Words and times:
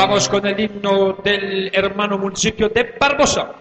Vamos 0.00 0.30
con 0.30 0.46
el 0.46 0.58
himno 0.58 1.18
del 1.22 1.70
hermano 1.74 2.16
municipio 2.16 2.70
de 2.70 2.94
Barbosa. 2.98 3.59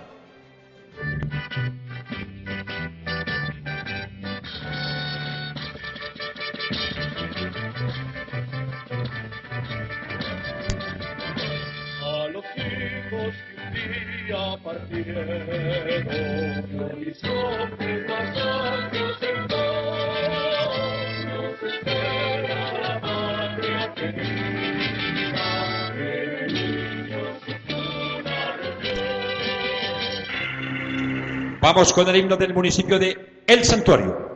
Vamos 31.79 31.93
con 31.93 32.09
el 32.09 32.15
himno 32.17 32.35
del 32.35 32.53
municipio 32.53 32.99
de 32.99 33.43
El 33.47 33.63
Santuario. 33.63 34.28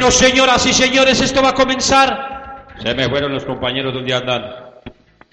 Bueno, 0.00 0.12
señoras 0.12 0.64
y 0.64 0.72
señores, 0.72 1.20
esto 1.20 1.42
va 1.42 1.50
a 1.50 1.52
comenzar. 1.52 2.64
Se 2.78 2.94
me 2.94 3.06
fueron 3.10 3.34
los 3.34 3.44
compañeros 3.44 3.92
donde 3.92 4.14
andan. 4.14 4.42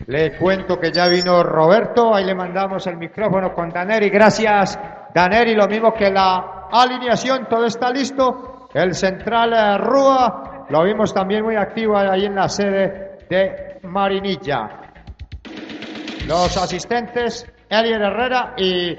Le 0.07 0.37
cuento 0.37 0.77
que 0.77 0.91
ya 0.91 1.07
vino 1.07 1.41
Roberto, 1.41 2.13
ahí 2.13 2.25
le 2.25 2.35
mandamos 2.35 2.85
el 2.87 2.97
micrófono 2.97 3.53
con 3.53 3.69
Daneri. 3.69 4.09
Gracias, 4.09 4.77
Daneri. 5.15 5.55
Lo 5.55 5.69
mismo 5.69 5.93
que 5.93 6.11
la 6.11 6.67
alineación, 6.69 7.47
todo 7.49 7.65
está 7.65 7.89
listo. 7.91 8.67
El 8.73 8.93
central 8.93 9.53
eh, 9.53 9.77
Rúa, 9.77 10.65
lo 10.67 10.83
vimos 10.83 11.13
también 11.13 11.45
muy 11.45 11.55
activo 11.55 11.95
ahí 11.97 12.25
en 12.25 12.35
la 12.35 12.49
sede 12.49 13.19
de 13.29 13.79
Marinilla. 13.83 14.81
Los 16.27 16.57
asistentes, 16.57 17.49
Elier 17.69 18.01
Herrera 18.01 18.53
y 18.57 18.97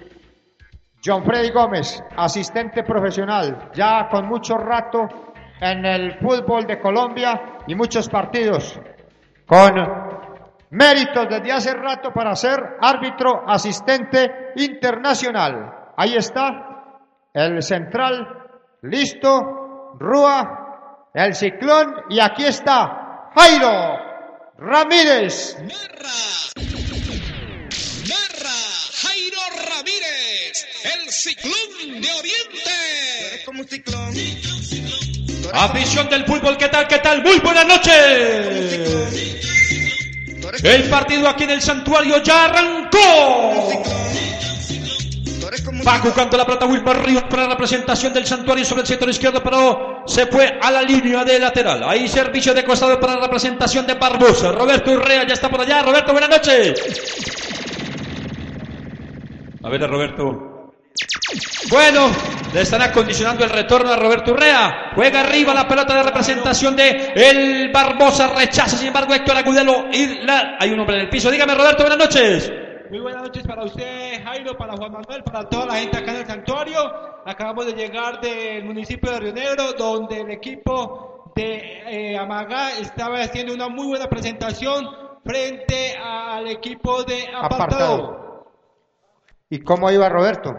John 1.04 1.24
Freddy 1.24 1.50
Gómez, 1.50 2.02
asistente 2.16 2.82
profesional, 2.84 3.70
ya 3.74 4.08
con 4.10 4.26
mucho 4.26 4.56
rato 4.56 5.27
en 5.60 5.84
el 5.84 6.18
fútbol 6.18 6.66
de 6.66 6.78
Colombia 6.78 7.58
y 7.66 7.74
muchos 7.74 8.08
partidos, 8.08 8.78
con 9.46 9.74
méritos 10.70 11.26
desde 11.28 11.52
hace 11.52 11.74
rato 11.74 12.12
para 12.12 12.34
ser 12.34 12.58
árbitro 12.80 13.44
asistente 13.48 14.52
internacional. 14.56 15.92
Ahí 15.96 16.14
está 16.14 16.68
el 17.32 17.62
central, 17.62 18.26
listo, 18.82 19.94
Rúa, 19.98 21.10
el 21.14 21.34
ciclón 21.34 21.94
y 22.10 22.20
aquí 22.20 22.44
está 22.44 23.30
Jairo 23.34 24.08
Ramírez. 24.58 25.56
Narra 25.58 26.18
Jairo 29.02 29.40
Ramírez, 29.68 30.66
el 30.84 31.10
ciclón 31.10 32.00
de 32.00 32.12
Oriente. 32.12 33.44
como 33.44 33.60
un 33.62 33.68
ciclón. 33.68 34.14
Afición 35.52 36.08
del 36.08 36.24
fútbol, 36.24 36.56
¿qué 36.56 36.68
tal? 36.68 36.86
¿Qué 36.86 36.98
tal? 36.98 37.22
Muy 37.22 37.38
buenas 37.38 37.66
noches. 37.66 39.08
El 40.62 40.84
partido 40.84 41.28
aquí 41.28 41.44
en 41.44 41.50
el 41.50 41.62
santuario 41.62 42.22
ya 42.22 42.46
arrancó. 42.46 43.82
Va 45.86 45.98
jugando 46.00 46.36
la 46.36 46.44
plata 46.44 46.66
Wilmar 46.66 47.04
Ríos 47.04 47.22
para 47.24 47.44
la 47.44 47.50
representación 47.50 48.12
del 48.12 48.26
santuario 48.26 48.64
sobre 48.64 48.82
el 48.82 48.88
sector 48.88 49.08
izquierdo, 49.08 49.42
pero 49.42 50.02
se 50.06 50.26
fue 50.26 50.58
a 50.60 50.70
la 50.70 50.82
línea 50.82 51.24
de 51.24 51.38
lateral. 51.38 51.82
Ahí 51.84 52.08
servicio 52.08 52.52
de 52.52 52.64
costado 52.64 52.98
para 52.98 53.14
la 53.14 53.22
representación 53.22 53.86
de 53.86 53.94
Barbosa. 53.94 54.52
Roberto 54.52 54.90
Urrea 54.92 55.26
ya 55.26 55.34
está 55.34 55.48
por 55.48 55.60
allá. 55.60 55.82
Roberto, 55.82 56.12
buenas 56.12 56.30
noches. 56.30 56.82
A 59.62 59.68
ver, 59.68 59.88
Roberto. 59.88 60.47
Bueno, 61.70 62.10
le 62.52 62.62
están 62.62 62.82
acondicionando 62.82 63.44
el 63.44 63.50
retorno 63.50 63.92
a 63.92 63.96
Roberto 63.96 64.32
Urrea. 64.32 64.92
Juega 64.94 65.20
arriba 65.20 65.52
la 65.52 65.68
pelota 65.68 65.94
de 65.94 66.02
representación 66.02 66.74
de 66.74 67.12
el 67.14 67.70
Barbosa. 67.72 68.28
Rechaza, 68.28 68.76
sin 68.76 68.88
embargo, 68.88 69.14
Héctor 69.14 69.36
Agudelo. 69.36 69.86
Y 69.92 70.24
la... 70.24 70.56
Hay 70.58 70.70
un 70.70 70.80
hombre 70.80 70.96
en 70.96 71.02
el 71.02 71.08
piso. 71.10 71.30
Dígame, 71.30 71.54
Roberto, 71.54 71.82
buenas 71.82 71.98
noches. 71.98 72.52
Muy 72.90 73.00
buenas 73.00 73.22
noches 73.22 73.46
para 73.46 73.64
usted, 73.64 74.24
Jairo, 74.24 74.56
para 74.56 74.74
Juan 74.74 74.92
Manuel, 74.92 75.22
para 75.22 75.46
toda 75.46 75.66
la 75.66 75.74
gente 75.74 75.98
acá 75.98 76.10
en 76.12 76.16
el 76.18 76.26
santuario. 76.26 76.80
Acabamos 77.26 77.66
de 77.66 77.72
llegar 77.74 78.18
del 78.20 78.64
municipio 78.64 79.10
de 79.10 79.20
Río 79.20 79.34
Negro, 79.34 79.74
donde 79.74 80.22
el 80.22 80.30
equipo 80.30 81.32
de 81.36 81.82
eh, 81.86 82.16
Amagá 82.16 82.78
estaba 82.78 83.20
haciendo 83.20 83.52
una 83.52 83.68
muy 83.68 83.88
buena 83.88 84.06
presentación 84.06 84.88
frente 85.22 85.98
al 86.02 86.48
equipo 86.48 87.04
de 87.04 87.26
Apartado. 87.26 87.54
Apartado. 87.54 88.44
¿Y 89.50 89.60
cómo 89.60 89.90
iba 89.90 90.08
Roberto? 90.08 90.54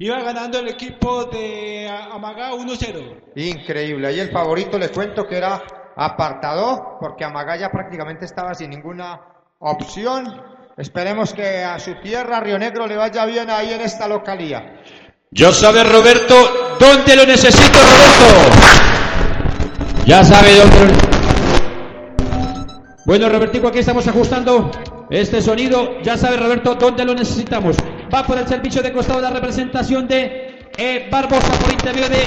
Iba 0.00 0.22
ganando 0.22 0.60
el 0.60 0.68
equipo 0.68 1.24
de 1.24 1.88
Amagá 1.88 2.52
1-0. 2.52 3.32
Increíble. 3.34 4.06
Ahí 4.06 4.20
el 4.20 4.30
favorito 4.30 4.78
le 4.78 4.90
cuento 4.90 5.26
que 5.26 5.36
era 5.36 5.60
apartado, 5.96 6.98
porque 7.00 7.24
Amagaya 7.24 7.68
prácticamente 7.68 8.24
estaba 8.24 8.54
sin 8.54 8.70
ninguna 8.70 9.20
opción. 9.58 10.40
Esperemos 10.76 11.34
que 11.34 11.64
a 11.64 11.80
su 11.80 11.96
tierra, 11.96 12.38
Río 12.38 12.60
Negro, 12.60 12.86
le 12.86 12.94
vaya 12.94 13.26
bien 13.26 13.50
ahí 13.50 13.72
en 13.72 13.80
esta 13.80 14.06
localía. 14.06 14.84
Ya 15.32 15.50
sabe 15.50 15.82
Roberto 15.82 16.76
dónde 16.78 17.16
lo 17.16 17.26
necesito, 17.26 17.80
Roberto. 17.80 18.24
Ya 20.06 20.22
sabe 20.22 20.58
dónde 20.58 20.78
lo... 20.84 20.92
Bueno, 23.04 23.28
Robertico, 23.28 23.66
aquí 23.66 23.80
estamos 23.80 24.06
ajustando 24.06 24.70
este 25.10 25.40
sonido. 25.40 26.00
Ya 26.02 26.16
sabe 26.16 26.36
Roberto 26.36 26.74
dónde 26.74 27.04
lo 27.04 27.14
necesitamos. 27.14 27.76
Va 28.12 28.24
por 28.24 28.38
el 28.38 28.46
servicio 28.46 28.82
de 28.82 28.92
costado 28.92 29.20
la 29.20 29.30
representación 29.30 30.06
de 30.08 30.68
eh, 30.76 31.08
Barbosa 31.10 31.50
por 31.60 31.72
intermedio 31.72 32.08
de 32.08 32.18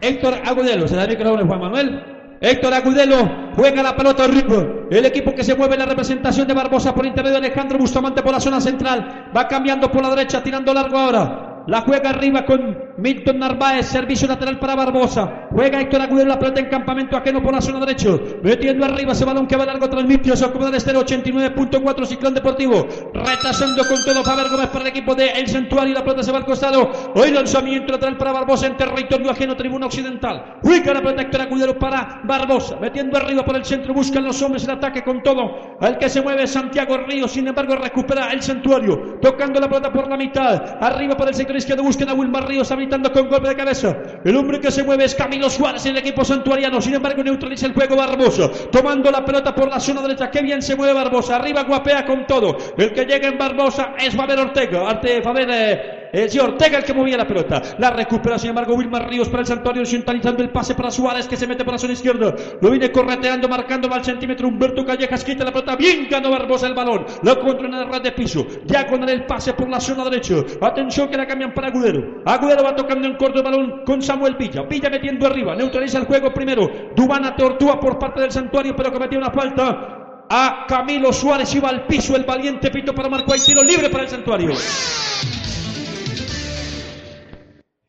Héctor 0.00 0.34
Agudelo. 0.44 0.88
Se 0.88 0.96
da 0.96 1.04
el 1.04 1.10
micrófono 1.10 1.46
Juan 1.46 1.60
Manuel. 1.60 2.04
Héctor 2.40 2.74
Agudelo 2.74 3.52
juega 3.54 3.82
la 3.82 3.96
pelota 3.96 4.24
arriba. 4.24 4.66
El 4.90 5.06
equipo 5.06 5.32
que 5.34 5.44
se 5.44 5.54
mueve 5.54 5.74
en 5.74 5.80
la 5.80 5.86
representación 5.86 6.48
de 6.48 6.54
Barbosa 6.54 6.94
por 6.94 7.06
intermedio 7.06 7.40
de 7.40 7.46
Alejandro 7.46 7.78
Bustamante 7.78 8.22
por 8.22 8.32
la 8.32 8.40
zona 8.40 8.60
central. 8.60 9.30
Va 9.34 9.46
cambiando 9.46 9.90
por 9.92 10.02
la 10.02 10.10
derecha, 10.10 10.42
tirando 10.42 10.74
largo 10.74 10.98
ahora. 10.98 11.64
La 11.68 11.82
juega 11.82 12.10
arriba 12.10 12.44
con 12.44 12.76
Milton 12.98 13.38
Narváez, 13.38 13.86
servicio 13.86 14.28
lateral 14.28 14.58
para 14.58 14.74
Barbosa. 14.74 15.48
Juega 15.50 15.80
Héctor 15.80 16.02
Agudelo 16.02 16.28
la 16.28 16.38
pelota 16.38 16.60
en 16.60 16.66
campamento 16.66 17.16
ajeno 17.16 17.42
por 17.42 17.54
la 17.54 17.60
zona 17.60 17.80
derecha. 17.80 18.10
Metiendo 18.42 18.84
arriba 18.84 19.12
ese 19.12 19.24
balón 19.24 19.46
que 19.46 19.56
va 19.56 19.64
largo, 19.64 19.88
transmitió 19.88 20.36
su 20.36 20.44
acomodar 20.44 20.74
estero 20.74 21.00
89.4 21.00 22.06
Ciclón 22.06 22.34
Deportivo. 22.34 22.86
Retrasando 23.14 23.82
con 23.88 24.02
todo 24.04 24.22
Faber 24.22 24.48
Gómez 24.50 24.68
para 24.68 24.82
el 24.82 24.88
equipo 24.88 25.14
de 25.14 25.30
El 25.30 25.48
Santuario. 25.48 25.94
La 25.94 26.02
pelota 26.02 26.22
se 26.22 26.32
va 26.32 26.38
al 26.38 26.44
costado. 26.44 26.90
Hoy 27.14 27.30
lanzamiento 27.30 27.92
lateral 27.92 28.16
para 28.16 28.32
Barbosa 28.32 28.66
en 28.66 28.76
territorio 28.76 29.30
ajeno, 29.30 29.56
tribuna 29.56 29.86
occidental. 29.86 30.58
Juega 30.62 30.94
la 30.94 31.00
pelota 31.00 31.22
Héctor 31.22 31.40
Agudelo 31.42 31.78
para 31.78 32.20
Barbosa. 32.24 32.76
Metiendo 32.80 33.16
arriba 33.16 33.44
por 33.44 33.56
el 33.56 33.64
centro, 33.64 33.94
buscan 33.94 34.24
los 34.24 34.40
hombres 34.42 34.64
el 34.64 34.70
ataque 34.70 35.02
con 35.02 35.22
todo. 35.22 35.76
El 35.80 35.96
que 35.98 36.08
se 36.08 36.20
mueve 36.20 36.46
Santiago 36.46 36.98
Ríos, 36.98 37.32
sin 37.32 37.48
embargo 37.48 37.76
recupera 37.76 38.32
el 38.32 38.42
Santuario. 38.42 39.18
Tocando 39.20 39.60
la 39.60 39.68
pelota 39.68 39.92
por 39.92 40.08
la 40.08 40.16
mitad. 40.16 40.76
Arriba 40.80 41.16
por 41.16 41.28
el 41.28 41.34
sector 41.34 41.56
izquierdo 41.56 41.82
buscan 41.82 42.08
a 42.08 42.14
Wilmar 42.14 42.46
Ríos 42.46 42.70
con 42.88 43.28
golpe 43.28 43.48
de 43.48 43.56
cabeza. 43.56 43.96
El 44.24 44.36
hombre 44.36 44.60
que 44.60 44.70
se 44.70 44.82
mueve 44.82 45.04
es 45.04 45.14
Camilo 45.14 45.48
Suárez 45.48 45.84
en 45.86 45.92
el 45.92 45.98
equipo 45.98 46.24
santuariano. 46.24 46.80
Sin 46.80 46.94
embargo, 46.94 47.22
neutraliza 47.22 47.66
el 47.66 47.74
juego 47.74 47.96
Barbosa. 47.96 48.50
Tomando 48.70 49.10
la 49.10 49.24
pelota 49.24 49.54
por 49.54 49.68
la 49.68 49.80
zona 49.80 50.02
derecha. 50.02 50.30
Qué 50.30 50.42
bien 50.42 50.62
se 50.62 50.76
mueve 50.76 50.92
Barbosa. 50.92 51.36
Arriba 51.36 51.62
guapea 51.64 52.04
con 52.04 52.26
todo. 52.26 52.56
El 52.76 52.92
que 52.92 53.04
llega 53.04 53.28
en 53.28 53.38
Barbosa 53.38 53.94
es 53.98 54.14
Faber 54.14 54.38
Ortega. 54.38 54.88
Arte 54.88 55.22
Faber. 55.22 55.48
Eh, 55.50 56.01
el 56.12 56.30
señor 56.30 56.50
Ortega 56.50 56.78
el 56.78 56.84
que 56.84 56.92
movía 56.92 57.16
la 57.16 57.26
pelota. 57.26 57.62
La 57.78 57.90
recupera, 57.90 58.38
sin 58.38 58.50
embargo, 58.50 58.74
Wilmar 58.74 59.08
Ríos 59.08 59.28
para 59.28 59.40
el 59.40 59.46
Santuario, 59.46 59.84
centralizando 59.86 60.42
el 60.42 60.50
pase 60.50 60.74
para 60.74 60.90
Suárez 60.90 61.26
que 61.26 61.36
se 61.36 61.46
mete 61.46 61.64
por 61.64 61.72
la 61.72 61.78
zona 61.78 61.94
izquierda. 61.94 62.34
Lo 62.60 62.70
viene 62.70 62.92
correteando, 62.92 63.48
marcando 63.48 63.92
al 63.92 64.04
centímetro. 64.04 64.48
Humberto 64.48 64.84
Callejas 64.84 65.24
quita 65.24 65.44
la 65.44 65.52
pelota. 65.52 65.76
Bien 65.76 66.06
ganó 66.10 66.30
Barbosa 66.30 66.66
el 66.66 66.74
balón. 66.74 67.06
Lo 67.22 67.40
controla 67.40 67.78
en 67.78 67.82
el 67.84 67.88
ras 67.88 68.02
de 68.02 68.12
piso. 68.12 68.46
Ya 68.66 68.86
con 68.86 69.08
el 69.08 69.24
pase 69.24 69.54
por 69.54 69.68
la 69.68 69.80
zona 69.80 70.04
derecha. 70.04 70.34
Atención 70.60 71.08
que 71.08 71.16
la 71.16 71.26
cambian 71.26 71.54
para 71.54 71.68
Agudero. 71.68 72.22
Agudero 72.24 72.62
va 72.62 72.76
tocando 72.76 73.08
en 73.08 73.16
corto 73.16 73.38
el 73.38 73.44
balón 73.44 73.82
con 73.84 74.02
Samuel 74.02 74.36
Villa. 74.36 74.62
Villa 74.62 74.90
metiendo 74.90 75.26
arriba. 75.26 75.54
Neutraliza 75.54 75.98
el 75.98 76.04
juego 76.04 76.32
primero. 76.32 76.70
Dubana 76.94 77.34
Tortúa 77.34 77.80
por 77.80 77.98
parte 77.98 78.20
del 78.20 78.30
Santuario, 78.30 78.76
pero 78.76 78.92
cometió 78.92 79.18
una 79.18 79.30
falta 79.30 80.26
a 80.28 80.66
Camilo 80.68 81.12
Suárez. 81.12 81.54
Iba 81.54 81.70
al 81.70 81.86
piso 81.86 82.16
el 82.16 82.24
valiente 82.24 82.70
Pito 82.70 82.94
para 82.94 83.08
marcar. 83.08 83.34
Hay 83.34 83.40
tiro 83.40 83.62
libre 83.62 83.88
para 83.88 84.04
el 84.04 84.10
Santuario. 84.10 84.52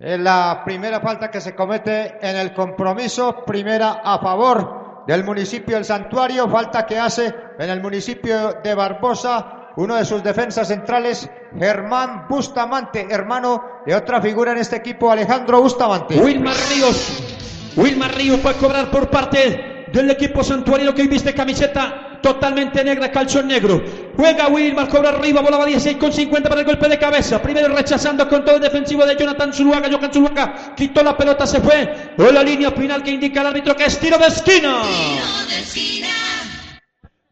Es 0.04 0.20
la 0.20 0.64
primera 0.66 1.00
falta 1.00 1.32
que 1.32 1.40
se 1.40 1.56
comete 1.56 2.18
en 2.22 2.36
el 2.36 2.52
compromiso, 2.54 3.46
primera 3.46 4.02
a 4.04 4.20
favor 4.20 5.06
del 5.08 5.24
municipio 5.24 5.78
del 5.78 5.86
Santuario, 5.86 6.50
falta 6.50 6.86
que 6.86 7.00
hace 7.00 7.34
en 7.58 7.70
el 7.70 7.82
municipio 7.82 8.60
de 8.62 8.76
Barbosa 8.76 9.70
uno 9.78 9.96
de 9.96 10.04
sus 10.04 10.22
defensas 10.22 10.68
centrales, 10.68 11.30
Germán 11.58 12.28
Bustamante, 12.28 13.08
hermano 13.10 13.64
de 13.86 13.96
otra 13.96 14.22
figura 14.22 14.52
en 14.52 14.58
este 14.58 14.76
equipo, 14.76 15.10
Alejandro 15.10 15.62
Bustamante. 15.62 16.20
Wilmar 16.20 16.58
Ríos. 16.70 17.72
Wilmar 17.78 18.14
Ríos 18.14 18.46
va 18.46 18.50
a 18.50 18.56
cobrar 18.56 18.92
por 18.92 19.10
parte 19.10 19.86
del 19.90 20.12
equipo 20.12 20.44
santuario 20.44 20.94
que 20.94 21.08
viste 21.08 21.34
camiseta 21.34 22.20
totalmente 22.22 22.84
negra, 22.84 23.10
calzón 23.10 23.48
negro. 23.48 23.82
Juega 24.16 24.48
Wilmar, 24.48 24.88
cobra 24.90 25.10
arriba, 25.10 25.42
bola 25.42 25.66
16 25.66 25.98
con 25.98 26.14
50 26.14 26.48
para 26.48 26.62
el 26.62 26.68
golpe 26.68 26.88
de 26.88 27.00
cabeza. 27.00 27.42
Primero 27.42 27.74
rechazando 27.74 28.30
con 28.30 28.46
todo 28.46 28.58
el 28.58 28.62
defensivo 28.62 29.06
de 29.06 29.16
Jonathan 29.16 29.52
Zuluaga. 29.52 29.88
Jonathan 29.88 30.14
Zuluaga 30.14 30.76
quitó 30.76 31.02
la 31.04 31.18
pelota, 31.18 31.48
se 31.48 31.60
fue. 31.60 32.14
O 32.18 32.32
la 32.32 32.44
línea 32.44 32.72
final 32.72 33.02
que 33.02 33.12
indica 33.12 33.42
el 33.42 33.48
árbitro 33.48 33.76
que 33.76 33.86
es 33.86 34.00
tiro 34.00 34.20
de 34.20 34.28
esquina. 34.28 34.84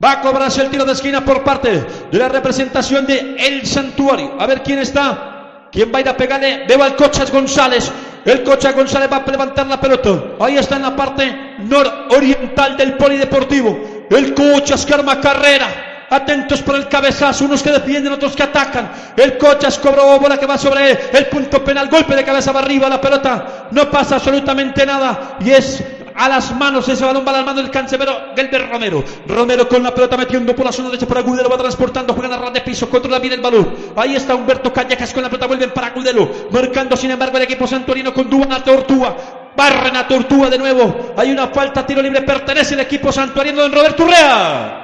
Va 0.03 0.13
a 0.13 0.21
cobrarse 0.21 0.63
el 0.63 0.69
tiro 0.69 0.83
de 0.83 0.93
esquina 0.93 1.23
por 1.23 1.43
parte 1.43 1.85
de 2.11 2.17
la 2.17 2.27
representación 2.27 3.05
de 3.05 3.35
El 3.37 3.67
Santuario. 3.67 4.35
A 4.39 4.47
ver 4.47 4.63
quién 4.63 4.79
está. 4.79 5.69
¿Quién 5.71 5.93
va 5.93 5.99
a 5.99 6.01
ir 6.01 6.09
a 6.09 6.17
pegarle? 6.17 6.65
Veo 6.67 6.81
al 6.81 6.95
Cochas 6.95 7.31
González. 7.31 7.91
El 8.25 8.41
Cochas 8.41 8.75
González 8.75 9.09
va 9.11 9.17
a 9.17 9.31
levantar 9.31 9.67
la 9.67 9.79
pelota. 9.79 10.23
Ahí 10.39 10.57
está 10.57 10.77
en 10.77 10.81
la 10.81 10.95
parte 10.95 11.55
nororiental 11.59 12.75
del 12.75 12.97
polideportivo. 12.97 14.07
El 14.09 14.33
Cochas 14.33 14.83
que 14.83 14.95
carrera. 15.21 15.90
Atentos 16.11 16.61
por 16.61 16.75
el 16.75 16.89
cabezazo, 16.89 17.45
unos 17.45 17.63
que 17.63 17.71
defienden, 17.71 18.11
otros 18.11 18.35
que 18.35 18.43
atacan. 18.43 18.91
El 19.15 19.37
Cochas 19.37 19.79
cobró 19.79 20.19
bola 20.19 20.37
que 20.37 20.45
va 20.45 20.57
sobre 20.57 20.91
él. 20.91 20.99
El 21.13 21.27
punto 21.27 21.63
penal, 21.63 21.87
golpe 21.87 22.15
de 22.17 22.25
cabeza 22.25 22.51
va 22.51 22.59
arriba. 22.59 22.89
La 22.89 22.99
pelota 22.99 23.69
no 23.71 23.89
pasa 23.89 24.15
absolutamente 24.15 24.85
nada. 24.85 25.37
Y 25.39 25.51
es 25.51 25.81
a 26.13 26.27
las 26.27 26.53
manos 26.53 26.87
ese 26.89 27.05
balón 27.05 27.25
va 27.25 27.31
a 27.31 27.37
las 27.37 27.45
manos 27.45 27.63
del 27.63 27.71
cancerbero 27.71 28.33
Gelber 28.35 28.69
Romero. 28.69 29.03
Romero 29.25 29.69
con 29.69 29.83
la 29.83 29.95
pelota 29.95 30.17
metiendo 30.17 30.53
por 30.53 30.65
la 30.65 30.73
zona 30.73 30.89
derecha 30.89 31.07
para 31.07 31.21
Agudelo, 31.21 31.49
va 31.49 31.57
transportando, 31.57 32.13
juega 32.13 32.35
a 32.35 32.39
ras 32.39 32.53
de 32.53 32.61
piso, 32.61 32.89
controla 32.89 33.19
bien 33.19 33.33
el 33.35 33.41
balón. 33.41 33.73
Ahí 33.95 34.15
está 34.15 34.35
Humberto 34.35 34.73
Callejas 34.73 35.13
con 35.13 35.23
la 35.23 35.29
pelota, 35.29 35.47
vuelven 35.47 35.71
para 35.71 35.87
Agudelo, 35.87 36.29
marcando 36.51 36.97
sin 36.97 37.11
embargo 37.11 37.37
el 37.37 37.43
equipo 37.43 37.65
santorino 37.65 38.13
con 38.13 38.29
Dubana 38.29 38.61
Tortúa. 38.61 39.15
Barren 39.55 39.95
a 39.95 40.07
Tortúa 40.07 40.49
de 40.49 40.57
nuevo. 40.57 41.13
Hay 41.15 41.31
una 41.31 41.47
falta, 41.47 41.85
tiro 41.85 42.01
libre, 42.01 42.21
pertenece 42.21 42.73
el 42.73 42.81
equipo 42.81 43.11
santuarino 43.11 43.61
de 43.63 43.69
Roberto 43.69 44.03
Urrea. 44.03 44.80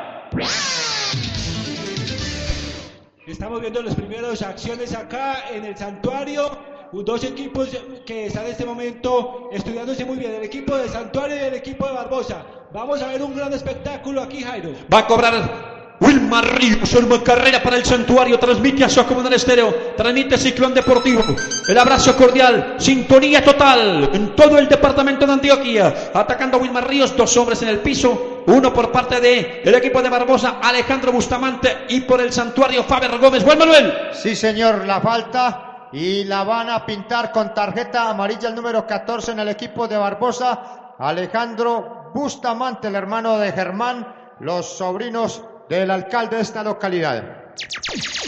Estamos 3.26 3.60
viendo 3.62 3.82
las 3.82 3.96
primeras 3.96 4.42
acciones 4.42 4.94
acá 4.96 5.50
en 5.52 5.66
el 5.66 5.78
santuario. 5.78 6.50
Dos 6.92 7.24
equipos 7.24 7.70
que 8.06 8.28
están 8.28 8.46
en 8.46 8.52
este 8.52 8.66
momento 8.66 9.50
estudiándose 9.52 10.06
muy 10.06 10.18
bien. 10.18 10.34
El 10.36 10.44
equipo 10.44 10.76
de 10.78 10.88
Santuario 10.88 11.36
y 11.36 11.40
el 11.40 11.54
equipo 11.56 11.86
de 11.86 11.94
Barbosa. 11.94 12.46
Vamos 12.74 13.02
a 13.02 13.08
ver 13.08 13.22
un 13.22 13.36
gran 13.36 13.52
espectáculo 13.54 14.22
aquí, 14.22 14.42
Jairo. 14.42 14.72
Va 14.94 15.00
a 15.00 15.08
cobrar 15.08 15.98
Wilmar 16.00 16.60
Ríos, 16.60 16.94
una 16.94 17.22
carrera 17.24 17.62
para 17.62 17.76
el 17.76 17.84
santuario, 17.84 18.38
transmite 18.38 18.84
a 18.84 18.90
su 18.90 19.02
acomodar 19.02 19.34
estéreo, 19.34 19.74
transmite 19.98 20.38
Ciclón 20.38 20.74
Deportivo. 20.74 21.24
El 21.68 21.78
abrazo 21.78 22.16
cordial, 22.16 22.76
sintonía 22.78 23.44
total 23.44 24.12
en 24.14 24.36
todo 24.36 24.58
el 24.60 24.70
departamento 24.70 25.26
de 25.26 25.34
Antioquia. 25.34 26.12
Atacando 26.14 26.58
a 26.58 26.62
Wilmar 26.62 26.88
Ríos, 26.88 27.18
dos 27.18 27.36
hombres 27.38 27.62
en 27.64 27.70
el 27.70 27.80
piso, 27.80 28.37
uno 28.48 28.74
por 28.74 28.92
parte 28.92 29.20
de 29.20 29.62
el 29.64 29.76
equipo 29.76 30.02
de 30.02 30.10
Barbosa, 30.10 30.60
Alejandro 30.62 31.12
Bustamante, 31.12 31.86
y 31.90 32.02
por 32.02 32.22
el 32.22 32.32
santuario 32.32 32.84
Faber 32.84 33.18
Gómez. 33.20 33.44
Juan 33.44 33.60
Manuel. 33.60 33.94
Sí, 34.14 34.36
señor, 34.36 34.86
la 34.86 35.02
falta. 35.02 35.90
Y 35.92 36.24
la 36.26 36.44
van 36.44 36.70
a 36.70 36.86
pintar 36.86 37.32
con 37.32 37.54
tarjeta 37.54 38.10
amarilla 38.10 38.50
el 38.50 38.56
número 38.56 38.86
14 38.86 39.34
en 39.34 39.40
el 39.40 39.50
equipo 39.50 39.88
de 39.88 39.98
Barbosa. 39.98 40.96
Alejandro 40.98 42.12
Bustamante, 42.14 42.88
el 42.88 42.96
hermano 42.96 43.38
de 43.38 43.52
Germán, 43.52 44.36
los 44.40 44.78
sobrinos 44.78 45.44
del 45.70 45.92
alcalde 45.92 46.38
de 46.38 46.42
esta 46.42 46.64
localidad. 46.64 47.54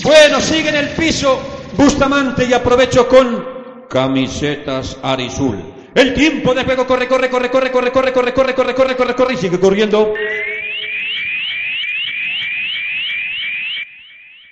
Bueno, 0.04 0.42
sigue 0.42 0.70
en 0.70 0.76
el 0.76 0.90
piso 0.90 1.40
Bustamante 1.78 2.46
y 2.46 2.54
aprovecho 2.54 3.08
con 3.08 3.86
camisetas 3.90 4.98
Arizul. 5.02 5.79
El 5.96 6.14
tiempo 6.14 6.54
de 6.54 6.64
juego 6.64 6.86
corre, 6.86 7.08
corre, 7.08 7.30
corre, 7.30 7.50
corre, 7.50 7.72
corre, 7.72 7.92
corre, 7.92 8.14
corre, 8.14 8.34
corre, 8.34 8.54
corre, 8.54 8.76
corre, 8.76 8.96
corre, 8.96 9.16
corre 9.16 9.34
y 9.34 9.38
sigue 9.38 9.60
corriendo. 9.60 10.14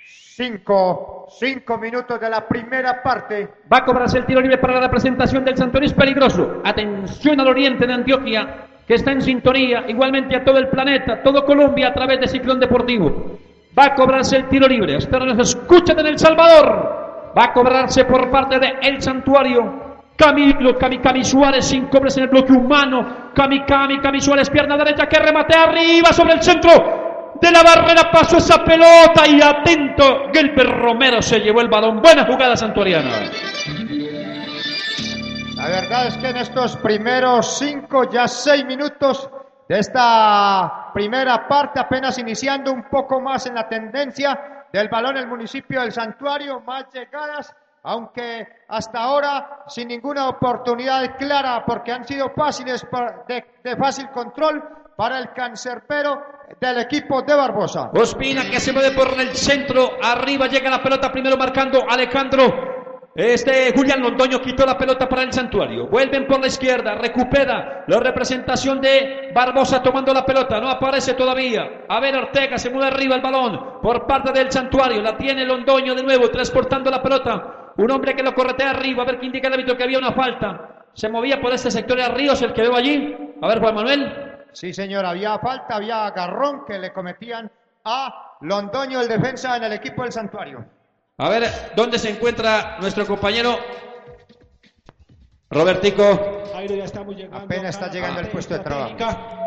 Cinco, 0.04 1.26
cinco 1.38 1.78
minutos 1.78 2.20
de 2.20 2.28
la 2.30 2.46
primera 2.46 3.02
parte. 3.02 3.48
Va 3.72 3.78
a 3.78 3.84
cobrarse 3.84 4.18
el 4.18 4.26
tiro 4.26 4.40
libre 4.40 4.58
para 4.58 4.74
la 4.74 4.80
representación 4.82 5.44
del 5.44 5.56
Santuario. 5.56 5.88
Es 5.88 5.94
peligroso. 5.94 6.60
Atención 6.64 7.40
al 7.40 7.48
oriente 7.48 7.86
de 7.86 7.92
Antioquia, 7.92 8.66
que 8.86 8.94
está 8.94 9.12
en 9.12 9.22
sintonía, 9.22 9.84
igualmente 9.88 10.36
a 10.36 10.44
todo 10.44 10.58
el 10.58 10.68
planeta, 10.68 11.22
todo 11.22 11.44
Colombia 11.44 11.88
a 11.88 11.94
través 11.94 12.20
de 12.20 12.28
Ciclón 12.28 12.60
Deportivo. 12.60 13.38
Va 13.78 13.86
a 13.86 13.94
cobrarse 13.94 14.36
el 14.36 14.48
tiro 14.48 14.66
libre. 14.66 14.96
Ustedes 14.96 15.38
escuchen 15.38 15.98
en 16.00 16.06
El 16.06 16.18
Salvador. 16.18 17.32
Va 17.36 17.44
a 17.44 17.52
cobrarse 17.52 18.04
por 18.04 18.30
parte 18.30 18.58
de 18.58 18.74
El 18.82 19.00
Santuario. 19.00 19.87
Camilo, 20.18 20.76
Cami, 20.76 20.98
Cami 20.98 21.24
Suárez, 21.24 21.66
sin 21.66 21.88
hombres 21.92 22.16
en 22.16 22.24
el 22.24 22.28
bloque 22.28 22.52
humano. 22.52 23.30
Cami, 23.34 23.64
Cami 23.64 24.20
Suárez, 24.20 24.50
pierna 24.50 24.76
derecha 24.76 25.06
que 25.06 25.16
remate 25.16 25.56
arriba 25.56 26.12
sobre 26.12 26.34
el 26.34 26.42
centro. 26.42 27.36
De 27.40 27.52
la 27.52 27.62
barrera 27.62 28.10
pasó 28.10 28.38
esa 28.38 28.64
pelota 28.64 29.28
y 29.28 29.40
atento. 29.40 30.24
Gilbert 30.32 30.70
Romero 30.70 31.22
se 31.22 31.38
llevó 31.38 31.60
el 31.60 31.68
balón. 31.68 32.02
Buena 32.02 32.26
jugada 32.26 32.56
santuariana. 32.56 33.30
La 35.54 35.68
verdad 35.68 36.08
es 36.08 36.16
que 36.16 36.28
en 36.30 36.36
estos 36.38 36.76
primeros 36.78 37.58
cinco, 37.58 38.10
ya 38.10 38.26
seis 38.26 38.64
minutos 38.64 39.30
de 39.68 39.78
esta 39.78 40.90
primera 40.92 41.46
parte, 41.46 41.78
apenas 41.78 42.18
iniciando 42.18 42.72
un 42.72 42.88
poco 42.90 43.20
más 43.20 43.46
en 43.46 43.54
la 43.54 43.68
tendencia 43.68 44.66
del 44.72 44.88
balón 44.88 45.16
el 45.16 45.28
municipio 45.28 45.80
del 45.80 45.92
Santuario, 45.92 46.60
más 46.60 46.92
llegadas, 46.92 47.54
aunque 47.88 48.46
hasta 48.68 49.00
ahora 49.00 49.64
sin 49.66 49.88
ninguna 49.88 50.28
oportunidad 50.28 51.16
clara, 51.16 51.64
porque 51.66 51.90
han 51.90 52.04
sido 52.04 52.30
fáciles 52.36 52.86
de 53.26 53.76
fácil 53.76 54.10
control 54.10 54.62
para 54.94 55.18
el 55.18 55.32
cancerbero 55.32 56.22
del 56.60 56.80
equipo 56.80 57.22
de 57.22 57.34
Barbosa. 57.34 57.90
Ospina 57.94 58.42
que 58.50 58.60
se 58.60 58.72
mueve 58.72 58.90
por 58.90 59.08
el 59.18 59.34
centro. 59.34 59.92
Arriba 60.02 60.48
llega 60.48 60.68
la 60.68 60.82
pelota 60.82 61.10
primero 61.10 61.38
marcando 61.38 61.82
Alejandro. 61.88 62.76
Este 63.14 63.72
Julián 63.74 64.02
Londoño 64.02 64.38
quitó 64.40 64.66
la 64.66 64.76
pelota 64.76 65.08
para 65.08 65.22
el 65.22 65.32
santuario. 65.32 65.88
Vuelven 65.88 66.26
por 66.26 66.40
la 66.40 66.46
izquierda. 66.46 66.94
Recupera 66.94 67.84
la 67.86 68.00
representación 68.00 68.80
de 68.82 69.32
Barbosa 69.34 69.82
tomando 69.82 70.12
la 70.12 70.26
pelota. 70.26 70.60
No 70.60 70.68
aparece 70.68 71.14
todavía. 71.14 71.84
A 71.88 72.00
ver 72.00 72.14
Ortega 72.14 72.58
se 72.58 72.68
mueve 72.68 72.88
arriba 72.88 73.16
el 73.16 73.22
balón 73.22 73.80
por 73.80 74.06
parte 74.06 74.30
del 74.32 74.52
santuario. 74.52 75.00
La 75.00 75.16
tiene 75.16 75.46
Londoño 75.46 75.94
de 75.94 76.02
nuevo 76.02 76.28
transportando 76.28 76.90
la 76.90 77.02
pelota. 77.02 77.57
Un 77.78 77.90
hombre 77.90 78.14
que 78.14 78.22
lo 78.22 78.34
corretea 78.34 78.70
arriba. 78.70 79.02
A 79.02 79.06
ver 79.06 79.18
qué 79.18 79.26
indica 79.26 79.48
el 79.48 79.54
árbitro 79.54 79.76
que 79.76 79.84
había 79.84 79.98
una 79.98 80.12
falta. 80.12 80.84
Se 80.94 81.08
movía 81.08 81.40
por 81.40 81.52
este 81.52 81.70
sector 81.70 81.96
de 81.96 82.08
Ríos 82.08 82.42
el 82.42 82.52
que 82.52 82.62
veo 82.62 82.74
allí. 82.74 83.16
A 83.40 83.48
ver 83.48 83.60
Juan 83.60 83.74
Manuel. 83.74 84.46
Sí, 84.52 84.72
señor, 84.72 85.06
había 85.06 85.38
falta, 85.38 85.76
había 85.76 86.06
agarrón 86.06 86.64
que 86.66 86.78
le 86.78 86.92
cometían 86.92 87.50
a 87.84 88.36
Londoño, 88.40 89.00
el 89.00 89.08
defensa 89.08 89.56
en 89.56 89.64
el 89.64 89.72
equipo 89.72 90.02
del 90.02 90.12
Santuario. 90.12 90.64
A 91.18 91.28
ver, 91.28 91.44
¿dónde 91.76 91.98
se 91.98 92.10
encuentra 92.10 92.78
nuestro 92.80 93.06
compañero 93.06 93.58
Robertico? 95.50 96.42
Jairo, 96.52 96.74
ya 96.74 96.84
estamos 96.84 97.14
llegando. 97.14 97.38
Apenas 97.38 97.76
está 97.76 97.90
llegando 97.90 98.18
a 98.18 98.22
el 98.22 98.28
puesto 98.28 98.54
de 98.54 98.60
trabajo. 98.60 98.96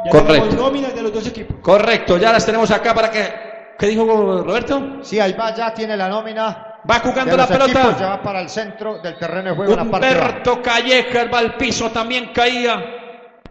Correcto. 0.10 0.72
de 0.72 1.02
los 1.02 1.14
dos 1.14 1.28
equipos. 1.28 1.58
Correcto, 1.62 2.18
ya 2.18 2.32
las 2.32 2.46
tenemos 2.46 2.72
acá 2.72 2.94
para 2.94 3.12
que... 3.12 3.52
¿Qué 3.78 3.88
dijo 3.88 4.06
Roberto? 4.06 5.00
Sí, 5.02 5.20
ahí 5.20 5.34
va, 5.34 5.54
ya 5.54 5.74
tiene 5.74 5.98
la 5.98 6.08
nómina. 6.08 6.71
Va 6.90 6.96
de 6.96 7.02
jugando 7.02 7.38
la 7.38 7.48
ya 7.48 7.58
pelota. 7.58 8.10
va 8.10 8.22
para 8.22 8.42
el 8.42 8.50
centro 8.50 9.00
del 9.00 9.18
terreno 9.18 9.50
de 9.50 9.56
juego, 9.56 9.74
en 9.74 9.78
la. 9.78 9.84
Humberto 9.84 10.62
Calleja, 10.62 11.26
va 11.26 11.40
al 11.40 11.56
piso, 11.56 11.92
también 11.92 12.32
caía. 12.34 12.98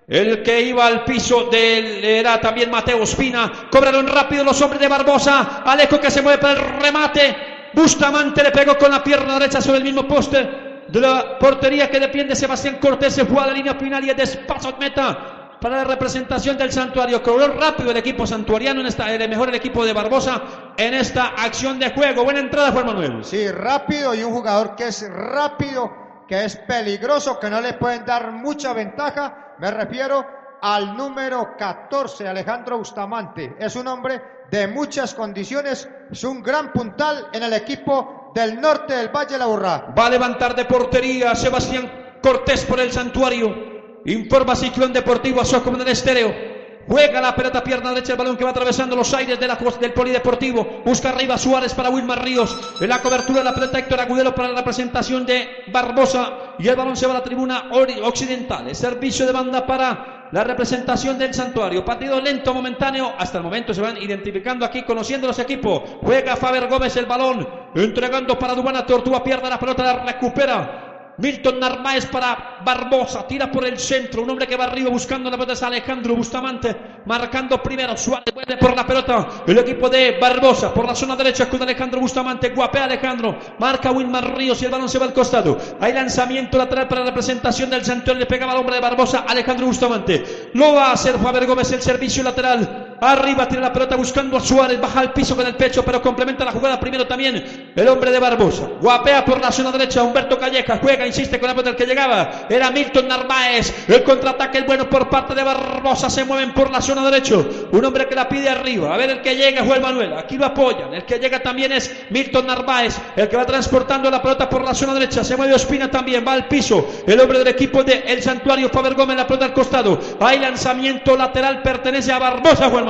El 0.08 0.42
que 0.42 0.60
iba 0.60 0.86
al 0.86 1.04
piso 1.04 1.44
del, 1.44 2.04
era 2.04 2.40
también 2.40 2.70
Mateo 2.70 3.04
Espina. 3.04 3.52
Cobraron 3.70 4.08
rápido 4.08 4.42
los 4.42 4.60
hombres 4.60 4.80
de 4.80 4.88
Barbosa. 4.88 5.62
Alejo 5.64 6.00
que 6.00 6.10
se 6.10 6.20
mueve 6.20 6.38
para 6.38 6.54
el 6.54 6.80
remate. 6.80 7.36
Bustamante 7.72 8.42
le 8.42 8.50
pegó 8.50 8.76
con 8.76 8.90
la 8.90 9.04
pierna 9.04 9.34
derecha 9.34 9.60
sobre 9.60 9.78
el 9.78 9.84
mismo 9.84 10.08
poste 10.08 10.82
de 10.88 11.00
la 11.00 11.38
portería 11.38 11.88
que 11.88 12.00
defiende 12.00 12.34
Sebastián 12.34 12.78
Cortés. 12.80 13.14
Se 13.14 13.24
fue 13.24 13.40
a 13.40 13.46
la 13.46 13.52
línea 13.52 13.74
final 13.74 14.04
y 14.04 14.10
es 14.10 14.16
despacio 14.16 14.74
meta 14.80 15.39
para 15.60 15.78
la 15.78 15.84
representación 15.84 16.56
del 16.56 16.72
santuario. 16.72 17.22
Cobró 17.22 17.48
rápido 17.48 17.90
el 17.90 17.96
equipo 17.96 18.26
santuariano, 18.26 18.80
en 18.80 18.86
esta, 18.86 19.12
el 19.12 19.28
mejor 19.28 19.48
el 19.50 19.54
equipo 19.54 19.84
de 19.84 19.92
Barbosa 19.92 20.42
en 20.76 20.94
esta 20.94 21.28
acción 21.28 21.78
de 21.78 21.90
juego. 21.90 22.24
Buena 22.24 22.40
entrada, 22.40 22.72
Juan 22.72 22.86
Manuel. 22.86 23.24
Sí, 23.24 23.50
rápido 23.50 24.14
y 24.14 24.22
un 24.22 24.32
jugador 24.32 24.74
que 24.74 24.88
es 24.88 25.08
rápido, 25.10 25.92
que 26.26 26.44
es 26.44 26.56
peligroso, 26.56 27.38
que 27.38 27.50
no 27.50 27.60
le 27.60 27.74
pueden 27.74 28.04
dar 28.04 28.32
mucha 28.32 28.72
ventaja. 28.72 29.54
Me 29.58 29.70
refiero 29.70 30.26
al 30.62 30.96
número 30.96 31.56
14, 31.56 32.26
Alejandro 32.28 32.78
Bustamante. 32.78 33.56
Es 33.58 33.76
un 33.76 33.86
hombre 33.88 34.22
de 34.50 34.66
muchas 34.66 35.14
condiciones, 35.14 35.88
es 36.10 36.24
un 36.24 36.42
gran 36.42 36.72
puntal 36.72 37.28
en 37.32 37.42
el 37.42 37.52
equipo 37.52 38.32
del 38.34 38.60
norte 38.60 38.94
del 38.94 39.08
Valle 39.08 39.32
de 39.32 39.38
la 39.38 39.46
Burra. 39.46 39.92
Va 39.96 40.06
a 40.06 40.10
levantar 40.10 40.54
de 40.54 40.64
portería 40.64 41.34
Sebastián 41.34 42.18
Cortés 42.22 42.64
por 42.64 42.80
el 42.80 42.92
santuario. 42.92 43.79
Informa 44.06 44.56
Ciclón 44.56 44.92
Deportivo 44.92 45.40
a 45.40 45.44
su 45.44 45.56
el 45.56 45.88
estéreo. 45.88 46.50
Juega 46.88 47.20
la 47.20 47.36
pelota 47.36 47.62
pierna 47.62 47.90
derecha, 47.90 48.12
el 48.12 48.18
balón 48.18 48.36
que 48.36 48.42
va 48.42 48.50
atravesando 48.50 48.96
los 48.96 49.12
aires 49.14 49.38
de 49.38 49.46
la, 49.46 49.56
del 49.80 49.92
polideportivo. 49.92 50.82
Busca 50.84 51.10
arriba 51.10 51.38
Suárez 51.38 51.74
para 51.74 51.90
Wilmar 51.90 52.24
Ríos. 52.24 52.58
En 52.80 52.88
la 52.88 53.00
cobertura 53.00 53.40
de 53.40 53.44
la 53.44 53.54
pelota 53.54 53.78
Héctor 53.78 54.00
Agudelo 54.00 54.34
para 54.34 54.48
la 54.48 54.56
representación 54.56 55.24
de 55.24 55.64
Barbosa. 55.68 56.54
Y 56.58 56.66
el 56.66 56.76
balón 56.76 56.96
se 56.96 57.06
va 57.06 57.12
a 57.12 57.18
la 57.18 57.22
tribuna 57.22 57.70
occidental. 58.02 58.66
El 58.66 58.74
servicio 58.74 59.26
de 59.26 59.32
banda 59.32 59.64
para 59.66 60.28
la 60.32 60.42
representación 60.42 61.18
del 61.18 61.32
santuario. 61.32 61.84
Partido 61.84 62.20
lento, 62.20 62.52
momentáneo. 62.52 63.12
Hasta 63.18 63.38
el 63.38 63.44
momento 63.44 63.72
se 63.72 63.82
van 63.82 63.98
identificando 63.98 64.64
aquí, 64.64 64.82
conociendo 64.82 65.28
los 65.28 65.38
equipos. 65.38 65.82
Juega 66.02 66.34
Faber 66.34 66.66
Gómez 66.66 66.96
el 66.96 67.06
balón. 67.06 67.46
Entregando 67.74 68.36
para 68.36 68.54
Dubana 68.54 68.84
Tortuga. 68.84 69.22
Pierde 69.22 69.48
la 69.48 69.60
pelota, 69.60 69.84
la 69.84 70.04
recupera. 70.04 70.89
Milton 71.20 71.60
Narváez 71.60 72.06
para 72.06 72.58
Barbosa, 72.64 73.26
tira 73.26 73.50
por 73.50 73.66
el 73.66 73.78
centro, 73.78 74.22
un 74.22 74.30
hombre 74.30 74.46
que 74.46 74.56
va 74.56 74.64
arriba 74.64 74.88
buscando 74.88 75.30
la 75.30 75.36
pelota 75.36 75.52
es 75.52 75.62
Alejandro 75.62 76.14
Bustamante, 76.14 76.74
marcando 77.04 77.62
primero, 77.62 77.96
Suárez 77.96 78.32
vuelve 78.32 78.56
por 78.56 78.74
la 78.74 78.86
pelota, 78.86 79.28
el 79.46 79.58
equipo 79.58 79.90
de 79.90 80.18
Barbosa, 80.18 80.72
por 80.72 80.86
la 80.86 80.94
zona 80.94 81.16
derecha 81.16 81.48
con 81.48 81.62
Alejandro 81.62 82.00
Bustamante, 82.00 82.50
guapea 82.50 82.84
Alejandro, 82.84 83.38
marca 83.58 83.92
Wilmar 83.92 84.34
Ríos 84.34 84.62
y 84.62 84.64
el 84.64 84.70
balón 84.70 84.88
se 84.88 84.98
va 84.98 85.06
al 85.06 85.12
costado, 85.12 85.58
hay 85.78 85.92
lanzamiento 85.92 86.56
lateral 86.56 86.88
para 86.88 87.02
la 87.02 87.08
representación 87.08 87.68
del 87.68 87.84
Santuario, 87.84 88.20
le 88.20 88.26
pegaba 88.26 88.52
al 88.52 88.58
hombre 88.58 88.76
de 88.76 88.80
Barbosa, 88.80 89.24
Alejandro 89.28 89.66
Bustamante, 89.66 90.50
lo 90.54 90.74
va 90.74 90.86
a 90.86 90.92
hacer 90.92 91.18
Faber 91.18 91.46
Gómez, 91.46 91.70
el 91.72 91.82
servicio 91.82 92.22
lateral, 92.22 92.89
arriba 93.00 93.48
tira 93.48 93.62
la 93.62 93.72
pelota 93.72 93.96
buscando 93.96 94.36
a 94.36 94.40
Suárez, 94.40 94.80
baja 94.80 95.00
al 95.00 95.12
piso 95.12 95.34
con 95.34 95.46
el 95.46 95.56
pecho, 95.56 95.84
pero 95.84 96.02
complementa 96.02 96.44
la 96.44 96.52
jugada 96.52 96.78
primero 96.78 97.06
también 97.06 97.72
el 97.74 97.88
hombre 97.88 98.10
de 98.10 98.18
Barbosa, 98.18 98.68
guapea 98.80 99.24
por 99.24 99.40
la 99.40 99.50
zona 99.50 99.72
derecha, 99.72 100.02
Humberto 100.02 100.38
Calleja, 100.38 100.78
juega, 100.82 101.06
insiste 101.06 101.38
con 101.38 101.48
la 101.48 101.54
pelota 101.54 101.70
el 101.70 101.76
que 101.76 101.86
llegaba, 101.86 102.46
era 102.48 102.70
Milton 102.70 103.08
Narváez, 103.08 103.88
el 103.88 104.02
contraataque 104.02 104.58
el 104.58 104.64
bueno 104.64 104.88
por 104.88 105.08
parte 105.08 105.34
de 105.34 105.42
Barbosa, 105.42 106.10
se 106.10 106.24
mueven 106.24 106.52
por 106.52 106.70
la 106.70 106.80
zona 106.80 107.04
derecha, 107.10 107.36
un 107.70 107.84
hombre 107.84 108.06
que 108.06 108.14
la 108.14 108.28
pide 108.28 108.48
arriba, 108.48 108.94
a 108.94 108.96
ver 108.96 109.10
el 109.10 109.22
que 109.22 109.34
llega, 109.34 109.64
Juan 109.64 109.80
Manuel, 109.80 110.12
aquí 110.14 110.36
lo 110.36 110.46
apoyan, 110.46 110.92
el 110.92 111.04
que 111.04 111.18
llega 111.18 111.40
también 111.40 111.72
es 111.72 112.04
Milton 112.10 112.46
Narváez, 112.46 112.98
el 113.16 113.28
que 113.28 113.36
va 113.36 113.46
transportando 113.46 114.10
la 114.10 114.20
pelota 114.20 114.48
por 114.48 114.62
la 114.62 114.74
zona 114.74 114.94
derecha, 114.94 115.24
se 115.24 115.36
mueve 115.36 115.54
Ospina 115.54 115.90
también, 115.90 116.24
va 116.26 116.32
al 116.32 116.48
piso, 116.48 116.86
el 117.06 117.18
hombre 117.20 117.38
del 117.38 117.48
equipo 117.48 117.82
de 117.82 118.04
El 118.06 118.22
Santuario, 118.22 118.68
Faber 118.68 118.94
Gómez, 118.94 119.16
la 119.16 119.26
pelota 119.26 119.46
al 119.46 119.54
costado, 119.54 119.98
hay 120.20 120.38
lanzamiento 120.38 121.16
lateral, 121.16 121.62
pertenece 121.62 122.12
a 122.12 122.18
Barbosa, 122.18 122.68
Juan 122.68 122.84
Manuel. 122.84 122.89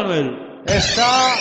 Está 0.65 1.35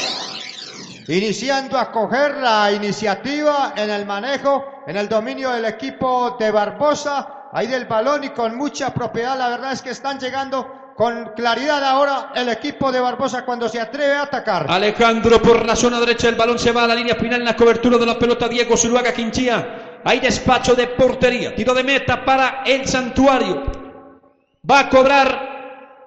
iniciando 1.08 1.78
a 1.78 1.92
coger 1.92 2.38
la 2.38 2.72
iniciativa 2.74 3.74
en 3.78 3.90
el 3.90 4.06
manejo, 4.06 4.84
en 4.86 4.98
el 4.98 5.08
dominio 5.08 5.52
del 5.52 5.64
equipo 5.64 6.36
de 6.38 6.52
Barbosa, 6.52 7.50
ahí 7.54 7.68
del 7.68 7.86
balón 7.86 8.26
y 8.26 8.30
con 8.30 8.58
mucha 8.58 8.94
propiedad. 8.94 9.38
La 9.38 9.48
verdad 9.48 9.72
es 9.72 9.82
que 9.82 9.92
están 9.92 10.20
llegando 10.20 10.94
con 10.98 11.32
claridad 11.38 11.82
ahora 11.86 12.34
el 12.36 12.50
equipo 12.50 12.92
de 12.92 13.00
Barbosa 13.00 13.46
cuando 13.46 13.70
se 13.70 13.80
atreve 13.80 14.16
a 14.16 14.24
atacar. 14.24 14.66
Alejandro 14.70 15.42
por 15.42 15.66
la 15.66 15.78
zona 15.78 15.98
derecha, 15.98 16.28
el 16.28 16.36
balón 16.36 16.60
se 16.60 16.74
va 16.74 16.84
a 16.84 16.88
la 16.88 16.96
línea 16.96 17.16
final 17.16 17.40
en 17.40 17.46
la 17.46 17.56
cobertura 17.56 17.98
de 17.98 18.06
la 18.06 18.20
pelota 18.20 18.50
Diego 18.50 18.76
Zuluaga 18.76 19.14
Quinchía. 19.14 20.02
Hay 20.04 20.20
despacho 20.20 20.76
de 20.76 20.88
portería, 20.88 21.56
tiro 21.56 21.74
de 21.74 21.84
meta 21.86 22.26
para 22.26 22.64
el 22.66 22.86
santuario. 22.86 23.64
Va 24.70 24.80
a 24.80 24.90
cobrar 24.90 25.49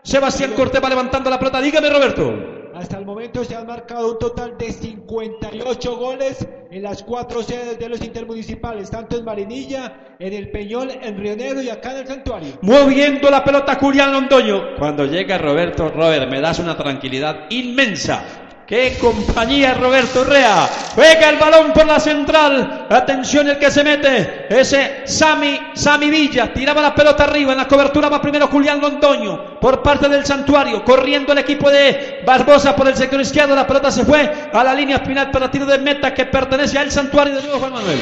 Sebastián 0.03 0.53
Cortés, 0.55 0.83
va 0.83 0.89
levantando 0.89 1.31
la 1.31 1.39
pelota. 1.39 1.61
Dígame, 1.61 1.89
Roberto. 1.89 2.63
Hasta 2.75 2.99
el 2.99 3.05
momento 3.05 3.45
se 3.45 3.55
han 3.55 3.67
marcado 3.67 4.13
un 4.13 4.19
total 4.19 4.57
de 4.59 4.73
58 4.73 5.97
goles 5.97 6.47
en 6.71 6.83
las 6.83 7.03
cuatro 7.03 7.43
sedes 7.43 7.79
de 7.79 7.89
los 7.89 8.03
intermunicipales, 8.03 8.91
tanto 8.91 9.17
en 9.17 9.25
Marinilla, 9.25 10.17
en 10.19 10.33
el 10.33 10.51
Peñol, 10.51 10.91
en 10.91 11.19
Río 11.19 11.37
Negro 11.37 11.61
y 11.63 11.69
acá 11.69 11.93
en 11.93 11.99
el 11.99 12.07
Santuario. 12.07 12.53
Moviendo 12.63 13.31
la 13.31 13.45
pelota 13.45 13.77
Julián 13.77 14.11
Londoño. 14.11 14.77
Cuando 14.79 15.05
llega 15.05 15.39
Roberto, 15.39 15.89
Robert, 15.91 16.31
me 16.31 16.41
das 16.41 16.59
una 16.59 16.77
tranquilidad 16.77 17.47
inmensa. 17.51 18.42
¡Qué 18.73 18.97
compañía, 18.99 19.75
Roberto 19.75 20.25
Rea! 20.25 20.67
Juega 20.95 21.29
el 21.29 21.37
balón 21.37 21.75
por 21.75 21.85
la 21.85 22.01
central. 22.01 22.87
Atención 22.89 23.47
el 23.51 23.59
que 23.59 23.71
se 23.71 23.85
mete. 23.85 24.47
Ese 24.49 25.03
Sami, 25.05 25.61
Sami 25.75 26.09
Villa. 26.09 26.55
Tiraba 26.55 26.81
la 26.81 26.95
pelota 26.95 27.25
arriba. 27.25 27.53
En 27.53 27.59
la 27.59 27.69
cobertura 27.69 28.09
va 28.09 28.23
primero 28.23 28.49
Julián 28.49 28.81
Londoño. 28.81 29.61
Por 29.61 29.83
parte 29.83 30.09
del 30.09 30.25
santuario. 30.25 30.83
Corriendo 30.87 31.33
el 31.35 31.39
equipo 31.41 31.71
de 31.71 32.23
Barbosa 32.25 32.75
por 32.75 32.89
el 32.89 32.97
sector 32.97 33.21
izquierdo. 33.21 33.55
La 33.55 33.67
pelota 33.67 33.91
se 33.91 34.07
fue 34.07 34.49
a 34.51 34.65
la 34.65 34.73
línea 34.73 35.01
final 35.01 35.31
para 35.31 35.51
tiro 35.51 35.67
de 35.67 35.77
meta 35.77 36.15
que 36.15 36.25
pertenece 36.25 36.79
al 36.79 36.91
santuario 36.91 37.37
de 37.37 37.43
nuevo 37.43 37.59
Juan 37.59 37.75
Manuel. 37.75 38.01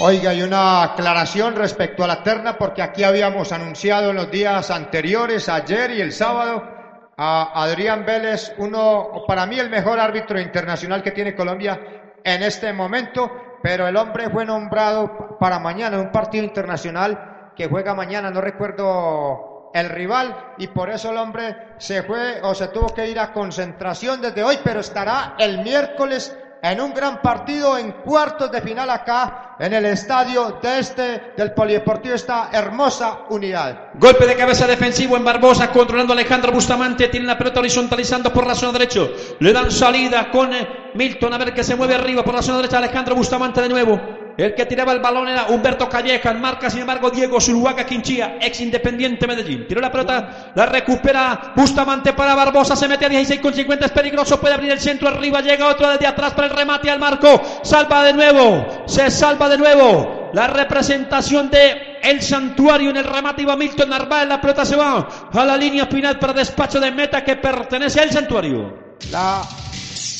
Oiga, 0.00 0.32
hay 0.32 0.42
una 0.42 0.82
aclaración 0.82 1.56
respecto 1.56 2.04
a 2.04 2.08
la 2.08 2.22
terna 2.22 2.58
porque 2.58 2.82
aquí 2.82 3.04
habíamos 3.04 3.52
anunciado 3.52 4.10
en 4.10 4.16
los 4.16 4.30
días 4.30 4.70
anteriores, 4.70 5.48
ayer 5.48 5.92
y 5.92 6.02
el 6.02 6.12
sábado, 6.12 6.81
a 7.24 7.62
Adrián 7.62 8.04
Vélez, 8.04 8.52
uno, 8.58 9.22
para 9.28 9.46
mí 9.46 9.56
el 9.56 9.70
mejor 9.70 10.00
árbitro 10.00 10.40
internacional 10.40 11.04
que 11.04 11.12
tiene 11.12 11.36
Colombia 11.36 11.78
en 12.24 12.42
este 12.42 12.72
momento, 12.72 13.30
pero 13.62 13.86
el 13.86 13.96
hombre 13.96 14.28
fue 14.28 14.44
nombrado 14.44 15.38
para 15.38 15.60
mañana 15.60 15.96
en 15.98 16.06
un 16.06 16.10
partido 16.10 16.42
internacional 16.42 17.52
que 17.54 17.68
juega 17.68 17.94
mañana, 17.94 18.30
no 18.30 18.40
recuerdo 18.40 19.70
el 19.72 19.88
rival, 19.88 20.54
y 20.58 20.66
por 20.66 20.90
eso 20.90 21.12
el 21.12 21.16
hombre 21.16 21.74
se 21.78 22.02
fue 22.02 22.40
o 22.42 22.56
se 22.56 22.68
tuvo 22.68 22.92
que 22.92 23.06
ir 23.06 23.20
a 23.20 23.32
concentración 23.32 24.20
desde 24.20 24.42
hoy, 24.42 24.58
pero 24.64 24.80
estará 24.80 25.36
el 25.38 25.62
miércoles 25.62 26.36
en 26.62 26.80
un 26.80 26.94
gran 26.94 27.20
partido 27.20 27.76
en 27.76 27.90
cuartos 27.90 28.50
de 28.52 28.60
final 28.62 28.88
acá 28.88 29.56
en 29.58 29.72
el 29.72 29.84
estadio 29.84 30.60
de 30.62 30.78
este 30.78 31.32
del 31.36 31.52
Polideportivo 31.52 32.14
esta 32.14 32.50
hermosa 32.52 33.22
unidad. 33.30 33.90
Golpe 33.94 34.26
de 34.26 34.36
cabeza 34.36 34.66
defensivo 34.68 35.16
en 35.16 35.24
Barbosa, 35.24 35.72
controlando 35.72 36.12
a 36.12 36.16
Alejandro 36.16 36.52
Bustamante. 36.52 37.08
Tiene 37.08 37.26
la 37.26 37.36
pelota 37.36 37.58
horizontalizando 37.58 38.32
por 38.32 38.46
la 38.46 38.54
zona 38.54 38.72
derecha. 38.74 39.00
Le 39.40 39.52
dan 39.52 39.72
salida 39.72 40.30
con 40.30 40.54
eh, 40.54 40.92
Milton. 40.94 41.32
A 41.34 41.38
ver 41.38 41.52
que 41.52 41.64
se 41.64 41.74
mueve 41.74 41.96
arriba 41.96 42.22
por 42.22 42.34
la 42.34 42.42
zona 42.42 42.58
derecha. 42.58 42.78
Alejandro 42.78 43.16
Bustamante 43.16 43.60
de 43.60 43.68
nuevo. 43.68 44.21
El 44.36 44.54
que 44.54 44.66
tiraba 44.66 44.92
el 44.92 45.00
balón 45.00 45.28
era 45.28 45.46
Humberto 45.48 45.88
Calleja. 45.88 46.32
Marca, 46.32 46.70
sin 46.70 46.80
embargo, 46.80 47.10
Diego 47.10 47.40
Zuluaga 47.40 47.84
Quinchía, 47.84 48.38
ex 48.40 48.60
Independiente 48.60 49.26
Medellín. 49.26 49.66
Tiró 49.68 49.80
la 49.80 49.92
pelota, 49.92 50.52
la 50.54 50.66
recupera 50.66 51.52
Bustamante 51.54 52.12
para 52.12 52.34
Barbosa. 52.34 52.74
Se 52.74 52.88
mete 52.88 53.06
a 53.06 53.08
16 53.08 53.40
con 53.40 53.54
50. 53.54 53.86
Es 53.86 53.92
peligroso. 53.92 54.40
Puede 54.40 54.54
abrir 54.54 54.72
el 54.72 54.80
centro 54.80 55.08
arriba. 55.08 55.40
Llega 55.40 55.68
otro 55.68 55.90
desde 55.90 56.06
atrás 56.06 56.32
para 56.32 56.48
el 56.48 56.54
remate 56.54 56.90
al 56.90 56.98
marco. 56.98 57.40
Salva 57.62 58.04
de 58.04 58.12
nuevo. 58.12 58.84
Se 58.86 59.10
salva 59.10 59.48
de 59.48 59.58
nuevo. 59.58 60.30
La 60.32 60.46
representación 60.46 61.50
de 61.50 61.98
el 62.02 62.22
santuario 62.22 62.90
en 62.90 62.96
el 62.96 63.04
remate 63.04 63.42
iba 63.42 63.56
Milton 63.56 63.90
Narváez. 63.90 64.28
La 64.28 64.40
pelota 64.40 64.64
se 64.64 64.76
va 64.76 65.06
a 65.32 65.44
la 65.44 65.56
línea 65.56 65.86
final 65.86 66.18
para 66.18 66.32
despacho 66.32 66.80
de 66.80 66.90
meta 66.90 67.22
que 67.22 67.36
pertenece 67.36 68.00
al 68.00 68.10
santuario. 68.10 68.96
La 69.10 69.42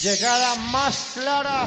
llegada 0.02 0.54
más 0.70 1.12
clara, 1.14 1.66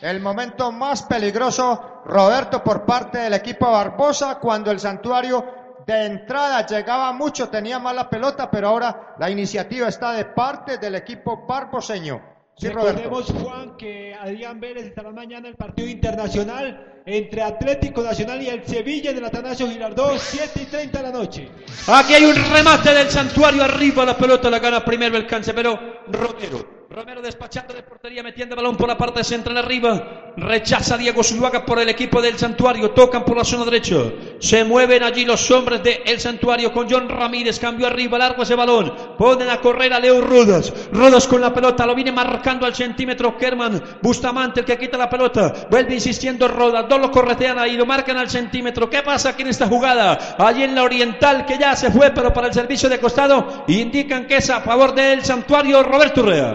el 0.00 0.20
momento 0.20 0.70
más 0.70 1.02
peligroso, 1.02 2.02
Roberto, 2.04 2.62
por 2.62 2.84
parte 2.84 3.18
del 3.18 3.34
equipo 3.34 3.70
Barbosa, 3.70 4.38
cuando 4.38 4.70
el 4.70 4.78
santuario 4.78 5.44
de 5.86 6.06
entrada 6.06 6.66
llegaba 6.66 7.12
mucho, 7.12 7.48
tenía 7.48 7.78
mala 7.78 8.08
pelota, 8.10 8.50
pero 8.50 8.68
ahora 8.68 9.14
la 9.18 9.30
iniciativa 9.30 9.88
está 9.88 10.12
de 10.12 10.26
parte 10.26 10.78
del 10.78 10.94
equipo 10.94 11.46
barboseño. 11.46 12.20
Sí, 12.56 12.68
Roberto. 12.68 13.02
Recordemos, 13.02 13.42
Juan, 13.42 13.76
que 13.76 14.14
Adrián 14.14 14.60
Vélez 14.60 14.86
estará 14.86 15.10
mañana 15.10 15.46
en 15.46 15.52
el 15.52 15.56
partido 15.56 15.88
internacional 15.88 16.97
entre 17.08 17.42
Atlético 17.42 18.02
Nacional 18.02 18.42
y 18.42 18.48
el 18.48 18.66
Sevilla 18.66 19.10
en 19.10 19.16
el 19.16 19.24
Atanasio 19.24 19.66
Girardot, 19.66 20.18
7 20.18 20.60
y 20.62 20.66
30 20.66 20.98
de 20.98 21.04
la 21.04 21.10
noche. 21.10 21.48
Aquí 21.86 22.12
hay 22.12 22.24
un 22.26 22.36
remate 22.36 22.92
del 22.92 23.08
santuario 23.08 23.64
arriba. 23.64 24.04
La 24.04 24.16
pelota 24.16 24.50
la 24.50 24.58
gana 24.58 24.84
primero 24.84 25.16
el 25.16 25.26
cáncer, 25.26 25.54
pero 25.54 26.02
Romero. 26.08 26.78
Romero 26.90 27.20
despachando 27.20 27.74
de 27.74 27.82
portería, 27.82 28.22
metiendo 28.22 28.56
balón 28.56 28.76
por 28.76 28.88
la 28.88 28.96
parte 28.96 29.22
central 29.22 29.58
arriba. 29.58 30.32
Rechaza 30.38 30.96
Diego 30.96 31.22
Zuluaga 31.22 31.66
por 31.66 31.78
el 31.78 31.88
equipo 31.90 32.22
del 32.22 32.38
santuario. 32.38 32.92
Tocan 32.92 33.26
por 33.26 33.36
la 33.36 33.44
zona 33.44 33.66
derecha. 33.66 33.96
Se 34.38 34.64
mueven 34.64 35.02
allí 35.02 35.26
los 35.26 35.50
hombres 35.50 35.82
del 35.82 36.18
santuario 36.18 36.72
con 36.72 36.88
John 36.88 37.08
Ramírez. 37.08 37.58
Cambió 37.58 37.86
arriba, 37.86 38.16
largo 38.16 38.42
ese 38.42 38.54
balón. 38.54 38.94
Ponen 39.18 39.50
a 39.50 39.60
correr 39.60 39.92
a 39.92 40.00
Leo 40.00 40.22
Rodas. 40.22 40.72
Rodas 40.90 41.26
con 41.26 41.42
la 41.42 41.52
pelota. 41.52 41.84
Lo 41.84 41.94
viene 41.94 42.10
marcando 42.10 42.64
al 42.64 42.74
centímetro 42.74 43.36
Kerman. 43.36 43.98
Bustamante 44.00 44.60
el 44.60 44.66
que 44.66 44.78
quita 44.78 44.96
la 44.96 45.10
pelota. 45.10 45.68
Vuelve 45.70 45.94
insistiendo 45.94 46.48
Rodas. 46.48 46.88
Dos 46.98 47.06
lo 47.06 47.12
corretean 47.12 47.58
ahí. 47.58 47.76
Lo 47.76 47.86
marcan 47.86 48.16
al 48.16 48.28
centímetro. 48.28 48.90
¿Qué 48.90 49.02
pasa 49.02 49.30
aquí 49.30 49.42
en 49.42 49.48
esta 49.48 49.68
jugada? 49.68 50.36
Allí 50.38 50.62
en 50.62 50.74
la 50.74 50.82
oriental 50.82 51.46
que 51.46 51.58
ya 51.58 51.76
se 51.76 51.90
fue, 51.90 52.10
pero 52.10 52.32
para 52.32 52.48
el 52.48 52.54
servicio 52.54 52.88
de 52.88 52.98
costado. 52.98 53.64
Indican 53.68 54.26
que 54.26 54.36
es 54.36 54.50
a 54.50 54.60
favor 54.60 54.94
del 54.94 55.24
santuario 55.24 55.82
Roberto 55.82 56.22
Urrea. 56.22 56.54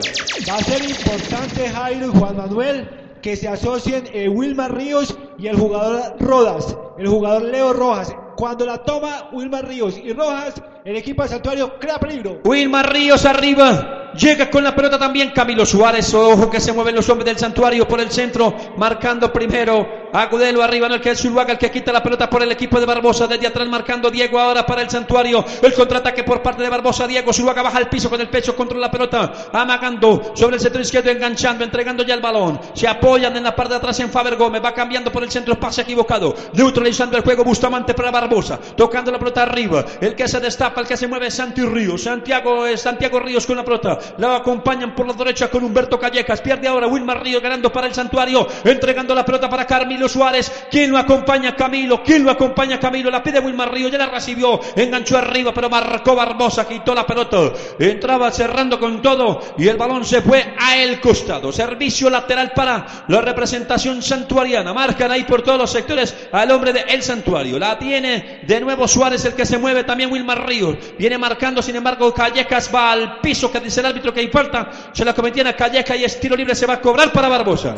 Va 0.50 0.56
a 0.56 0.64
ser 0.64 0.84
importante, 0.84 1.70
Jairo 1.70 2.08
y 2.08 2.20
Juan 2.20 2.38
Manuel, 2.38 2.90
que 3.22 3.36
se 3.36 3.48
asocien 3.48 4.08
eh, 4.14 4.28
Wilmar 4.28 4.76
Ríos 4.76 5.18
y 5.38 5.48
el 5.48 5.58
jugador 5.58 6.16
Rodas, 6.20 6.76
el 6.98 7.08
jugador 7.08 7.44
Leo 7.44 7.74
Rojas. 7.74 8.16
Cuando 8.36 8.66
la 8.66 8.80
toma 8.80 9.30
Wilmar 9.32 9.68
Ríos 9.68 9.98
y 9.98 10.12
Rojas, 10.14 10.56
el 10.86 10.98
equipo 10.98 11.22
del 11.22 11.32
santuario 11.32 11.80
crea 11.80 11.98
peligro. 11.98 12.42
Wilmar 12.44 12.92
Ríos 12.92 13.26
arriba. 13.26 14.12
Llega 14.16 14.50
con 14.52 14.64
la 14.64 14.76
pelota 14.76 15.00
también 15.00 15.32
Camilo 15.32 15.66
Suárez. 15.66 16.14
Ojo 16.14 16.50
que 16.50 16.60
se 16.60 16.74
mueven 16.74 16.96
los 16.96 17.08
hombres 17.10 17.26
del 17.26 17.38
santuario 17.38 17.88
por 17.88 18.00
el 18.00 18.12
centro. 18.12 18.54
Marcando 18.78 19.32
primero 19.32 20.04
Agudelo 20.14 20.62
arriba. 20.62 20.88
No 20.88 20.96
el 20.96 21.02
que 21.02 21.10
es 21.10 21.20
Zuluaga, 21.20 21.54
el 21.54 21.58
que 21.58 21.72
quita 21.72 21.92
la 21.92 22.04
pelota 22.04 22.30
por 22.30 22.44
el 22.44 22.52
equipo 22.52 22.80
de 22.80 22.86
Barbosa. 22.86 23.26
Desde 23.26 23.48
atrás 23.48 23.68
marcando 23.68 24.12
Diego 24.12 24.40
ahora 24.40 24.66
para 24.66 24.84
el 24.84 24.90
santuario. 24.90 25.44
El 25.62 25.74
contraataque 25.74 26.24
por 26.24 26.42
parte 26.44 26.62
de 26.62 26.70
Barbosa. 26.70 27.08
Diego 27.08 27.34
Zuluaga 27.34 27.64
baja 27.64 27.80
al 27.80 27.90
piso 27.90 28.10
con 28.12 28.22
el 28.22 28.30
pecho 28.30 28.56
contra 28.56 28.78
la 28.78 28.92
pelota. 28.92 29.34
Amagando 29.52 30.34
sobre 30.36 30.58
el 30.58 30.62
centro 30.62 30.82
izquierdo, 30.82 31.10
enganchando, 31.10 31.64
entregando 31.64 32.04
ya 32.04 32.14
el 32.14 32.22
balón. 32.22 32.60
Se 32.76 32.88
apoyan 32.88 33.36
en 33.36 33.44
la 33.44 33.56
parte 33.56 33.74
de 33.74 33.78
atrás 33.78 34.00
en 34.00 34.12
Faber 34.12 34.36
Gómez. 34.36 34.64
Va 34.64 34.74
cambiando 34.74 35.12
por 35.12 35.24
el 35.24 35.32
centro. 35.32 35.60
Pase 35.60 35.82
equivocado. 35.82 36.36
Neutralizando 36.54 37.18
el 37.18 37.24
juego. 37.24 37.44
Bustamante 37.44 37.96
para 37.96 38.12
Barbosa. 38.12 38.60
Tocando 38.78 39.12
la 39.12 39.18
pelota 39.18 39.42
arriba. 39.42 39.84
El 40.00 40.14
que 40.14 40.28
se 40.28 40.40
destapa, 40.40 40.73
el 40.82 40.88
que 40.88 40.98
se 40.98 41.08
mueve 41.08 41.32
Santi 41.32 41.62
Ríos. 41.62 42.04
Santiago, 42.04 42.66
eh, 42.66 42.78
Santiago 42.78 43.20
Ríos 43.20 43.46
con 43.46 43.58
la 43.58 43.64
pelota. 43.64 44.00
La 44.18 44.38
acompañan 44.38 44.96
por 44.96 45.08
la 45.08 45.14
derecha 45.14 45.50
con 45.50 45.64
Humberto 45.64 46.00
Callejas. 46.00 46.42
Pierde 46.42 46.68
ahora 46.68 46.88
Wilmar 46.88 47.24
Ríos 47.24 47.42
ganando 47.42 47.72
para 47.72 47.88
el 47.88 47.94
santuario. 47.94 48.48
Entregando 48.64 49.16
la 49.16 49.26
pelota 49.26 49.50
para 49.50 49.66
Camilo 49.66 50.08
Suárez. 50.08 50.68
¿Quién 50.70 50.92
lo 50.92 50.98
acompaña? 50.98 51.56
Camilo. 51.56 52.04
¿Quién 52.04 52.24
lo 52.24 52.32
acompaña? 52.32 52.80
Camilo. 52.80 53.10
La 53.10 53.24
pide 53.24 53.40
Wilmar 53.40 53.72
Ríos. 53.72 53.92
Ya 53.92 53.98
la 53.98 54.08
recibió. 54.08 54.60
Enganchó 54.76 55.18
arriba, 55.18 55.54
pero 55.54 55.70
marcó 55.70 56.16
Barbosa. 56.16 56.68
Quitó 56.68 56.94
la 56.94 57.06
pelota. 57.06 57.54
Entraba 57.80 58.32
cerrando 58.32 58.80
con 58.80 59.02
todo. 59.02 59.42
Y 59.58 59.68
el 59.68 59.78
balón 59.78 60.06
se 60.06 60.22
fue 60.22 60.54
a 60.60 60.78
el 60.78 61.00
costado. 61.00 61.52
Servicio 61.52 62.10
lateral 62.10 62.52
para 62.56 63.06
la 63.08 63.22
representación 63.22 64.02
santuariana. 64.02 64.74
Marcan 64.74 65.12
ahí 65.12 65.24
por 65.24 65.42
todos 65.42 65.58
los 65.58 65.72
sectores 65.72 66.16
al 66.32 66.52
hombre 66.52 66.74
de 66.74 66.82
El 66.82 67.04
Santuario. 67.04 67.60
La 67.60 67.78
tiene 67.78 68.42
de 68.44 68.60
nuevo 68.60 68.88
Suárez, 68.88 69.26
el 69.26 69.34
que 69.34 69.46
se 69.46 69.58
mueve. 69.58 69.84
También 69.84 70.12
Wilmar 70.12 70.48
Ríos. 70.48 70.63
Viene 70.98 71.18
marcando, 71.18 71.62
sin 71.62 71.76
embargo, 71.76 72.14
Callejas 72.14 72.70
va 72.74 72.92
al 72.92 73.20
piso 73.20 73.52
que 73.52 73.60
dice 73.60 73.80
el 73.80 73.88
árbitro 73.88 74.14
que 74.14 74.22
hay 74.22 74.28
falta. 74.30 74.70
Se 74.92 75.06
la 75.06 75.14
cometían 75.14 75.48
a 75.48 75.56
Calleja 75.56 75.96
y 75.96 76.04
estilo 76.04 76.36
libre 76.36 76.56
se 76.56 76.66
va 76.66 76.76
a 76.76 76.82
cobrar 76.82 77.12
para 77.12 77.28
Barbosa. 77.28 77.76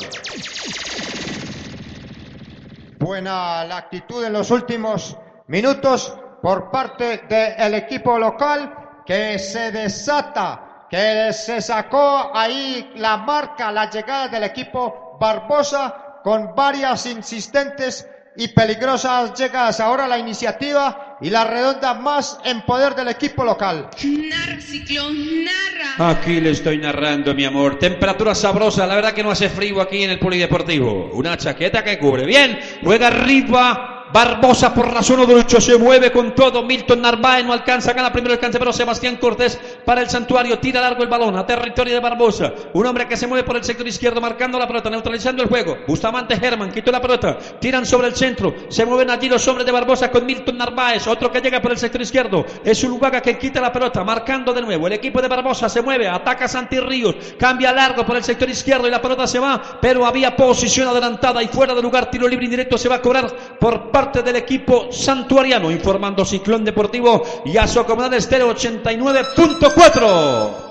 Buena 3.00 3.63
la 3.65 3.78
actitud 3.78 4.24
en 4.24 4.34
los 4.34 4.50
últimos 4.52 5.17
minutos 5.48 6.13
por 6.41 6.71
parte 6.71 7.24
del 7.30 7.76
equipo 7.76 8.17
local 8.17 9.04
que 9.06 9.38
se 9.38 9.71
desata, 9.71 10.88
que 10.89 11.32
se 11.34 11.62
sacó 11.62 12.32
ahí 12.34 12.91
la 12.95 13.17
marca, 13.17 13.71
la 13.71 13.89
llegada 13.89 14.28
del 14.28 14.43
equipo 14.43 15.17
Barbosa 15.19 16.19
con 16.24 16.56
varias 16.56 17.06
insistentes 17.06 18.10
y 18.38 18.50
peligrosas 18.50 19.34
llegadas. 19.34 19.80
Ahora 19.80 20.08
la 20.08 20.17
iniciativa 20.17 21.17
y 21.21 21.30
la 21.30 21.43
redonda 21.45 21.93
más 21.93 22.39
en 22.43 22.62
poder 22.62 22.95
del 22.95 23.08
equipo 23.08 23.43
local. 23.43 23.89
Narra, 24.04 24.62
ciclón, 24.62 25.45
narra. 25.45 26.10
Aquí 26.12 26.41
le 26.41 26.52
estoy 26.52 26.78
narrando, 26.78 27.34
mi 27.34 27.45
amor. 27.45 27.80
Temperatura 27.80 28.36
sabrosa. 28.36 28.86
La 28.86 28.95
verdad 28.95 29.13
que 29.13 29.24
no 29.24 29.32
hace 29.32 29.50
frío 29.50 29.82
aquí 29.82 30.04
en 30.04 30.12
el 30.12 30.19
polideportivo. 30.19 31.12
Una 31.13 31.38
chaqueta 31.38 31.84
que 31.84 31.98
cubre. 31.98 32.26
Bien. 32.26 32.60
Juega 32.84 33.08
arriba. 33.08 33.95
Barbosa 34.13 34.74
por 34.74 34.94
la 34.94 35.02
zona 35.02 35.26
derecha 35.26 35.60
se 35.60 35.78
mueve 35.78 36.12
con 36.12 36.36
todo. 36.36 36.63
Milton 36.63 37.02
Narváez 37.02 37.44
no 37.44 37.54
alcanza, 37.54 37.91
gana 37.91 38.13
primero 38.13 38.34
el 38.34 38.39
cancerbero 38.39 38.72
Sebastián 38.72 39.18
Cortés 39.18 39.60
para 39.84 40.02
el 40.02 40.10
santuario. 40.10 40.58
Tira 40.60 40.80
largo 40.80 41.04
el 41.04 41.10
balón 41.10 41.36
a 41.38 41.46
territorio 41.46 41.94
de 41.94 42.00
Barbosa. 42.00 42.54
Un 42.74 42.86
hombre 42.86 43.08
que 43.08 43.18
se 43.18 43.28
mueve 43.28 43.44
por 43.44 43.58
el 43.58 43.63
sector 43.63 43.86
izquierdo 43.88 44.22
marcando 44.22 44.58
la 44.58 44.68
pelota, 44.68 44.89
neutralizando 44.89 45.44
el 45.44 45.50
juego. 45.50 45.78
Bustamante 45.88 46.38
Germán 46.38 46.72
quitó 46.72 46.91
la 46.91 47.02
pelota. 47.02 47.38
Tiran 47.60 47.86
sobre 47.86 48.08
el 48.08 48.15
centro. 48.15 48.54
Se 48.70 48.86
mueven 48.86 49.10
allí 49.10 49.28
los 49.28 49.46
hombres 49.48 49.65
de 49.65 49.72
Barbosa 49.72 50.10
con 50.10 50.26
Milton 50.26 50.58
Narváez. 50.58 51.08
Otro 51.08 51.32
que 51.32 51.41
llega 51.41 51.62
por 51.62 51.72
el 51.72 51.78
sector 51.78 52.02
izquierdo. 52.02 52.46
Es 52.63 52.84
Ulubaga 52.84 53.22
que 53.22 53.38
quita 53.38 53.60
la 53.60 53.74
pelota, 53.74 54.04
marcando 54.04 54.54
de 54.54 54.62
nuevo. 54.62 54.88
El 54.88 54.94
equipo 54.94 55.22
de 55.22 55.28
Barbosa 55.28 55.68
se 55.68 55.82
mueve, 55.82 56.08
ataca 56.08 56.46
a 56.46 56.48
Santi 56.48 56.80
Ríos. 56.80 57.15
Cambia 57.38 57.74
largo 57.74 58.06
por 58.06 58.15
el 58.15 58.24
sector 58.24 58.50
izquierdo 58.50 58.88
y 58.88 58.91
la 58.91 59.02
pelota 59.02 59.28
se 59.28 59.39
va. 59.39 59.62
Pero 59.82 60.06
había 60.06 60.36
posición 60.36 60.88
adelantada 60.88 61.44
y 61.44 61.48
fuera 61.48 61.74
de 61.74 61.82
lugar. 61.82 62.10
Tiro 62.10 62.28
libre 62.28 62.46
indirecto 62.46 62.78
se 62.78 62.88
va 62.88 62.96
a 62.96 63.02
cobrar 63.02 63.30
por 63.60 63.91
parte 63.91 64.05
del 64.13 64.36
equipo 64.36 64.91
santuariano, 64.91 65.72
informando 65.72 66.24
Ciclón 66.26 66.63
Deportivo 66.63 67.24
y 67.46 67.58
a 67.58 67.68
su 67.68 67.80
acomodar 67.80 68.13
estéreo 68.13 68.54
89.4. 68.54 70.65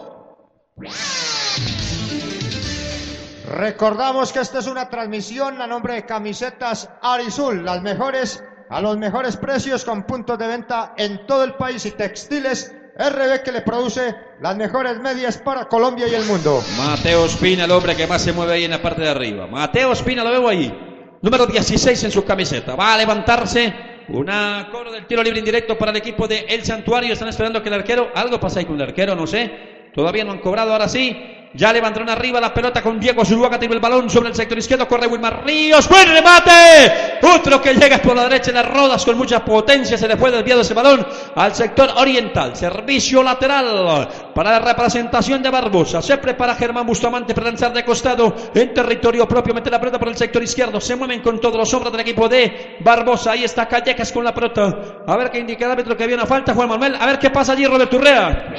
Recordamos 3.49 4.33
que 4.33 4.38
esta 4.40 4.61
es 4.61 4.66
una 4.66 4.88
transmisión 4.88 5.61
a 5.61 5.66
nombre 5.66 5.94
de 5.94 6.07
camisetas 6.07 6.88
Arisul, 7.03 7.64
las 7.64 7.83
mejores 7.83 8.42
a 8.70 8.81
los 8.81 8.97
mejores 8.97 9.37
precios 9.37 9.85
con 9.85 10.05
puntos 10.05 10.38
de 10.38 10.47
venta 10.47 10.94
en 10.97 11.27
todo 11.27 11.44
el 11.44 11.55
país 11.55 11.85
y 11.87 11.90
textiles 11.90 12.73
RB 12.97 13.42
que 13.42 13.53
le 13.53 13.62
produce 13.62 14.14
las 14.40 14.57
mejores 14.57 14.99
medias 15.01 15.38
para 15.38 15.66
Colombia 15.66 16.07
y 16.09 16.14
el 16.14 16.25
mundo. 16.25 16.62
Mateo 16.79 17.27
Espina, 17.27 17.64
el 17.64 17.73
hombre 17.73 17.97
que 17.97 18.07
más 18.07 18.23
se 18.23 18.33
mueve 18.33 18.55
ahí 18.55 18.64
en 18.64 18.70
la 18.70 18.81
parte 18.81 19.03
de 19.03 19.11
arriba. 19.11 19.47
Mateo 19.47 19.92
Espina, 19.92 20.25
lo 20.25 20.31
veo 20.31 20.49
ahí. 20.49 20.93
Número 21.25 21.47
16 21.47 22.05
en 22.05 22.11
su 22.11 22.23
camiseta. 22.23 22.77
Va 22.77 22.93
a 22.93 22.99
levantarse 22.99 23.73
Una 24.09 24.69
coro 24.71 24.93
del 24.93 25.07
tiro 25.07 25.23
libre 25.23 25.39
indirecto 25.39 25.79
para 25.79 25.91
el 25.91 25.97
equipo 25.97 26.29
de 26.29 26.41
El 26.41 26.63
Santuario. 26.67 27.15
Están 27.15 27.29
esperando 27.29 27.63
que 27.63 27.71
el 27.71 27.77
arquero, 27.77 28.11
algo 28.15 28.39
pasa 28.39 28.61
ahí 28.61 28.67
con 28.67 28.77
el 28.77 28.83
arquero, 28.83 29.15
no 29.15 29.27
sé. 29.27 29.91
Todavía 29.95 30.23
no 30.23 30.33
han 30.33 30.41
cobrado, 30.41 30.73
ahora 30.73 30.87
sí. 30.87 31.17
Ya 31.57 31.73
levantaron 31.73 32.09
arriba 32.09 32.40
la 32.40 32.53
pelota 32.53 32.83
con 32.83 32.99
Diego 32.99 33.25
Zuluaga, 33.25 33.61
tiene 33.61 33.77
el 33.77 33.81
balón 33.81 34.11
sobre 34.11 34.29
el 34.29 34.35
sector 34.35 34.59
izquierdo, 34.59 34.88
corre 34.88 35.07
Wilmar 35.07 35.45
Ríos, 35.45 35.88
buen 35.88 36.09
remate, 36.09 37.21
otro 37.23 37.62
que 37.62 37.75
llega 37.75 37.99
por 37.99 38.17
la 38.17 38.25
derecha 38.25 38.51
en 38.51 38.57
las 38.57 38.69
rodas 38.69 39.05
con 39.05 39.17
mucha 39.17 39.45
potencia, 39.45 39.97
se 39.97 40.09
le 40.09 40.17
fue 40.17 40.33
desviado 40.33 40.62
ese 40.62 40.75
balón 40.75 41.07
al 41.37 41.55
sector 41.55 41.90
oriental, 41.97 42.57
servicio 42.57 43.23
lateral 43.23 44.09
para 44.35 44.51
la 44.51 44.59
representación 44.59 45.45
de 45.45 45.51
Barbosa, 45.51 46.03
se 46.03 46.19
prepara 46.19 46.57
Germán 46.57 46.88
Bustamante 46.88 47.35
para 47.35 47.47
lanzar 47.47 47.73
de 47.73 47.85
costado 47.85 48.35
en 48.53 48.75
territorio 48.75 49.29
propio, 49.29 49.55
mete 49.55 49.71
la 49.71 49.79
pelota 49.79 50.01
por 50.01 50.09
el 50.09 50.17
sector 50.17 50.43
izquierdo, 50.43 50.81
se 50.81 50.97
mueven 50.97 51.23
con 51.23 51.40
todos 51.40 51.57
los 51.57 51.73
hombres 51.73 51.93
del 51.93 52.01
equipo 52.01 52.29
de 52.29 52.79
Barbosa, 52.81 53.31
ahí 53.31 53.45
está 53.45 53.69
Callecas 53.69 54.11
con 54.11 54.25
la 54.25 54.35
pelota, 54.35 54.77
a 55.07 55.17
ver 55.17 55.31
qué 55.31 55.38
indica 55.38 55.73
el 55.73 55.97
que 55.97 56.03
había 56.03 56.17
una 56.17 56.27
falta, 56.27 56.53
Juan 56.53 56.69
Manuel, 56.69 56.97
a 56.97 57.07
ver 57.07 57.21
qué 57.21 57.31
pasa 57.31 57.53
allí 57.53 57.64
Roberto 57.64 57.97
Urrea. 57.97 58.55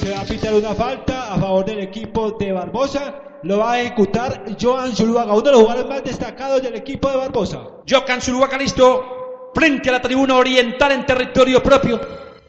Se 0.00 0.10
va 0.10 0.22
a 0.22 0.24
pitar 0.24 0.54
una 0.54 0.74
falta 0.74 1.34
a 1.34 1.38
favor 1.38 1.62
del 1.62 1.80
equipo 1.80 2.30
de 2.30 2.52
Barbosa. 2.52 3.14
Lo 3.42 3.58
va 3.58 3.72
a 3.72 3.80
ejecutar 3.82 4.44
Joan 4.58 4.96
Zuluaga, 4.96 5.34
uno 5.34 5.42
de 5.42 5.52
los 5.52 5.60
jugadores 5.60 5.90
más 5.90 6.02
destacados 6.02 6.62
del 6.62 6.74
equipo 6.74 7.10
de 7.10 7.18
Barbosa. 7.18 7.60
Jocan 7.86 8.22
Zuluaga 8.22 8.56
listo 8.56 9.50
frente 9.54 9.90
a 9.90 9.92
la 9.92 10.00
tribuna 10.00 10.36
oriental 10.36 10.92
en 10.92 11.04
territorio 11.04 11.62
propio. 11.62 12.00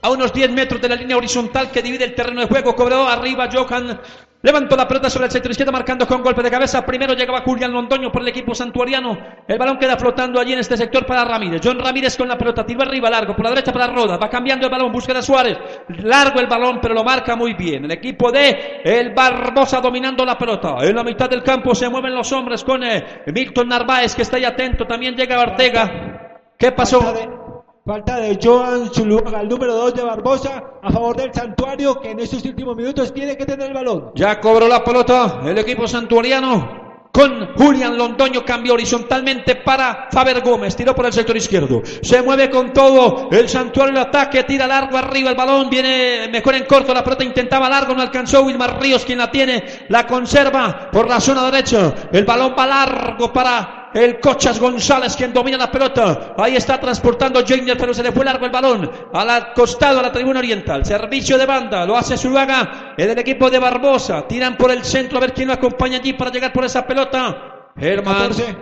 A 0.01 0.09
unos 0.11 0.31
10 0.31 0.49
metros 0.51 0.81
de 0.81 0.87
la 0.87 0.95
línea 0.95 1.17
horizontal 1.17 1.69
que 1.71 1.81
divide 1.81 2.05
el 2.05 2.15
terreno 2.15 2.39
de 2.39 2.47
juego. 2.47 2.73
Cobró 2.73 3.05
arriba 3.05 3.49
Johan. 3.51 3.99
Levantó 4.43 4.75
la 4.75 4.87
pelota 4.87 5.07
sobre 5.07 5.25
el 5.25 5.31
centro 5.31 5.51
izquierdo 5.51 5.71
marcando 5.71 6.07
con 6.07 6.23
golpe 6.23 6.41
de 6.41 6.49
cabeza. 6.49 6.83
Primero 6.83 7.13
llegaba 7.13 7.41
Julián 7.41 7.71
Londoño 7.71 8.11
por 8.11 8.23
el 8.23 8.29
equipo 8.29 8.55
santuariano. 8.55 9.15
El 9.47 9.59
balón 9.59 9.77
queda 9.77 9.97
flotando 9.97 10.39
allí 10.39 10.53
en 10.53 10.59
este 10.59 10.75
sector 10.75 11.05
para 11.05 11.23
Ramírez. 11.23 11.61
John 11.63 11.77
Ramírez 11.77 12.17
con 12.17 12.27
la 12.27 12.37
pelota. 12.37 12.65
Tiro 12.65 12.81
arriba, 12.81 13.09
largo. 13.09 13.35
Por 13.35 13.45
la 13.45 13.51
derecha 13.51 13.71
para 13.71 13.87
Roda. 13.87 14.17
Va 14.17 14.29
cambiando 14.29 14.65
el 14.65 14.71
balón. 14.71 14.91
Búsqueda 14.91 15.21
Suárez. 15.21 15.59
Largo 16.03 16.39
el 16.39 16.47
balón, 16.47 16.79
pero 16.81 16.95
lo 16.95 17.03
marca 17.03 17.35
muy 17.35 17.53
bien. 17.53 17.85
El 17.85 17.91
equipo 17.91 18.31
de 18.31 18.81
El 18.83 19.13
Barbosa 19.13 19.79
dominando 19.79 20.25
la 20.25 20.37
pelota. 20.37 20.77
En 20.81 20.95
la 20.95 21.03
mitad 21.03 21.29
del 21.29 21.43
campo 21.43 21.75
se 21.75 21.87
mueven 21.87 22.15
los 22.15 22.31
hombres 22.31 22.63
con 22.63 22.83
eh, 22.83 23.21
Milton 23.27 23.67
Narváez 23.67 24.15
que 24.15 24.23
está 24.23 24.37
ahí 24.37 24.45
atento. 24.45 24.87
También 24.87 25.15
llega 25.15 25.39
Ortega. 25.39 26.53
¿Qué 26.57 26.71
pasó? 26.71 27.50
Falta 27.83 28.17
de, 28.17 28.37
Joan 28.41 28.93
Zuluaga, 28.93 29.41
el 29.41 29.49
número 29.49 29.73
2 29.73 29.95
de 29.95 30.03
Barbosa, 30.03 30.63
a 30.83 30.91
favor 30.91 31.17
del 31.17 31.33
Santuario, 31.33 31.99
que 31.99 32.11
en 32.11 32.19
estos 32.19 32.45
últimos 32.45 32.75
minutos 32.75 33.11
tiene 33.11 33.35
que 33.35 33.43
tener 33.43 33.69
el 33.69 33.73
balón. 33.73 34.11
Ya 34.13 34.39
cobró 34.39 34.67
la 34.67 34.83
pelota 34.83 35.41
el 35.43 35.57
equipo 35.57 35.87
santuariano. 35.87 37.09
Con 37.11 37.55
Julián 37.55 37.97
Londoño 37.97 38.45
cambió 38.45 38.75
horizontalmente 38.75 39.55
para 39.55 40.09
Faber 40.11 40.41
Gómez. 40.41 40.75
Tiró 40.75 40.93
por 40.93 41.07
el 41.07 41.11
sector 41.11 41.35
izquierdo. 41.35 41.81
Se 42.03 42.21
mueve 42.21 42.49
con 42.51 42.71
todo. 42.71 43.27
El 43.31 43.49
santuario 43.49 43.91
el 43.91 43.97
ataque. 43.97 44.43
Tira 44.43 44.65
largo 44.65 44.97
arriba 44.97 45.31
el 45.31 45.35
balón. 45.35 45.69
Viene 45.69 46.29
mejor 46.31 46.55
en 46.55 46.63
corto. 46.63 46.93
La 46.93 47.03
pelota 47.03 47.25
intentaba 47.25 47.67
largo. 47.67 47.93
No 47.93 48.01
alcanzó. 48.01 48.43
Wilmar 48.43 48.79
Ríos 48.79 49.03
quien 49.03 49.17
la 49.17 49.29
tiene. 49.29 49.61
La 49.89 50.07
conserva 50.07 50.89
por 50.89 51.09
la 51.09 51.19
zona 51.19 51.51
derecha. 51.51 51.93
El 52.13 52.23
balón 52.23 52.55
va 52.57 52.65
largo 52.65 53.33
para 53.33 53.80
el 53.93 54.19
Cochas 54.19 54.59
González 54.59 55.15
quien 55.15 55.33
domina 55.33 55.57
la 55.57 55.71
pelota. 55.71 56.33
Ahí 56.37 56.55
está 56.55 56.79
transportando 56.79 57.45
Jainer, 57.45 57.77
pero 57.77 57.93
se 57.93 58.03
le 58.03 58.11
fue 58.11 58.23
largo 58.23 58.45
el 58.45 58.51
balón. 58.51 58.89
Al 59.13 59.53
costado 59.53 59.99
a 59.99 60.03
la 60.03 60.11
tribuna 60.11 60.39
oriental. 60.39 60.85
Servicio 60.85 61.37
de 61.37 61.45
banda. 61.45 61.85
Lo 61.85 61.97
hace 61.97 62.17
Zuluaga. 62.17 62.93
El 62.97 63.07
del 63.07 63.19
equipo 63.19 63.49
de 63.49 63.59
Barbosa. 63.59 64.27
Tiran 64.27 64.55
por 64.57 64.71
el 64.71 64.83
centro 64.83 65.17
a 65.17 65.21
ver 65.21 65.33
quién 65.33 65.47
lo 65.47 65.53
acompaña 65.53 65.97
allí 65.97 66.13
para 66.13 66.31
llegar 66.31 66.53
por 66.53 66.65
esa 66.65 66.85
pelota. 66.85 67.71
Germán. 67.77 68.29
14. 68.29 68.57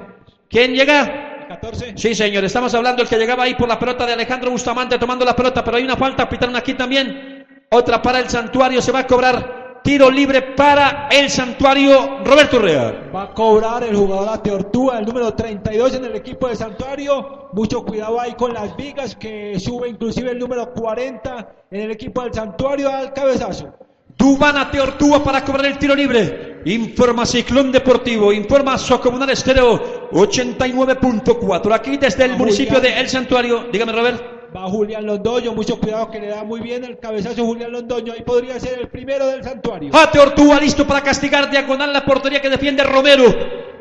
¿Quién 0.49 0.73
llega? 0.73 1.47
14. 1.49 1.93
Sí, 1.95 2.15
señor. 2.15 2.43
Estamos 2.43 2.73
hablando 2.73 3.03
del 3.03 3.09
que 3.09 3.17
llegaba 3.17 3.43
ahí 3.43 3.55
por 3.55 3.67
la 3.67 3.77
pelota 3.77 4.05
de 4.05 4.13
Alejandro 4.13 4.51
Bustamante 4.51 4.97
tomando 4.97 5.25
la 5.25 5.35
pelota, 5.35 5.63
pero 5.63 5.77
hay 5.77 5.83
una 5.83 5.95
falta. 5.95 6.27
Pitaron 6.27 6.55
aquí 6.55 6.73
también. 6.73 7.45
Otra 7.69 8.01
para 8.01 8.19
el 8.19 8.29
santuario. 8.29 8.81
Se 8.81 8.91
va 8.91 8.99
a 8.99 9.07
cobrar 9.07 9.58
tiro 9.83 10.09
libre 10.09 10.41
para 10.41 11.07
el 11.11 11.29
santuario 11.29 12.23
Roberto 12.23 12.57
Urrea. 12.57 13.09
Va 13.13 13.23
a 13.23 13.33
cobrar 13.33 13.83
el 13.83 13.95
jugador 13.95 14.29
Ate 14.29 14.51
Ortúa, 14.51 14.99
el 14.99 15.05
número 15.05 15.33
32 15.33 15.95
en 15.95 16.05
el 16.05 16.15
equipo 16.15 16.47
de 16.47 16.55
Santuario. 16.55 17.49
Mucho 17.53 17.83
cuidado 17.83 18.19
ahí 18.19 18.33
con 18.33 18.53
las 18.53 18.75
vigas, 18.75 19.15
que 19.15 19.59
sube 19.59 19.89
inclusive 19.89 20.31
el 20.31 20.39
número 20.39 20.73
40 20.73 21.47
en 21.71 21.81
el 21.81 21.91
equipo 21.91 22.23
del 22.23 22.33
Santuario 22.33 22.89
al 22.89 23.13
cabezazo. 23.13 23.73
Dubana 24.17 24.69
Teortúa 24.69 25.23
para 25.23 25.43
cobrar 25.45 25.65
el 25.65 25.77
tiro 25.77 25.95
libre. 25.95 26.61
Informa 26.65 27.25
Ciclón 27.25 27.71
Deportivo, 27.71 28.33
informa 28.33 28.77
Socomunal 28.77 29.29
Estéreo 29.29 30.11
89.4. 30.11 31.73
Aquí 31.73 31.97
desde 31.97 32.25
el 32.25 32.35
municipio 32.35 32.81
de 32.81 32.99
El 32.99 33.07
Santuario. 33.07 33.67
Dígame, 33.71 33.93
Robert. 33.93 34.38
Va 34.55 34.67
Julián 34.67 35.05
Londoño, 35.05 35.53
mucho 35.53 35.79
cuidado 35.79 36.09
que 36.09 36.19
le 36.19 36.27
da 36.27 36.43
muy 36.43 36.59
bien 36.59 36.83
el 36.83 36.97
cabezazo 36.97 37.45
Julián 37.45 37.71
Londoño. 37.71 38.13
Ahí 38.13 38.21
podría 38.21 38.59
ser 38.59 38.79
el 38.79 38.87
primero 38.87 39.27
del 39.27 39.43
Santuario. 39.43 39.95
Ate 39.95 40.19
Ortúa 40.19 40.59
listo 40.59 40.87
para 40.87 41.01
castigar 41.01 41.51
diagonal 41.51 41.93
la 41.93 42.03
portería 42.03 42.41
que 42.41 42.49
defiende 42.49 42.83
Romero. 42.83 43.25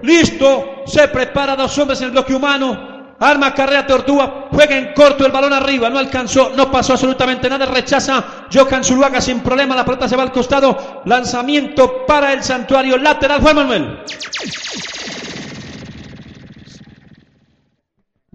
Listo, 0.03 0.83
se 0.85 1.09
prepara 1.09 1.57
dos 1.57 1.77
hombres 1.79 2.01
en 2.01 2.07
el 2.07 2.11
bloque 2.13 2.35
humano. 2.35 3.17
Arma 3.21 3.53
carrera 3.53 3.87
Tortúa, 3.87 4.49
juega 4.53 4.77
en 4.77 4.93
corto 4.93 5.27
el 5.27 5.33
balón 5.33 5.53
arriba, 5.53 5.91
no 5.91 5.99
alcanzó, 5.99 6.53
no 6.55 6.71
pasó 6.71 6.93
absolutamente 6.93 7.49
nada, 7.49 7.67
rechaza 7.67 8.47
Johan 8.53 8.85
Zuluaga 8.85 9.21
sin 9.21 9.41
problema, 9.41 9.75
la 9.75 9.85
pelota 9.85 10.09
se 10.09 10.15
va 10.15 10.23
al 10.23 10.31
costado, 10.31 11.03
lanzamiento 11.05 12.07
para 12.07 12.33
el 12.33 12.45
santuario 12.45 12.97
lateral, 12.97 13.41
Juan 13.41 13.57
Manuel. 13.57 13.99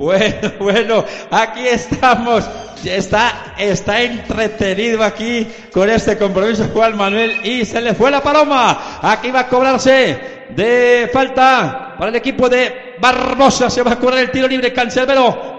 Bueno, 0.03 0.51
bueno, 0.59 1.05
aquí 1.31 1.65
estamos. 1.65 2.43
Está, 2.83 3.53
está 3.57 4.01
entretenido 4.01 5.01
aquí 5.01 5.47
con 5.71 5.89
este 5.89 6.17
compromiso 6.17 6.65
Juan 6.73 6.97
Manuel 6.97 7.39
y 7.45 7.63
se 7.63 7.79
le 7.79 7.93
fue 7.93 8.11
la 8.11 8.21
paloma. 8.21 8.99
Aquí 9.01 9.31
va 9.31 9.41
a 9.41 9.47
cobrarse 9.47 10.47
de 10.49 11.09
falta 11.13 11.95
para 11.97 12.09
el 12.09 12.17
equipo 12.17 12.49
de 12.49 12.95
Barbosa. 12.99 13.69
Se 13.69 13.81
va 13.81 13.93
a 13.93 13.99
cobrar 13.99 14.19
el 14.19 14.31
tiro 14.31 14.49
libre. 14.49 14.73
Cancelbero. 14.73 15.53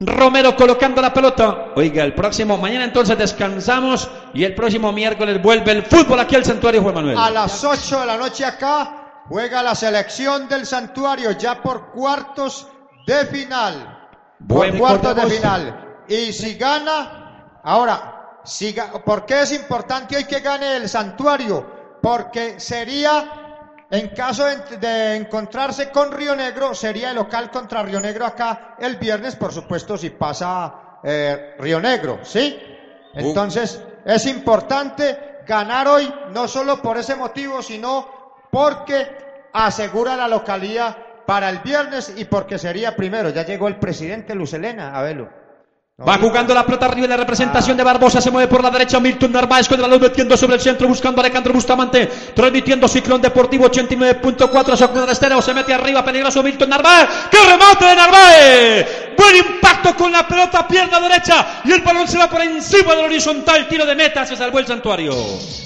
Romero 0.00 0.56
colocando 0.56 1.02
la 1.02 1.12
pelota. 1.12 1.72
Oiga, 1.76 2.04
el 2.04 2.14
próximo, 2.14 2.56
mañana 2.56 2.84
entonces 2.84 3.18
descansamos 3.18 4.08
y 4.32 4.44
el 4.44 4.54
próximo 4.54 4.92
miércoles 4.92 5.42
vuelve 5.42 5.72
el 5.72 5.82
fútbol 5.82 6.20
aquí 6.20 6.36
al 6.36 6.44
santuario 6.46 6.80
Juan 6.82 6.94
Manuel. 6.94 7.18
A 7.18 7.28
las 7.28 7.62
8 7.62 8.00
de 8.00 8.06
la 8.06 8.16
noche 8.16 8.46
acá 8.46 9.24
juega 9.28 9.62
la 9.62 9.74
selección 9.74 10.48
del 10.48 10.64
santuario 10.64 11.32
ya 11.32 11.60
por 11.60 11.90
cuartos 11.90 12.68
de 13.08 13.24
final. 13.26 14.08
Buen 14.38 14.72
por 14.72 14.78
cuartos 14.80 15.16
de 15.16 15.26
final. 15.30 16.04
Y 16.06 16.32
si 16.32 16.56
gana, 16.56 17.60
ahora, 17.64 18.40
si, 18.44 18.76
¿por 19.04 19.24
qué 19.24 19.42
es 19.42 19.52
importante 19.52 20.16
hoy 20.16 20.24
que 20.24 20.40
gane 20.40 20.76
el 20.76 20.88
santuario? 20.88 21.98
Porque 22.02 22.60
sería, 22.60 23.86
en 23.90 24.08
caso 24.08 24.44
de, 24.44 24.76
de 24.76 25.16
encontrarse 25.16 25.90
con 25.90 26.12
Río 26.12 26.36
Negro, 26.36 26.74
sería 26.74 27.10
el 27.10 27.16
local 27.16 27.50
contra 27.50 27.82
Río 27.82 27.98
Negro 27.98 28.26
acá 28.26 28.76
el 28.78 28.96
viernes, 28.96 29.36
por 29.36 29.52
supuesto, 29.52 29.96
si 29.96 30.10
pasa 30.10 31.00
eh, 31.02 31.56
Río 31.58 31.80
Negro, 31.80 32.20
¿sí? 32.22 32.60
Entonces, 33.14 33.82
es 34.04 34.26
importante 34.26 35.38
ganar 35.46 35.88
hoy, 35.88 36.12
no 36.30 36.46
solo 36.46 36.80
por 36.82 36.98
ese 36.98 37.16
motivo, 37.16 37.62
sino 37.62 38.36
porque 38.50 39.48
asegura 39.52 40.14
la 40.14 40.28
localía 40.28 41.07
para 41.28 41.50
el 41.50 41.58
viernes 41.58 42.14
y 42.16 42.24
porque 42.24 42.58
sería 42.58 42.96
primero. 42.96 43.28
Ya 43.28 43.44
llegó 43.44 43.68
el 43.68 43.76
presidente 43.76 44.34
Lucelena, 44.34 44.98
a 44.98 45.02
verlo. 45.02 45.28
No, 45.98 46.06
Va 46.06 46.16
jugando 46.16 46.54
la 46.54 46.64
pelota 46.64 46.86
arriba 46.86 47.04
en 47.04 47.10
la 47.10 47.16
representación 47.18 47.76
de 47.76 47.84
Barbosa. 47.84 48.18
Se 48.22 48.30
mueve 48.30 48.48
por 48.48 48.62
la 48.62 48.70
derecha 48.70 48.98
Milton 48.98 49.32
Narváez 49.32 49.68
con 49.68 49.76
el 49.76 49.82
balón 49.82 50.00
metiendo 50.00 50.38
sobre 50.38 50.54
el 50.54 50.62
centro, 50.62 50.88
buscando 50.88 51.20
a 51.20 51.24
Alejandro 51.24 51.52
Bustamante. 51.52 52.06
Transmitiendo 52.34 52.88
Ciclón 52.88 53.20
Deportivo 53.20 53.66
89.4. 53.66 54.74
Socorro 54.74 55.10
Estéreo. 55.10 55.42
Se 55.42 55.52
mete 55.52 55.74
arriba, 55.74 56.02
peligroso 56.02 56.42
Milton 56.42 56.70
Narváez. 56.70 57.10
¡Qué 57.30 57.36
remate 57.46 57.84
de 57.84 57.94
Narváez! 57.94 58.86
Buen 59.18 59.36
impacto 59.36 59.94
con 59.96 60.10
la 60.10 60.26
pelota, 60.26 60.66
pierna 60.66 60.98
derecha. 60.98 61.60
Y 61.64 61.72
el 61.72 61.82
balón 61.82 62.08
se 62.08 62.16
va 62.16 62.30
por 62.30 62.40
encima 62.40 62.94
del 62.94 63.04
horizontal. 63.04 63.68
Tiro 63.68 63.84
de 63.84 63.94
meta. 63.94 64.24
Se 64.24 64.34
salvó 64.34 64.60
el 64.60 64.66
santuario. 64.66 65.12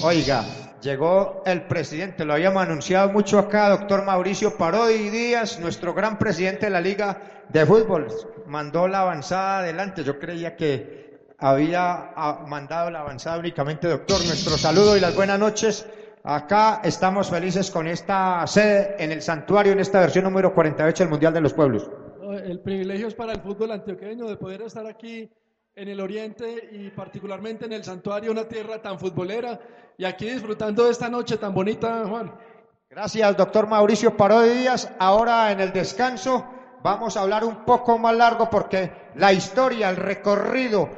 Oiga, 0.01 0.45
llegó 0.83 1.43
el 1.47 1.63
presidente, 1.63 2.25
lo 2.25 2.35
habíamos 2.35 2.63
anunciado 2.63 3.11
mucho 3.11 3.39
acá, 3.39 3.71
doctor 3.71 4.05
Mauricio 4.05 4.57
Parodi 4.57 5.09
Díaz, 5.09 5.61
nuestro 5.61 5.95
gran 5.95 6.19
presidente 6.19 6.67
de 6.67 6.71
la 6.71 6.81
Liga 6.81 7.45
de 7.49 7.65
Fútbol. 7.65 8.09
Mandó 8.47 8.89
la 8.89 9.03
avanzada 9.03 9.61
adelante. 9.61 10.05
Yo 10.05 10.19
creía 10.19 10.57
que 10.57 11.33
había 11.39 12.13
ah, 12.17 12.45
mandado 12.47 12.91
la 12.91 13.01
avanzada 13.01 13.39
únicamente, 13.39 13.89
doctor. 13.89 14.19
Nuestro 14.27 14.59
saludo 14.59 14.97
y 14.97 15.01
las 15.01 15.15
buenas 15.15 15.39
noches. 15.39 15.87
Acá 16.25 16.81
estamos 16.85 17.31
felices 17.31 17.71
con 17.71 17.87
esta 17.89 18.47
sede 18.47 18.97
en 18.99 19.11
el 19.13 19.23
santuario, 19.23 19.73
en 19.73 19.81
esta 19.81 20.01
versión 20.01 20.25
número 20.25 20.55
48 20.55 21.05
del 21.05 21.11
Mundial 21.11 21.33
de 21.33 21.41
los 21.41 21.53
Pueblos. 21.53 21.91
El 22.45 22.61
privilegio 22.61 23.09
es 23.09 23.15
para 23.15 23.33
el 23.33 23.41
fútbol 23.41 23.73
antioqueño 23.73 24.27
de 24.29 24.37
poder 24.37 24.63
estar 24.63 24.87
aquí 24.87 25.31
en 25.75 25.89
el 25.89 26.01
oriente 26.01 26.69
y 26.73 26.91
particularmente 26.91 27.65
en 27.65 27.73
el 27.73 27.83
santuario, 27.83 28.31
una 28.31 28.45
tierra 28.45 28.83
tan 28.83 28.99
futbolera, 28.99 29.59
y 29.97 30.05
aquí 30.05 30.29
disfrutando 30.29 30.85
de 30.85 30.91
esta 30.91 31.09
noche 31.09 31.39
tan 31.39 31.55
bonita, 31.55 32.05
Juan. 32.07 32.33
Gracias, 32.91 33.37
doctor 33.37 33.67
Mauricio 33.67 34.15
Parodi 34.15 34.51
Díaz. 34.51 34.93
Ahora 34.99 35.51
en 35.51 35.61
el 35.61 35.73
descanso 35.73 36.45
vamos 36.83 37.17
a 37.17 37.23
hablar 37.23 37.45
un 37.45 37.65
poco 37.65 37.99
más 37.99 38.15
largo 38.15 38.51
porque 38.51 38.93
la 39.15 39.33
historia, 39.33 39.89
el 39.89 39.97
recorrido, 39.97 40.91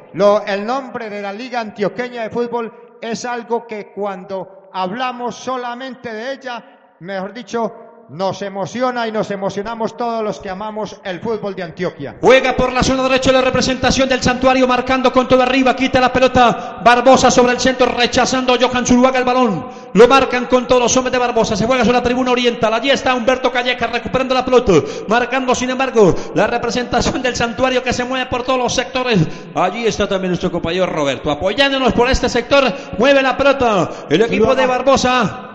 el 0.46 0.66
nombre 0.66 1.08
de 1.08 1.22
la 1.22 1.32
Liga 1.32 1.60
Antioqueña 1.60 2.22
de 2.22 2.30
Fútbol 2.30 2.98
es 3.00 3.24
algo 3.24 3.66
que 3.68 3.92
cuando 3.92 4.70
hablamos 4.72 5.37
solamente 5.37 6.12
de 6.12 6.32
ella, 6.32 6.96
mejor 6.98 7.32
dicho, 7.32 7.84
nos 8.09 8.43
emociona 8.43 9.09
y 9.09 9.12
nos 9.12 9.31
emocionamos 9.31 9.97
todos 9.97 10.23
los 10.23 10.38
que 10.40 10.51
amamos 10.51 11.01
el 11.05 11.21
fútbol 11.21 11.55
de 11.55 11.62
Antioquia. 11.62 12.17
Juega 12.21 12.55
por 12.55 12.73
la 12.73 12.83
zona 12.83 13.03
derecha 13.05 13.33
la 13.33 13.40
representación 13.40 14.09
del 14.09 14.23
santuario, 14.23 14.67
marcando 14.67 15.12
con 15.12 15.27
todo 15.27 15.43
arriba, 15.43 15.75
quita 15.75 16.01
la 16.01 16.12
pelota 16.12 16.81
Barbosa 16.85 17.31
sobre 17.31 17.53
el 17.53 17.61
centro, 17.61 17.87
rechazando 17.87 18.57
Johan 18.61 18.87
Zuluaga 18.87 19.19
el 19.19 19.25
balón. 19.25 19.67
Lo 19.95 20.09
marcan 20.09 20.47
con 20.47 20.67
todos 20.67 20.83
los 20.83 20.97
hombres 20.97 21.12
de 21.12 21.19
Barbosa, 21.19 21.57
se 21.57 21.67
juega 21.67 21.85
sobre 21.85 21.99
la 21.99 22.03
tribuna 22.03 22.33
oriental. 22.33 22.75
Allí 22.75 22.90
está 22.90 23.14
Humberto 23.14 23.51
Calleja 23.51 23.87
recuperando 23.87 24.35
la 24.35 24.45
pelota, 24.45 24.73
marcando 25.09 25.55
sin 25.55 25.71
embargo 25.71 26.14
la 26.35 26.47
representación 26.47 27.23
del 27.23 27.37
santuario 27.37 27.83
que 27.83 27.93
se 27.93 28.05
mueve 28.05 28.27
por 28.27 28.43
todos 28.43 28.59
los 28.59 28.75
sectores. 28.75 29.21
Allí 29.55 29.87
está 29.87 30.09
también 30.09 30.31
nuestro 30.31 30.51
compañero 30.51 30.87
Roberto, 30.87 31.31
apoyándonos 31.31 31.93
por 31.93 32.11
este 32.11 32.29
sector, 32.29 32.73
mueve 32.99 33.23
la 33.23 33.37
pelota 33.37 33.90
el 34.11 34.21
equipo 34.23 34.55
de 34.55 34.67
Barbosa. 34.67 35.51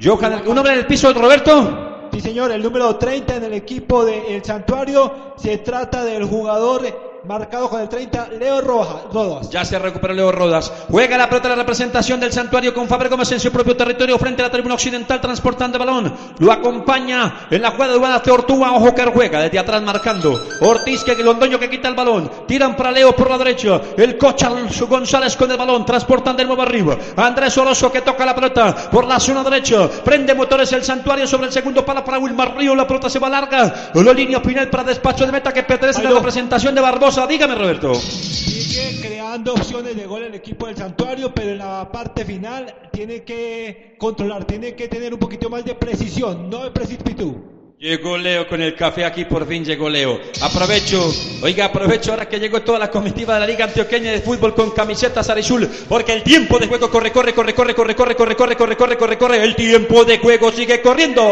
Johan, 0.00 0.42
un 0.46 0.56
hombre 0.56 0.74
en 0.74 0.78
el 0.78 0.86
piso, 0.86 1.12
Roberto. 1.12 1.87
Sí, 2.12 2.20
señor, 2.20 2.50
el 2.50 2.62
número 2.62 2.96
30 2.96 3.36
en 3.36 3.44
el 3.44 3.54
equipo 3.54 4.04
del 4.04 4.44
Santuario. 4.44 5.34
Se 5.36 5.58
trata 5.58 6.04
del 6.04 6.24
jugador 6.24 7.07
marcado 7.28 7.68
con 7.68 7.82
el 7.82 7.90
30, 7.90 8.28
Leo 8.38 8.62
Rodas. 8.62 9.50
Ya 9.50 9.62
se 9.62 9.78
recupera 9.78 10.14
Leo 10.14 10.32
Rodas. 10.32 10.72
Juega 10.90 11.18
la 11.18 11.28
pelota 11.28 11.50
de 11.50 11.56
la 11.56 11.62
representación 11.62 12.18
del 12.18 12.32
santuario 12.32 12.72
con 12.72 12.88
Faber 12.88 13.10
Gómez 13.10 13.30
en 13.32 13.38
su 13.38 13.52
propio 13.52 13.76
territorio 13.76 14.18
frente 14.18 14.40
a 14.40 14.46
la 14.46 14.50
tribuna 14.50 14.74
occidental 14.74 15.20
transportando 15.20 15.76
el 15.76 15.84
balón. 15.84 16.14
Lo 16.38 16.50
acompaña 16.50 17.46
en 17.50 17.60
la 17.60 17.72
jugada 17.72 17.92
de 17.92 17.98
Iván 17.98 18.22
Ortúa. 18.30 18.72
Ojo 18.72 18.94
que 18.94 19.04
juega 19.04 19.42
desde 19.42 19.58
atrás 19.58 19.82
marcando. 19.82 20.40
Ortiz 20.62 21.04
que 21.04 21.22
Londoño 21.22 21.58
que 21.58 21.68
quita 21.68 21.88
el 21.88 21.94
balón. 21.94 22.30
Tiran 22.46 22.74
para 22.74 22.92
Leo 22.92 23.14
por 23.14 23.28
la 23.28 23.36
derecha. 23.36 23.78
El 23.98 24.16
coche 24.16 24.46
González 24.88 25.36
con 25.36 25.50
el 25.50 25.58
balón 25.58 25.84
transportando 25.84 26.40
de 26.42 26.46
nuevo 26.46 26.62
arriba. 26.62 26.96
Andrés 27.14 27.58
Oroso 27.58 27.92
que 27.92 28.00
toca 28.00 28.24
la 28.24 28.34
pelota 28.34 28.74
por 28.90 29.06
la 29.06 29.20
zona 29.20 29.44
derecha. 29.44 29.86
Prende 30.02 30.34
motores 30.34 30.72
el 30.72 30.82
santuario 30.82 31.26
sobre 31.26 31.48
el 31.48 31.52
segundo 31.52 31.84
palo 31.84 32.02
para 32.02 32.18
Wilmar 32.18 32.56
Río. 32.56 32.74
La 32.74 32.86
pelota 32.86 33.10
se 33.10 33.18
va 33.18 33.28
larga. 33.28 33.90
La 33.92 34.12
línea 34.14 34.40
final 34.40 34.70
para 34.70 34.84
despacho 34.84 35.26
de 35.26 35.32
meta 35.32 35.52
que 35.52 35.62
pertenece 35.62 36.00
a 36.00 36.04
la 36.04 36.10
representación 36.10 36.74
de 36.74 36.80
Barbosa. 36.80 37.17
Dígame, 37.26 37.54
Roberto. 37.54 37.94
Sigue 37.94 39.00
creando 39.00 39.54
opciones 39.54 39.96
de 39.96 40.06
gol 40.06 40.22
el 40.22 40.34
equipo 40.34 40.66
del 40.66 40.76
Santuario, 40.76 41.32
pero 41.34 41.50
en 41.50 41.58
la 41.58 41.90
parte 41.90 42.24
final 42.24 42.90
tiene 42.92 43.22
que 43.22 43.96
controlar, 43.98 44.44
tiene 44.44 44.74
que 44.74 44.88
tener 44.88 45.12
un 45.12 45.18
poquito 45.18 45.50
más 45.50 45.64
de 45.64 45.74
precisión, 45.74 46.48
no 46.48 46.64
de 46.64 46.70
precipitud. 46.70 47.34
Llegó 47.78 48.18
Leo 48.18 48.48
con 48.48 48.60
el 48.60 48.74
café 48.74 49.04
aquí, 49.04 49.24
por 49.24 49.46
fin 49.46 49.64
llegó 49.64 49.88
Leo. 49.88 50.20
Aprovecho, 50.42 51.12
oiga, 51.42 51.66
aprovecho 51.66 52.10
ahora 52.10 52.28
que 52.28 52.40
llegó 52.40 52.62
toda 52.62 52.78
la 52.78 52.90
comitiva 52.90 53.34
de 53.34 53.40
la 53.40 53.46
Liga 53.46 53.66
Antioqueña 53.66 54.10
de 54.10 54.20
Fútbol 54.20 54.54
con 54.54 54.72
camisetas 54.72 55.30
Arizul, 55.30 55.68
porque 55.88 56.12
el 56.12 56.22
tiempo 56.22 56.58
de 56.58 56.66
juego 56.66 56.90
corre, 56.90 57.12
corre, 57.12 57.32
corre, 57.32 57.54
corre, 57.54 57.74
corre, 57.74 57.94
corre, 57.94 58.16
corre, 58.16 58.36
corre, 58.36 58.56
corre, 58.56 58.76
corre, 58.76 58.96
corre, 58.96 59.18
corre, 59.18 59.44
el 59.44 59.54
tiempo 59.54 60.04
de 60.04 60.18
juego 60.18 60.50
sigue 60.50 60.82
corriendo. 60.82 61.22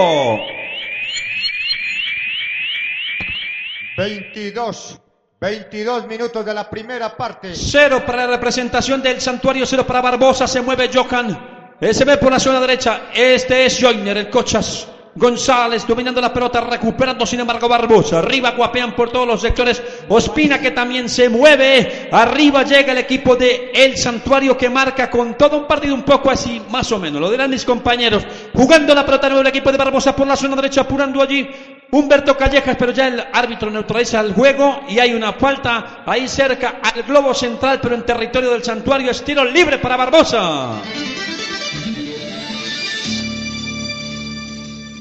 22 3.96 5.00
22 5.46 6.08
minutos 6.08 6.44
de 6.44 6.52
la 6.52 6.68
primera 6.68 7.16
parte. 7.16 7.54
Cero 7.54 8.02
para 8.04 8.26
la 8.26 8.32
representación 8.32 9.00
del 9.00 9.20
santuario, 9.20 9.64
cero 9.64 9.86
para 9.86 10.00
Barbosa. 10.00 10.48
Se 10.48 10.60
mueve 10.60 10.90
Johan. 10.92 11.76
Se 11.92 12.04
ve 12.04 12.16
por 12.16 12.32
la 12.32 12.40
zona 12.40 12.58
derecha. 12.58 13.02
Este 13.14 13.64
es 13.64 13.78
Joyner, 13.80 14.16
el 14.16 14.28
Cochas. 14.28 14.88
González 15.14 15.86
dominando 15.86 16.20
la 16.20 16.32
pelota, 16.32 16.60
recuperando 16.60 17.24
sin 17.24 17.38
embargo 17.40 17.68
Barbosa. 17.68 18.18
Arriba 18.18 18.50
guapean 18.50 18.96
por 18.96 19.10
todos 19.10 19.26
los 19.26 19.40
sectores. 19.40 19.80
Ospina 20.08 20.60
que 20.60 20.72
también 20.72 21.08
se 21.08 21.28
mueve. 21.28 22.08
Arriba 22.10 22.64
llega 22.64 22.90
el 22.90 22.98
equipo 22.98 23.36
de 23.36 23.70
El 23.72 23.96
Santuario 23.96 24.58
que 24.58 24.68
marca 24.68 25.08
con 25.08 25.38
todo 25.38 25.58
un 25.58 25.68
partido 25.68 25.94
un 25.94 26.02
poco 26.02 26.28
así, 26.28 26.60
más 26.70 26.90
o 26.90 26.98
menos. 26.98 27.20
Lo 27.20 27.30
dirán 27.30 27.50
mis 27.50 27.64
compañeros. 27.64 28.26
Jugando 28.52 28.92
la 28.96 29.06
pelota 29.06 29.28
nueva 29.28 29.42
el 29.42 29.46
equipo 29.46 29.70
de 29.70 29.78
Barbosa 29.78 30.14
por 30.16 30.26
la 30.26 30.34
zona 30.34 30.56
derecha, 30.56 30.80
apurando 30.80 31.22
allí. 31.22 31.48
Humberto 31.92 32.36
Callejas, 32.36 32.76
pero 32.78 32.92
ya 32.92 33.08
el 33.08 33.22
árbitro 33.32 33.70
neutraliza 33.70 34.20
el 34.20 34.34
juego 34.34 34.80
y 34.88 34.98
hay 34.98 35.14
una 35.14 35.32
falta 35.34 36.02
ahí 36.04 36.26
cerca 36.28 36.80
al 36.82 37.02
globo 37.04 37.32
central, 37.32 37.78
pero 37.80 37.94
en 37.94 38.04
territorio 38.04 38.50
del 38.50 38.64
santuario. 38.64 39.10
Estilo 39.10 39.44
libre 39.44 39.78
para 39.78 39.96
Barbosa. 39.96 40.82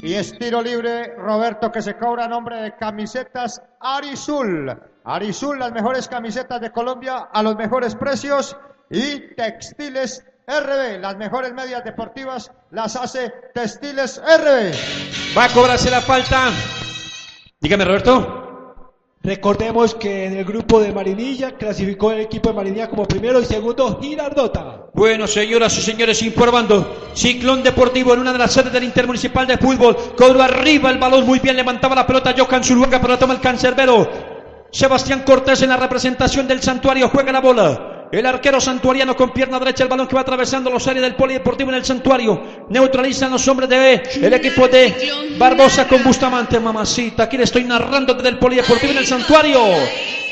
Y 0.06 0.14
estilo 0.14 0.62
libre, 0.62 1.16
Roberto, 1.16 1.72
que 1.72 1.82
se 1.82 1.96
cobra 1.96 2.28
nombre 2.28 2.62
de 2.62 2.76
camisetas 2.76 3.60
Arizul. 3.80 4.72
Arizul, 5.02 5.58
las 5.58 5.72
mejores 5.72 6.06
camisetas 6.06 6.60
de 6.60 6.70
Colombia 6.70 7.28
a 7.32 7.42
los 7.42 7.56
mejores 7.56 7.96
precios. 7.96 8.56
Y 8.88 9.34
Textiles 9.34 10.24
RB, 10.48 11.00
las 11.00 11.16
mejores 11.16 11.52
medias 11.52 11.82
deportivas 11.82 12.52
las 12.70 12.94
hace 12.94 13.32
Textiles 13.52 14.22
RB. 14.22 15.36
Va 15.36 15.46
a 15.46 15.48
cobrarse 15.48 15.90
la 15.90 16.00
falta. 16.00 16.52
Dígame, 17.60 17.84
Roberto. 17.84 18.44
Recordemos 19.24 19.96
que 19.96 20.26
en 20.26 20.36
el 20.36 20.44
grupo 20.44 20.78
de 20.78 20.92
Marinilla 20.92 21.56
clasificó 21.56 22.12
el 22.12 22.20
equipo 22.20 22.50
de 22.50 22.54
Marinilla 22.54 22.88
como 22.88 23.08
primero 23.08 23.40
y 23.40 23.44
segundo 23.44 23.98
Girardota. 24.00 24.86
Bueno, 24.94 25.26
señoras 25.26 25.76
y 25.78 25.82
señores, 25.82 26.22
informando. 26.22 27.10
Ciclón 27.12 27.64
Deportivo 27.64 28.14
en 28.14 28.20
una 28.20 28.32
de 28.32 28.38
las 28.38 28.52
sedes 28.52 28.72
del 28.72 28.84
Intermunicipal 28.84 29.48
de 29.48 29.58
Fútbol. 29.58 29.96
Cobro 30.16 30.44
arriba 30.44 30.90
el 30.90 30.98
balón, 30.98 31.26
muy 31.26 31.40
bien 31.40 31.56
levantaba 31.56 31.96
la 31.96 32.06
pelota 32.06 32.32
Johan 32.38 32.62
Zuluaga, 32.62 33.00
pero 33.00 33.14
la 33.14 33.18
toma 33.18 33.34
el 33.34 33.40
cancerbero. 33.40 34.08
Sebastián 34.70 35.24
Cortés 35.24 35.62
en 35.62 35.70
la 35.70 35.76
representación 35.76 36.46
del 36.46 36.62
santuario 36.62 37.08
juega 37.08 37.32
la 37.32 37.40
bola. 37.40 37.95
El 38.12 38.24
arquero 38.24 38.60
santuariano 38.60 39.16
con 39.16 39.30
pierna 39.30 39.58
derecha, 39.58 39.82
el 39.82 39.88
balón 39.88 40.06
que 40.06 40.14
va 40.14 40.20
atravesando 40.20 40.70
los 40.70 40.86
áreas 40.86 41.02
del 41.02 41.16
polideportivo 41.16 41.70
en 41.70 41.76
el 41.76 41.84
santuario. 41.84 42.66
Neutralizan 42.68 43.32
los 43.32 43.46
hombres 43.48 43.68
de. 43.68 44.02
El 44.22 44.32
equipo 44.32 44.68
de 44.68 45.34
Barbosa 45.36 45.88
con 45.88 46.04
Bustamante, 46.04 46.60
mamacita. 46.60 47.24
Aquí 47.24 47.36
le 47.36 47.44
estoy 47.44 47.64
narrando 47.64 48.14
desde 48.14 48.28
el 48.28 48.38
polideportivo 48.38 48.92
en 48.92 48.98
el 48.98 49.06
santuario. 49.06 49.60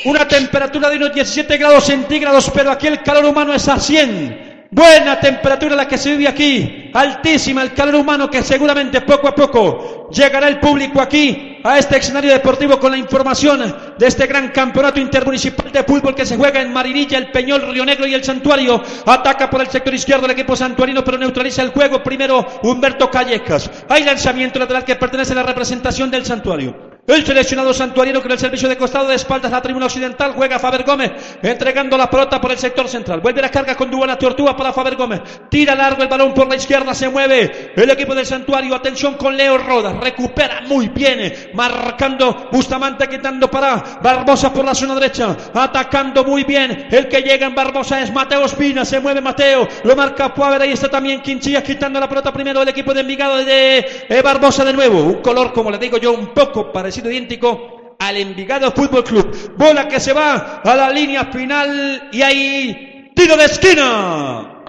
Una 0.04 0.28
temperatura 0.28 0.88
de 0.88 0.96
unos 0.96 1.14
17 1.14 1.56
grados 1.56 1.84
centígrados, 1.84 2.50
pero 2.54 2.70
aquí 2.70 2.87
el 2.87 3.02
calor 3.02 3.24
humano 3.24 3.52
es 3.52 3.66
a 3.68 3.78
100. 3.78 4.53
Buena 4.74 5.20
temperatura 5.20 5.76
la 5.76 5.87
que 5.87 5.96
se 5.96 6.10
vive 6.10 6.26
aquí, 6.26 6.90
altísima 6.92 7.62
el 7.62 7.72
calor 7.74 7.94
humano 7.94 8.28
que 8.28 8.42
seguramente 8.42 9.02
poco 9.02 9.28
a 9.28 9.34
poco 9.34 10.08
llegará 10.10 10.48
el 10.48 10.58
público 10.58 11.00
aquí 11.00 11.60
a 11.62 11.78
este 11.78 11.98
escenario 11.98 12.32
deportivo 12.32 12.80
con 12.80 12.90
la 12.90 12.98
información 12.98 13.72
de 13.96 14.04
este 14.04 14.26
gran 14.26 14.48
campeonato 14.48 14.98
intermunicipal 14.98 15.70
de 15.70 15.84
fútbol 15.84 16.16
que 16.16 16.26
se 16.26 16.37
juega 16.37 16.60
en 16.60 16.72
Marinilla, 16.72 17.18
el 17.18 17.30
Peñol, 17.30 17.70
Río 17.70 17.84
Negro 17.84 18.04
y 18.08 18.14
el 18.14 18.24
Santuario. 18.24 18.82
Ataca 19.06 19.48
por 19.48 19.60
el 19.60 19.68
sector 19.68 19.94
izquierdo 19.94 20.24
el 20.24 20.32
equipo 20.32 20.56
santuarino, 20.56 21.04
pero 21.04 21.18
neutraliza 21.18 21.62
el 21.62 21.70
juego. 21.70 22.02
Primero 22.02 22.44
Humberto 22.64 23.08
Callejas. 23.12 23.70
Hay 23.88 24.02
lanzamiento 24.02 24.58
lateral 24.58 24.84
que 24.84 24.96
pertenece 24.96 25.34
a 25.34 25.37
la 25.37 25.44
representación 25.44 26.10
del 26.10 26.26
Santuario. 26.26 26.93
El 27.06 27.26
seleccionado 27.26 27.74
santuariano 27.74 28.22
con 28.22 28.32
el 28.32 28.38
servicio 28.38 28.66
de 28.66 28.78
costado 28.78 29.06
de 29.06 29.16
espaldas 29.16 29.52
a 29.52 29.56
la 29.56 29.62
tribuna 29.62 29.84
occidental 29.84 30.32
juega 30.32 30.58
Faber 30.58 30.84
Gómez, 30.84 31.12
entregando 31.42 31.98
la 31.98 32.08
pelota 32.08 32.40
por 32.40 32.50
el 32.50 32.56
sector 32.56 32.88
central. 32.88 33.20
Vuelve 33.20 33.42
la 33.42 33.50
carga 33.50 33.76
con 33.76 33.90
Duana 33.90 34.16
Tortuga 34.16 34.56
para 34.56 34.72
Faber 34.72 34.96
Gómez. 34.96 35.20
Tira 35.50 35.74
largo 35.74 36.02
el 36.02 36.08
balón 36.08 36.32
por 36.32 36.48
la 36.48 36.56
izquierda, 36.56 36.94
se 36.94 37.10
mueve 37.10 37.74
el 37.76 37.90
equipo 37.90 38.14
del 38.14 38.24
santuario. 38.24 38.74
Atención 38.74 39.16
con 39.18 39.36
Leo 39.36 39.58
Rodas, 39.58 39.98
recupera 39.98 40.62
muy 40.62 40.88
bien, 40.88 41.50
marcando 41.52 42.48
Bustamante, 42.50 43.06
quitando 43.06 43.50
para 43.50 44.00
Barbosa 44.02 44.50
por 44.50 44.64
la 44.64 44.74
zona 44.74 44.94
derecha, 44.94 45.36
atacando 45.52 46.24
muy 46.24 46.44
bien. 46.44 46.88
El 46.90 47.06
que 47.08 47.20
llega 47.20 47.46
en 47.46 47.54
Barbosa 47.54 48.00
es 48.00 48.10
Mateo 48.10 48.46
Espina, 48.46 48.82
se 48.86 48.98
mueve 48.98 49.20
Mateo, 49.20 49.68
lo 49.82 49.94
marca 49.94 50.30
Faber, 50.30 50.62
ahí 50.62 50.72
está 50.72 50.88
también 50.88 51.20
Quinchillas 51.20 51.64
quitando 51.64 52.00
la 52.00 52.08
pelota 52.08 52.32
primero 52.32 52.62
el 52.62 52.68
equipo 52.70 52.94
de 52.94 53.00
Envigado 53.00 53.44
de 53.44 54.06
eh, 54.08 54.22
Barbosa 54.22 54.64
de 54.64 54.72
nuevo. 54.72 55.02
Un 55.02 55.20
color, 55.20 55.52
como 55.52 55.70
le 55.70 55.76
digo 55.76 55.98
yo, 55.98 56.12
un 56.12 56.28
poco 56.28 56.72
parecido 56.72 56.93
sido 56.94 57.11
idéntico 57.11 57.96
al 57.98 58.16
Envigado 58.16 58.70
Fútbol 58.72 59.04
Club. 59.04 59.54
Bola 59.57 59.88
que 59.88 60.00
se 60.00 60.12
va 60.12 60.62
a 60.64 60.76
la 60.76 60.90
línea 60.90 61.26
final 61.26 62.09
y 62.12 62.22
hay 62.22 63.11
tiro 63.14 63.37
de 63.37 63.44
esquina. 63.44 64.62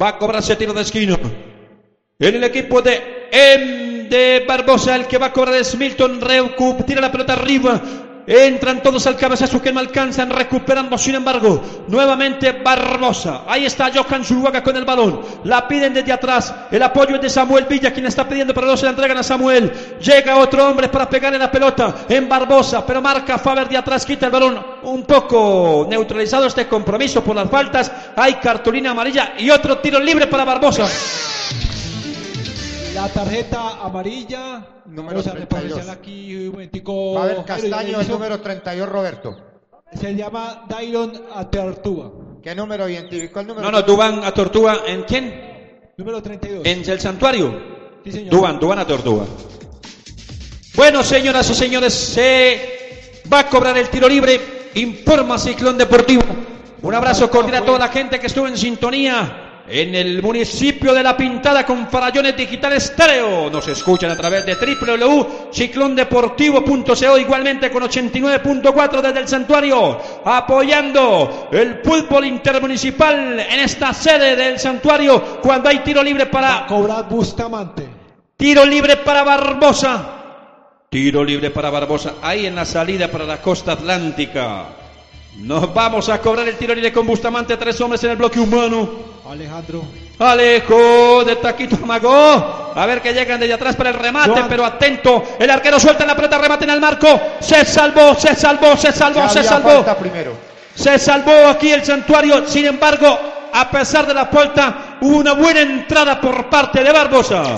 Va 0.00 0.08
a 0.08 0.18
cobrarse 0.18 0.56
tiro 0.56 0.72
de 0.72 0.82
esquina. 0.82 1.18
En 2.18 2.34
el 2.34 2.44
equipo 2.44 2.82
de 2.82 3.28
M 3.32 4.08
de 4.08 4.44
Barbosa, 4.46 4.96
el 4.96 5.06
que 5.06 5.18
va 5.18 5.26
a 5.26 5.32
cobrar 5.32 5.54
es 5.54 5.76
Milton 5.76 6.20
Reucup. 6.20 6.84
Tira 6.84 7.00
la 7.00 7.10
pelota 7.10 7.32
arriba. 7.32 7.80
Entran 8.26 8.82
todos 8.82 9.06
al 9.06 9.16
cabezazo 9.16 9.60
que 9.60 9.72
no 9.72 9.80
alcanzan, 9.80 10.30
recuperando 10.30 10.96
sin 10.96 11.14
embargo 11.16 11.60
nuevamente 11.88 12.52
Barbosa. 12.52 13.42
Ahí 13.46 13.66
está 13.66 13.90
Johan 13.94 14.24
Zuluaga 14.24 14.62
con 14.62 14.76
el 14.76 14.84
balón. 14.84 15.20
La 15.44 15.68
piden 15.68 15.92
desde 15.92 16.12
atrás. 16.12 16.54
El 16.70 16.82
apoyo 16.82 17.16
es 17.16 17.22
de 17.22 17.30
Samuel 17.30 17.66
Villa, 17.68 17.92
quien 17.92 18.06
está 18.06 18.26
pidiendo, 18.26 18.54
pero 18.54 18.66
no 18.66 18.76
se 18.76 18.84
la 18.84 18.90
entregan 18.90 19.18
a 19.18 19.22
Samuel. 19.22 19.70
Llega 20.00 20.38
otro 20.38 20.66
hombre 20.68 20.88
para 20.88 21.08
pegarle 21.08 21.38
la 21.38 21.50
pelota 21.50 21.94
en 22.08 22.28
Barbosa, 22.28 22.86
pero 22.86 23.02
marca 23.02 23.38
Faber 23.38 23.68
de 23.68 23.76
atrás, 23.76 24.06
quita 24.06 24.26
el 24.26 24.32
balón. 24.32 24.58
Un 24.84 25.02
poco 25.02 25.86
neutralizado 25.88 26.46
este 26.46 26.66
compromiso 26.66 27.22
por 27.22 27.36
las 27.36 27.50
faltas. 27.50 27.92
Hay 28.16 28.34
cartulina 28.34 28.92
amarilla 28.92 29.34
y 29.38 29.50
otro 29.50 29.78
tiro 29.78 30.00
libre 30.00 30.26
para 30.26 30.44
Barbosa. 30.44 30.88
La 32.94 33.08
tarjeta 33.08 33.84
amarilla. 33.84 34.82
Número 34.86 35.16
Vamos 35.16 35.26
a 35.26 35.32
32. 35.32 35.40
reproducirla 35.40 35.92
aquí 35.94 36.36
un 36.46 36.52
momentico. 36.52 37.14
Va 37.14 37.24
a 37.24 37.26
ver 37.26 37.44
Castaño, 37.44 38.00
el 38.00 38.08
número 38.08 38.40
32, 38.40 38.88
Roberto. 38.88 39.36
Se 39.92 40.14
llama 40.14 40.64
Dairon 40.68 41.24
Atertúa. 41.34 42.12
¿Qué 42.40 42.54
número 42.54 42.88
identificó 42.88 43.40
el 43.40 43.48
número? 43.48 43.68
No, 43.68 43.72
no, 43.72 43.82
Dubán 43.82 44.22
a 44.22 44.32
Tortuga. 44.32 44.82
¿En 44.86 45.02
quién? 45.02 45.90
Número 45.96 46.22
32. 46.22 46.64
En 46.64 46.88
el 46.88 47.00
santuario. 47.00 47.60
Sí, 48.04 48.12
señor. 48.12 48.30
Dubán, 48.30 48.60
Dubán 48.60 48.78
a 48.78 48.86
Tortuga. 48.86 49.24
Bueno, 50.76 51.02
señoras 51.02 51.50
y 51.50 51.54
señores, 51.54 51.92
se 51.92 53.22
va 53.32 53.40
a 53.40 53.48
cobrar 53.48 53.76
el 53.76 53.88
tiro 53.88 54.08
libre. 54.08 54.70
Informa 54.74 55.36
Ciclón 55.38 55.76
Deportivo. 55.76 56.22
Un 56.82 56.94
abrazo 56.94 57.28
cordial 57.28 57.62
a 57.62 57.66
toda 57.66 57.78
la 57.80 57.88
gente 57.88 58.20
que 58.20 58.28
estuvo 58.28 58.46
en 58.46 58.56
sintonía 58.56 59.43
en 59.66 59.94
el 59.94 60.22
municipio 60.22 60.92
de 60.92 61.02
La 61.02 61.16
Pintada 61.16 61.64
con 61.64 61.88
Farallones 61.88 62.36
Digital 62.36 62.74
Estéreo. 62.74 63.48
Nos 63.50 63.66
escuchan 63.68 64.10
a 64.10 64.16
través 64.16 64.44
de 64.44 64.56
www.ciclondeportivo.co, 64.56 67.18
igualmente 67.18 67.70
con 67.70 67.84
89.4 67.84 69.00
desde 69.00 69.20
el 69.20 69.28
santuario, 69.28 69.98
apoyando 70.24 71.48
el 71.50 71.80
fútbol 71.82 72.26
intermunicipal 72.26 73.40
en 73.40 73.60
esta 73.60 73.94
sede 73.94 74.36
del 74.36 74.58
santuario 74.58 75.40
cuando 75.40 75.70
hay 75.70 75.78
tiro 75.78 76.02
libre 76.02 76.26
para 76.26 76.66
cobrar 76.66 77.08
Bustamante. 77.08 77.88
Tiro 78.36 78.66
libre 78.66 78.98
para 78.98 79.22
Barbosa. 79.22 80.10
Tiro 80.90 81.24
libre 81.24 81.50
para 81.50 81.70
Barbosa. 81.70 82.16
Ahí 82.22 82.46
en 82.46 82.54
la 82.54 82.64
salida 82.64 83.08
para 83.08 83.24
la 83.24 83.40
costa 83.40 83.72
atlántica. 83.72 84.83
Nos 85.36 85.74
vamos 85.74 86.08
a 86.08 86.20
cobrar 86.20 86.46
el 86.48 86.56
tiro 86.56 86.74
libre 86.74 86.92
con 86.92 87.06
Bustamante. 87.06 87.56
Tres 87.56 87.80
hombres 87.80 88.02
en 88.04 88.10
el 88.10 88.16
bloque 88.16 88.38
humano. 88.40 88.88
Alejandro. 89.28 89.82
Alejo 90.18 91.24
de 91.24 91.36
Taquito 91.36 91.76
Amagó. 91.82 92.72
A 92.74 92.86
ver 92.86 93.00
que 93.02 93.12
llegan 93.12 93.40
desde 93.40 93.54
atrás 93.54 93.74
para 93.76 93.90
el 93.90 93.96
remate, 93.96 94.30
Joan. 94.30 94.48
pero 94.48 94.64
atento. 94.64 95.22
El 95.38 95.50
arquero 95.50 95.78
suelta 95.80 96.04
la 96.06 96.14
pelota, 96.14 96.38
remate 96.38 96.64
en 96.64 96.70
el 96.70 96.80
marco. 96.80 97.20
Se 97.40 97.64
salvó, 97.64 98.14
se 98.14 98.34
salvó, 98.34 98.76
se 98.76 98.92
salvó, 98.92 99.20
Ya 99.22 99.28
se 99.28 99.42
salvó. 99.44 99.84
primero. 99.96 100.32
Se 100.74 100.98
salvó 100.98 101.48
aquí 101.48 101.70
el 101.72 101.84
santuario. 101.84 102.46
Sin 102.46 102.66
embargo, 102.66 103.18
a 103.52 103.70
pesar 103.70 104.06
de 104.06 104.14
la 104.14 104.26
falta, 104.26 104.98
hubo 105.00 105.18
una 105.18 105.32
buena 105.32 105.60
entrada 105.60 106.20
por 106.20 106.48
parte 106.48 106.82
de 106.82 106.92
Barbosa. 106.92 107.56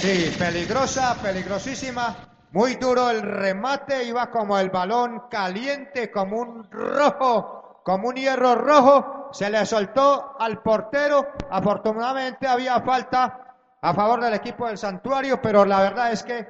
Sí, 0.00 0.32
peligrosa, 0.38 1.16
peligrosísima. 1.22 2.27
Muy 2.52 2.76
duro 2.76 3.10
el 3.10 3.20
remate, 3.20 4.04
iba 4.04 4.30
como 4.30 4.58
el 4.58 4.70
balón 4.70 5.24
caliente, 5.30 6.10
como 6.10 6.38
un 6.38 6.70
rojo, 6.70 7.82
como 7.84 8.08
un 8.08 8.16
hierro 8.16 8.54
rojo. 8.54 9.28
Se 9.32 9.50
le 9.50 9.64
soltó 9.66 10.34
al 10.38 10.62
portero. 10.62 11.26
Afortunadamente 11.50 12.46
había 12.46 12.80
falta 12.80 13.56
a 13.80 13.94
favor 13.94 14.22
del 14.22 14.34
equipo 14.34 14.66
del 14.66 14.78
santuario, 14.78 15.42
pero 15.42 15.64
la 15.66 15.80
verdad 15.80 16.12
es 16.12 16.22
que 16.22 16.46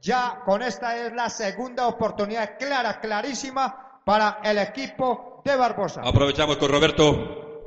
ya 0.00 0.40
con 0.44 0.62
esta 0.62 0.96
es 0.96 1.12
la 1.12 1.28
segunda 1.28 1.88
oportunidad 1.88 2.56
clara, 2.58 3.00
clarísima 3.00 4.00
para 4.04 4.38
el 4.44 4.58
equipo 4.58 5.42
de 5.44 5.56
Barbosa. 5.56 6.02
Aprovechamos 6.04 6.56
con 6.58 6.70
Roberto. 6.70 7.62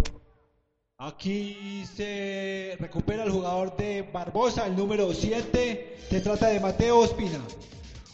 Aquí 0.97 1.85
se 1.85 2.77
recupera 2.79 3.23
el 3.23 3.31
jugador 3.31 3.75
de 3.75 4.03
Barbosa, 4.03 4.65
el 4.65 4.75
número 4.75 5.13
7. 5.13 5.97
Se 6.09 6.21
trata 6.21 6.47
de 6.47 6.61
Mateo 6.61 6.99
Ospina. 6.99 7.39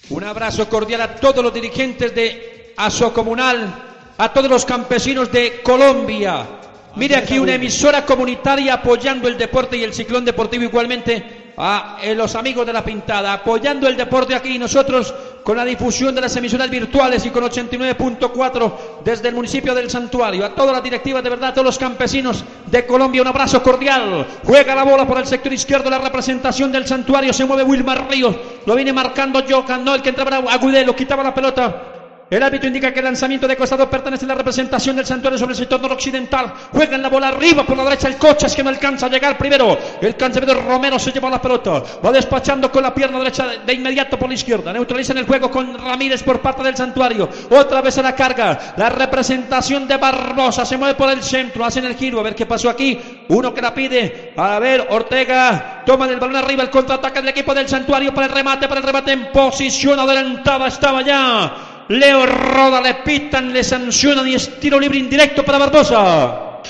Un 0.09 0.23
abrazo 0.23 0.67
cordial 0.69 1.01
a 1.01 1.15
todos 1.15 1.43
los 1.43 1.53
dirigentes 1.53 2.15
de 2.15 2.73
Aso 2.77 3.13
Comunal, 3.13 4.13
a 4.17 4.33
todos 4.33 4.49
los 4.49 4.65
campesinos 4.65 5.31
de 5.31 5.61
Colombia. 5.61 6.47
Mire 6.95 7.15
aquí 7.15 7.37
una 7.37 7.53
emisora 7.53 8.05
comunitaria 8.05 8.73
apoyando 8.75 9.27
el 9.27 9.37
deporte 9.37 9.77
y 9.77 9.83
el 9.83 9.93
ciclón 9.93 10.25
deportivo 10.25 10.63
igualmente 10.63 11.38
a 11.61 11.97
eh, 12.01 12.15
los 12.15 12.35
amigos 12.35 12.65
de 12.65 12.71
la 12.71 12.85
pintada, 12.85 13.33
apoyando 13.33 13.85
el 13.89 13.97
deporte 13.97 14.33
aquí 14.33 14.57
nosotros 14.57 15.13
con 15.43 15.57
la 15.57 15.65
difusión 15.65 16.15
de 16.15 16.21
las 16.21 16.33
emisoras 16.37 16.69
virtuales 16.69 17.25
y 17.25 17.31
con 17.31 17.43
89.4 17.43 18.73
desde 19.03 19.27
el 19.27 19.35
municipio 19.35 19.75
del 19.75 19.89
Santuario. 19.89 20.45
A 20.45 20.55
todas 20.55 20.71
las 20.71 20.81
directivas, 20.83 21.21
de 21.21 21.29
verdad, 21.29 21.49
a 21.49 21.53
todos 21.53 21.65
los 21.65 21.77
campesinos 21.77 22.45
de 22.65 22.85
Colombia, 22.85 23.21
un 23.21 23.27
abrazo 23.27 23.61
cordial. 23.61 24.25
Juega 24.45 24.73
la 24.73 24.83
bola 24.83 25.05
por 25.05 25.17
el 25.17 25.27
sector 25.27 25.51
izquierdo, 25.51 25.89
la 25.89 25.99
representación 25.99 26.71
del 26.71 26.87
Santuario, 26.87 27.33
se 27.33 27.43
mueve 27.43 27.63
Wilmar 27.63 28.09
Ríos, 28.09 28.35
lo 28.65 28.75
viene 28.75 28.93
marcando 28.93 29.43
Jocan, 29.47 29.83
no, 29.83 29.95
el 29.95 30.01
que 30.01 30.09
entraba 30.09 30.37
era 30.37 30.53
Agudelo, 30.53 30.95
quitaba 30.95 31.23
la 31.23 31.33
pelota. 31.33 31.98
El 32.29 32.43
árbitro 32.43 32.67
indica 32.67 32.93
que 32.93 32.99
el 32.99 33.05
lanzamiento 33.05 33.47
de 33.47 33.57
costado 33.57 33.89
pertenece 33.89 34.25
a 34.25 34.27
la 34.27 34.35
representación 34.35 34.95
del 34.95 35.05
santuario 35.05 35.39
sobre 35.39 35.53
el 35.53 35.57
sector 35.57 35.81
noroccidental. 35.81 36.53
Juega 36.71 36.95
en 36.95 37.01
la 37.01 37.09
bola 37.09 37.29
arriba 37.29 37.63
por 37.63 37.75
la 37.75 37.83
derecha 37.83 38.07
el 38.07 38.17
Cochas 38.17 38.55
que 38.55 38.63
no 38.63 38.69
alcanza 38.69 39.07
a 39.07 39.09
llegar 39.09 39.35
primero. 39.35 39.75
El 39.99 40.15
cancerbero 40.15 40.61
Romero 40.61 40.99
se 40.99 41.11
lleva 41.11 41.27
la 41.27 41.41
pelota. 41.41 41.81
Va 42.05 42.11
despachando 42.11 42.71
con 42.71 42.83
la 42.83 42.93
pierna 42.93 43.17
derecha 43.17 43.47
de, 43.65 43.73
inmediato 43.73 44.19
por 44.19 44.27
la 44.27 44.35
izquierda. 44.35 44.71
Neutraliza 44.71 45.13
en 45.13 45.19
el 45.19 45.25
juego 45.25 45.49
con 45.49 45.75
Ramírez 45.75 46.21
por 46.21 46.39
parte 46.39 46.61
del 46.61 46.77
santuario. 46.77 47.27
Otra 47.49 47.81
vez 47.81 47.97
a 47.97 48.03
la 48.03 48.13
carga. 48.13 48.75
La 48.77 48.89
representación 48.89 49.87
de 49.87 49.97
Barbosa 49.97 50.65
se 50.65 50.77
mueve 50.77 50.93
por 50.93 51.09
el 51.09 51.23
centro. 51.23 51.65
Hacen 51.65 51.85
el 51.85 51.95
giro. 51.95 52.19
A 52.19 52.23
ver 52.23 52.35
qué 52.35 52.45
pasó 52.45 52.69
aquí. 52.69 52.99
Uno 53.29 53.55
que 53.55 53.61
la 53.61 53.73
pide. 53.73 54.33
A 54.37 54.59
ver, 54.59 54.85
Ortega 54.91 55.81
toma 55.83 56.05
el 56.05 56.19
balón 56.19 56.35
arriba. 56.35 56.61
El 56.61 56.69
contraataque 56.69 57.21
del 57.21 57.29
equipo 57.29 57.55
del 57.55 57.67
santuario 57.67 58.13
para 58.13 58.27
el 58.27 58.33
remate. 58.33 58.67
Para 58.67 58.81
el 58.81 58.85
remate 58.85 59.13
en 59.13 59.31
posición 59.31 59.99
adelantada. 59.99 60.67
Estaba 60.67 61.01
ya. 61.01 61.78
Leo 61.89 62.25
Roda 62.27 62.81
le 62.81 62.95
pitan, 62.95 63.51
le 63.51 63.63
sancionan 63.63 64.27
y 64.27 64.35
es 64.35 64.59
tiro 64.59 64.79
libre 64.79 64.99
indirecto 64.99 65.43
para 65.43 65.57
Barbosa. 65.57 66.61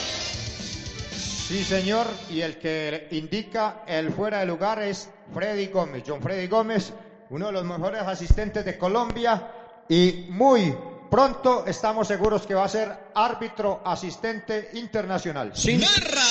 Sí, 1.48 1.62
señor, 1.66 2.08
y 2.30 2.40
el 2.40 2.58
que 2.58 3.08
indica 3.12 3.84
el 3.86 4.14
fuera 4.14 4.40
de 4.40 4.46
lugar 4.46 4.82
es 4.82 5.10
Freddy 5.34 5.68
Gómez. 5.68 6.04
John 6.08 6.22
Freddy 6.22 6.48
Gómez, 6.48 6.94
uno 7.32 7.48
de 7.48 7.52
los 7.52 7.66
mejores 7.66 8.02
asistentes 8.02 8.64
de 8.64 8.78
Colombia 8.78 9.52
y 9.90 10.28
muy 10.30 10.74
pronto 11.12 11.66
estamos 11.68 12.08
seguros 12.08 12.48
que 12.48 12.54
va 12.54 12.64
a 12.64 12.70
ser 12.70 12.90
árbitro 13.14 13.82
asistente 13.84 14.70
internacional. 14.76 15.52
Sin 15.54 15.82
Narra. 15.82 16.24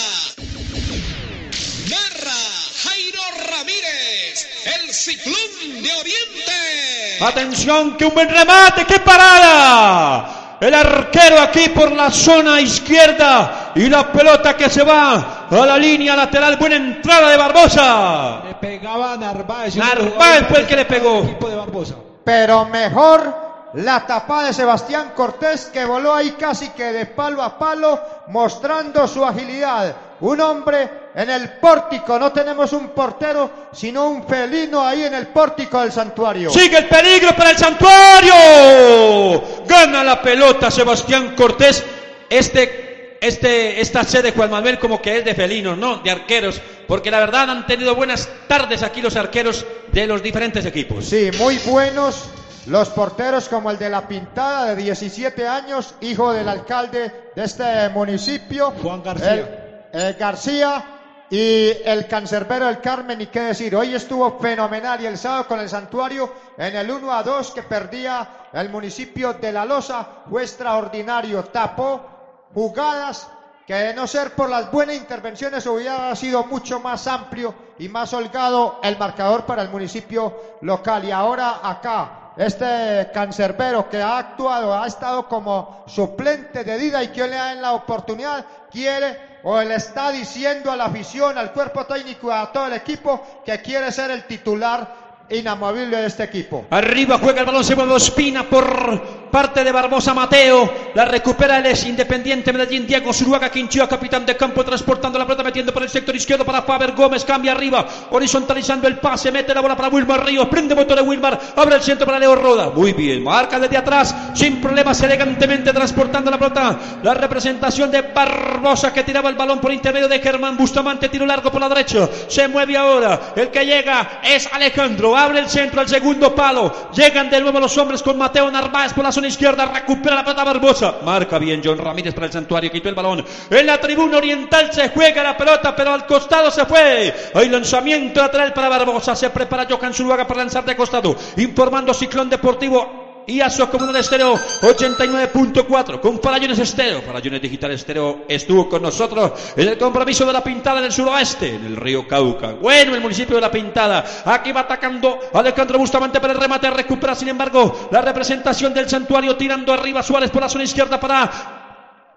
Narra 1.91 2.39
Jairo 2.85 3.21
Ramírez, 3.51 4.49
el 4.81 4.95
ciclón 4.95 5.83
de 5.83 5.93
Oriente. 5.93 6.98
Atención, 7.21 7.97
que 7.97 8.05
un 8.05 8.15
buen 8.15 8.29
remate, 8.29 8.85
qué 8.85 9.01
parada. 9.01 10.57
El 10.61 10.75
arquero 10.75 11.41
aquí 11.41 11.69
por 11.69 11.93
la 11.93 12.11
zona 12.11 12.61
izquierda 12.61 13.73
y 13.77 13.89
la 13.89 14.11
pelota 14.11 14.57
que 14.57 14.69
se 14.69 14.83
va 14.83 15.47
a 15.51 15.67
la 15.67 15.77
línea 15.79 16.17
lateral. 16.17 16.57
Buena 16.57 16.77
entrada 16.77 17.31
de 17.31 17.37
Barbosa. 17.37 18.43
Le 18.45 18.55
pegaba 18.55 19.13
a 19.13 19.17
Narváez. 19.17 19.77
Narváez 19.77 20.47
fue 20.49 20.61
el 20.61 20.67
que 20.67 20.77
le 20.77 20.85
pegó. 20.85 21.21
del 21.21 21.25
equipo 21.31 21.49
de 21.49 21.57
Barbosa. 21.57 21.95
Pero 22.25 22.65
mejor 22.67 23.48
la 23.75 24.07
tapada 24.07 24.49
de 24.49 24.55
Sebastián 24.55 25.13
Cortés 25.15 25.67
que 25.67 25.85
voló 25.85 26.15
ahí 26.15 26.33
casi 26.33 26.71
que 26.71 26.85
de 26.85 27.07
palo 27.07 27.43
a 27.43 27.59
palo 27.59 28.01
mostrando 28.29 29.07
su 29.07 29.25
agilidad. 29.25 29.95
Un 30.21 30.41
hombre 30.41 31.09
en 31.15 31.31
el 31.31 31.51
pórtico, 31.55 32.19
no 32.19 32.33
tenemos 32.33 32.73
un 32.73 32.89
portero, 32.89 33.69
sino 33.73 34.09
un 34.09 34.27
felino 34.27 34.85
ahí 34.85 35.05
en 35.05 35.15
el 35.15 35.29
pórtico 35.29 35.81
del 35.81 35.93
santuario. 35.93 36.51
Sigue 36.51 36.79
el 36.79 36.89
peligro 36.89 37.37
para 37.37 37.51
el 37.51 37.59
santuario. 37.59 39.45
Gana 39.67 40.03
la 40.03 40.21
pelota 40.21 40.71
Sebastián 40.71 41.35
Cortés. 41.37 41.85
Este, 42.29 43.19
este, 43.21 43.81
esta 43.81 44.05
sede 44.05 44.33
Juan 44.33 44.51
Manuel 44.51 44.79
como 44.79 45.01
que 45.01 45.19
es 45.19 45.25
de 45.25 45.35
felinos, 45.35 45.79
¿no? 45.79 45.99
De 45.99 46.11
arqueros. 46.11 46.61
Porque 46.87 47.11
la 47.11 47.21
verdad 47.21 47.51
han 47.51 47.67
tenido 47.67 47.95
buenas 47.95 48.29
tardes 48.49 48.83
aquí 48.83 49.01
los 49.01 49.15
arqueros 49.15 49.67
de 49.93 50.07
los 50.07 50.23
diferentes 50.23 50.65
equipos. 50.65 51.05
Sí, 51.05 51.31
muy 51.39 51.59
buenos 51.59 52.29
los 52.69 52.91
porteros 52.91 53.49
como 53.49 53.71
el 53.71 53.79
de 53.79 53.89
La 53.89 54.07
Pintada 54.07 54.67
de 54.67 54.77
17 54.77 55.47
años, 55.49 55.95
hijo 56.01 56.33
del 56.33 56.49
alcalde 56.49 57.31
de 57.35 57.45
este 57.45 57.89
municipio. 57.91 58.73
Juan 58.83 59.03
García. 59.03 59.33
El- 59.33 59.69
eh, 59.93 60.17
García 60.19 60.85
y 61.31 61.71
el 61.85 62.07
cancerbero 62.07 62.67
del 62.67 62.81
Carmen, 62.81 63.21
y 63.21 63.27
qué 63.27 63.41
decir, 63.41 63.75
hoy 63.75 63.95
estuvo 63.95 64.39
fenomenal 64.39 65.01
y 65.01 65.07
el 65.07 65.17
sábado 65.19 65.47
con 65.49 65.61
el 65.61 65.69
santuario 65.69 66.33
en 66.57 66.77
el 66.77 66.91
1 66.91 67.13
a 67.13 67.23
2 67.23 67.51
que 67.53 67.63
perdía 67.63 68.29
el 68.53 68.69
municipio 68.71 69.33
de 69.35 69.53
La 69.53 69.65
Loza 69.65 70.07
fue 70.29 70.43
extraordinario, 70.43 71.45
tapó 71.45 72.47
jugadas 72.55 73.29
que 73.67 73.75
de 73.75 73.95
no 73.95 74.07
ser 74.07 74.33
por 74.33 74.49
las 74.49 74.71
buenas 74.71 74.97
intervenciones 74.97 75.67
hubiera 75.67 76.15
sido 76.17 76.45
mucho 76.45 76.81
más 76.81 77.07
amplio 77.07 77.55
y 77.79 77.89
más 77.91 78.13
holgado 78.15 78.81
el 78.83 78.97
marcador 78.99 79.45
para 79.45 79.61
el 79.63 79.69
municipio 79.69 80.59
local. 80.63 81.05
Y 81.05 81.11
ahora 81.11 81.61
acá, 81.63 82.28
este 82.39 83.11
cancerbero 83.13 83.89
que 83.91 84.01
ha 84.01 84.19
actuado, 84.19 84.73
ha 84.73 84.87
estado 84.87 85.29
como 85.29 85.85
suplente 85.89 86.63
de 86.63 86.79
Dida 86.79 87.03
y 87.03 87.09
que 87.09 87.27
le 87.27 87.35
dan 87.35 87.61
la 87.61 87.73
oportunidad, 87.73 88.45
quiere 88.71 89.41
o 89.43 89.61
le 89.61 89.75
está 89.75 90.11
diciendo 90.11 90.71
a 90.71 90.77
la 90.77 90.87
afición, 90.87 91.37
al 91.37 91.53
cuerpo 91.53 91.85
técnico, 91.87 92.33
a 92.33 92.53
todo 92.53 92.67
el 92.67 92.75
equipo 92.75 93.43
que 93.45 93.61
quiere 93.61 93.91
ser 93.91 94.13
el 94.13 94.25
titular 94.25 95.08
inamovible 95.31 95.97
de 95.99 96.07
este 96.07 96.25
equipo. 96.25 96.67
Arriba 96.71 97.19
juega 97.19 97.41
el 97.41 97.47
balón, 97.47 97.65
se 97.65 97.77
mueve 97.77 97.93
Ospina 97.93 98.45
por 98.45 99.29
parte 99.31 99.63
de 99.63 99.73
Barbosa 99.73 100.15
Mateo. 100.15 100.73
La 100.95 101.05
recupera 101.05 101.59
el 101.59 101.67
ex 101.67 101.85
Independiente 101.85 102.53
Medellín, 102.53 102.87
Diego 102.87 103.13
Zuluaga 103.13 103.51
Quinchía, 103.51 103.87
capitán 103.87 104.25
de 104.25 104.37
campo, 104.37 104.65
transportando 104.65 105.19
la 105.19 105.27
pelota, 105.27 105.43
metiendo 105.43 105.73
por 105.73 105.83
el 105.83 105.89
sector 105.89 106.17
izquierdo 106.17 106.45
para 106.45 106.63
Faber 106.63 106.93
Gómez. 106.93 107.25
Cambia 107.25 107.53
arriba, 107.53 107.87
horizontalizando 108.11 108.89
el 108.89 108.99
pase, 108.99 109.31
mete 109.31 109.55
la 109.55 109.61
bola 109.61 109.77
para 109.77 109.89
Wilmar 109.89 110.25
Ríos, 110.25 110.49
prende 110.49 110.75
motor 110.75 110.97
de 110.97 111.03
Wilmar, 111.03 111.39
abre 111.57 111.77
el 111.77 111.83
centro 111.83 112.07
para 112.07 112.19
Leo 112.19 112.35
Roda. 112.35 112.71
Muy 112.71 112.93
bien, 112.93 113.23
marca 113.23 113.59
desde 113.59 113.77
atrás, 113.77 114.15
sin 114.35 114.61
problemas, 114.61 115.03
elegantemente 115.03 115.73
transportando 115.73 116.31
la 116.31 116.39
pelota. 116.39 116.79
La 117.03 117.15
representación 117.15 117.91
de 117.91 118.03
Barbosa 118.03 118.93
que 118.93 119.05
tiraba 119.05 119.29
el 119.29 119.35
balón 119.35 119.61
por 119.61 119.73
intermedio 119.73 120.09
de 120.09 120.21
Germán 120.21 120.57
Bustamante, 120.57 121.09
tiro 121.09 121.27
largo 121.27 121.51
por 121.51 121.61
la 121.61 121.69
derecha. 121.69 122.09
Se 122.29 122.49
mueve 122.49 122.77
ahora, 122.77 123.33
el 123.37 123.49
que 123.49 123.67
llega 123.67 124.21
es 124.23 124.49
Alejandro, 124.53 125.18
abre 125.25 125.41
el 125.41 125.49
centro 125.49 125.81
al 125.81 125.89
segundo 125.89 126.35
palo. 126.35 126.91
Llegan 126.95 127.31
de 127.31 127.41
nuevo 127.41 127.61
los 127.61 127.77
hombres 127.79 128.03
con 128.03 128.17
Mateo 128.19 128.51
Narváez 128.51 128.93
por 128.93 129.05
la 129.05 129.13
zona 129.13 129.29
izquierda, 129.29 129.67
recupera 129.67 130.17
la 130.17 130.25
pelota 130.25 130.45
Barbosa. 130.45 130.97
Marca 131.05 131.39
bien 131.39 131.61
John 131.65 131.79
Ramírez 131.79 132.15
para 132.15 132.27
el 132.27 132.33
santuario, 132.33 132.71
quitó 132.71 132.89
el 132.89 132.95
balón. 132.95 133.25
En 133.51 133.67
la 133.67 133.81
tribuna 133.81 134.19
oriental 134.19 134.73
se 134.73 134.91
juega 134.91 135.23
la 135.23 135.37
pelota, 135.37 135.75
pero 135.75 135.93
al 135.93 136.07
costado 136.07 136.51
se 136.51 136.65
fue. 136.67 137.15
Hay 137.35 137.49
lanzamiento 137.49 138.21
lateral 138.21 138.53
para 138.53 138.69
Barbosa, 138.69 139.17
se 139.17 139.31
prepara 139.31 139.67
Johan 139.69 139.95
Zuluaga 139.95 140.27
para 140.27 140.41
lanzar 140.41 140.65
de 140.65 140.77
costado. 140.77 141.17
Informando 141.37 141.95
Ciclón 141.95 142.31
Deportivo 142.31 143.08
y 143.29 143.43
a 143.43 143.51
su 143.51 143.69
comunidad 143.69 144.01
estéreo 144.01 144.35
89.4 144.35 146.01
con 146.01 146.21
Farallones 146.21 146.59
Estéreo. 146.59 147.03
Farallones 147.03 147.43
Digital 147.43 147.71
Estéreo 147.73 148.25
estuvo 148.27 148.69
con 148.69 148.83
nosotros 148.83 149.33
en 149.55 149.69
el 149.69 149.79
compromiso 149.79 150.25
de 150.25 150.33
la 150.33 150.43
Pintada 150.43 150.81
del 150.81 150.91
suroeste, 150.91 151.55
en 151.55 151.67
el 151.67 151.77
río 151.77 152.09
Cauca. 152.09 152.55
Bueno, 152.55 152.95
el 152.95 153.01
municipio 153.01 153.37
de 153.37 153.43
la 153.43 153.51
Pintada. 153.51 154.05
Aquí 154.25 154.51
va 154.51 154.63
atacando 154.63 155.19
Alejandro 155.35 155.79
Bustamante 155.79 156.21
para 156.21 156.33
el 156.33 156.41
remate. 156.41 156.71
Recupera, 156.71 157.15
sin 157.15 157.29
embargo, 157.29 157.89
la 157.93 158.01
representación 158.01 158.73
del 158.73 158.89
santuario 158.89 159.37
tirando 159.37 159.75
arriba 159.75 160.03
Suárez 160.03 160.31
por 160.31 160.43
la 160.43 160.49
zona 160.49 160.65
izquierda 160.65 160.99
para 160.99 161.58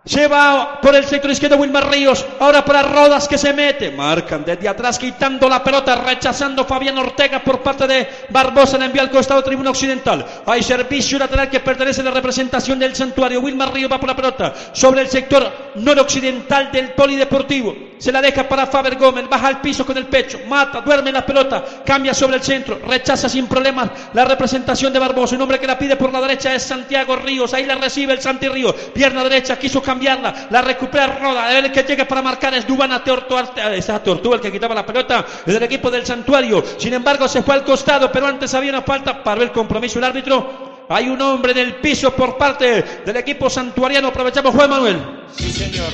se 0.03 0.27
va 0.27 0.81
por 0.81 0.95
el 0.95 1.05
sector 1.05 1.29
izquierdo 1.29 1.57
Wilmar 1.57 1.91
Ríos. 1.91 2.25
Ahora 2.39 2.65
para 2.65 2.81
Rodas 2.81 3.27
que 3.27 3.37
se 3.37 3.53
mete. 3.53 3.91
Marcan 3.91 4.43
desde 4.43 4.67
atrás 4.67 4.97
quitando 4.97 5.47
la 5.47 5.63
pelota. 5.63 5.95
Rechazando 5.95 6.65
Fabián 6.65 6.97
Ortega 6.97 7.43
por 7.43 7.61
parte 7.61 7.85
de 7.85 8.07
Barbosa. 8.29 8.79
La 8.79 8.85
envía 8.85 9.03
al 9.03 9.11
costado 9.11 9.43
tribuna 9.43 9.69
occidental. 9.69 10.25
Hay 10.47 10.63
servicio 10.63 11.19
lateral 11.19 11.51
que 11.51 11.59
pertenece 11.59 12.01
a 12.01 12.05
la 12.05 12.11
representación 12.11 12.79
del 12.79 12.95
santuario. 12.95 13.41
Wilmar 13.41 13.71
Ríos 13.73 13.91
va 13.91 13.99
por 13.99 14.09
la 14.09 14.15
pelota. 14.15 14.53
Sobre 14.73 15.01
el 15.01 15.07
sector 15.07 15.51
noroccidental 15.75 16.71
del 16.71 16.93
polideportivo. 16.93 17.75
Se 17.99 18.11
la 18.11 18.23
deja 18.23 18.49
para 18.49 18.65
Faber 18.65 18.95
Gómez. 18.95 19.29
Baja 19.29 19.49
al 19.49 19.61
piso 19.61 19.85
con 19.85 19.97
el 19.97 20.07
pecho. 20.07 20.39
Mata. 20.47 20.81
Duerme 20.81 21.11
la 21.11 21.23
pelota. 21.23 21.63
Cambia 21.85 22.15
sobre 22.15 22.37
el 22.37 22.41
centro. 22.41 22.79
Rechaza 22.87 23.29
sin 23.29 23.45
problemas 23.45 23.91
la 24.13 24.25
representación 24.25 24.91
de 24.91 24.97
Barbosa. 24.97 25.35
Un 25.35 25.43
hombre 25.43 25.59
que 25.59 25.67
la 25.67 25.77
pide 25.77 25.95
por 25.95 26.11
la 26.11 26.21
derecha 26.21 26.55
es 26.55 26.63
Santiago 26.63 27.17
Ríos. 27.17 27.53
Ahí 27.53 27.67
la 27.67 27.75
recibe 27.75 28.13
el 28.13 28.21
Santi 28.21 28.47
Río. 28.47 28.73
Pierna 28.73 29.23
derecha. 29.23 29.59
Quiso 29.59 29.83
cambiarla, 29.91 30.47
la 30.49 30.61
recupera 30.61 31.07
Roda, 31.07 31.57
el 31.57 31.69
que 31.69 31.83
llega 31.83 32.05
para 32.05 32.21
marcar 32.21 32.53
es 32.53 32.65
Dubana 32.65 33.03
Teortua, 33.03 33.53
esa 33.73 34.01
Tortuga 34.01 34.37
el 34.37 34.41
que 34.41 34.51
quitaba 34.51 34.73
la 34.73 34.85
pelota 34.85 35.25
del 35.45 35.61
equipo 35.63 35.91
del 35.91 36.05
Santuario, 36.05 36.63
sin 36.77 36.93
embargo 36.93 37.27
se 37.27 37.43
fue 37.43 37.55
al 37.55 37.65
costado, 37.65 38.09
pero 38.09 38.27
antes 38.27 38.53
había 38.53 38.71
una 38.71 38.83
falta, 38.83 39.21
para 39.21 39.43
el 39.43 39.51
compromiso 39.51 39.99
el 39.99 40.05
árbitro, 40.05 40.85
hay 40.87 41.09
un 41.09 41.21
hombre 41.21 41.51
en 41.51 41.57
el 41.57 41.75
piso 41.75 42.15
por 42.15 42.37
parte 42.37 43.01
del 43.05 43.17
equipo 43.17 43.49
santuariano, 43.49 44.07
aprovechamos 44.07 44.55
Juan 44.55 44.69
Manuel. 44.69 45.25
Sí 45.35 45.51
señor, 45.51 45.91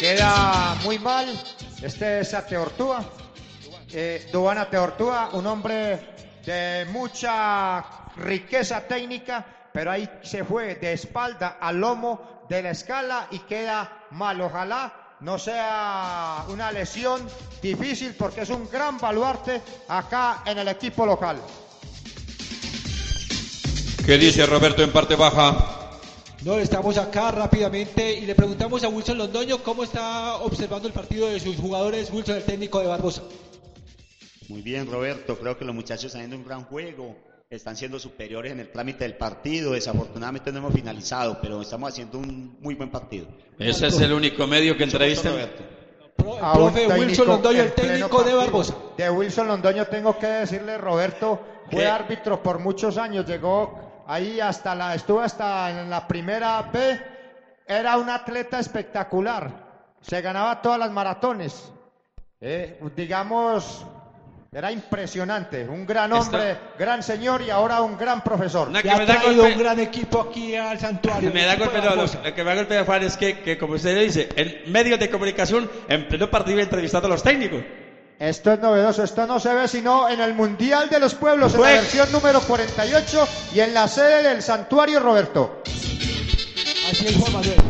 queda 0.00 0.74
muy 0.82 0.98
mal, 0.98 1.26
este 1.82 2.20
es 2.20 2.32
a 2.32 2.46
eh, 3.92 4.26
Dubana 4.32 4.70
Teortúa, 4.70 5.30
un 5.34 5.46
hombre 5.46 5.98
de 6.46 6.86
mucha 6.90 7.84
riqueza 8.16 8.80
técnica, 8.80 9.44
pero 9.72 9.90
ahí 9.90 10.08
se 10.22 10.44
fue 10.44 10.76
de 10.76 10.94
espalda 10.94 11.58
al 11.60 11.78
lomo 11.78 12.37
de 12.48 12.62
la 12.62 12.70
escala 12.70 13.28
y 13.30 13.40
queda 13.40 14.06
mal. 14.10 14.40
Ojalá 14.40 15.16
no 15.20 15.38
sea 15.38 16.44
una 16.48 16.70
lesión 16.72 17.26
difícil 17.60 18.14
porque 18.14 18.42
es 18.42 18.50
un 18.50 18.68
gran 18.70 18.98
baluarte 18.98 19.60
acá 19.88 20.42
en 20.46 20.58
el 20.58 20.68
equipo 20.68 21.04
local. 21.04 21.38
¿Qué 24.04 24.16
dice 24.16 24.46
Roberto 24.46 24.82
en 24.82 24.92
parte 24.92 25.16
baja? 25.16 25.90
No, 26.42 26.56
estamos 26.58 26.96
acá 26.96 27.32
rápidamente 27.32 28.14
y 28.14 28.24
le 28.24 28.34
preguntamos 28.34 28.84
a 28.84 28.88
Wilson 28.88 29.18
Londoño 29.18 29.62
cómo 29.62 29.82
está 29.82 30.36
observando 30.36 30.86
el 30.86 30.94
partido 30.94 31.28
de 31.28 31.40
sus 31.40 31.56
jugadores, 31.56 32.10
Wilson, 32.10 32.36
el 32.36 32.44
técnico 32.44 32.80
de 32.80 32.86
Barbosa. 32.86 33.22
Muy 34.48 34.62
bien, 34.62 34.90
Roberto, 34.90 35.36
creo 35.36 35.58
que 35.58 35.64
los 35.64 35.74
muchachos 35.74 36.06
están 36.06 36.20
haciendo 36.20 36.36
un 36.36 36.44
gran 36.44 36.64
juego 36.64 37.16
están 37.50 37.76
siendo 37.76 37.98
superiores 37.98 38.52
en 38.52 38.60
el 38.60 38.70
trámite 38.70 39.04
del 39.04 39.16
partido. 39.16 39.72
Desafortunadamente 39.72 40.52
no 40.52 40.58
hemos 40.58 40.74
finalizado, 40.74 41.38
pero 41.40 41.62
estamos 41.62 41.90
haciendo 41.90 42.18
un 42.18 42.58
muy 42.60 42.74
buen 42.74 42.90
partido. 42.90 43.26
Ese 43.58 43.86
es 43.86 43.98
el 44.00 44.12
único 44.12 44.46
medio 44.46 44.76
que 44.76 44.84
entrevista. 44.84 45.30
profe 46.16 46.86
Wilson 46.86 47.26
Londoño, 47.26 47.62
el 47.62 47.72
técnico 47.72 48.22
de 48.22 48.34
Barbosa. 48.34 48.74
De 48.98 49.08
Wilson 49.08 49.48
Londoño 49.48 49.86
tengo 49.86 50.18
que 50.18 50.26
decirle, 50.26 50.76
Roberto, 50.76 51.40
fue 51.70 51.86
árbitro 51.86 52.42
por 52.42 52.58
muchos 52.58 52.98
años, 52.98 53.26
llegó 53.26 54.04
ahí 54.06 54.40
hasta 54.40 54.74
la, 54.74 54.94
estuvo 54.94 55.20
hasta 55.20 55.82
en 55.82 55.88
la 55.88 56.06
primera 56.06 56.60
B, 56.70 57.00
era 57.66 57.96
un 57.96 58.10
atleta 58.10 58.58
espectacular, 58.58 59.94
se 60.02 60.20
ganaba 60.20 60.60
todas 60.60 60.78
las 60.78 60.90
maratones. 60.90 61.72
Eh, 62.40 62.78
digamos, 62.94 63.84
era 64.50 64.72
impresionante, 64.72 65.68
un 65.68 65.84
gran 65.84 66.10
hombre, 66.10 66.56
gran 66.78 67.02
señor 67.02 67.42
y 67.42 67.50
ahora 67.50 67.82
un 67.82 67.98
gran 67.98 68.24
profesor. 68.24 68.72
que 68.80 68.90
ha 68.90 69.04
traído 69.04 69.44
un 69.44 69.58
gran 69.58 69.78
equipo 69.78 70.22
aquí 70.22 70.56
al 70.56 70.78
santuario. 70.78 71.30
Me 71.34 71.44
da 71.44 71.56
golpe, 71.56 71.82
lo, 71.82 72.34
que 72.34 72.44
me 72.44 72.50
da 72.50 72.54
golpe 72.54 72.74
de 72.74 72.84
Juan 72.84 73.02
es 73.02 73.16
que, 73.18 73.40
que, 73.40 73.58
como 73.58 73.74
usted 73.74 74.00
dice, 74.00 74.30
en 74.36 74.72
medios 74.72 74.98
de 74.98 75.10
comunicación, 75.10 75.70
en 75.88 76.08
pleno 76.08 76.30
partido 76.30 76.60
entrevistando 76.60 77.08
a 77.08 77.10
los 77.10 77.22
técnicos. 77.22 77.62
Esto 78.18 78.52
es 78.52 78.58
novedoso, 78.58 79.04
esto 79.04 79.26
no 79.26 79.38
se 79.38 79.52
ve 79.52 79.68
sino 79.68 80.08
en 80.08 80.20
el 80.20 80.32
Mundial 80.32 80.88
de 80.88 80.98
los 80.98 81.14
Pueblos, 81.14 81.54
en 81.54 81.60
la 81.60 81.72
versión 81.72 82.10
número 82.10 82.40
48 82.40 83.28
y 83.54 83.60
en 83.60 83.74
la 83.74 83.86
sede 83.86 84.22
del 84.22 84.42
Santuario 84.42 84.98
Roberto. 84.98 85.62
Así 86.90 87.06
es 87.06 87.16
Juan 87.16 87.34
Manuel. 87.34 87.67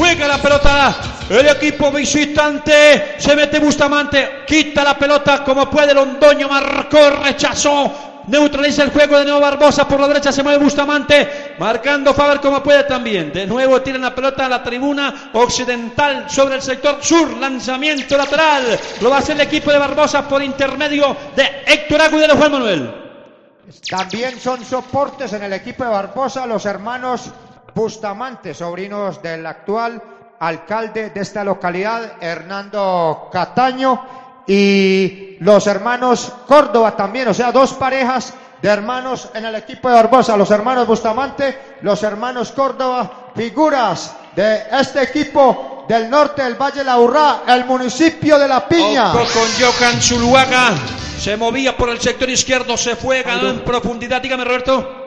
Juega 0.00 0.26
la 0.26 0.38
pelota 0.38 0.96
el 1.28 1.46
equipo 1.46 1.92
visitante. 1.92 3.16
Se 3.18 3.36
mete 3.36 3.58
Bustamante. 3.58 4.44
Quita 4.46 4.82
la 4.82 4.96
pelota 4.96 5.44
como 5.44 5.68
puede. 5.68 5.92
Londoño 5.92 6.48
marcó, 6.48 7.10
rechazó. 7.22 8.22
Neutraliza 8.26 8.84
el 8.84 8.92
juego 8.92 9.18
de 9.18 9.26
nuevo 9.26 9.40
Barbosa 9.40 9.86
por 9.86 10.00
la 10.00 10.08
derecha. 10.08 10.32
Se 10.32 10.42
mueve 10.42 10.64
Bustamante. 10.64 11.54
Marcando 11.58 12.14
Faber 12.14 12.40
como 12.40 12.62
puede 12.62 12.84
también. 12.84 13.30
De 13.30 13.46
nuevo 13.46 13.82
tiran 13.82 14.00
la 14.00 14.14
pelota 14.14 14.46
a 14.46 14.48
la 14.48 14.62
tribuna 14.62 15.30
occidental 15.34 16.30
sobre 16.30 16.54
el 16.54 16.62
sector 16.62 17.04
sur. 17.04 17.36
Lanzamiento 17.36 18.16
lateral. 18.16 18.80
Lo 19.02 19.10
va 19.10 19.16
a 19.16 19.18
hacer 19.18 19.36
el 19.36 19.42
equipo 19.42 19.70
de 19.70 19.76
Barbosa 19.76 20.26
por 20.26 20.42
intermedio 20.42 21.14
de 21.36 21.62
Héctor 21.66 22.00
Agudelo 22.00 22.36
Juan 22.36 22.52
Manuel. 22.52 22.94
También 23.86 24.40
son 24.40 24.64
soportes 24.64 25.34
en 25.34 25.42
el 25.42 25.52
equipo 25.52 25.84
de 25.84 25.90
Barbosa 25.90 26.46
los 26.46 26.64
hermanos 26.64 27.30
Bustamante, 27.74 28.54
sobrinos 28.54 29.22
del 29.22 29.46
actual 29.46 30.02
alcalde 30.40 31.10
de 31.10 31.20
esta 31.20 31.44
localidad, 31.44 32.14
Hernando 32.20 33.28
Cataño, 33.30 34.02
y 34.46 35.36
los 35.40 35.66
hermanos 35.66 36.32
Córdoba 36.46 36.96
también, 36.96 37.28
o 37.28 37.34
sea, 37.34 37.52
dos 37.52 37.74
parejas 37.74 38.34
de 38.60 38.68
hermanos 38.68 39.28
en 39.34 39.44
el 39.44 39.54
equipo 39.54 39.88
de 39.88 39.94
Barbosa, 39.94 40.36
los 40.36 40.50
hermanos 40.50 40.86
Bustamante, 40.86 41.76
los 41.82 42.02
hermanos 42.02 42.52
Córdoba, 42.52 43.30
figuras 43.34 44.16
de 44.34 44.62
este 44.72 45.02
equipo 45.02 45.84
del 45.88 46.08
norte 46.08 46.42
del 46.42 46.54
Valle 46.54 46.84
La 46.84 46.98
Urrá, 46.98 47.42
el 47.46 47.64
municipio 47.64 48.38
de 48.38 48.48
La 48.48 48.66
Piña. 48.66 49.12
con 49.12 49.24
Johan 49.24 50.00
Zuluaga, 50.00 50.72
se 51.18 51.36
movía 51.36 51.76
por 51.76 51.90
el 51.90 52.00
sector 52.00 52.28
izquierdo, 52.30 52.76
se 52.76 52.96
fue, 52.96 53.22
ganó 53.22 53.50
en 53.50 53.60
profundidad, 53.64 54.22
dígame 54.22 54.44
Roberto. 54.44 54.99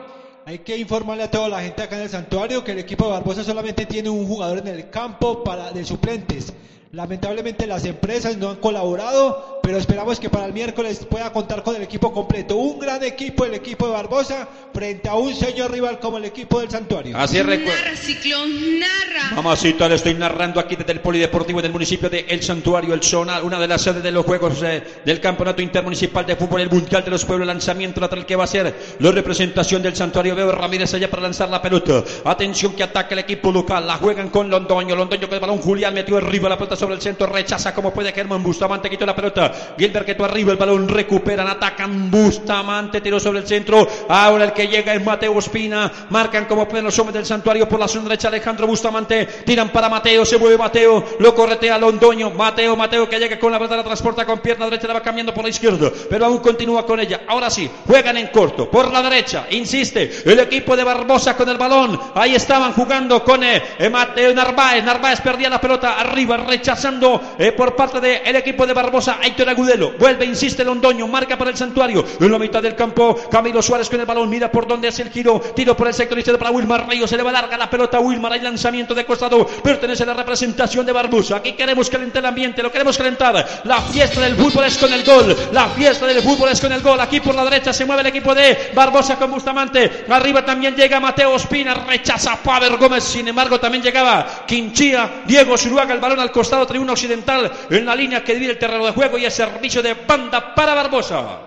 Hay 0.46 0.58
que 0.58 0.76
informarle 0.76 1.22
a 1.22 1.30
toda 1.30 1.48
la 1.48 1.62
gente 1.62 1.82
acá 1.82 1.96
en 1.96 2.02
el 2.02 2.10
santuario 2.10 2.62
que 2.62 2.72
el 2.72 2.78
equipo 2.78 3.06
de 3.06 3.12
Barbosa 3.12 3.42
solamente 3.42 3.86
tiene 3.86 4.10
un 4.10 4.26
jugador 4.26 4.58
en 4.58 4.68
el 4.68 4.90
campo 4.90 5.42
para 5.42 5.72
de 5.72 5.86
suplentes. 5.86 6.52
Lamentablemente 6.94 7.66
las 7.66 7.84
empresas 7.86 8.36
no 8.36 8.50
han 8.50 8.56
colaborado, 8.56 9.58
pero 9.64 9.78
esperamos 9.78 10.20
que 10.20 10.30
para 10.30 10.46
el 10.46 10.52
miércoles 10.52 11.04
pueda 11.10 11.32
contar 11.32 11.64
con 11.64 11.74
el 11.74 11.82
equipo 11.82 12.12
completo. 12.12 12.54
Un 12.54 12.78
gran 12.78 13.02
equipo, 13.02 13.44
el 13.44 13.54
equipo 13.54 13.86
de 13.86 13.92
Barbosa, 13.94 14.46
frente 14.72 15.08
a 15.08 15.14
un 15.14 15.34
señor 15.34 15.72
rival 15.72 15.98
como 15.98 16.18
el 16.18 16.24
equipo 16.26 16.60
del 16.60 16.70
Santuario. 16.70 17.16
Así 17.16 17.42
recuerda. 17.42 17.80
Narra, 17.80 17.96
Ciclón, 17.96 18.78
narra. 18.78 19.34
Mamacita, 19.34 19.88
le 19.88 19.96
estoy 19.96 20.14
narrando 20.14 20.60
aquí 20.60 20.76
desde 20.76 20.92
el 20.92 21.00
Polideportivo 21.00 21.60
del 21.60 21.72
municipio 21.72 22.08
de 22.08 22.26
El 22.28 22.44
Santuario, 22.44 22.94
El 22.94 23.02
Zonal, 23.02 23.42
una 23.42 23.58
de 23.58 23.66
las 23.66 23.82
sedes 23.82 24.02
de 24.02 24.12
los 24.12 24.24
Juegos 24.24 24.62
eh, 24.62 24.84
del 25.04 25.20
Campeonato 25.20 25.62
Intermunicipal 25.62 26.24
de 26.24 26.36
Fútbol, 26.36 26.60
el 26.60 26.70
Mundial 26.70 27.04
de 27.04 27.10
los 27.10 27.24
Pueblos, 27.24 27.48
lanzamiento 27.48 28.00
lateral 28.00 28.24
que 28.24 28.36
va 28.36 28.44
a 28.44 28.46
ser 28.46 28.72
la 29.00 29.10
representación 29.10 29.82
del 29.82 29.96
Santuario. 29.96 30.36
Veo 30.36 30.52
Ramírez 30.52 30.94
allá 30.94 31.10
para 31.10 31.22
lanzar 31.22 31.48
la 31.48 31.60
pelota. 31.60 32.04
Atención 32.24 32.74
que 32.74 32.84
ataca 32.84 33.14
el 33.14 33.18
equipo 33.18 33.50
local, 33.50 33.84
la 33.84 33.96
juegan 33.96 34.28
con 34.28 34.48
Londoño, 34.48 34.94
Londoño 34.94 35.26
con 35.26 35.34
el 35.34 35.40
balón, 35.40 35.58
Julián 35.58 35.92
metió 35.92 36.18
arriba 36.18 36.48
la 36.48 36.56
pelota 36.56 36.76
sobre 36.84 36.96
el 36.96 37.00
centro, 37.00 37.26
rechaza 37.26 37.74
como 37.74 37.92
puede 37.92 38.12
Germán 38.12 38.42
Bustamante, 38.42 38.90
quitó 38.90 39.06
la 39.06 39.16
pelota. 39.16 39.50
Gilbert 39.78 40.04
que 40.04 40.14
tú 40.14 40.24
arriba, 40.24 40.52
el 40.52 40.58
balón 40.58 40.86
recuperan, 40.86 41.48
atacan 41.48 42.10
Bustamante, 42.10 43.00
tiró 43.00 43.18
sobre 43.18 43.38
el 43.40 43.46
centro. 43.46 43.86
Ahora 44.08 44.44
el 44.44 44.52
que 44.52 44.68
llega 44.68 44.92
es 44.92 45.02
Mateo 45.02 45.34
Ospina. 45.34 45.90
Marcan 46.10 46.44
como 46.44 46.68
pueden 46.68 46.84
los 46.84 46.98
hombres 46.98 47.14
del 47.14 47.24
santuario 47.24 47.66
por 47.66 47.80
la 47.80 47.88
zona 47.88 48.04
derecha. 48.04 48.28
Alejandro 48.28 48.66
Bustamante, 48.66 49.26
tiran 49.46 49.70
para 49.70 49.88
Mateo, 49.88 50.26
se 50.26 50.36
mueve 50.36 50.58
Mateo, 50.58 51.02
lo 51.20 51.34
corretea 51.34 51.78
Londoño. 51.78 52.30
Mateo, 52.30 52.76
Mateo 52.76 53.08
que 53.08 53.18
llega 53.18 53.38
con 53.38 53.50
la 53.50 53.58
pelota, 53.58 53.76
la 53.76 53.84
transporta 53.84 54.26
con 54.26 54.40
pierna 54.40 54.66
derecha, 54.66 54.86
la 54.86 54.94
va 54.94 55.02
cambiando 55.02 55.32
por 55.32 55.44
la 55.44 55.50
izquierda, 55.50 55.90
pero 56.10 56.26
aún 56.26 56.38
continúa 56.38 56.84
con 56.84 57.00
ella. 57.00 57.22
Ahora 57.26 57.48
sí, 57.48 57.70
juegan 57.86 58.18
en 58.18 58.28
corto, 58.28 58.70
por 58.70 58.92
la 58.92 59.00
derecha, 59.00 59.46
insiste 59.50 60.22
el 60.26 60.38
equipo 60.38 60.76
de 60.76 60.84
Barbosa 60.84 61.34
con 61.34 61.48
el 61.48 61.56
balón. 61.56 61.98
Ahí 62.14 62.34
estaban 62.34 62.74
jugando 62.74 63.24
con 63.24 63.42
eh, 63.42 63.62
eh, 63.78 63.88
Mateo 63.88 64.34
Narváez. 64.34 64.84
Narváez 64.84 65.22
perdía 65.22 65.48
la 65.48 65.60
pelota 65.60 65.94
arriba, 65.98 66.36
rechazando 66.74 67.20
eh, 67.38 67.52
por 67.52 67.76
parte 67.76 68.00
del 68.00 68.36
equipo 68.36 68.66
de 68.66 68.72
Barbosa. 68.72 69.18
Aitor 69.22 69.48
Agudelo, 69.48 69.92
vuelve, 69.98 70.24
insiste 70.24 70.64
Londoño, 70.64 71.06
marca 71.06 71.38
para 71.38 71.50
el 71.50 71.56
santuario. 71.56 72.04
En 72.18 72.32
la 72.32 72.38
mitad 72.38 72.62
del 72.62 72.74
campo, 72.74 73.16
Camilo 73.30 73.62
Suárez 73.62 73.88
con 73.88 74.00
el 74.00 74.06
balón, 74.06 74.28
mira 74.28 74.50
por 74.50 74.66
dónde 74.66 74.88
hace 74.88 75.02
el 75.02 75.10
giro, 75.10 75.40
tiro 75.54 75.76
por 75.76 75.86
el 75.86 75.94
sector 75.94 76.18
izquierdo 76.18 76.38
para 76.38 76.50
Wilmar 76.50 76.88
Rayo, 76.88 77.06
se 77.06 77.16
le 77.16 77.22
va 77.22 77.30
larga 77.30 77.56
la 77.56 77.70
pelota 77.70 77.98
a 77.98 78.00
Wilmar, 78.00 78.32
hay 78.32 78.40
lanzamiento 78.40 78.94
de 78.94 79.04
costado, 79.04 79.46
pertenece 79.46 80.02
a 80.02 80.06
la 80.06 80.14
representación 80.14 80.84
de 80.84 80.92
Barbosa. 80.92 81.36
Aquí 81.36 81.52
queremos 81.52 81.88
calentar 81.88 82.20
el 82.20 82.26
ambiente, 82.26 82.62
lo 82.62 82.72
queremos 82.72 82.98
calentar. 82.98 83.62
La 83.64 83.80
fiesta 83.80 84.20
del 84.20 84.34
fútbol 84.34 84.64
es 84.64 84.76
con 84.76 84.92
el 84.92 85.04
gol, 85.04 85.36
la 85.52 85.68
fiesta 85.68 86.06
del 86.06 86.22
fútbol 86.22 86.48
es 86.50 86.60
con 86.60 86.72
el 86.72 86.82
gol. 86.82 86.98
Aquí 87.00 87.20
por 87.20 87.34
la 87.34 87.44
derecha 87.44 87.72
se 87.72 87.84
mueve 87.84 88.02
el 88.02 88.08
equipo 88.08 88.34
de 88.34 88.72
Barbosa 88.74 89.16
con 89.16 89.30
Bustamante. 89.30 90.04
Arriba 90.08 90.44
también 90.44 90.74
llega 90.74 90.98
Mateo 90.98 91.34
Ospina, 91.34 91.74
rechaza 91.74 92.32
a 92.32 92.36
Pavel 92.36 92.76
Gómez. 92.76 93.04
Sin 93.04 93.28
embargo, 93.28 93.60
también 93.60 93.82
llegaba 93.82 94.26
Quinchía, 94.46 95.22
Diego 95.26 95.56
Zuruaga, 95.56 95.94
el 95.94 96.00
balón 96.00 96.20
al 96.20 96.30
costado, 96.30 96.53
tribuna 96.66 96.92
occidental 96.92 97.50
en 97.70 97.84
la 97.84 97.94
línea 97.94 98.22
que 98.22 98.34
divide 98.34 98.52
el 98.52 98.58
terreno 98.58 98.86
de 98.86 98.92
juego 98.92 99.18
y 99.18 99.24
el 99.24 99.32
servicio 99.32 99.82
de 99.82 99.94
banda 99.94 100.54
para 100.54 100.74
Barbosa. 100.74 101.40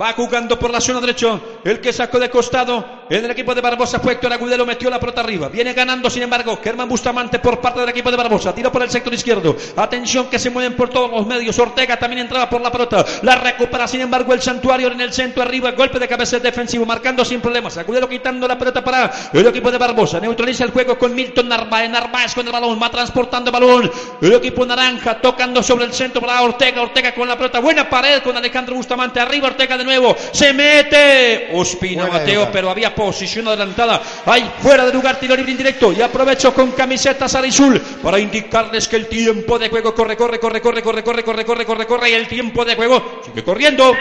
Va 0.00 0.14
jugando 0.14 0.58
por 0.58 0.70
la 0.70 0.80
zona 0.80 0.98
derecha. 1.00 1.38
El 1.62 1.78
que 1.80 1.92
sacó 1.92 2.18
de 2.18 2.30
costado. 2.30 3.00
En 3.10 3.22
el 3.24 3.30
equipo 3.32 3.54
de 3.54 3.60
Barbosa 3.60 4.00
fue 4.00 4.14
Héctor 4.14 4.32
Agudelo. 4.32 4.64
Metió 4.64 4.88
la 4.88 4.98
pelota 4.98 5.20
arriba. 5.20 5.48
Viene 5.48 5.74
ganando, 5.74 6.08
sin 6.08 6.22
embargo, 6.22 6.58
Germán 6.62 6.88
Bustamante 6.88 7.38
por 7.38 7.60
parte 7.60 7.80
del 7.80 7.90
equipo 7.90 8.10
de 8.10 8.16
Barbosa. 8.16 8.54
Tiro 8.54 8.72
por 8.72 8.82
el 8.82 8.88
sector 8.88 9.12
izquierdo. 9.12 9.54
Atención 9.76 10.30
que 10.30 10.38
se 10.38 10.48
mueven 10.48 10.74
por 10.74 10.88
todos 10.88 11.10
los 11.10 11.26
medios. 11.26 11.58
Ortega 11.58 11.98
también 11.98 12.22
entraba 12.22 12.48
por 12.48 12.62
la 12.62 12.72
pelota. 12.72 13.04
La 13.22 13.34
recupera, 13.34 13.86
sin 13.86 14.00
embargo, 14.00 14.32
el 14.32 14.40
santuario 14.40 14.90
en 14.90 15.02
el 15.02 15.12
centro 15.12 15.42
arriba. 15.42 15.72
Golpe 15.72 15.98
de 15.98 16.08
cabeza 16.08 16.38
defensivo. 16.38 16.86
Marcando 16.86 17.22
sin 17.22 17.42
problemas. 17.42 17.76
Agudelo 17.76 18.08
quitando 18.08 18.48
la 18.48 18.56
pelota 18.56 18.82
para 18.82 19.12
el 19.34 19.46
equipo 19.46 19.70
de 19.70 19.76
Barbosa. 19.76 20.18
Neutraliza 20.18 20.64
el 20.64 20.70
juego 20.70 20.98
con 20.98 21.14
Milton 21.14 21.46
Narváez. 21.46 21.90
Narváez 21.90 22.34
con 22.34 22.46
el 22.46 22.52
balón. 22.52 22.80
Va 22.82 22.88
transportando 22.90 23.52
balón. 23.52 23.90
El 24.22 24.32
equipo 24.32 24.64
naranja 24.64 25.20
tocando 25.20 25.62
sobre 25.62 25.84
el 25.84 25.92
centro 25.92 26.22
para 26.22 26.40
Ortega. 26.40 26.80
Ortega 26.80 27.14
con 27.14 27.28
la 27.28 27.36
pelota. 27.36 27.60
Buena 27.60 27.90
pared 27.90 28.22
con 28.22 28.34
Alejandro 28.34 28.76
Bustamante. 28.76 29.20
Arriba 29.20 29.48
Ortega 29.48 29.76
de 29.76 29.89
nuevo. 29.90 30.16
Se 30.32 30.52
mete 30.52 31.50
Ospina 31.52 32.06
Fuera 32.06 32.18
Mateo, 32.18 32.48
pero 32.52 32.70
había 32.70 32.94
posición 32.94 33.48
adelantada. 33.48 34.00
Ahí 34.26 34.50
fuera 34.60 34.86
de 34.86 34.92
lugar, 34.92 35.18
tiro 35.18 35.36
libre 35.36 35.52
indirecto. 35.52 35.92
Y 35.92 36.00
aprovecho 36.00 36.54
con 36.54 36.72
camiseta 36.72 37.28
Sarizul 37.28 37.80
para 38.02 38.18
indicarles 38.18 38.88
que 38.88 38.96
el 38.96 39.06
tiempo 39.06 39.58
de 39.58 39.68
juego 39.68 39.94
corre, 39.94 40.16
corre, 40.16 40.38
corre, 40.38 40.60
corre, 40.60 40.82
corre, 40.82 41.02
corre, 41.02 41.24
corre, 41.24 41.44
corre, 41.44 41.66
corre, 41.66 41.86
corre. 41.86 42.10
Y 42.10 42.14
el 42.14 42.28
tiempo 42.28 42.64
de 42.64 42.76
juego 42.76 43.20
sigue 43.24 43.44
corriendo. 43.44 43.94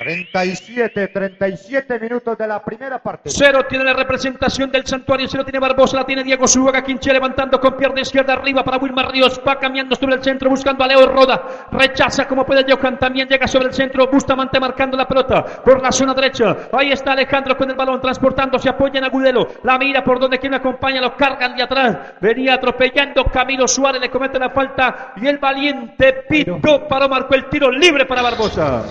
37, 0.00 1.08
37 1.08 2.00
minutos 2.00 2.38
de 2.38 2.46
la 2.48 2.64
primera 2.64 3.02
parte. 3.02 3.28
Cero 3.28 3.66
tiene 3.68 3.84
la 3.84 3.92
representación 3.92 4.70
del 4.70 4.86
santuario, 4.86 5.28
cero 5.28 5.44
tiene 5.44 5.58
Barbosa, 5.58 5.98
la 5.98 6.06
tiene 6.06 6.24
Diego 6.24 6.48
Zuluaga, 6.48 6.82
Quinche 6.82 7.12
levantando 7.12 7.60
con 7.60 7.76
pierna 7.76 8.00
izquierda 8.00 8.32
arriba 8.32 8.64
para 8.64 8.78
Wilmar 8.78 9.12
Ríos, 9.12 9.38
va 9.46 9.58
cambiando 9.58 9.94
sobre 9.94 10.14
el 10.14 10.24
centro 10.24 10.48
buscando 10.48 10.84
a 10.84 10.86
Leo 10.86 11.06
Roda, 11.06 11.66
rechaza 11.70 12.26
como 12.26 12.46
puede 12.46 12.64
Johan, 12.66 12.98
también 12.98 13.28
llega 13.28 13.46
sobre 13.46 13.66
el 13.66 13.74
centro, 13.74 14.08
Bustamante 14.10 14.58
marcando 14.58 14.96
la 14.96 15.06
pelota 15.06 15.44
por 15.44 15.82
la 15.82 15.92
zona 15.92 16.14
derecha, 16.14 16.56
ahí 16.72 16.92
está 16.92 17.12
Alejandro 17.12 17.54
con 17.54 17.68
el 17.68 17.76
balón 17.76 18.00
transportando, 18.00 18.58
se 18.58 18.70
apoya 18.70 19.00
en 19.00 19.04
Agudelo, 19.04 19.48
la 19.64 19.76
mira 19.76 20.02
por 20.02 20.18
donde 20.18 20.38
quien 20.38 20.54
acompaña, 20.54 21.02
lo 21.02 21.14
cargan 21.14 21.54
de 21.54 21.62
atrás, 21.62 22.14
venía 22.22 22.54
atropellando 22.54 23.26
Camilo 23.26 23.68
Suárez, 23.68 24.00
le 24.00 24.08
comete 24.08 24.38
la 24.38 24.48
falta 24.48 25.12
y 25.16 25.26
el 25.26 25.36
valiente 25.36 26.24
Pito 26.26 26.88
paró, 26.88 27.06
marcó 27.06 27.34
el 27.34 27.50
tiro 27.50 27.70
libre 27.70 28.06
para 28.06 28.22
Barbosa. 28.22 28.84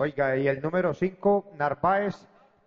Oiga, 0.00 0.36
y 0.36 0.46
el 0.46 0.62
número 0.62 0.94
5, 0.94 1.52
Narváez, 1.58 2.14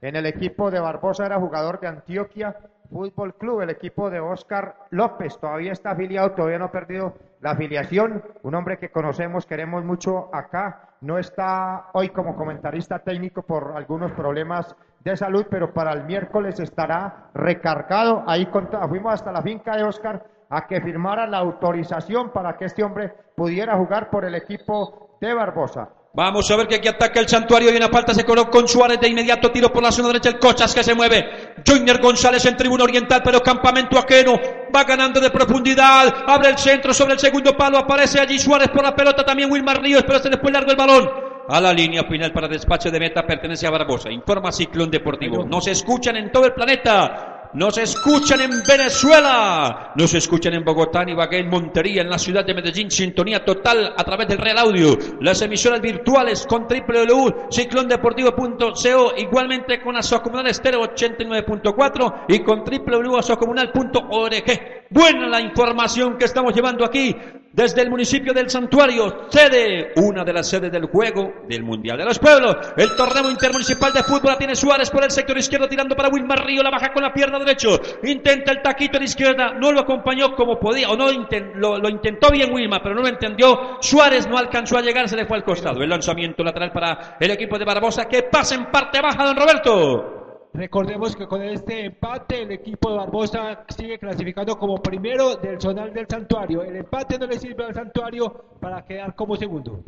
en 0.01 0.17
el 0.17 0.25
equipo 0.25 0.69
de 0.69 0.81
Barbosa 0.81 1.25
era 1.25 1.39
jugador 1.39 1.79
de 1.79 1.87
Antioquia 1.87 2.57
Fútbol 2.91 3.35
Club, 3.35 3.61
el 3.61 3.69
equipo 3.69 4.09
de 4.09 4.19
Oscar 4.19 4.75
López. 4.89 5.39
Todavía 5.39 5.71
está 5.71 5.91
afiliado, 5.91 6.31
todavía 6.31 6.59
no 6.59 6.65
ha 6.65 6.71
perdido 6.71 7.13
la 7.39 7.51
afiliación. 7.51 8.21
Un 8.43 8.53
hombre 8.55 8.77
que 8.77 8.91
conocemos, 8.91 9.45
queremos 9.45 9.85
mucho 9.85 10.29
acá. 10.35 10.89
No 10.99 11.17
está 11.17 11.87
hoy 11.93 12.09
como 12.09 12.35
comentarista 12.35 12.99
técnico 12.99 13.43
por 13.43 13.77
algunos 13.77 14.11
problemas 14.11 14.75
de 14.99 15.15
salud, 15.15 15.45
pero 15.49 15.73
para 15.73 15.93
el 15.93 16.03
miércoles 16.03 16.59
estará 16.59 17.29
recargado. 17.33 18.25
Ahí 18.27 18.47
contra- 18.47 18.85
fuimos 18.89 19.13
hasta 19.13 19.31
la 19.31 19.41
finca 19.41 19.77
de 19.77 19.83
Oscar 19.83 20.25
a 20.49 20.67
que 20.67 20.81
firmara 20.81 21.25
la 21.27 21.37
autorización 21.37 22.31
para 22.31 22.57
que 22.57 22.65
este 22.65 22.83
hombre 22.83 23.13
pudiera 23.37 23.77
jugar 23.77 24.09
por 24.09 24.25
el 24.25 24.35
equipo 24.35 25.15
de 25.21 25.33
Barbosa. 25.33 25.87
Vamos 26.13 26.51
a 26.51 26.57
ver 26.57 26.67
que 26.67 26.75
aquí 26.75 26.89
ataca 26.89 27.21
el 27.21 27.29
santuario 27.29 27.71
y 27.71 27.77
una 27.77 27.87
falta 27.87 28.13
se 28.13 28.25
cobró 28.25 28.49
con 28.49 28.67
Suárez 28.67 28.99
de 28.99 29.07
inmediato, 29.07 29.49
tiro 29.49 29.71
por 29.71 29.81
la 29.81 29.93
zona 29.93 30.09
derecha, 30.09 30.27
el 30.27 30.39
Cochas 30.39 30.75
que 30.75 30.83
se 30.83 30.93
mueve. 30.93 31.53
Joiner 31.65 32.01
González 32.01 32.45
en 32.45 32.57
tribuna 32.57 32.83
oriental, 32.83 33.21
pero 33.23 33.41
campamento 33.41 33.97
ajeno, 33.97 34.37
va 34.75 34.83
ganando 34.83 35.21
de 35.21 35.29
profundidad, 35.29 36.25
abre 36.27 36.49
el 36.49 36.57
centro 36.57 36.93
sobre 36.93 37.13
el 37.13 37.19
segundo 37.19 37.55
palo, 37.55 37.77
aparece 37.77 38.19
allí 38.19 38.37
Suárez 38.37 38.67
por 38.67 38.83
la 38.83 38.93
pelota, 38.93 39.23
también 39.23 39.49
Wilmar 39.49 39.81
Ríos, 39.81 40.03
pero 40.05 40.19
se 40.19 40.37
fue 40.37 40.51
largo 40.51 40.71
el 40.71 40.77
balón. 40.77 41.09
A 41.47 41.61
la 41.61 41.71
línea 41.73 42.03
final 42.03 42.33
para 42.33 42.49
despacho 42.49 42.91
de 42.91 42.99
meta 42.99 43.25
pertenece 43.25 43.65
a 43.65 43.71
Barbosa. 43.71 44.11
Informa 44.11 44.51
Ciclón 44.51 44.91
Deportivo. 44.91 45.45
Nos 45.45 45.67
escuchan 45.67 46.17
en 46.17 46.29
todo 46.31 46.45
el 46.45 46.53
planeta. 46.53 47.30
Nos 47.53 47.77
escuchan 47.77 48.39
en 48.39 48.63
Venezuela, 48.65 49.91
nos 49.95 50.13
escuchan 50.13 50.53
en 50.53 50.63
Bogotá, 50.63 51.01
en 51.01 51.09
Ibagué, 51.09 51.39
en 51.39 51.49
Montería, 51.49 52.01
en 52.01 52.09
la 52.09 52.17
ciudad 52.17 52.45
de 52.45 52.53
Medellín, 52.53 52.89
sintonía 52.89 53.43
total 53.43 53.93
a 53.97 54.03
través 54.05 54.29
del 54.29 54.37
Real 54.37 54.59
Audio, 54.59 54.97
las 55.19 55.41
emisoras 55.41 55.81
virtuales 55.81 56.47
con 56.47 56.65
www.ciclondeportivo.co, 56.65 59.13
igualmente 59.17 59.81
con 59.81 59.97
Asocomunal 59.97 60.47
Estéreo 60.47 60.79
89.4 60.81 62.25
y 62.29 62.39
con 62.39 62.63
www.asocomunal.org. 62.63 64.85
Buena 64.89 65.27
la 65.27 65.41
información 65.41 66.17
que 66.17 66.23
estamos 66.25 66.55
llevando 66.55 66.85
aquí 66.85 67.13
desde 67.53 67.81
el 67.81 67.89
municipio 67.89 68.33
del 68.33 68.49
Santuario, 68.49 69.27
sede, 69.29 69.91
una 69.97 70.23
de 70.23 70.33
las 70.33 70.47
sedes 70.47 70.71
del 70.71 70.85
juego 70.85 71.33
del 71.47 71.63
Mundial 71.63 71.97
de 71.97 72.05
los 72.05 72.17
Pueblos. 72.17 72.55
El 72.77 72.95
torneo 72.95 73.29
intermunicipal 73.29 73.91
de 73.91 74.03
fútbol 74.03 74.37
tiene 74.37 74.55
Suárez 74.55 74.89
por 74.89 75.03
el 75.03 75.11
sector 75.11 75.37
izquierdo 75.37 75.67
tirando 75.67 75.95
para 75.95 76.09
Wilmar 76.09 76.45
Río, 76.45 76.63
la 76.63 76.71
baja 76.71 76.93
con 76.93 77.03
la 77.03 77.13
pierna 77.13 77.39
derecha. 77.39 77.69
Intenta 78.03 78.51
el 78.51 78.61
taquito 78.61 78.97
la 78.99 79.05
izquierda, 79.05 79.53
no 79.53 79.71
lo 79.71 79.81
acompañó 79.81 80.33
como 80.35 80.59
podía, 80.59 80.89
o 80.89 80.95
no 80.95 81.09
lo, 81.55 81.77
lo 81.77 81.89
intentó 81.89 82.31
bien 82.31 82.53
Wilmar, 82.53 82.81
pero 82.81 82.95
no 82.95 83.01
lo 83.01 83.07
entendió. 83.07 83.77
Suárez 83.81 84.27
no 84.27 84.37
alcanzó 84.37 84.77
a 84.77 84.81
llegar, 84.81 85.09
se 85.09 85.17
le 85.17 85.25
fue 85.25 85.37
al 85.37 85.43
costado. 85.43 85.81
El 85.83 85.89
lanzamiento 85.89 86.43
lateral 86.43 86.71
para 86.71 87.17
el 87.19 87.31
equipo 87.31 87.59
de 87.59 87.65
Barbosa 87.65 88.05
que 88.05 88.23
pasa 88.23 88.55
en 88.55 88.71
parte 88.71 89.01
baja, 89.01 89.25
don 89.25 89.35
Roberto. 89.35 90.20
Recordemos 90.53 91.15
que 91.15 91.27
con 91.27 91.41
este 91.41 91.85
empate 91.85 92.41
el 92.41 92.51
equipo 92.51 92.91
de 92.91 92.97
Barbosa 92.97 93.63
sigue 93.69 93.97
clasificando 93.97 94.59
como 94.59 94.81
primero 94.81 95.37
del 95.37 95.61
zonal 95.61 95.93
del 95.93 96.07
santuario. 96.07 96.61
El 96.61 96.75
empate 96.75 97.17
no 97.17 97.25
le 97.25 97.39
sirve 97.39 97.65
al 97.65 97.73
santuario 97.73 98.57
para 98.59 98.83
quedar 98.83 99.15
como 99.15 99.37
segundo. 99.37 99.81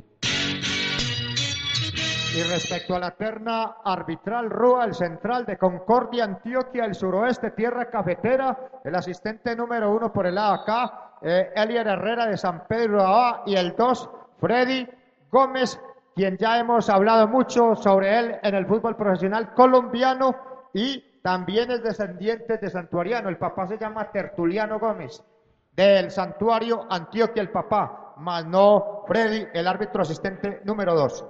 Y 2.35 2.41
respecto 2.43 2.95
a 2.95 2.99
la 2.99 3.11
terna 3.11 3.75
arbitral, 3.83 4.49
Rúa, 4.49 4.85
el 4.85 4.95
central 4.95 5.45
de 5.45 5.57
Concordia, 5.57 6.23
Antioquia, 6.23 6.85
el 6.85 6.95
suroeste, 6.95 7.51
Tierra 7.51 7.89
Cafetera, 7.91 8.57
el 8.85 8.95
asistente 8.95 9.55
número 9.55 9.93
uno 9.93 10.11
por 10.11 10.25
el 10.25 10.37
acá, 10.37 11.17
eh, 11.21 11.51
Elier 11.55 11.87
Herrera 11.87 12.25
de 12.25 12.37
San 12.37 12.65
Pedro 12.67 13.01
Abá, 13.01 13.43
y 13.45 13.55
el 13.55 13.75
dos, 13.75 14.09
Freddy 14.39 14.87
Gómez, 15.29 15.79
quien 16.15 16.37
ya 16.37 16.57
hemos 16.57 16.89
hablado 16.89 17.27
mucho 17.27 17.75
sobre 17.75 18.17
él 18.17 18.39
en 18.41 18.55
el 18.55 18.65
fútbol 18.65 18.95
profesional 18.95 19.53
colombiano 19.53 20.52
y 20.73 21.21
también 21.21 21.71
es 21.71 21.81
descendiente 21.83 22.57
de 22.57 22.69
santuariano. 22.69 23.29
El 23.29 23.37
papá 23.37 23.65
se 23.67 23.77
llama 23.77 24.11
Tertuliano 24.11 24.79
Gómez, 24.79 25.23
del 25.71 26.11
santuario 26.11 26.85
Antioquia, 26.89 27.41
el 27.41 27.51
papá, 27.51 28.15
más 28.17 28.45
no 28.45 29.03
Freddy, 29.07 29.47
el 29.53 29.65
árbitro 29.67 30.01
asistente 30.01 30.59
número 30.65 30.93
dos. 30.95 31.23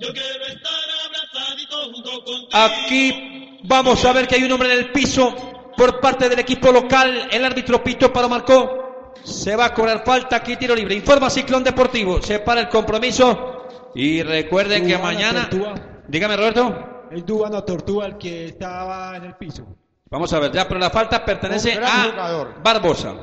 yo 0.00 0.12
quiero 0.12 0.44
estar 0.44 0.84
abrazadito 1.06 1.76
junto 1.92 2.10
contigo. 2.24 2.48
Aquí 2.52 3.58
vamos 3.64 4.04
a 4.04 4.12
ver 4.12 4.28
que 4.28 4.36
hay 4.36 4.44
un 4.44 4.52
hombre 4.52 4.72
en 4.72 4.78
el 4.78 4.92
piso 4.92 5.34
por 5.76 6.00
parte 6.00 6.28
del 6.28 6.38
equipo 6.38 6.70
local. 6.70 7.28
El 7.30 7.44
árbitro 7.44 7.82
Pito 7.82 8.12
Paro 8.12 8.28
marcó. 8.28 9.12
Se 9.24 9.56
va 9.56 9.64
a 9.66 9.74
cobrar 9.74 10.04
falta. 10.04 10.36
Aquí 10.36 10.56
tiro 10.56 10.74
libre. 10.74 10.94
Informa 10.94 11.30
Ciclón 11.30 11.64
Deportivo. 11.64 12.20
Se 12.20 12.40
para 12.40 12.60
el 12.60 12.68
compromiso. 12.68 13.53
Y 13.94 14.22
recuerden 14.22 14.86
que 14.86 14.98
mañana. 14.98 15.48
Tortuga. 15.48 15.74
Dígame, 16.08 16.36
Roberto. 16.36 17.06
El 17.10 17.24
Dubano 17.24 17.62
Tortuga, 17.62 18.06
el 18.06 18.18
que 18.18 18.46
estaba 18.46 19.16
en 19.16 19.24
el 19.24 19.34
piso. 19.36 19.64
Vamos 20.10 20.32
a 20.32 20.38
ver, 20.38 20.52
ya, 20.52 20.66
pero 20.66 20.80
la 20.80 20.90
falta 20.90 21.24
pertenece 21.24 21.72
a 21.72 22.10
jugador. 22.10 22.62
Barbosa. 22.62 23.14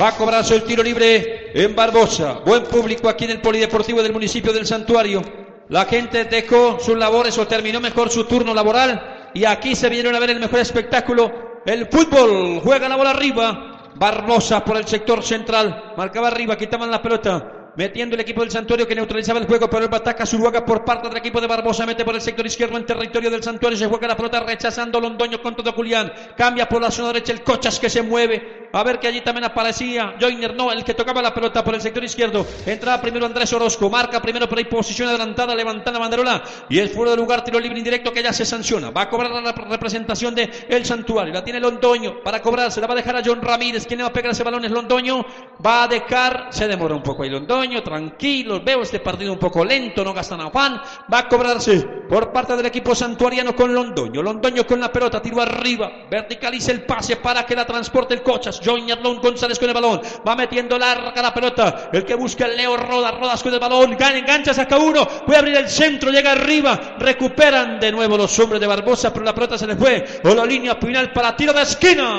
Va 0.00 0.08
a 0.08 0.16
cobrarse 0.16 0.54
el 0.54 0.62
tiro 0.64 0.82
libre 0.82 1.52
en 1.54 1.76
Barbosa. 1.76 2.40
Buen 2.44 2.64
público 2.64 3.08
aquí 3.08 3.24
en 3.24 3.32
el 3.32 3.40
Polideportivo 3.40 4.02
del 4.02 4.12
municipio 4.12 4.52
del 4.52 4.66
Santuario. 4.66 5.22
La 5.68 5.84
gente 5.84 6.24
dejó 6.24 6.78
sus 6.80 6.96
labores 6.96 7.36
o 7.38 7.46
terminó 7.46 7.80
mejor 7.80 8.10
su 8.10 8.24
turno 8.24 8.54
laboral 8.54 9.30
y 9.34 9.44
aquí 9.44 9.74
se 9.74 9.88
vinieron 9.88 10.14
a 10.14 10.18
ver 10.18 10.30
el 10.30 10.40
mejor 10.40 10.60
espectáculo. 10.60 11.60
El 11.66 11.86
fútbol 11.88 12.60
juega 12.62 12.88
la 12.88 12.96
bola 12.96 13.10
arriba. 13.10 13.90
Barbosa 13.94 14.64
por 14.64 14.78
el 14.78 14.86
sector 14.86 15.22
central. 15.22 15.92
Marcaba 15.96 16.28
arriba, 16.28 16.56
quitaban 16.56 16.90
la 16.90 17.02
pelota. 17.02 17.61
Metiendo 17.74 18.14
el 18.14 18.20
equipo 18.20 18.42
del 18.42 18.50
Santuario 18.50 18.86
que 18.86 18.94
neutralizaba 18.94 19.40
el 19.40 19.46
juego, 19.46 19.70
pero 19.70 19.86
el 19.86 19.94
ataca 19.94 20.26
Zuluaga 20.26 20.64
por 20.64 20.84
parte 20.84 21.08
del 21.08 21.16
equipo 21.16 21.40
de 21.40 21.46
Barbosa. 21.46 21.86
Mete 21.86 22.04
por 22.04 22.14
el 22.14 22.20
sector 22.20 22.46
izquierdo 22.46 22.76
en 22.76 22.84
territorio 22.84 23.30
del 23.30 23.42
Santuario. 23.42 23.78
Se 23.78 23.86
juega 23.86 24.08
la 24.08 24.16
pelota 24.16 24.40
rechazando 24.40 25.00
Londoño 25.00 25.40
con 25.40 25.56
todo 25.56 25.72
Julián. 25.72 26.12
Cambia 26.36 26.68
por 26.68 26.82
la 26.82 26.90
zona 26.90 27.08
derecha 27.08 27.32
el 27.32 27.42
Cochas 27.42 27.80
que 27.80 27.88
se 27.88 28.02
mueve. 28.02 28.61
A 28.72 28.82
ver 28.82 28.98
que 28.98 29.06
allí 29.06 29.20
también 29.20 29.44
aparecía 29.44 30.14
Joiner, 30.18 30.54
no, 30.54 30.72
el 30.72 30.82
que 30.82 30.94
tocaba 30.94 31.20
la 31.20 31.34
pelota 31.34 31.62
por 31.62 31.74
el 31.74 31.80
sector 31.80 32.02
izquierdo. 32.02 32.46
Entraba 32.64 33.00
primero 33.02 33.26
Andrés 33.26 33.52
Orozco. 33.52 33.90
Marca 33.90 34.20
primero 34.22 34.48
por 34.48 34.56
ahí 34.56 34.64
posición 34.64 35.08
adelantada, 35.08 35.54
levantando 35.54 35.98
la 35.98 35.98
banderola. 35.98 36.42
Y 36.70 36.78
el 36.78 36.88
fuera 36.88 37.10
de 37.10 37.18
lugar, 37.18 37.44
tiro 37.44 37.60
libre 37.60 37.78
indirecto 37.78 38.12
que 38.12 38.22
ya 38.22 38.32
se 38.32 38.46
sanciona. 38.46 38.90
Va 38.90 39.02
a 39.02 39.10
cobrar 39.10 39.30
la 39.30 39.52
representación 39.52 40.34
de 40.34 40.50
el 40.68 40.86
Santuario. 40.86 41.34
La 41.34 41.44
tiene 41.44 41.60
Londoño 41.60 42.22
para 42.22 42.40
cobrarse. 42.40 42.80
La 42.80 42.86
va 42.86 42.94
a 42.94 42.96
dejar 42.96 43.16
a 43.16 43.22
John 43.24 43.42
Ramírez. 43.42 43.86
¿Quién 43.86 43.98
le 43.98 44.04
va 44.04 44.08
a 44.08 44.12
pegar 44.12 44.32
ese 44.32 44.42
balón? 44.42 44.64
Es 44.64 44.70
Londoño. 44.70 45.24
Va 45.64 45.84
a 45.84 45.88
dejar, 45.88 46.48
se 46.50 46.66
demora 46.66 46.94
un 46.94 47.02
poco 47.02 47.24
ahí 47.24 47.30
Londoño. 47.30 47.82
Tranquilos, 47.82 48.64
veo 48.64 48.82
este 48.82 49.00
partido 49.00 49.34
un 49.34 49.38
poco 49.38 49.64
lento, 49.64 50.02
no 50.02 50.14
gastan 50.14 50.40
afán. 50.40 50.80
Va 51.12 51.18
a 51.18 51.28
cobrarse 51.28 51.80
por 52.08 52.32
parte 52.32 52.56
del 52.56 52.66
equipo 52.66 52.94
santuariano 52.94 53.54
con 53.54 53.74
Londoño. 53.74 54.22
Londoño 54.22 54.66
con 54.66 54.80
la 54.80 54.90
pelota, 54.90 55.20
tiro 55.20 55.42
arriba. 55.42 56.06
Verticaliza 56.10 56.72
el 56.72 56.84
pase 56.84 57.16
para 57.16 57.44
que 57.44 57.54
la 57.54 57.66
transporte 57.66 58.14
el 58.14 58.22
Cochas. 58.22 58.61
Joiner 58.64 59.00
Lon 59.00 59.20
González 59.20 59.58
con 59.58 59.68
el 59.68 59.74
balón. 59.74 60.00
Va 60.26 60.36
metiendo 60.36 60.78
larga 60.78 61.20
la 61.20 61.34
pelota. 61.34 61.90
El 61.92 62.04
que 62.04 62.14
busca 62.14 62.46
el 62.46 62.56
Leo 62.56 62.76
Rodas. 62.76 63.18
Rodas 63.18 63.42
con 63.42 63.52
el 63.52 63.60
balón. 63.60 63.96
Gana, 63.96 64.18
engancha, 64.18 64.54
saca 64.54 64.78
uno. 64.78 65.06
Puede 65.06 65.38
abrir 65.38 65.56
el 65.56 65.68
centro, 65.68 66.10
llega 66.10 66.32
arriba. 66.32 66.96
Recuperan 66.98 67.80
de 67.80 67.92
nuevo 67.92 68.16
los 68.16 68.38
hombres 68.38 68.60
de 68.60 68.66
Barbosa, 68.66 69.12
pero 69.12 69.24
la 69.24 69.34
pelota 69.34 69.58
se 69.58 69.66
le 69.66 69.76
fue. 69.76 70.20
O 70.24 70.34
la 70.34 70.44
línea 70.44 70.76
final 70.76 71.12
para 71.12 71.36
tiro 71.36 71.52
de 71.52 71.62
esquina. 71.62 72.18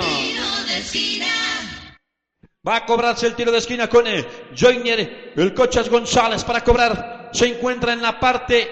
Va 2.65 2.77
a 2.77 2.85
cobrarse 2.85 3.27
el 3.27 3.35
tiro 3.35 3.51
de 3.51 3.57
esquina 3.57 3.89
con 3.89 4.07
el 4.07 4.25
Joiner, 4.57 5.33
el 5.35 5.53
Cochas 5.53 5.89
González 5.89 6.45
para 6.45 6.63
cobrar. 6.63 7.29
Se 7.33 7.45
encuentra 7.47 7.91
en 7.91 8.01
la 8.01 8.17
parte 8.19 8.69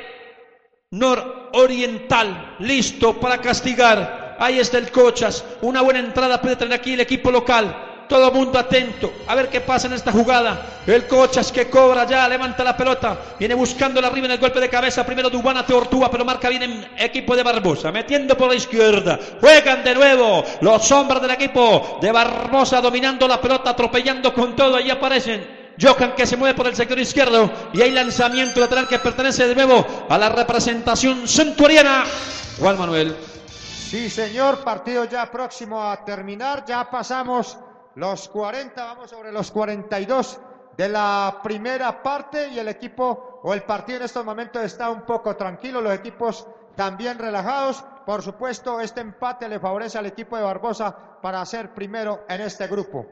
nororiental, 0.92 2.56
listo 2.60 3.20
para 3.20 3.40
castigar. 3.40 4.21
Ahí 4.42 4.58
está 4.58 4.80
el 4.80 4.90
Cochas. 4.90 5.46
Una 5.62 5.82
buena 5.84 6.00
entrada 6.00 6.42
puede 6.42 6.56
tener 6.56 6.74
aquí 6.74 6.94
el 6.94 7.00
equipo 7.00 7.30
local. 7.30 8.06
Todo 8.10 8.32
mundo 8.32 8.58
atento. 8.58 9.14
A 9.28 9.36
ver 9.36 9.50
qué 9.50 9.62
pasa 9.62 9.86
en 9.86 9.94
esta 9.94 10.12
jugada. 10.12 10.82
El 10.88 11.06
Cochas 11.06 11.52
que 11.52 11.70
cobra 11.70 12.08
ya, 12.08 12.28
levanta 12.28 12.64
la 12.64 12.76
pelota. 12.76 13.20
Viene 13.38 13.54
buscándola 13.54 14.08
arriba 14.08 14.26
en 14.26 14.32
el 14.32 14.40
golpe 14.40 14.60
de 14.60 14.68
cabeza. 14.68 15.06
Primero 15.06 15.30
Dubana 15.30 15.64
Teortúa, 15.64 16.10
pero 16.10 16.26
marca 16.26 16.50
bien 16.50 16.64
en 16.64 16.88
equipo 16.98 17.36
de 17.36 17.44
Barbosa. 17.44 17.92
Metiendo 17.92 18.36
por 18.36 18.50
la 18.50 18.56
izquierda. 18.56 19.20
Juegan 19.40 19.84
de 19.84 19.94
nuevo 19.94 20.44
los 20.62 20.92
hombres 20.92 21.22
del 21.22 21.32
equipo 21.32 22.00
de 22.02 22.12
Barbosa 22.12 22.82
dominando 22.82 23.28
la 23.28 23.40
pelota, 23.40 23.70
atropellando 23.70 24.34
con 24.34 24.56
todo. 24.56 24.76
Ahí 24.76 24.90
aparecen. 24.90 25.62
Johan 25.80 26.16
que 26.16 26.26
se 26.26 26.36
mueve 26.36 26.56
por 26.56 26.66
el 26.66 26.76
sector 26.76 26.98
izquierdo 26.98 27.50
y 27.74 27.82
hay 27.82 27.92
lanzamiento 27.92 28.60
lateral 28.60 28.88
que 28.88 28.98
pertenece 28.98 29.48
de 29.48 29.54
nuevo 29.54 29.86
a 30.10 30.18
la 30.18 30.30
representación 30.30 31.28
centuriana. 31.28 32.06
Juan 32.60 32.80
Manuel. 32.80 33.16
Sí, 33.92 34.10
señor, 34.10 34.64
partido 34.64 35.04
ya 35.04 35.30
próximo 35.30 35.84
a 35.84 36.06
terminar. 36.06 36.64
Ya 36.66 36.90
pasamos 36.90 37.58
los 37.96 38.30
40, 38.30 38.86
vamos 38.86 39.10
sobre 39.10 39.34
los 39.34 39.52
42 39.52 40.40
de 40.78 40.88
la 40.88 41.42
primera 41.44 42.02
parte 42.02 42.48
y 42.48 42.60
el 42.60 42.70
equipo 42.70 43.42
o 43.44 43.54
el 43.54 43.64
partido 43.64 43.98
en 43.98 44.06
estos 44.06 44.24
momentos 44.24 44.64
está 44.64 44.90
un 44.90 45.02
poco 45.02 45.36
tranquilo, 45.36 45.82
los 45.82 45.94
equipos 45.94 46.48
también 46.78 47.20
relajados. 47.20 47.84
Por 48.06 48.22
supuesto, 48.22 48.80
este 48.80 49.02
empate 49.02 49.50
le 49.50 49.60
favorece 49.60 49.98
al 49.98 50.06
equipo 50.06 50.38
de 50.38 50.44
Barbosa 50.44 50.96
para 51.22 51.46
ser 51.46 51.74
primero 51.74 52.24
en 52.30 52.40
este 52.40 52.68
grupo. 52.68 53.06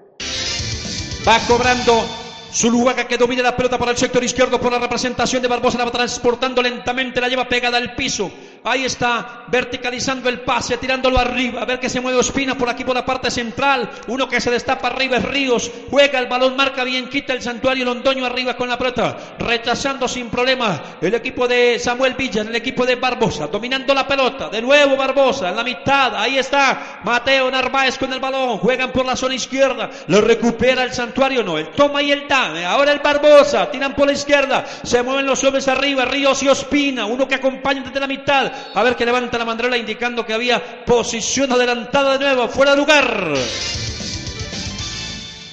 Va 1.28 1.40
cobrando 1.46 2.06
Zuluaga 2.52 3.08
que 3.08 3.18
domina 3.18 3.44
la 3.44 3.56
pelota 3.56 3.78
por 3.78 3.90
el 3.90 3.98
sector 3.98 4.24
izquierdo 4.24 4.60
por 4.60 4.72
la 4.72 4.80
representación 4.80 5.42
de 5.42 5.48
Barbosa, 5.48 5.78
la 5.78 5.86
va 5.86 5.92
transportando 5.92 6.62
lentamente, 6.62 7.22
la 7.22 7.28
lleva 7.28 7.48
pegada 7.48 7.78
al 7.78 7.96
piso. 7.96 8.32
Ahí 8.64 8.86
está, 8.86 9.45
verticalizando 9.47 10.30
el 10.30 10.41
pase, 10.41 10.78
tirándolo 10.78 11.20
arriba. 11.20 11.62
A 11.62 11.66
ver 11.66 11.80
que 11.80 11.89
se 11.89 12.01
mueve 12.01 12.18
Ospina 12.18 12.57
por 12.57 12.70
aquí 12.70 12.84
por 12.84 12.95
la 12.95 13.05
parte 13.05 13.32
central. 13.32 13.89
Uno 14.07 14.28
que 14.28 14.41
se 14.41 14.51
destapa 14.51 14.88
arriba 14.88 15.18
es 15.18 15.24
Ríos. 15.24 15.72
Juega 15.89 16.20
el 16.20 16.28
balón, 16.28 16.55
marca 16.55 16.84
bien, 16.84 17.10
quita 17.10 17.34
el 17.34 17.41
santuario. 17.41 17.86
Londoño 17.86 18.26
arriba 18.26 18.55
con 18.55 18.70
la 18.70 18.78
pelota, 18.78 19.18
rechazando 19.39 20.07
sin 20.07 20.30
problema 20.30 20.82
el 21.01 21.14
equipo 21.14 21.47
de 21.47 21.80
Samuel 21.80 22.16
Villa, 22.16 22.41
el 22.41 22.55
equipo 22.55 22.86
de 22.86 22.95
Barbosa, 22.95 23.47
dominando 23.47 23.93
la 23.93 24.07
pelota. 24.07 24.49
De 24.49 24.62
nuevo 24.62 24.97
Barbosa 24.97 25.49
en 25.49 25.55
la 25.55 25.64
mitad. 25.64 26.16
Ahí 26.16 26.38
está 26.38 27.01
Mateo 27.03 27.49
Narváez 27.49 27.97
con 27.97 28.12
el 28.14 28.20
balón. 28.20 28.57
Juegan 28.57 28.91
por 28.91 29.05
la 29.05 29.16
zona 29.16 29.36
izquierda. 29.36 29.89
Lo 30.07 30.22
recupera 30.22 30.84
el 30.84 30.93
santuario, 30.93 31.43
no. 31.43 31.57
El 31.57 31.70
toma 31.72 32.01
y 32.01 32.12
el 32.12 32.28
da. 32.28 32.70
Ahora 32.70 32.91
el 32.91 32.99
Barbosa, 32.99 33.70
tiran 33.72 33.95
por 33.95 34.07
la 34.07 34.14
izquierda, 34.14 34.66
se 34.84 35.01
mueven 35.03 35.26
los 35.26 35.43
hombres 35.43 35.68
arriba, 35.68 36.05
Ríos 36.05 36.41
y 36.43 36.47
Ospina, 36.47 37.05
uno 37.05 37.28
que 37.28 37.36
acompaña 37.36 37.82
desde 37.82 37.99
la 37.99 38.07
mitad, 38.07 38.49
a 38.74 38.84
ver 38.84 38.95
que 38.95 39.06
levanta 39.06 39.38
la 39.38 39.45
mandrela 39.45 39.78
indicando 39.78 40.26
que 40.26 40.34
había 40.34 40.86
posición 40.86 41.52
adelantada 41.52 42.18
de 42.18 42.26
nuevo, 42.26 42.47
fuera 42.47 42.72
de 42.72 42.78
lugar. 42.78 43.34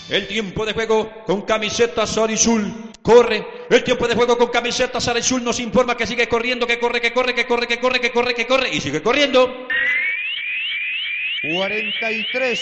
El 0.09 0.28
tiempo 0.28 0.64
de 0.64 0.72
juego 0.72 1.24
con 1.24 1.42
camiseta 1.42 2.07
Sarizul. 2.07 2.92
Corre. 3.03 3.47
El 3.70 3.82
tiempo 3.84 4.07
de 4.07 4.14
juego 4.14 4.38
con 4.38 4.49
camiseta 4.49 5.01
Sarizul 5.01 5.42
nos 5.42 5.59
informa 5.61 5.97
que 5.97 6.07
sigue 6.07 6.28
corriendo, 6.28 6.66
que 6.66 6.78
corre, 6.78 7.01
que 7.01 7.12
corre, 7.12 7.34
que 7.34 7.47
corre, 7.47 7.66
que 7.66 7.78
corre, 7.80 8.01
que 8.01 8.11
corre, 8.11 8.34
que 8.34 8.47
corre 8.47 8.68
y 8.72 8.80
sigue 8.80 9.03
corriendo. 9.03 9.66
43 11.42 12.61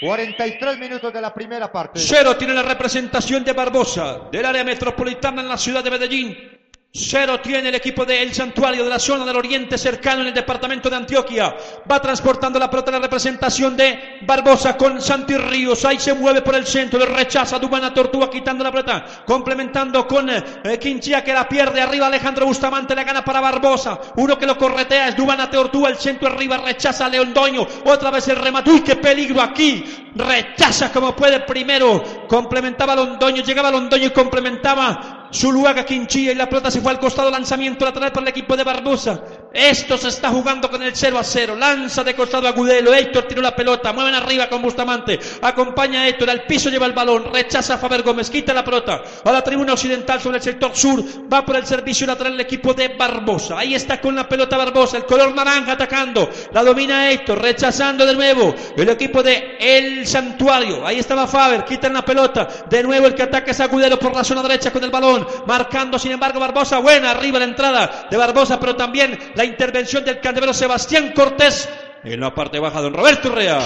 43 0.00 0.78
minutos 0.78 1.12
de 1.12 1.20
la 1.20 1.32
primera 1.34 1.70
parte. 1.70 2.00
Cero 2.00 2.36
tiene 2.36 2.54
la 2.54 2.62
representación 2.62 3.44
de 3.44 3.52
Barbosa 3.52 4.28
del 4.32 4.46
área 4.46 4.64
metropolitana 4.64 5.42
en 5.42 5.48
la 5.48 5.58
ciudad 5.58 5.84
de 5.84 5.90
Medellín. 5.90 6.59
Cero 6.92 7.38
tiene 7.40 7.68
el 7.68 7.76
equipo 7.76 8.04
del 8.04 8.34
Santuario 8.34 8.82
de 8.82 8.90
la 8.90 8.98
zona 8.98 9.24
del 9.24 9.36
Oriente 9.36 9.78
cercano 9.78 10.22
en 10.22 10.26
el 10.26 10.34
departamento 10.34 10.90
de 10.90 10.96
Antioquia. 10.96 11.54
Va 11.88 12.02
transportando 12.02 12.58
la 12.58 12.68
pelota 12.68 12.90
la 12.90 12.98
representación 12.98 13.76
de 13.76 14.18
Barbosa 14.22 14.76
con 14.76 15.00
Santi 15.00 15.36
Ríos. 15.36 15.84
Ahí 15.84 16.00
se 16.00 16.14
mueve 16.14 16.42
por 16.42 16.56
el 16.56 16.66
centro, 16.66 16.98
le 16.98 17.06
rechaza 17.06 17.60
Dubana 17.60 17.94
Tortuga 17.94 18.28
quitando 18.28 18.64
la 18.64 18.72
pelota. 18.72 19.04
Complementando 19.24 20.04
con 20.08 20.30
eh, 20.30 20.42
Quinchía 20.80 21.22
que 21.22 21.32
la 21.32 21.48
pierde 21.48 21.80
arriba. 21.80 22.08
Alejandro 22.08 22.46
Bustamante 22.46 22.96
la 22.96 23.04
gana 23.04 23.24
para 23.24 23.40
Barbosa. 23.40 24.00
Uno 24.16 24.36
que 24.36 24.46
lo 24.46 24.58
corretea 24.58 25.10
es 25.10 25.16
Dubana 25.16 25.48
Tortuga. 25.48 25.90
El 25.90 25.96
centro 25.96 26.26
arriba 26.26 26.56
rechaza 26.56 27.06
a 27.06 27.08
Leondoño. 27.08 27.68
Otra 27.84 28.10
vez 28.10 28.26
el 28.26 28.36
remate. 28.36 28.68
Uy, 28.68 28.80
qué 28.80 28.96
peligro 28.96 29.40
aquí. 29.40 29.84
Rechaza 30.16 30.90
como 30.90 31.14
puede 31.14 31.38
primero. 31.38 32.26
Complementaba 32.26 32.96
Londoño. 32.96 33.44
Llegaba 33.44 33.70
Londoño 33.70 34.06
y 34.06 34.10
complementaba 34.10 35.19
Zuluaga 35.32 35.84
Quinchilla 35.84 36.32
y 36.32 36.34
la 36.34 36.48
pelota 36.48 36.70
se 36.70 36.80
fue 36.80 36.92
al 36.92 36.98
costado, 36.98 37.30
lanzamiento 37.30 37.84
lateral 37.84 38.12
para 38.12 38.22
el 38.24 38.28
equipo 38.28 38.56
de 38.56 38.64
Barbosa. 38.64 39.22
Esto 39.52 39.98
se 39.98 40.08
está 40.08 40.30
jugando 40.30 40.70
con 40.70 40.80
el 40.82 40.94
0 40.94 41.18
a 41.18 41.24
0. 41.24 41.56
Lanza 41.56 42.04
de 42.04 42.14
costado 42.14 42.46
a 42.46 42.50
Agudelo. 42.50 42.94
Héctor 42.94 43.24
tiró 43.24 43.42
la 43.42 43.56
pelota. 43.56 43.92
Mueven 43.92 44.14
arriba 44.14 44.48
con 44.48 44.62
Bustamante. 44.62 45.18
Acompaña 45.42 46.02
a 46.02 46.08
Héctor. 46.08 46.30
Al 46.30 46.44
piso 46.44 46.70
lleva 46.70 46.86
el 46.86 46.92
balón. 46.92 47.32
Rechaza 47.32 47.74
a 47.74 47.78
Faber 47.78 48.02
Gómez. 48.02 48.30
Quita 48.30 48.54
la 48.54 48.64
pelota. 48.64 49.02
A 49.24 49.32
la 49.32 49.42
tribuna 49.42 49.72
occidental 49.72 50.20
sobre 50.20 50.36
el 50.36 50.42
sector 50.42 50.76
sur. 50.76 51.02
Va 51.32 51.44
por 51.44 51.56
el 51.56 51.66
servicio 51.66 52.06
lateral 52.06 52.34
el 52.34 52.40
equipo 52.40 52.74
de 52.74 52.88
Barbosa. 52.88 53.58
Ahí 53.58 53.74
está 53.74 54.00
con 54.00 54.14
la 54.14 54.28
pelota 54.28 54.56
Barbosa. 54.56 54.98
El 54.98 55.04
color 55.04 55.34
naranja 55.34 55.72
atacando. 55.72 56.30
La 56.52 56.62
domina 56.62 57.10
Héctor. 57.10 57.42
Rechazando 57.42 58.06
de 58.06 58.14
nuevo. 58.14 58.54
El 58.76 58.88
equipo 58.88 59.20
de 59.20 59.56
El 59.58 60.06
Santuario. 60.06 60.86
Ahí 60.86 61.00
estaba 61.00 61.26
Faber. 61.26 61.64
Quitan 61.64 61.92
la 61.92 62.04
pelota. 62.04 62.46
De 62.70 62.84
nuevo 62.84 63.08
el 63.08 63.16
que 63.16 63.24
ataca 63.24 63.50
es 63.50 63.58
Agudelo 63.58 63.98
por 63.98 64.14
la 64.14 64.22
zona 64.22 64.42
derecha 64.42 64.70
con 64.70 64.84
el 64.84 64.90
balón. 64.90 65.26
Marcando 65.46 65.98
sin 65.98 66.12
embargo 66.12 66.38
Barbosa. 66.38 66.78
Buena 66.78 67.10
arriba 67.10 67.40
la 67.40 67.46
entrada 67.46 68.06
de 68.08 68.16
Barbosa. 68.16 68.60
Pero 68.60 68.76
también 68.76 69.18
la 69.40 69.46
intervención 69.46 70.04
del 70.04 70.20
candelero 70.20 70.52
Sebastián 70.52 71.12
Cortés 71.14 71.66
en 72.04 72.20
la 72.20 72.34
parte 72.34 72.58
baja, 72.58 72.82
don 72.82 72.92
Roberto 72.92 73.34
Rea. 73.34 73.58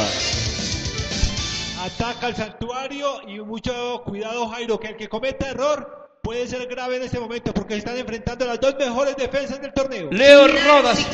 Ataca 1.85 2.29
al 2.29 2.37
santuario 2.37 3.20
y 3.27 3.41
mucho 3.41 4.01
cuidado 4.05 4.47
Jairo, 4.51 4.79
que 4.79 4.91
el 4.91 4.97
que 4.97 5.09
cometa 5.09 5.49
error 5.49 6.11
puede 6.22 6.47
ser 6.47 6.64
grave 6.68 6.99
en 6.99 7.03
este 7.03 7.18
momento 7.18 7.53
porque 7.53 7.75
se 7.75 7.79
están 7.79 7.99
enfrentando 7.99 8.47
las 8.47 8.61
dos 8.61 8.77
mejores 8.79 9.16
defensas 9.16 9.61
del 9.61 9.72
torneo. 9.72 10.11
Leo 10.12 10.47
Rodas. 10.47 11.09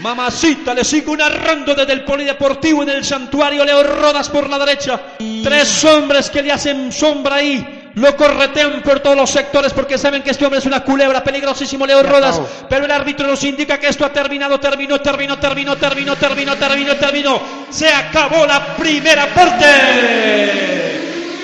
Mamacita 0.00 0.74
le 0.74 0.84
sigo 0.84 1.16
narrando 1.16 1.74
desde 1.74 1.94
el 1.94 2.04
polideportivo 2.04 2.82
en 2.82 2.90
el 2.90 3.02
santuario. 3.02 3.64
Leo 3.64 3.82
Rodas 3.82 4.28
por 4.28 4.46
la 4.50 4.58
derecha. 4.58 5.00
Tres 5.42 5.82
hombres 5.86 6.28
que 6.28 6.42
le 6.42 6.52
hacen 6.52 6.92
sombra 6.92 7.36
ahí. 7.36 7.77
Lo 7.98 8.16
corretean 8.16 8.80
por 8.82 9.00
todos 9.00 9.16
los 9.16 9.28
sectores 9.28 9.72
porque 9.72 9.98
saben 9.98 10.22
que 10.22 10.30
este 10.30 10.44
hombre 10.44 10.60
es 10.60 10.66
una 10.66 10.84
culebra, 10.84 11.24
peligrosísimo 11.24 11.84
Leo 11.84 12.02
Rodas. 12.02 12.40
Pero 12.68 12.84
el 12.84 12.90
árbitro 12.90 13.26
nos 13.26 13.42
indica 13.42 13.78
que 13.78 13.88
esto 13.88 14.04
ha 14.04 14.12
terminado, 14.12 14.60
terminó, 14.60 15.00
terminó, 15.00 15.36
terminó, 15.38 15.76
terminó, 15.76 16.16
terminó, 16.16 16.56
terminó, 16.56 16.96
terminó. 16.96 17.40
Se 17.70 17.88
acabó 17.88 18.46
la 18.46 18.76
primera 18.76 19.26
parte. 19.34 19.64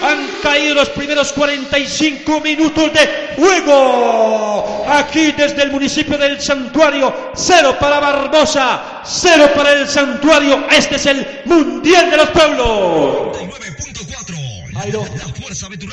Han 0.03 0.29
caído 0.43 0.75
los 0.75 0.91
primeros 0.91 1.33
45 1.33 2.41
minutos 2.41 2.93
de 2.93 3.35
juego. 3.37 4.85
Aquí 4.89 5.33
desde 5.33 5.63
el 5.63 5.73
municipio 5.73 6.17
del 6.19 6.41
Santuario, 6.41 7.31
cero 7.35 7.77
para 7.81 7.99
Barbosa, 7.99 9.03
cero 9.05 9.51
para 9.57 9.73
el 9.73 9.89
Santuario. 9.89 10.67
Este 10.71 10.97
es 10.97 11.07
el 11.07 11.27
Mundial 11.47 12.11
de 12.11 12.17
los 12.17 12.29
Pueblos. 12.31 13.39
Jairo. 14.85 15.03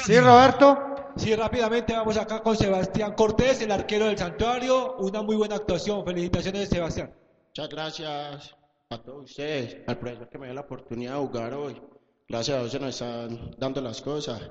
Sí, 0.06 0.20
Roberto. 0.20 1.14
Sí, 1.16 1.34
rápidamente 1.34 1.94
vamos 1.94 2.18
acá 2.18 2.42
con 2.42 2.58
Sebastián 2.58 3.14
Cortés, 3.14 3.62
el 3.62 3.72
arquero 3.72 4.06
del 4.08 4.18
Santuario. 4.18 4.98
Una 4.98 5.22
muy 5.22 5.38
buena 5.38 5.56
actuación. 5.56 6.04
Felicitaciones, 6.04 6.68
Sebastián. 6.68 7.14
Muchas 7.48 7.70
gracias 7.70 8.56
a 8.90 8.98
todos 9.02 9.30
ustedes, 9.30 9.78
al 9.88 9.98
profesor 9.98 10.30
que 10.30 10.38
me 10.38 10.48
dio 10.48 10.56
la 10.56 10.62
oportunidad 10.62 11.14
de 11.14 11.20
jugar 11.20 11.54
hoy. 11.54 11.82
Gracias 12.28 12.58
a 12.58 12.60
Dios 12.60 12.72
se 12.72 12.80
nos 12.80 12.90
están 12.90 13.56
dando 13.58 13.80
las 13.82 14.02
cosas. 14.02 14.42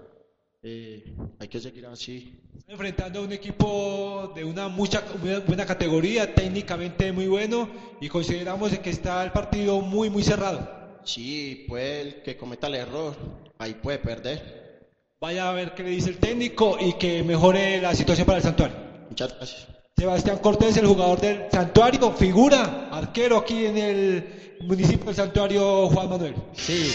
Eh, 0.62 1.14
hay 1.38 1.49
que 1.49 1.61
seguir 1.61 1.84
así. 1.86 2.41
Enfrentando 2.66 3.20
a 3.20 3.22
un 3.22 3.32
equipo 3.32 4.32
de 4.34 4.45
una 4.45 4.68
mucha 4.68 5.03
buena 5.47 5.66
categoría, 5.66 6.34
técnicamente 6.34 7.12
muy 7.12 7.26
bueno, 7.26 7.68
y 8.01 8.09
consideramos 8.09 8.78
que 8.78 8.91
está 8.91 9.22
el 9.22 9.32
partido 9.32 9.80
muy, 9.80 10.09
muy 10.09 10.22
cerrado. 10.22 10.99
Sí, 11.05 11.66
puede 11.68 12.01
el 12.01 12.22
que 12.22 12.36
cometa 12.36 12.66
el 12.66 12.74
error, 12.74 13.14
ahí 13.61 13.75
puede 13.75 13.99
perder. 13.99 14.89
Vaya 15.21 15.51
a 15.51 15.53
ver 15.53 15.75
qué 15.75 15.83
le 15.83 15.91
dice 15.91 16.11
el 16.11 16.19
técnico 16.19 16.77
y 16.81 16.95
que 16.95 17.23
mejore 17.23 17.81
la 17.81 17.95
situación 17.95 18.27
para 18.27 18.39
el 18.39 18.43
santuario. 18.43 18.77
Muchas 19.09 19.37
gracias. 19.37 19.69
Sebastián 19.97 20.39
Cortés, 20.39 20.79
el 20.79 20.87
jugador 20.87 21.21
del 21.21 21.51
santuario, 21.53 22.11
figura, 22.13 22.89
arquero 22.91 23.37
aquí 23.37 23.67
en 23.67 23.77
el 23.77 24.57
municipio 24.63 25.07
del 25.07 25.15
santuario 25.15 25.89
Juan 25.91 26.09
Manuel. 26.09 26.35
Sí. 26.55 26.91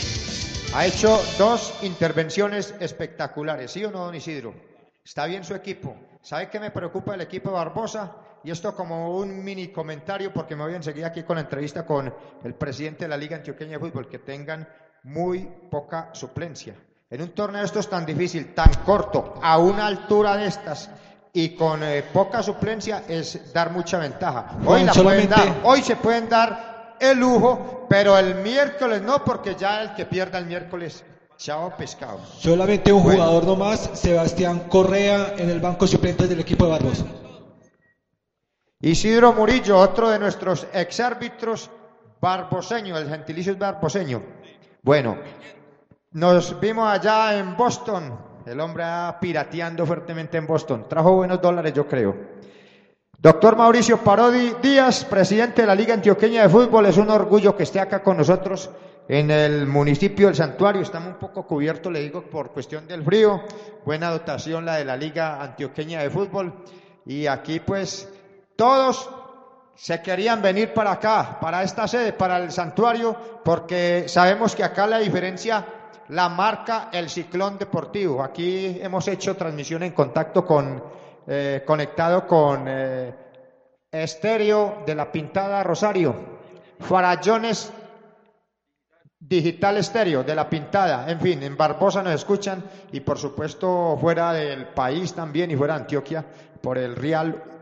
Ha 0.73 0.87
hecho 0.87 1.21
dos 1.37 1.71
intervenciones 1.83 2.73
espectaculares, 2.79 3.69
¿sí 3.69 3.85
o 3.85 3.91
no, 3.91 4.05
don 4.05 4.15
Isidro? 4.15 4.55
Está 5.03 5.27
bien 5.27 5.43
su 5.43 5.53
equipo. 5.53 5.95
¿Sabe 6.23 6.49
qué 6.49 6.59
me 6.59 6.71
preocupa 6.71 7.13
el 7.13 7.21
equipo 7.21 7.49
de 7.49 7.57
Barbosa? 7.57 8.15
Y 8.43 8.49
esto 8.49 8.75
como 8.75 9.17
un 9.17 9.43
mini 9.43 9.67
comentario, 9.67 10.33
porque 10.33 10.55
me 10.55 10.63
voy 10.63 10.73
a 10.73 10.77
enseguida 10.77 11.07
aquí 11.07 11.21
con 11.21 11.35
la 11.35 11.41
entrevista 11.41 11.85
con 11.85 12.11
el 12.43 12.55
presidente 12.55 13.05
de 13.05 13.09
la 13.09 13.17
Liga 13.17 13.37
Antioqueña 13.37 13.73
de 13.73 13.79
Fútbol, 13.79 14.09
que 14.09 14.19
tengan 14.19 14.67
muy 15.05 15.47
poca 15.69 16.09
suplencia. 16.13 16.73
En 17.09 17.21
un 17.21 17.29
torneo 17.29 17.61
de 17.61 17.67
estos 17.67 17.87
tan 17.87 18.05
difícil, 18.05 18.53
tan 18.53 18.73
corto, 18.85 19.35
a 19.41 19.57
una 19.59 19.85
altura 19.85 20.35
de 20.35 20.47
estas 20.47 20.89
y 21.31 21.49
con 21.49 21.83
eh, 21.83 22.03
poca 22.11 22.41
suplencia, 22.41 23.03
es 23.07 23.53
dar 23.53 23.71
mucha 23.71 23.99
ventaja. 23.99 24.57
Hoy, 24.65 24.83
la 24.83 24.93
pueden 24.93 25.29
dar, 25.29 25.59
hoy 25.63 25.81
se 25.83 25.95
pueden 25.95 26.27
dar 26.27 26.95
el 26.99 27.19
lujo, 27.19 27.85
pero 27.87 28.17
el 28.17 28.35
miércoles 28.35 29.01
no, 29.01 29.23
porque 29.23 29.55
ya 29.55 29.83
el 29.83 29.93
que 29.93 30.05
pierda 30.05 30.39
el 30.39 30.47
miércoles, 30.47 31.03
chao 31.37 31.75
pescado. 31.77 32.19
Solamente 32.39 32.91
un 32.91 33.03
Bueno. 33.03 33.21
jugador 33.21 33.45
nomás, 33.45 33.89
Sebastián 33.93 34.61
Correa, 34.69 35.35
en 35.37 35.49
el 35.49 35.59
banco 35.59 35.85
suplente 35.85 36.27
del 36.27 36.39
equipo 36.39 36.65
de 36.65 36.71
Barbosa. 36.71 37.05
Isidro 38.81 39.33
Murillo, 39.33 39.77
otro 39.77 40.09
de 40.09 40.17
nuestros 40.17 40.65
exárbitros 40.73 41.69
barboseño, 42.19 42.97
el 42.97 43.07
gentilicio 43.09 43.53
es 43.53 43.59
barboseño. 43.59 44.23
Bueno, 44.85 45.17
nos 46.11 46.59
vimos 46.59 46.87
allá 46.87 47.39
en 47.39 47.57
Boston, 47.57 48.19
el 48.45 48.59
hombre 48.59 48.85
pirateando 49.19 49.83
fuertemente 49.83 50.37
en 50.37 50.45
Boston, 50.45 50.85
trajo 50.87 51.15
buenos 51.15 51.41
dólares 51.41 51.73
yo 51.73 51.87
creo. 51.87 52.15
Doctor 53.17 53.55
Mauricio 53.55 53.97
Parodi 53.97 54.53
Díaz, 54.61 55.03
presidente 55.05 55.63
de 55.63 55.67
la 55.67 55.73
Liga 55.73 55.95
Antioqueña 55.95 56.43
de 56.43 56.49
Fútbol, 56.49 56.85
es 56.85 56.97
un 56.97 57.09
orgullo 57.09 57.57
que 57.57 57.63
esté 57.63 57.79
acá 57.79 58.03
con 58.03 58.17
nosotros 58.17 58.69
en 59.07 59.31
el 59.31 59.65
municipio 59.65 60.27
del 60.27 60.35
Santuario. 60.35 60.83
Estamos 60.83 61.13
un 61.13 61.19
poco 61.19 61.47
cubiertos, 61.47 61.91
le 61.91 62.01
digo, 62.01 62.21
por 62.21 62.51
cuestión 62.51 62.87
del 62.87 63.03
frío. 63.03 63.41
Buena 63.85 64.11
dotación 64.11 64.65
la 64.65 64.75
de 64.75 64.85
la 64.85 64.95
Liga 64.95 65.41
Antioqueña 65.41 66.03
de 66.03 66.11
Fútbol. 66.11 66.53
Y 67.07 67.25
aquí 67.25 67.59
pues 67.59 68.07
todos 68.55 69.09
se 69.75 70.01
querían 70.01 70.41
venir 70.41 70.73
para 70.73 70.93
acá, 70.93 71.37
para 71.39 71.61
esta 71.63 71.87
sede, 71.87 72.13
para 72.13 72.37
el 72.37 72.51
santuario, 72.51 73.15
porque 73.43 74.05
sabemos 74.07 74.55
que 74.55 74.63
acá 74.63 74.87
la 74.87 74.99
diferencia 74.99 75.65
la 76.09 76.29
marca 76.29 76.89
el 76.91 77.09
ciclón 77.09 77.57
deportivo. 77.57 78.23
Aquí 78.23 78.79
hemos 78.81 79.07
hecho 79.07 79.35
transmisión 79.35 79.83
en 79.83 79.91
contacto 79.91 80.45
con, 80.45 80.83
eh, 81.27 81.63
conectado 81.65 82.27
con 82.27 82.65
eh, 82.67 83.13
Estéreo 83.91 84.83
de 84.85 84.95
la 84.95 85.11
Pintada 85.11 85.63
Rosario, 85.63 86.15
Farallones 86.79 87.71
Digital 89.19 89.77
Estéreo 89.77 90.23
de 90.23 90.35
la 90.35 90.47
Pintada, 90.47 91.09
en 91.09 91.19
fin, 91.19 91.41
en 91.41 91.57
Barbosa 91.57 92.03
nos 92.03 92.13
escuchan 92.13 92.63
y 92.91 92.99
por 92.99 93.17
supuesto 93.17 93.97
fuera 93.99 94.33
del 94.33 94.67
país 94.67 95.13
también 95.13 95.49
y 95.49 95.55
fuera 95.55 95.73
de 95.73 95.79
Antioquia 95.81 96.23
por 96.61 96.77
el 96.77 96.95
Real 96.95 97.54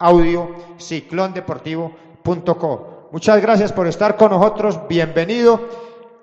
Audio 0.00 0.56
ciclondeportivo.co. 0.76 3.10
Muchas 3.12 3.40
gracias 3.40 3.72
por 3.72 3.86
estar 3.86 4.16
con 4.16 4.32
nosotros, 4.32 4.80
bienvenido. 4.88 5.68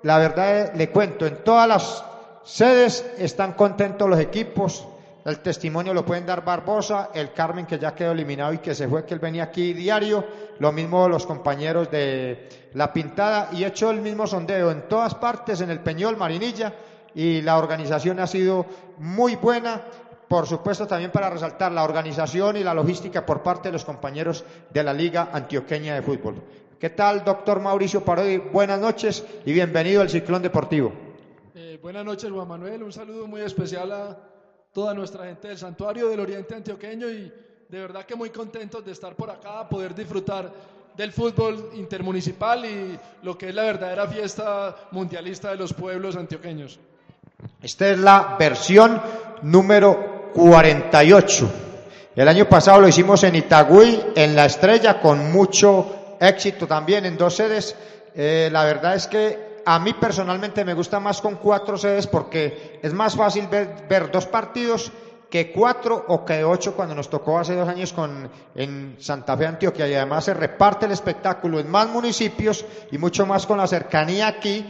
La 0.02 0.18
verdad 0.18 0.74
le 0.74 0.90
cuento, 0.90 1.24
en 1.24 1.42
todas 1.42 1.66
las 1.66 2.04
sedes 2.44 3.10
están 3.16 3.54
contentos 3.54 4.10
los 4.10 4.20
equipos. 4.20 4.86
El 5.24 5.38
testimonio 5.38 5.94
lo 5.94 6.04
pueden 6.04 6.26
dar 6.26 6.44
Barbosa, 6.44 7.12
el 7.14 7.32
Carmen 7.32 7.64
que 7.64 7.78
ya 7.78 7.94
quedó 7.94 8.12
eliminado 8.12 8.52
y 8.52 8.58
que 8.58 8.74
se 8.74 8.88
fue, 8.88 9.06
que 9.06 9.14
él 9.14 9.20
venía 9.20 9.44
aquí 9.44 9.72
diario. 9.72 10.22
Lo 10.58 10.70
mismo 10.70 11.08
los 11.08 11.24
compañeros 11.24 11.90
de 11.90 12.50
La 12.74 12.92
Pintada 12.92 13.48
y 13.52 13.64
he 13.64 13.68
hecho 13.68 13.90
el 13.90 14.02
mismo 14.02 14.26
sondeo 14.26 14.70
en 14.70 14.86
todas 14.86 15.14
partes, 15.14 15.62
en 15.62 15.70
el 15.70 15.80
Peñol, 15.80 16.18
Marinilla, 16.18 16.74
y 17.14 17.40
la 17.40 17.56
organización 17.56 18.20
ha 18.20 18.26
sido 18.26 18.66
muy 18.98 19.36
buena. 19.36 19.80
Por 20.32 20.46
supuesto, 20.46 20.86
también 20.86 21.10
para 21.10 21.28
resaltar 21.28 21.72
la 21.72 21.84
organización 21.84 22.56
y 22.56 22.64
la 22.64 22.72
logística 22.72 23.26
por 23.26 23.42
parte 23.42 23.68
de 23.68 23.72
los 23.74 23.84
compañeros 23.84 24.42
de 24.70 24.82
la 24.82 24.94
Liga 24.94 25.28
Antioqueña 25.30 25.94
de 25.94 26.00
Fútbol. 26.00 26.36
¿Qué 26.80 26.88
tal, 26.88 27.22
doctor 27.22 27.60
Mauricio 27.60 28.02
Parodi? 28.02 28.38
Buenas 28.38 28.80
noches 28.80 29.22
y 29.44 29.52
bienvenido 29.52 30.00
al 30.00 30.08
Ciclón 30.08 30.40
Deportivo. 30.40 30.90
Eh, 31.54 31.78
buenas 31.82 32.06
noches, 32.06 32.30
Juan 32.30 32.48
Manuel. 32.48 32.82
Un 32.82 32.94
saludo 32.94 33.26
muy 33.26 33.42
especial 33.42 33.92
a 33.92 34.18
toda 34.72 34.94
nuestra 34.94 35.26
gente 35.26 35.48
del 35.48 35.58
Santuario 35.58 36.08
del 36.08 36.20
Oriente 36.20 36.54
Antioqueño 36.54 37.10
y 37.10 37.30
de 37.68 37.78
verdad 37.78 38.06
que 38.06 38.16
muy 38.16 38.30
contentos 38.30 38.82
de 38.82 38.92
estar 38.92 39.14
por 39.14 39.28
acá, 39.28 39.68
poder 39.68 39.94
disfrutar 39.94 40.50
del 40.96 41.12
fútbol 41.12 41.72
intermunicipal 41.74 42.64
y 42.64 42.98
lo 43.22 43.36
que 43.36 43.50
es 43.50 43.54
la 43.54 43.64
verdadera 43.64 44.06
fiesta 44.06 44.88
mundialista 44.92 45.50
de 45.50 45.56
los 45.56 45.74
pueblos 45.74 46.16
antioqueños. 46.16 46.80
Esta 47.60 47.90
es 47.90 47.98
la 47.98 48.36
versión 48.38 48.98
número 49.42 50.11
48. 50.34 51.50
El 52.14 52.28
año 52.28 52.48
pasado 52.48 52.80
lo 52.80 52.88
hicimos 52.88 53.22
en 53.24 53.36
Itagüí, 53.36 54.00
en 54.14 54.36
La 54.36 54.46
Estrella, 54.46 55.00
con 55.00 55.32
mucho 55.32 56.16
éxito 56.20 56.66
también 56.66 57.06
en 57.06 57.16
dos 57.16 57.36
sedes. 57.36 57.74
Eh, 58.14 58.48
la 58.52 58.64
verdad 58.64 58.94
es 58.94 59.06
que 59.06 59.62
a 59.64 59.78
mí 59.78 59.94
personalmente 59.94 60.64
me 60.64 60.74
gusta 60.74 61.00
más 61.00 61.20
con 61.20 61.36
cuatro 61.36 61.78
sedes 61.78 62.06
porque 62.06 62.80
es 62.82 62.92
más 62.92 63.16
fácil 63.16 63.46
ver, 63.46 63.86
ver 63.88 64.10
dos 64.10 64.26
partidos 64.26 64.92
que 65.30 65.50
cuatro 65.50 66.04
o 66.08 66.26
que 66.26 66.44
ocho 66.44 66.74
cuando 66.74 66.94
nos 66.94 67.08
tocó 67.08 67.38
hace 67.38 67.54
dos 67.54 67.66
años 67.66 67.94
con, 67.94 68.30
en 68.54 68.96
Santa 68.98 69.34
Fe, 69.34 69.46
Antioquia. 69.46 69.88
Y 69.88 69.94
además 69.94 70.24
se 70.24 70.34
reparte 70.34 70.84
el 70.84 70.92
espectáculo 70.92 71.58
en 71.58 71.70
más 71.70 71.88
municipios 71.88 72.66
y 72.90 72.98
mucho 72.98 73.24
más 73.24 73.46
con 73.46 73.56
la 73.56 73.66
cercanía 73.66 74.26
aquí 74.26 74.66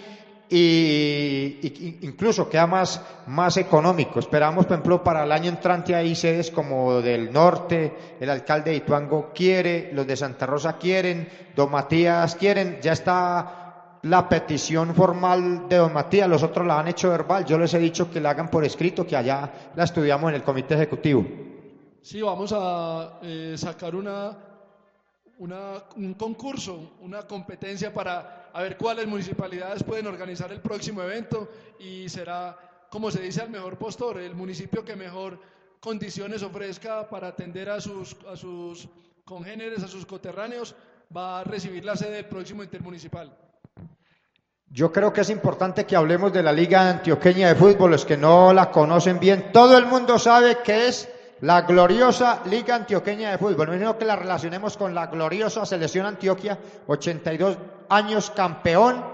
y, 0.54 1.58
y- 1.62 1.98
incluso 2.02 2.48
queda 2.48 2.66
más, 2.66 3.00
más 3.26 3.56
económico. 3.56 4.18
Esperamos, 4.18 4.66
por 4.66 4.74
ejemplo, 4.74 5.02
para 5.02 5.24
el 5.24 5.32
año 5.32 5.48
entrante 5.48 5.94
hay 5.94 6.14
sedes 6.14 6.50
como 6.50 7.00
del 7.00 7.32
norte, 7.32 8.16
el 8.20 8.28
alcalde 8.28 8.70
de 8.72 8.76
Ituango 8.78 9.32
quiere, 9.34 9.90
los 9.94 10.06
de 10.06 10.16
Santa 10.16 10.44
Rosa 10.46 10.76
quieren, 10.76 11.28
don 11.56 11.70
Matías 11.70 12.36
quieren, 12.36 12.78
ya 12.82 12.92
está 12.92 13.98
la 14.02 14.28
petición 14.28 14.94
formal 14.94 15.68
de 15.68 15.76
don 15.76 15.92
Matías, 15.92 16.28
los 16.28 16.42
otros 16.42 16.66
la 16.66 16.78
han 16.80 16.88
hecho 16.88 17.08
verbal, 17.08 17.44
yo 17.46 17.56
les 17.56 17.72
he 17.72 17.78
dicho 17.78 18.10
que 18.10 18.20
la 18.20 18.30
hagan 18.30 18.50
por 18.50 18.64
escrito, 18.64 19.06
que 19.06 19.16
allá 19.16 19.70
la 19.74 19.84
estudiamos 19.84 20.28
en 20.28 20.34
el 20.34 20.42
comité 20.42 20.74
ejecutivo. 20.74 21.24
Sí, 22.02 22.20
vamos 22.20 22.52
a 22.54 23.20
eh, 23.22 23.54
sacar 23.56 23.94
una, 23.94 24.36
una- 25.38 25.84
un 25.96 26.14
concurso, 26.14 26.94
una 27.00 27.22
competencia 27.22 27.94
para 27.94 28.41
a 28.52 28.62
ver 28.62 28.76
cuáles 28.76 29.06
municipalidades 29.06 29.82
pueden 29.82 30.06
organizar 30.06 30.52
el 30.52 30.60
próximo 30.60 31.02
evento 31.02 31.48
y 31.78 32.08
será, 32.08 32.56
como 32.90 33.10
se 33.10 33.20
dice, 33.22 33.40
al 33.40 33.50
mejor 33.50 33.78
postor, 33.78 34.18
el 34.18 34.34
municipio 34.34 34.84
que 34.84 34.96
mejor 34.96 35.38
condiciones 35.80 36.42
ofrezca 36.42 37.08
para 37.08 37.28
atender 37.28 37.70
a 37.70 37.80
sus, 37.80 38.16
a 38.30 38.36
sus 38.36 38.88
congéneres, 39.24 39.82
a 39.82 39.88
sus 39.88 40.06
coterráneos, 40.06 40.74
va 41.14 41.40
a 41.40 41.44
recibir 41.44 41.84
la 41.84 41.96
sede 41.96 42.16
del 42.16 42.26
próximo 42.26 42.62
intermunicipal. 42.62 43.36
Yo 44.70 44.90
creo 44.90 45.12
que 45.12 45.20
es 45.20 45.28
importante 45.28 45.84
que 45.84 45.96
hablemos 45.96 46.32
de 46.32 46.42
la 46.42 46.52
Liga 46.52 46.88
Antioqueña 46.88 47.48
de 47.48 47.54
Fútbol, 47.54 47.90
los 47.90 48.06
que 48.06 48.16
no 48.16 48.54
la 48.54 48.70
conocen 48.70 49.20
bien. 49.20 49.50
Todo 49.52 49.76
el 49.76 49.84
mundo 49.84 50.18
sabe 50.18 50.58
que 50.64 50.88
es 50.88 51.10
la 51.42 51.62
gloriosa 51.62 52.40
Liga 52.46 52.76
Antioqueña 52.76 53.32
de 53.32 53.38
Fútbol. 53.38 53.78
No 53.78 53.98
que 53.98 54.06
la 54.06 54.16
relacionemos 54.16 54.78
con 54.78 54.94
la 54.94 55.08
gloriosa 55.08 55.66
Selección 55.66 56.06
Antioquia, 56.06 56.58
82 56.86 57.58
años 57.92 58.30
campeón 58.30 59.04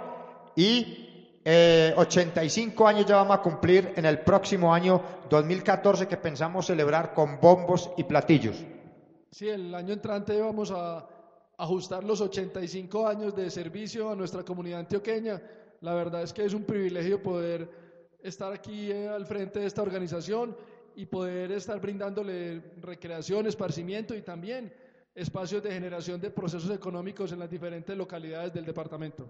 y 0.55 1.41
eh, 1.45 1.93
85 1.97 2.87
años 2.87 3.07
ya 3.07 3.16
vamos 3.16 3.37
a 3.39 3.43
cumplir 3.43 3.93
en 3.97 4.05
el 4.05 4.20
próximo 4.20 4.72
año 4.72 5.03
2014 5.29 6.07
que 6.07 6.16
pensamos 6.16 6.66
celebrar 6.66 7.12
con 7.12 7.41
bombos 7.41 7.91
y 7.97 8.05
platillos. 8.05 8.57
Sí, 9.31 9.49
el 9.49 9.74
año 9.74 9.95
entrante 9.95 10.41
vamos 10.41 10.70
a 10.70 11.07
ajustar 11.57 12.05
los 12.05 12.20
85 12.20 13.09
años 13.09 13.35
de 13.35 13.51
servicio 13.51 14.11
a 14.11 14.14
nuestra 14.14 14.45
comunidad 14.45 14.81
antioqueña. 14.81 15.43
La 15.81 15.95
verdad 15.95 16.22
es 16.22 16.33
que 16.33 16.45
es 16.45 16.55
un 16.55 16.62
privilegio 16.62 17.20
poder 17.20 17.68
estar 18.22 18.53
aquí 18.53 18.93
eh, 18.93 19.09
al 19.09 19.26
frente 19.26 19.59
de 19.59 19.66
esta 19.66 19.83
organización 19.83 20.57
y 20.95 21.07
poder 21.07 21.51
estar 21.51 21.81
brindándole 21.81 22.62
recreación, 22.81 23.47
esparcimiento 23.47 24.14
y 24.14 24.22
también 24.22 24.72
espacios 25.18 25.62
de 25.62 25.72
generación 25.72 26.20
de 26.20 26.30
procesos 26.30 26.70
económicos 26.70 27.32
en 27.32 27.40
las 27.40 27.50
diferentes 27.50 27.96
localidades 27.96 28.54
del 28.54 28.64
departamento. 28.64 29.28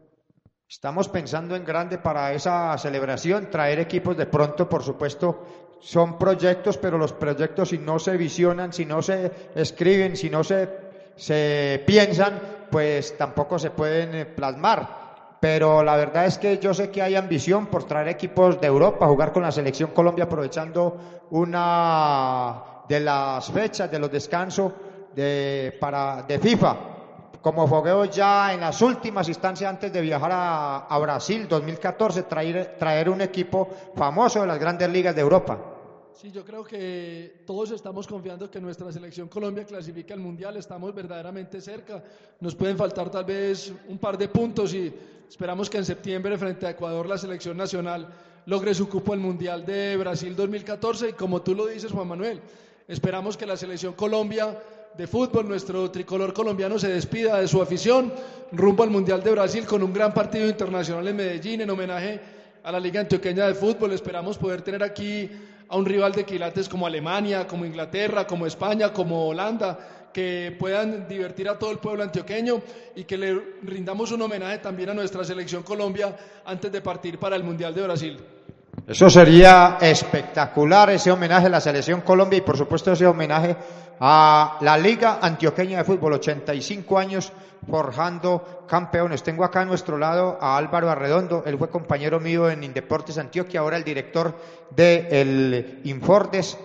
Estamos 0.68 1.08
pensando 1.08 1.56
en 1.56 1.64
grande 1.64 1.96
para 1.96 2.34
esa 2.34 2.76
celebración, 2.76 3.48
traer 3.50 3.78
equipos 3.78 4.14
de 4.16 4.26
pronto, 4.26 4.68
por 4.68 4.82
supuesto, 4.82 5.78
son 5.80 6.18
proyectos, 6.18 6.76
pero 6.76 6.98
los 6.98 7.14
proyectos 7.14 7.70
si 7.70 7.78
no 7.78 7.98
se 7.98 8.18
visionan, 8.18 8.72
si 8.72 8.84
no 8.84 9.00
se 9.00 9.32
escriben, 9.54 10.14
si 10.14 10.28
no 10.28 10.44
se, 10.44 10.68
se 11.16 11.82
piensan, 11.86 12.66
pues 12.70 13.16
tampoco 13.16 13.58
se 13.58 13.70
pueden 13.70 14.14
eh, 14.14 14.26
plasmar. 14.26 15.36
Pero 15.40 15.82
la 15.82 15.96
verdad 15.96 16.26
es 16.26 16.36
que 16.36 16.58
yo 16.58 16.74
sé 16.74 16.90
que 16.90 17.00
hay 17.00 17.14
ambición 17.14 17.68
por 17.68 17.84
traer 17.84 18.08
equipos 18.08 18.60
de 18.60 18.66
Europa, 18.66 19.06
jugar 19.06 19.32
con 19.32 19.44
la 19.44 19.52
selección 19.52 19.92
Colombia 19.92 20.24
aprovechando 20.24 21.24
una 21.30 22.62
de 22.88 23.00
las 23.00 23.50
fechas 23.50 23.90
de 23.90 23.98
los 23.98 24.10
descansos 24.10 24.72
de, 25.14 25.76
para, 25.80 26.22
de 26.22 26.38
FIFA 26.38 26.76
como 27.40 27.66
fogueo 27.66 28.04
ya 28.06 28.52
en 28.52 28.60
las 28.60 28.82
últimas 28.82 29.28
instancias 29.28 29.70
antes 29.70 29.92
de 29.92 30.00
viajar 30.00 30.30
a, 30.32 30.78
a 30.86 30.98
Brasil 30.98 31.46
2014, 31.48 32.24
traer, 32.24 32.76
traer 32.78 33.08
un 33.08 33.20
equipo 33.20 33.68
famoso 33.94 34.40
de 34.40 34.46
las 34.46 34.58
grandes 34.58 34.88
ligas 34.90 35.14
de 35.14 35.20
Europa. 35.20 35.58
Sí, 36.12 36.32
yo 36.32 36.44
creo 36.44 36.64
que 36.64 37.44
todos 37.46 37.70
estamos 37.70 38.08
confiando 38.08 38.50
que 38.50 38.60
nuestra 38.60 38.90
selección 38.90 39.28
Colombia 39.28 39.64
clasifique 39.64 40.12
al 40.12 40.18
Mundial, 40.18 40.56
estamos 40.56 40.92
verdaderamente 40.92 41.60
cerca, 41.60 42.02
nos 42.40 42.56
pueden 42.56 42.76
faltar 42.76 43.08
tal 43.08 43.24
vez 43.24 43.72
un 43.88 43.98
par 43.98 44.18
de 44.18 44.28
puntos 44.28 44.74
y 44.74 44.92
esperamos 45.28 45.70
que 45.70 45.78
en 45.78 45.84
septiembre 45.84 46.36
frente 46.36 46.66
a 46.66 46.70
Ecuador 46.70 47.06
la 47.06 47.18
selección 47.18 47.56
nacional 47.56 48.08
logre 48.46 48.74
su 48.74 48.88
cupo 48.88 49.12
al 49.12 49.20
Mundial 49.20 49.64
de 49.64 49.96
Brasil 49.96 50.34
2014 50.34 51.10
y 51.10 51.12
como 51.12 51.40
tú 51.42 51.54
lo 51.54 51.66
dices 51.66 51.92
Juan 51.92 52.08
Manuel, 52.08 52.40
esperamos 52.88 53.36
que 53.36 53.46
la 53.46 53.56
selección 53.56 53.92
Colombia 53.92 54.58
de 54.98 55.06
fútbol, 55.06 55.48
nuestro 55.48 55.92
tricolor 55.92 56.32
colombiano 56.32 56.76
se 56.76 56.88
despida 56.88 57.38
de 57.38 57.46
su 57.46 57.62
afición 57.62 58.12
rumbo 58.50 58.82
al 58.82 58.90
Mundial 58.90 59.22
de 59.22 59.30
Brasil 59.30 59.64
con 59.64 59.80
un 59.84 59.92
gran 59.92 60.12
partido 60.12 60.48
internacional 60.48 61.06
en 61.06 61.14
Medellín 61.14 61.60
en 61.60 61.70
homenaje 61.70 62.20
a 62.64 62.72
la 62.72 62.80
Liga 62.80 63.02
Antioqueña 63.02 63.46
de 63.46 63.54
Fútbol. 63.54 63.92
Esperamos 63.92 64.36
poder 64.38 64.62
tener 64.62 64.82
aquí 64.82 65.30
a 65.68 65.76
un 65.76 65.86
rival 65.86 66.10
de 66.10 66.24
quilates 66.24 66.68
como 66.68 66.84
Alemania, 66.84 67.46
como 67.46 67.64
Inglaterra, 67.64 68.26
como 68.26 68.44
España, 68.44 68.92
como 68.92 69.28
Holanda, 69.28 69.78
que 70.12 70.56
puedan 70.58 71.06
divertir 71.06 71.48
a 71.48 71.56
todo 71.56 71.70
el 71.70 71.78
pueblo 71.78 72.02
antioqueño 72.02 72.60
y 72.96 73.04
que 73.04 73.16
le 73.16 73.40
rindamos 73.62 74.10
un 74.10 74.22
homenaje 74.22 74.58
también 74.58 74.90
a 74.90 74.94
nuestra 74.94 75.22
selección 75.22 75.62
Colombia 75.62 76.16
antes 76.44 76.72
de 76.72 76.80
partir 76.80 77.20
para 77.20 77.36
el 77.36 77.44
Mundial 77.44 77.72
de 77.72 77.82
Brasil. 77.82 78.18
Eso 78.88 79.10
sería 79.10 79.76
espectacular, 79.80 80.90
ese 80.90 81.10
homenaje 81.10 81.46
a 81.46 81.50
la 81.50 81.60
selección 81.60 82.00
Colombia 82.00 82.38
y 82.38 82.40
por 82.40 82.56
supuesto 82.56 82.90
ese 82.90 83.06
homenaje 83.06 83.54
a 84.00 84.58
la 84.60 84.76
Liga 84.78 85.18
Antioqueña 85.20 85.78
de 85.78 85.84
Fútbol, 85.84 86.14
85 86.14 86.98
años 86.98 87.32
forjando 87.68 88.64
campeones. 88.68 89.22
Tengo 89.22 89.44
acá 89.44 89.62
a 89.62 89.64
nuestro 89.64 89.98
lado 89.98 90.38
a 90.40 90.56
Álvaro 90.56 90.90
Arredondo, 90.90 91.42
él 91.46 91.58
fue 91.58 91.68
compañero 91.68 92.20
mío 92.20 92.50
en 92.50 92.64
Indeportes 92.64 93.18
Antioquia, 93.18 93.60
ahora 93.60 93.76
el 93.76 93.84
director 93.84 94.34
del 94.70 95.80
Infordes. 95.84 96.58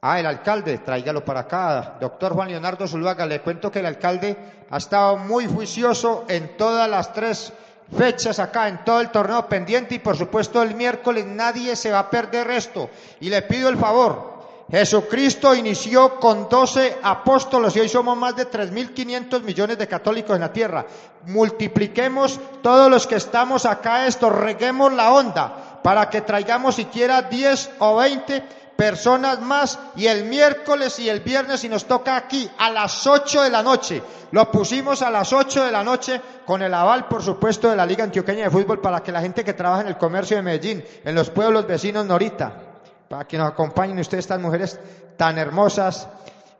Ah, 0.00 0.20
el 0.20 0.26
alcalde, 0.26 0.78
tráigalo 0.78 1.24
para 1.24 1.40
acá. 1.40 1.96
Doctor 2.00 2.32
Juan 2.32 2.50
Leonardo 2.50 2.86
Zuluaga, 2.86 3.26
le 3.26 3.40
cuento 3.40 3.72
que 3.72 3.80
el 3.80 3.86
alcalde 3.86 4.36
ha 4.70 4.76
estado 4.76 5.16
muy 5.16 5.46
juicioso 5.46 6.24
en 6.28 6.56
todas 6.56 6.88
las 6.88 7.12
tres 7.12 7.52
fechas 7.96 8.38
acá 8.38 8.68
en 8.68 8.84
todo 8.84 9.00
el 9.00 9.10
torneo 9.10 9.48
pendiente 9.48 9.94
y 9.94 9.98
por 9.98 10.16
supuesto 10.16 10.62
el 10.62 10.74
miércoles 10.74 11.26
nadie 11.26 11.74
se 11.74 11.90
va 11.90 12.00
a 12.00 12.10
perder 12.10 12.50
esto. 12.50 12.90
Y 13.20 13.28
le 13.28 13.42
pido 13.42 13.68
el 13.68 13.76
favor, 13.76 14.37
Jesucristo 14.70 15.54
inició 15.54 16.20
con 16.20 16.46
12 16.46 16.98
apóstolos 17.02 17.74
y 17.74 17.80
hoy 17.80 17.88
somos 17.88 18.18
más 18.18 18.36
de 18.36 18.50
3.500 18.50 19.42
millones 19.42 19.78
de 19.78 19.88
católicos 19.88 20.34
en 20.34 20.42
la 20.42 20.52
tierra. 20.52 20.84
Multipliquemos 21.26 22.38
todos 22.62 22.90
los 22.90 23.06
que 23.06 23.14
estamos 23.14 23.64
acá 23.64 24.06
esto, 24.06 24.28
reguemos 24.28 24.92
la 24.92 25.12
onda 25.12 25.80
para 25.82 26.10
que 26.10 26.20
traigamos 26.20 26.74
siquiera 26.74 27.22
10 27.22 27.70
o 27.78 27.96
20 27.96 28.42
personas 28.76 29.40
más 29.40 29.78
y 29.96 30.06
el 30.06 30.26
miércoles 30.26 30.98
y 30.98 31.08
el 31.08 31.20
viernes 31.20 31.64
y 31.64 31.68
nos 31.70 31.86
toca 31.86 32.16
aquí 32.16 32.48
a 32.58 32.70
las 32.70 33.06
8 33.06 33.44
de 33.44 33.50
la 33.50 33.62
noche. 33.62 34.02
Lo 34.32 34.52
pusimos 34.52 35.00
a 35.00 35.10
las 35.10 35.32
8 35.32 35.64
de 35.64 35.72
la 35.72 35.82
noche 35.82 36.20
con 36.44 36.60
el 36.60 36.74
aval, 36.74 37.08
por 37.08 37.22
supuesto, 37.22 37.70
de 37.70 37.76
la 37.76 37.86
Liga 37.86 38.04
Antioqueña 38.04 38.44
de 38.44 38.50
Fútbol 38.50 38.82
para 38.82 39.02
que 39.02 39.12
la 39.12 39.22
gente 39.22 39.42
que 39.42 39.54
trabaja 39.54 39.80
en 39.80 39.88
el 39.88 39.96
comercio 39.96 40.36
de 40.36 40.42
Medellín, 40.42 40.84
en 41.04 41.14
los 41.14 41.30
pueblos 41.30 41.66
vecinos 41.66 42.04
Norita, 42.04 42.67
para 43.08 43.26
que 43.26 43.38
nos 43.38 43.48
acompañen 43.48 43.98
ustedes, 43.98 44.24
estas 44.24 44.40
mujeres 44.40 44.78
tan 45.16 45.38
hermosas, 45.38 46.08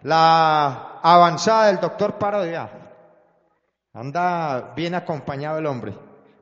la 0.03 0.99
avanzada 1.03 1.67
del 1.67 1.81
doctor 1.81 2.15
Parodia. 2.15 2.69
Anda 3.93 4.73
bien 4.75 4.95
acompañado 4.95 5.59
el 5.59 5.67
hombre. 5.67 5.93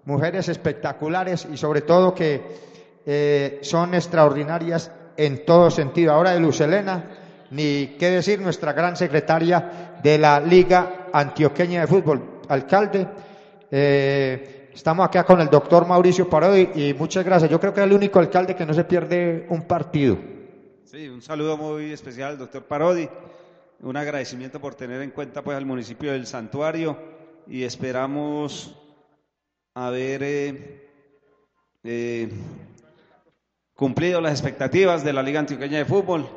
Mujeres 0.05 0.49
espectaculares 0.49 1.47
y 1.51 1.57
sobre 1.57 1.81
todo 1.81 2.15
que 2.15 2.67
eh, 3.05 3.59
son 3.63 3.95
extraordinarias 3.95 4.91
en 5.17 5.45
todo 5.45 5.71
sentido. 5.71 6.13
Ahora 6.13 6.33
de 6.33 6.41
Luz 6.41 6.61
Elena, 6.61 7.05
ni 7.51 7.97
qué 7.99 8.11
decir, 8.11 8.41
nuestra 8.41 8.73
gran 8.73 8.97
secretaria 8.97 9.99
de 10.03 10.19
la 10.19 10.39
Liga 10.39 11.09
Antioqueña 11.13 11.81
de 11.81 11.87
Fútbol, 11.87 12.41
alcalde. 12.49 13.09
Eh, 13.71 14.56
estamos 14.77 15.07
acá 15.07 15.25
con 15.25 15.41
el 15.41 15.49
doctor 15.49 15.87
Mauricio 15.87 16.29
Parodi 16.29 16.69
y 16.75 16.93
muchas 16.93 17.25
gracias. 17.25 17.51
Yo 17.51 17.59
creo 17.59 17.73
que 17.73 17.81
es 17.81 17.87
el 17.87 17.95
único 17.95 18.19
alcalde 18.19 18.55
que 18.55 18.67
no 18.67 18.75
se 18.75 18.85
pierde 18.85 19.47
un 19.49 19.63
partido. 19.63 20.19
Sí, 20.85 21.09
un 21.09 21.23
saludo 21.23 21.57
muy 21.57 21.93
especial 21.93 22.33
al 22.33 22.39
doctor 22.39 22.65
Parodi. 22.65 23.09
Un 23.81 23.97
agradecimiento 23.97 24.61
por 24.61 24.75
tener 24.75 25.01
en 25.01 25.13
cuenta 25.13 25.43
pues 25.43 25.57
al 25.57 25.65
municipio 25.65 26.13
del 26.13 26.27
Santuario 26.27 26.99
y 27.47 27.65
esperamos 27.65 28.77
haber 29.75 30.23
eh, 30.23 30.91
eh, 31.83 32.29
cumplido 33.75 34.21
las 34.21 34.33
expectativas 34.33 35.03
de 35.03 35.13
la 35.15 35.23
Liga 35.23 35.41
Antioqueña 35.41 35.79
de 35.79 35.85
Fútbol. 35.87 36.29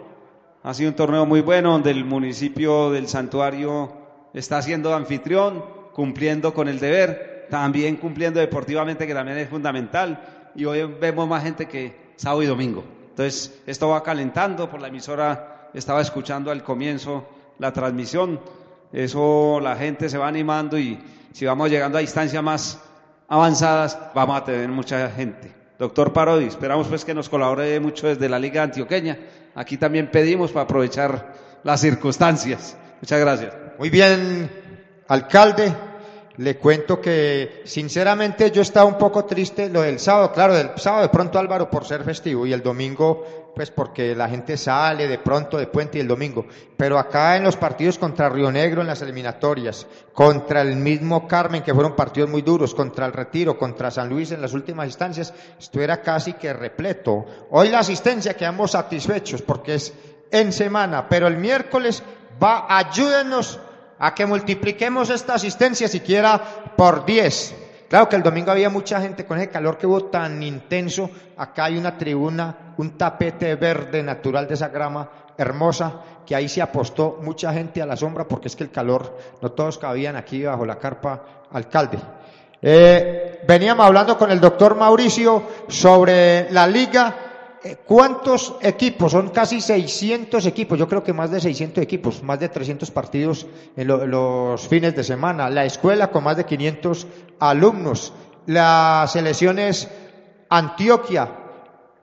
Ha 0.64 0.74
sido 0.74 0.92
un 0.92 0.96
torneo 0.96 1.26
muy 1.26 1.42
bueno 1.42 1.74
donde 1.74 1.92
el 1.92 2.06
municipio 2.06 2.90
del 2.90 3.10
Santuario 3.10 3.94
está 4.34 4.62
siendo 4.62 4.94
anfitrión, 4.96 5.64
cumpliendo 5.94 6.54
con 6.54 6.70
el 6.70 6.80
deber, 6.80 7.39
también 7.50 7.98
cumpliendo 7.98 8.40
deportivamente, 8.40 9.08
que 9.08 9.14
también 9.14 9.38
es 9.38 9.50
fundamental. 9.50 10.52
Y 10.56 10.66
hoy 10.66 10.84
vemos 11.00 11.28
más 11.28 11.44
gente 11.44 11.68
que 11.68 12.14
sábado 12.16 12.44
y 12.44 12.48
domingo. 12.48 12.84
Entonces, 13.10 13.62
esto 13.66 13.90
va 13.90 14.04
calentando 14.04 14.70
por 14.70 14.82
la 14.82 14.88
emisora, 14.88 15.70
estaba 15.74 16.02
escuchando 16.02 16.52
al 16.52 16.64
comienzo 16.64 17.28
la 17.60 17.74
transmisión. 17.74 18.40
Eso 18.92 19.60
la 19.62 19.76
gente 19.76 20.10
se 20.10 20.18
va 20.18 20.28
animando 20.28 20.78
y 20.80 21.00
si 21.34 21.46
vamos 21.46 21.70
llegando 21.70 21.98
a 21.98 22.02
distancias 22.02 22.42
más 22.42 22.80
avanzadas, 23.28 24.00
vamos 24.16 24.38
a 24.42 24.44
tener 24.44 24.68
mucha 24.70 25.10
gente. 25.12 25.54
Doctor 25.78 26.12
Parodi, 26.12 26.46
esperamos 26.46 26.88
pues 26.88 27.06
que 27.06 27.14
nos 27.14 27.30
colabore 27.30 27.80
mucho 27.80 28.08
desde 28.08 28.28
la 28.28 28.40
Liga 28.40 28.64
Antioqueña. 28.64 29.18
Aquí 29.56 29.78
también 29.78 30.12
pedimos 30.12 30.52
para 30.52 30.64
aprovechar 30.64 31.34
las 31.64 31.82
circunstancias. 31.82 32.76
Muchas 33.02 33.20
gracias. 33.20 33.54
Muy 33.78 33.90
bien, 33.90 34.50
alcalde. 35.08 35.89
Le 36.40 36.56
cuento 36.56 37.02
que 37.02 37.64
sinceramente 37.66 38.50
yo 38.50 38.62
estaba 38.62 38.86
un 38.86 38.98
poco 38.98 39.26
triste 39.26 39.68
lo 39.68 39.82
del 39.82 40.00
sábado, 40.00 40.32
claro, 40.32 40.54
del 40.54 40.70
sábado 40.78 41.02
de 41.04 41.10
pronto 41.10 41.38
Álvaro 41.38 41.70
por 41.70 41.84
ser 41.84 42.06
festivo 42.06 42.46
y 42.46 42.54
el 42.54 42.64
domingo 42.64 43.52
pues 43.54 43.72
porque 43.72 44.16
la 44.16 44.30
gente 44.30 44.56
sale 44.56 45.06
de 45.06 45.18
pronto 45.18 45.58
de 45.58 45.68
puente 45.68 45.98
y 45.98 46.02
el 46.02 46.08
domingo, 46.08 46.46
pero 46.78 46.98
acá 46.98 47.36
en 47.36 47.44
los 47.44 47.58
partidos 47.58 47.98
contra 47.98 48.30
Río 48.30 48.54
Negro 48.54 48.80
en 48.80 48.88
las 48.88 49.02
eliminatorias, 49.02 49.86
contra 50.14 50.62
el 50.62 50.78
mismo 50.78 51.28
Carmen 51.28 51.62
que 51.62 51.74
fueron 51.74 51.94
partidos 51.94 52.30
muy 52.30 52.42
duros, 52.42 52.74
contra 52.74 53.06
el 53.06 53.12
Retiro, 53.12 53.58
contra 53.58 53.92
San 53.92 54.08
Luis 54.08 54.32
en 54.32 54.42
las 54.42 54.54
últimas 54.54 54.88
instancias, 54.88 55.34
esto 55.60 55.82
era 55.82 56.02
casi 56.02 56.36
que 56.36 56.54
repleto. 56.54 57.26
Hoy 57.50 57.68
la 57.68 57.80
asistencia 57.80 58.36
quedamos 58.36 58.72
satisfechos 58.72 59.42
porque 59.42 59.76
es 59.76 59.94
en 60.32 60.54
semana, 60.54 61.10
pero 61.10 61.28
el 61.28 61.36
miércoles 61.36 62.02
va, 62.42 62.66
ayúdenos 62.70 63.60
a 64.00 64.16
que 64.16 64.26
multipliquemos 64.26 65.10
esta 65.10 65.36
asistencia 65.36 65.88
siquiera 65.88 66.42
por 66.76 67.06
10. 67.06 67.56
Claro 67.90 68.08
que 68.08 68.16
el 68.16 68.24
domingo 68.24 68.52
había 68.52 68.70
mucha 68.70 69.02
gente 69.02 69.26
con 69.26 69.38
ese 69.40 69.50
calor 69.50 69.78
que 69.78 69.88
hubo 69.88 70.06
tan 70.06 70.42
intenso. 70.44 71.10
Acá 71.38 71.66
hay 71.66 71.78
una 71.78 71.98
tribuna, 71.98 72.74
un 72.78 72.98
tapete 72.98 73.56
verde 73.56 74.04
natural 74.04 74.48
de 74.48 74.54
esa 74.54 74.70
grama 74.70 75.10
hermosa, 75.38 75.94
que 76.26 76.36
ahí 76.36 76.48
se 76.48 76.62
apostó 76.62 77.20
mucha 77.24 77.52
gente 77.52 77.82
a 77.82 77.86
la 77.86 77.96
sombra 77.96 78.28
porque 78.28 78.48
es 78.48 78.56
que 78.56 78.64
el 78.64 78.72
calor, 78.72 79.18
no 79.42 79.52
todos 79.52 79.78
cabían 79.78 80.16
aquí 80.16 80.44
bajo 80.44 80.66
la 80.66 80.78
carpa 80.78 81.48
alcalde. 81.52 81.98
Eh, 82.62 83.40
veníamos 83.48 83.86
hablando 83.86 84.18
con 84.18 84.30
el 84.32 84.40
doctor 84.40 84.76
Mauricio 84.76 85.44
sobre 85.68 86.52
la 86.52 86.68
liga. 86.68 87.29
Eh, 87.62 87.78
¿Cuántos 87.86 88.56
equipos? 88.62 89.12
Son 89.12 89.30
casi 89.30 89.60
600 89.60 90.46
equipos, 90.46 90.80
yo 90.80 90.88
creo 90.88 91.04
que 91.04 91.12
más 91.12 91.30
de 91.30 91.42
600 91.42 91.84
equipos, 91.84 92.24
más 92.24 92.40
de 92.40 92.48
300 92.48 92.90
partidos 92.92 93.48
en 93.76 93.88
lo- 93.88 94.06
los 94.08 94.68
fines 94.68 94.96
de 94.96 95.04
semana. 95.04 95.50
La 95.50 95.66
escuela 95.66 96.10
con 96.10 96.24
más 96.24 96.38
de 96.38 96.46
500 96.46 97.06
alumnos. 97.40 98.14
Las 98.46 99.12
selecciones 99.12 99.90
Antioquia, 100.50 101.30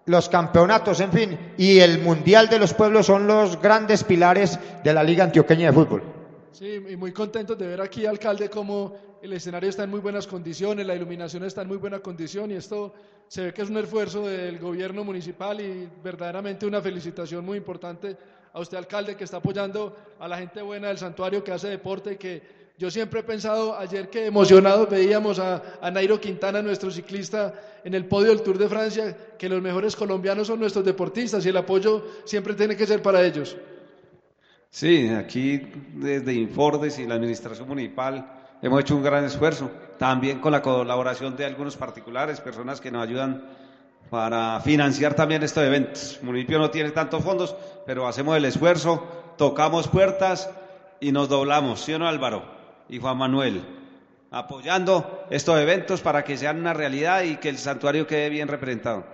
los 0.04 0.28
campeonatos, 0.28 1.00
en 1.00 1.10
fin, 1.10 1.38
y 1.56 1.80
el 1.80 2.00
Mundial 2.00 2.48
de 2.48 2.58
los 2.60 2.74
Pueblos 2.74 3.06
son 3.06 3.26
los 3.26 3.60
grandes 3.60 4.04
pilares 4.04 4.58
de 4.84 4.92
la 4.92 5.02
Liga 5.02 5.24
Antioqueña 5.24 5.66
de 5.68 5.72
Fútbol. 5.72 6.02
Sí, 6.58 6.82
y 6.88 6.96
muy 6.96 7.12
contentos 7.12 7.58
de 7.58 7.66
ver 7.66 7.82
aquí, 7.82 8.06
alcalde, 8.06 8.48
cómo 8.48 8.94
el 9.20 9.30
escenario 9.34 9.68
está 9.68 9.84
en 9.84 9.90
muy 9.90 10.00
buenas 10.00 10.26
condiciones, 10.26 10.86
la 10.86 10.94
iluminación 10.94 11.44
está 11.44 11.60
en 11.60 11.68
muy 11.68 11.76
buena 11.76 11.98
condición 11.98 12.50
y 12.50 12.54
esto 12.54 12.94
se 13.28 13.44
ve 13.44 13.52
que 13.52 13.60
es 13.60 13.68
un 13.68 13.76
esfuerzo 13.76 14.26
del 14.26 14.58
gobierno 14.58 15.04
municipal 15.04 15.60
y 15.60 15.86
verdaderamente 16.02 16.64
una 16.64 16.80
felicitación 16.80 17.44
muy 17.44 17.58
importante 17.58 18.16
a 18.54 18.58
usted, 18.58 18.78
alcalde, 18.78 19.16
que 19.16 19.24
está 19.24 19.36
apoyando 19.36 19.94
a 20.18 20.26
la 20.26 20.38
gente 20.38 20.62
buena 20.62 20.88
del 20.88 20.96
santuario 20.96 21.44
que 21.44 21.52
hace 21.52 21.68
deporte 21.68 22.14
y 22.14 22.16
que 22.16 22.42
yo 22.78 22.90
siempre 22.90 23.20
he 23.20 23.22
pensado, 23.22 23.76
ayer 23.76 24.08
que 24.08 24.24
emocionados 24.24 24.88
veíamos 24.88 25.38
a, 25.38 25.62
a 25.82 25.90
Nairo 25.90 26.18
Quintana, 26.18 26.62
nuestro 26.62 26.90
ciclista, 26.90 27.52
en 27.84 27.92
el 27.92 28.06
podio 28.06 28.30
del 28.30 28.40
Tour 28.40 28.56
de 28.56 28.68
Francia, 28.70 29.14
que 29.36 29.50
los 29.50 29.60
mejores 29.60 29.94
colombianos 29.94 30.46
son 30.46 30.60
nuestros 30.60 30.86
deportistas 30.86 31.44
y 31.44 31.50
el 31.50 31.56
apoyo 31.58 32.02
siempre 32.24 32.54
tiene 32.54 32.78
que 32.78 32.86
ser 32.86 33.02
para 33.02 33.22
ellos. 33.22 33.58
Sí, 34.76 35.08
aquí 35.08 35.72
desde 35.94 36.34
Infordes 36.34 36.98
y 36.98 37.06
la 37.06 37.14
Administración 37.14 37.66
Municipal 37.66 38.26
hemos 38.60 38.78
hecho 38.82 38.94
un 38.94 39.02
gran 39.02 39.24
esfuerzo, 39.24 39.70
también 39.98 40.38
con 40.38 40.52
la 40.52 40.60
colaboración 40.60 41.34
de 41.34 41.46
algunos 41.46 41.78
particulares, 41.78 42.42
personas 42.42 42.78
que 42.78 42.90
nos 42.90 43.02
ayudan 43.02 43.42
para 44.10 44.60
financiar 44.60 45.14
también 45.14 45.42
estos 45.42 45.64
eventos. 45.64 46.18
El 46.20 46.26
municipio 46.26 46.58
no 46.58 46.68
tiene 46.70 46.90
tantos 46.90 47.24
fondos, 47.24 47.56
pero 47.86 48.06
hacemos 48.06 48.36
el 48.36 48.44
esfuerzo, 48.44 49.02
tocamos 49.38 49.88
puertas 49.88 50.50
y 51.00 51.10
nos 51.10 51.30
doblamos, 51.30 51.80
¿sí 51.80 51.94
o 51.94 51.98
no 51.98 52.06
Álvaro? 52.06 52.44
Y 52.90 52.98
Juan 52.98 53.16
Manuel, 53.16 53.64
apoyando 54.30 55.24
estos 55.30 55.58
eventos 55.58 56.02
para 56.02 56.22
que 56.22 56.36
sean 56.36 56.60
una 56.60 56.74
realidad 56.74 57.22
y 57.22 57.36
que 57.36 57.48
el 57.48 57.56
santuario 57.56 58.06
quede 58.06 58.28
bien 58.28 58.46
representado. 58.46 59.04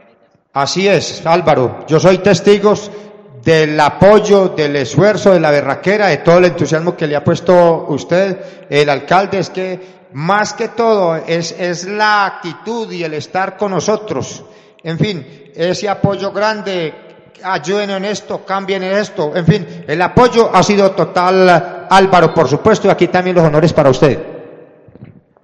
Así 0.54 0.88
es, 0.88 1.24
Álvaro. 1.24 1.86
Yo 1.86 2.00
soy 2.00 2.18
testigo 2.18 2.74
del 3.44 3.78
apoyo, 3.80 4.48
del 4.48 4.76
esfuerzo, 4.76 5.32
de 5.32 5.40
la 5.40 5.50
berraquera, 5.50 6.08
de 6.08 6.18
todo 6.18 6.38
el 6.38 6.46
entusiasmo 6.46 6.96
que 6.96 7.06
le 7.06 7.16
ha 7.16 7.24
puesto 7.24 7.86
usted, 7.88 8.66
el 8.68 8.88
alcalde. 8.88 9.38
Es 9.38 9.50
que 9.50 9.80
más 10.12 10.52
que 10.52 10.68
todo 10.68 11.16
es, 11.16 11.52
es 11.58 11.86
la 11.86 12.26
actitud 12.26 12.90
y 12.92 13.02
el 13.02 13.14
estar 13.14 13.56
con 13.56 13.72
nosotros. 13.72 14.44
En 14.82 14.98
fin, 14.98 15.50
ese 15.54 15.88
apoyo 15.88 16.32
grande, 16.32 16.94
ayuden 17.42 17.90
en 17.90 18.04
esto, 18.04 18.44
cambien 18.44 18.82
en 18.82 18.96
esto. 18.96 19.32
En 19.34 19.46
fin, 19.46 19.84
el 19.86 20.00
apoyo 20.02 20.50
ha 20.54 20.62
sido 20.62 20.92
total, 20.92 21.86
Álvaro, 21.88 22.32
por 22.32 22.48
supuesto, 22.48 22.88
y 22.88 22.90
aquí 22.90 23.08
también 23.08 23.36
los 23.36 23.44
honores 23.44 23.72
para 23.72 23.90
usted. 23.90 24.18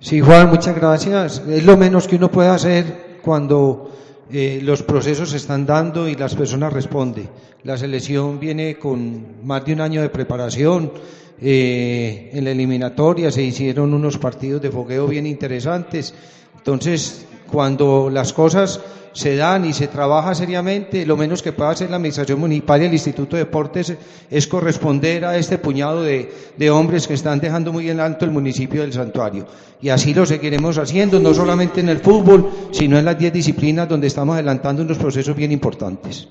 Sí, 0.01 0.21
Juan, 0.21 0.49
muchas 0.49 0.77
gracias. 0.77 1.43
Es 1.49 1.65
lo 1.65 1.77
menos 1.77 2.07
que 2.07 2.17
uno 2.17 2.31
puede 2.31 2.49
hacer 2.49 3.19
cuando 3.23 3.91
eh, 4.31 4.61
los 4.63 4.83
procesos 4.83 5.31
se 5.31 5.37
están 5.39 5.65
dando 5.65 6.09
y 6.09 6.15
las 6.15 6.35
personas 6.35 6.73
responden. 6.73 7.29
La 7.65 7.77
selección 7.77 8.39
viene 8.39 8.77
con 8.79 9.45
más 9.47 9.65
de 9.65 9.73
un 9.73 9.81
año 9.81 10.03
de 10.03 10.09
preparación. 10.11 10.93
eh, 11.41 12.31
en 12.33 12.45
la 12.45 12.51
eliminatoria 12.51 13.31
se 13.31 13.43
hicieron 13.43 13.95
unos 13.95 14.19
partidos 14.19 14.61
de 14.61 14.73
fogueo 14.73 15.07
bien 15.07 15.25
interesantes. 15.27 16.13
Entonces, 16.57 17.28
cuando 17.51 18.11
las 18.11 18.33
cosas 18.33 18.81
se 19.13 19.37
dan 19.37 19.65
y 19.65 19.73
se 19.73 19.89
trabaja 19.89 20.35
seriamente, 20.35 21.05
lo 21.05 21.17
menos 21.17 21.43
que 21.43 21.53
puede 21.53 21.71
hacer 21.71 21.91
la 21.91 21.97
Administración 21.97 22.39
Municipal 22.39 22.83
y 22.83 22.87
el 22.87 22.93
Instituto 22.93 23.37
de 23.37 23.45
Deportes 23.45 23.95
es 24.31 24.47
corresponder 24.47 25.25
a 25.25 25.37
este 25.37 25.59
puñado 25.59 26.03
de, 26.03 26.33
de 26.57 26.71
hombres 26.71 27.09
que 27.09 27.15
están 27.15 27.41
dejando 27.41 27.73
muy 27.73 27.91
en 27.91 28.01
alto 28.01 28.25
el 28.25 28.31
municipio 28.31 28.83
del 28.83 28.93
santuario. 28.93 29.47
Y 29.81 29.89
así 29.89 30.15
lo 30.15 30.27
seguiremos 30.27 30.79
haciendo, 30.79 31.19
no 31.19 31.35
solamente 31.35 31.81
en 31.81 31.89
el 31.89 31.99
fútbol, 31.99 32.51
sino 32.71 32.99
en 32.99 33.05
las 33.05 33.19
10 33.19 33.33
disciplinas 33.33 33.89
donde 33.89 34.07
estamos 34.07 34.35
adelantando 34.35 34.83
unos 34.83 34.99
procesos 34.99 35.35
bien 35.35 35.53
importantes. 35.53 36.29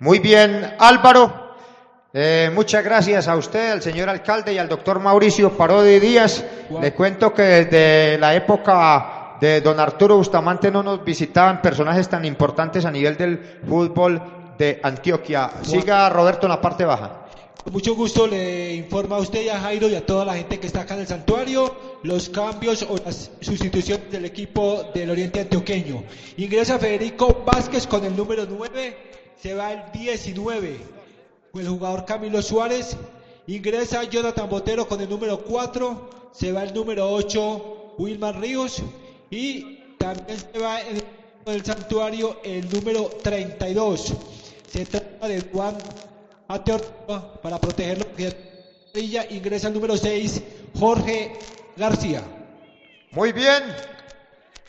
Muy 0.00 0.18
bien, 0.18 0.74
Álvaro. 0.78 1.52
Eh, 2.14 2.50
muchas 2.54 2.84
gracias 2.84 3.26
a 3.26 3.36
usted, 3.36 3.70
al 3.70 3.82
señor 3.82 4.08
alcalde 4.08 4.52
y 4.52 4.58
al 4.58 4.68
doctor 4.68 5.00
Mauricio 5.00 5.56
Parodi 5.56 5.98
Díaz. 5.98 6.44
Le 6.80 6.92
cuento 6.92 7.32
que 7.32 7.42
desde 7.42 8.18
la 8.18 8.34
época 8.34 9.21
de 9.42 9.60
don 9.60 9.80
Arturo 9.80 10.18
Bustamante 10.18 10.70
no 10.70 10.84
nos 10.84 11.04
visitaban 11.04 11.60
personajes 11.60 12.08
tan 12.08 12.24
importantes 12.24 12.84
a 12.84 12.92
nivel 12.92 13.16
del 13.16 13.40
fútbol 13.68 14.22
de 14.56 14.78
Antioquia. 14.84 15.50
Siga 15.62 16.08
Roberto 16.10 16.46
en 16.46 16.50
la 16.50 16.60
parte 16.60 16.84
baja. 16.84 17.26
Con 17.64 17.72
mucho 17.72 17.96
gusto 17.96 18.28
le 18.28 18.72
informa 18.76 19.16
a 19.16 19.18
usted 19.18 19.42
y 19.42 19.48
a 19.48 19.58
Jairo 19.58 19.88
y 19.88 19.96
a 19.96 20.06
toda 20.06 20.24
la 20.24 20.36
gente 20.36 20.60
que 20.60 20.68
está 20.68 20.82
acá 20.82 20.94
en 20.94 21.00
el 21.00 21.06
santuario 21.08 21.74
los 22.04 22.28
cambios 22.28 22.86
o 22.88 22.96
las 23.04 23.32
sustituciones 23.40 24.12
del 24.12 24.26
equipo 24.26 24.84
del 24.94 25.10
Oriente 25.10 25.40
Antioqueño. 25.40 26.04
Ingresa 26.36 26.78
Federico 26.78 27.42
Vázquez 27.44 27.88
con 27.88 28.04
el 28.04 28.16
número 28.16 28.46
9, 28.48 28.96
se 29.42 29.54
va 29.54 29.72
el 29.72 29.82
19 29.92 30.78
con 31.50 31.62
el 31.62 31.68
jugador 31.68 32.04
Camilo 32.04 32.42
Suárez. 32.42 32.96
Ingresa 33.48 34.04
Jonathan 34.04 34.48
Botero 34.48 34.86
con 34.86 35.00
el 35.00 35.10
número 35.10 35.38
4, 35.38 36.30
se 36.30 36.52
va 36.52 36.62
el 36.62 36.72
número 36.72 37.10
8 37.10 37.94
Wilmar 37.98 38.38
Ríos 38.38 38.80
y 39.32 39.96
también 39.96 40.38
se 40.38 40.58
va 40.58 40.80
en 40.82 41.02
el, 41.46 41.64
santuario 41.64 42.40
el 42.44 42.68
número 42.70 43.08
32. 43.22 44.12
Se 44.70 44.84
trata 44.84 45.26
de 45.26 45.40
Juan 45.50 45.74
Ateor 46.48 46.82
para 47.42 47.58
protegerlo. 47.58 48.04
Ella 48.92 49.24
ingresa 49.30 49.68
el 49.68 49.74
número 49.74 49.96
6, 49.96 50.42
Jorge 50.78 51.32
García. 51.76 52.22
Muy 53.12 53.32
bien. 53.32 53.62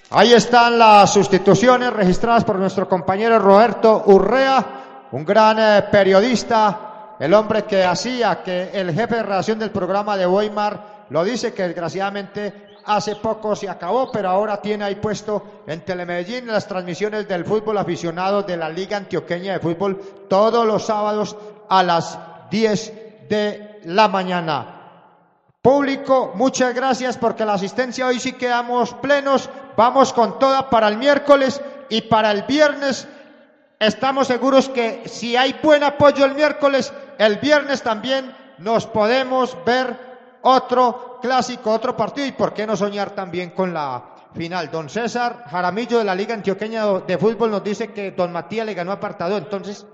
Ahí 0.09 0.31
están 0.31 0.79
las 0.79 1.11
sustituciones 1.11 1.91
registradas 1.91 2.45
por 2.45 2.57
nuestro 2.57 2.87
compañero 2.87 3.39
Roberto 3.39 4.03
Urrea, 4.05 5.07
un 5.11 5.25
gran 5.25 5.57
eh, 5.59 5.83
periodista, 5.91 7.15
el 7.19 7.33
hombre 7.33 7.65
que 7.65 7.83
hacía 7.83 8.41
que 8.43 8.69
el 8.73 8.93
jefe 8.93 9.15
de 9.15 9.23
redacción 9.23 9.59
del 9.59 9.71
programa 9.71 10.15
de 10.15 10.25
Weimar 10.25 11.05
lo 11.09 11.23
dice 11.23 11.53
que 11.53 11.63
desgraciadamente 11.63 12.72
hace 12.85 13.15
poco 13.15 13.55
se 13.55 13.69
acabó, 13.69 14.11
pero 14.11 14.29
ahora 14.29 14.61
tiene 14.61 14.85
ahí 14.85 14.95
puesto 14.95 15.63
en 15.67 15.81
Telemedellín 15.81 16.47
las 16.47 16.67
transmisiones 16.67 17.27
del 17.27 17.45
fútbol 17.45 17.77
aficionado 17.77 18.43
de 18.43 18.57
la 18.57 18.69
Liga 18.69 18.97
Antioqueña 18.97 19.53
de 19.53 19.59
Fútbol 19.59 19.99
todos 20.29 20.65
los 20.65 20.85
sábados 20.85 21.35
a 21.69 21.83
las 21.83 22.17
10 22.49 23.29
de 23.29 23.81
la 23.85 24.07
mañana. 24.07 24.79
Público, 25.61 26.33
muchas 26.35 26.75
gracias 26.75 27.17
porque 27.17 27.45
la 27.45 27.53
asistencia 27.53 28.07
hoy 28.07 28.19
sí 28.19 28.33
quedamos 28.33 28.93
plenos. 28.95 29.49
Vamos 29.77 30.11
con 30.11 30.37
toda 30.37 30.69
para 30.69 30.89
el 30.89 30.97
miércoles 30.97 31.61
y 31.89 32.01
para 32.01 32.31
el 32.31 32.43
viernes. 32.43 33.07
Estamos 33.79 34.27
seguros 34.27 34.67
que 34.69 35.03
si 35.07 35.37
hay 35.37 35.55
buen 35.63 35.83
apoyo 35.83 36.25
el 36.25 36.35
miércoles, 36.35 36.93
el 37.17 37.37
viernes 37.37 37.81
también 37.81 38.35
nos 38.57 38.85
podemos 38.85 39.57
ver 39.65 40.12
otro 40.43 41.19
clásico, 41.21 41.71
otro 41.71 41.95
partido 41.95 42.27
y 42.27 42.31
por 42.31 42.53
qué 42.53 42.67
no 42.67 42.75
soñar 42.75 43.11
también 43.11 43.51
con 43.51 43.73
la 43.73 44.03
final. 44.33 44.69
Don 44.71 44.89
César 44.89 45.45
Jaramillo 45.49 45.99
de 45.99 46.03
la 46.03 46.15
Liga 46.15 46.33
Antioqueña 46.33 46.85
de 46.99 47.17
Fútbol 47.17 47.51
nos 47.51 47.63
dice 47.63 47.91
que 47.91 48.11
Don 48.11 48.31
Matías 48.31 48.65
le 48.65 48.73
ganó 48.73 48.91
apartado. 48.91 49.37
Entonces, 49.37 49.85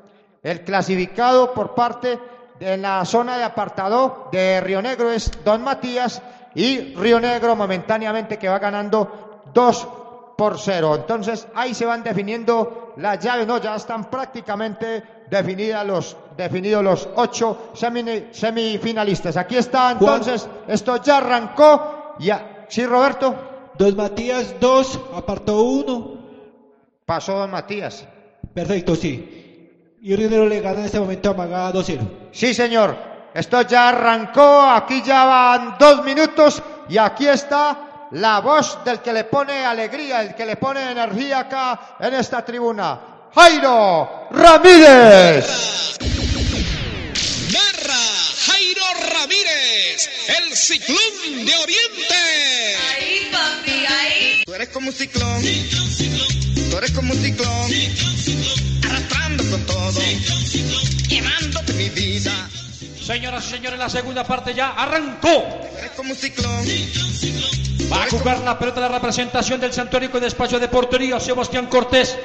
el 0.42 0.64
clasificado 0.64 1.54
por 1.54 1.76
parte 1.76 2.20
de 2.60 2.78
la 2.78 3.06
zona 3.06 3.38
de 3.38 3.44
apartado 3.44 4.30
de 4.32 4.62
Río 4.62 4.82
Negro 4.82 5.12
es 5.12 5.32
Don 5.44 5.64
Matías 5.64 6.22
y 6.56 6.96
Río 6.96 7.20
Negro 7.20 7.56
momentáneamente 7.56 8.38
que 8.38 8.50
va 8.50 8.60
ganando 8.60 9.44
2 9.54 9.88
por 10.38 10.58
0. 10.58 10.96
Entonces 10.96 11.48
ahí 11.54 11.74
se 11.74 11.86
van 11.86 12.04
definiendo 12.04 12.94
las 12.98 13.20
llaves, 13.20 13.46
no, 13.46 13.58
ya 13.60 13.76
están 13.76 14.06
prácticamente 14.06 15.19
definidas 15.30 15.86
los, 15.86 16.18
definidos 16.38 16.84
los 16.84 17.10
ocho 17.16 17.72
semi- 17.76 18.28
semifinalistas. 18.32 19.38
Aquí 19.38 19.58
está 19.58 19.92
entonces, 19.92 20.48
esto 20.68 20.98
ya 21.02 21.18
arrancó. 21.18 22.16
Ya, 22.20 22.66
¿sí, 22.70 22.86
Roberto? 22.86 23.36
Don 23.78 23.96
Matías 23.96 24.56
2, 24.60 25.00
apartó 25.16 25.62
1. 25.62 26.20
Pasó 27.06 27.38
Don 27.40 27.52
Matías. 27.52 28.06
Perfecto, 28.54 28.96
sí. 28.96 29.98
Y 30.02 30.16
Río 30.16 30.30
Negro 30.30 30.46
le 30.48 30.62
gana 30.62 30.80
en 30.80 30.86
este 30.86 31.00
momento 31.00 31.30
a 31.32 31.34
Maga 31.34 31.72
2-0. 31.74 32.00
Sí, 32.32 32.54
señor. 32.54 32.96
Esto 33.34 33.62
ya 33.62 33.90
arrancó, 33.90 34.62
aquí 34.62 35.02
ya 35.04 35.24
van 35.26 35.76
dos 35.80 36.04
minutos 36.04 36.64
y 36.90 36.98
aquí 36.98 37.28
está 37.28 38.08
la 38.12 38.40
voz 38.40 38.80
del 38.84 39.00
que 39.02 39.14
le 39.14 39.26
pone 39.26 39.64
alegría, 39.66 40.22
el 40.24 40.34
que 40.36 40.46
le 40.48 40.56
pone 40.56 40.92
energía 40.92 41.40
acá 41.42 41.80
en 42.00 42.16
esta 42.16 42.44
tribuna. 42.44 43.00
Jairo 43.36 44.28
Ramírez. 44.32 45.46
Narra 47.54 48.04
Jairo 48.48 48.84
Ramírez, 49.14 50.10
el 50.28 50.58
ciclón 50.58 51.46
de 51.46 51.56
Oriente. 51.56 52.16
Ahí, 52.90 53.30
papi, 53.32 53.86
ahí. 53.86 54.44
Tú 54.46 54.54
eres 54.54 54.70
como 54.70 54.88
un 54.88 54.94
ciclón. 54.94 55.44
Tú 56.72 56.78
eres 56.78 56.92
como 56.92 57.14
un 57.14 57.22
ciclón. 57.22 57.72
Arrastrando 58.88 59.44
con 59.52 59.66
todo. 59.68 60.02
Llevándote 61.08 61.74
mi 61.74 61.90
vida. 61.90 62.50
Señoras 63.06 63.46
y 63.46 63.50
señores, 63.50 63.78
la 63.78 63.90
segunda 63.90 64.24
parte 64.24 64.56
ya 64.56 64.70
arrancó. 64.70 65.44
Tú 65.72 65.78
eres 65.78 65.92
como 65.92 66.12
un 66.12 66.18
ciclón. 66.18 66.66
Va 67.92 68.04
a 68.04 68.10
jugar 68.10 68.40
la 68.40 68.58
pelota 68.58 68.82
la 68.82 68.88
representación 68.88 69.60
del 69.60 69.74
Santuario 69.74 70.12
con 70.12 70.24
espacio 70.24 70.60
de 70.60 70.68
portería. 70.68 71.20
Sebastián 71.20 71.68
Cortés. 71.68 72.18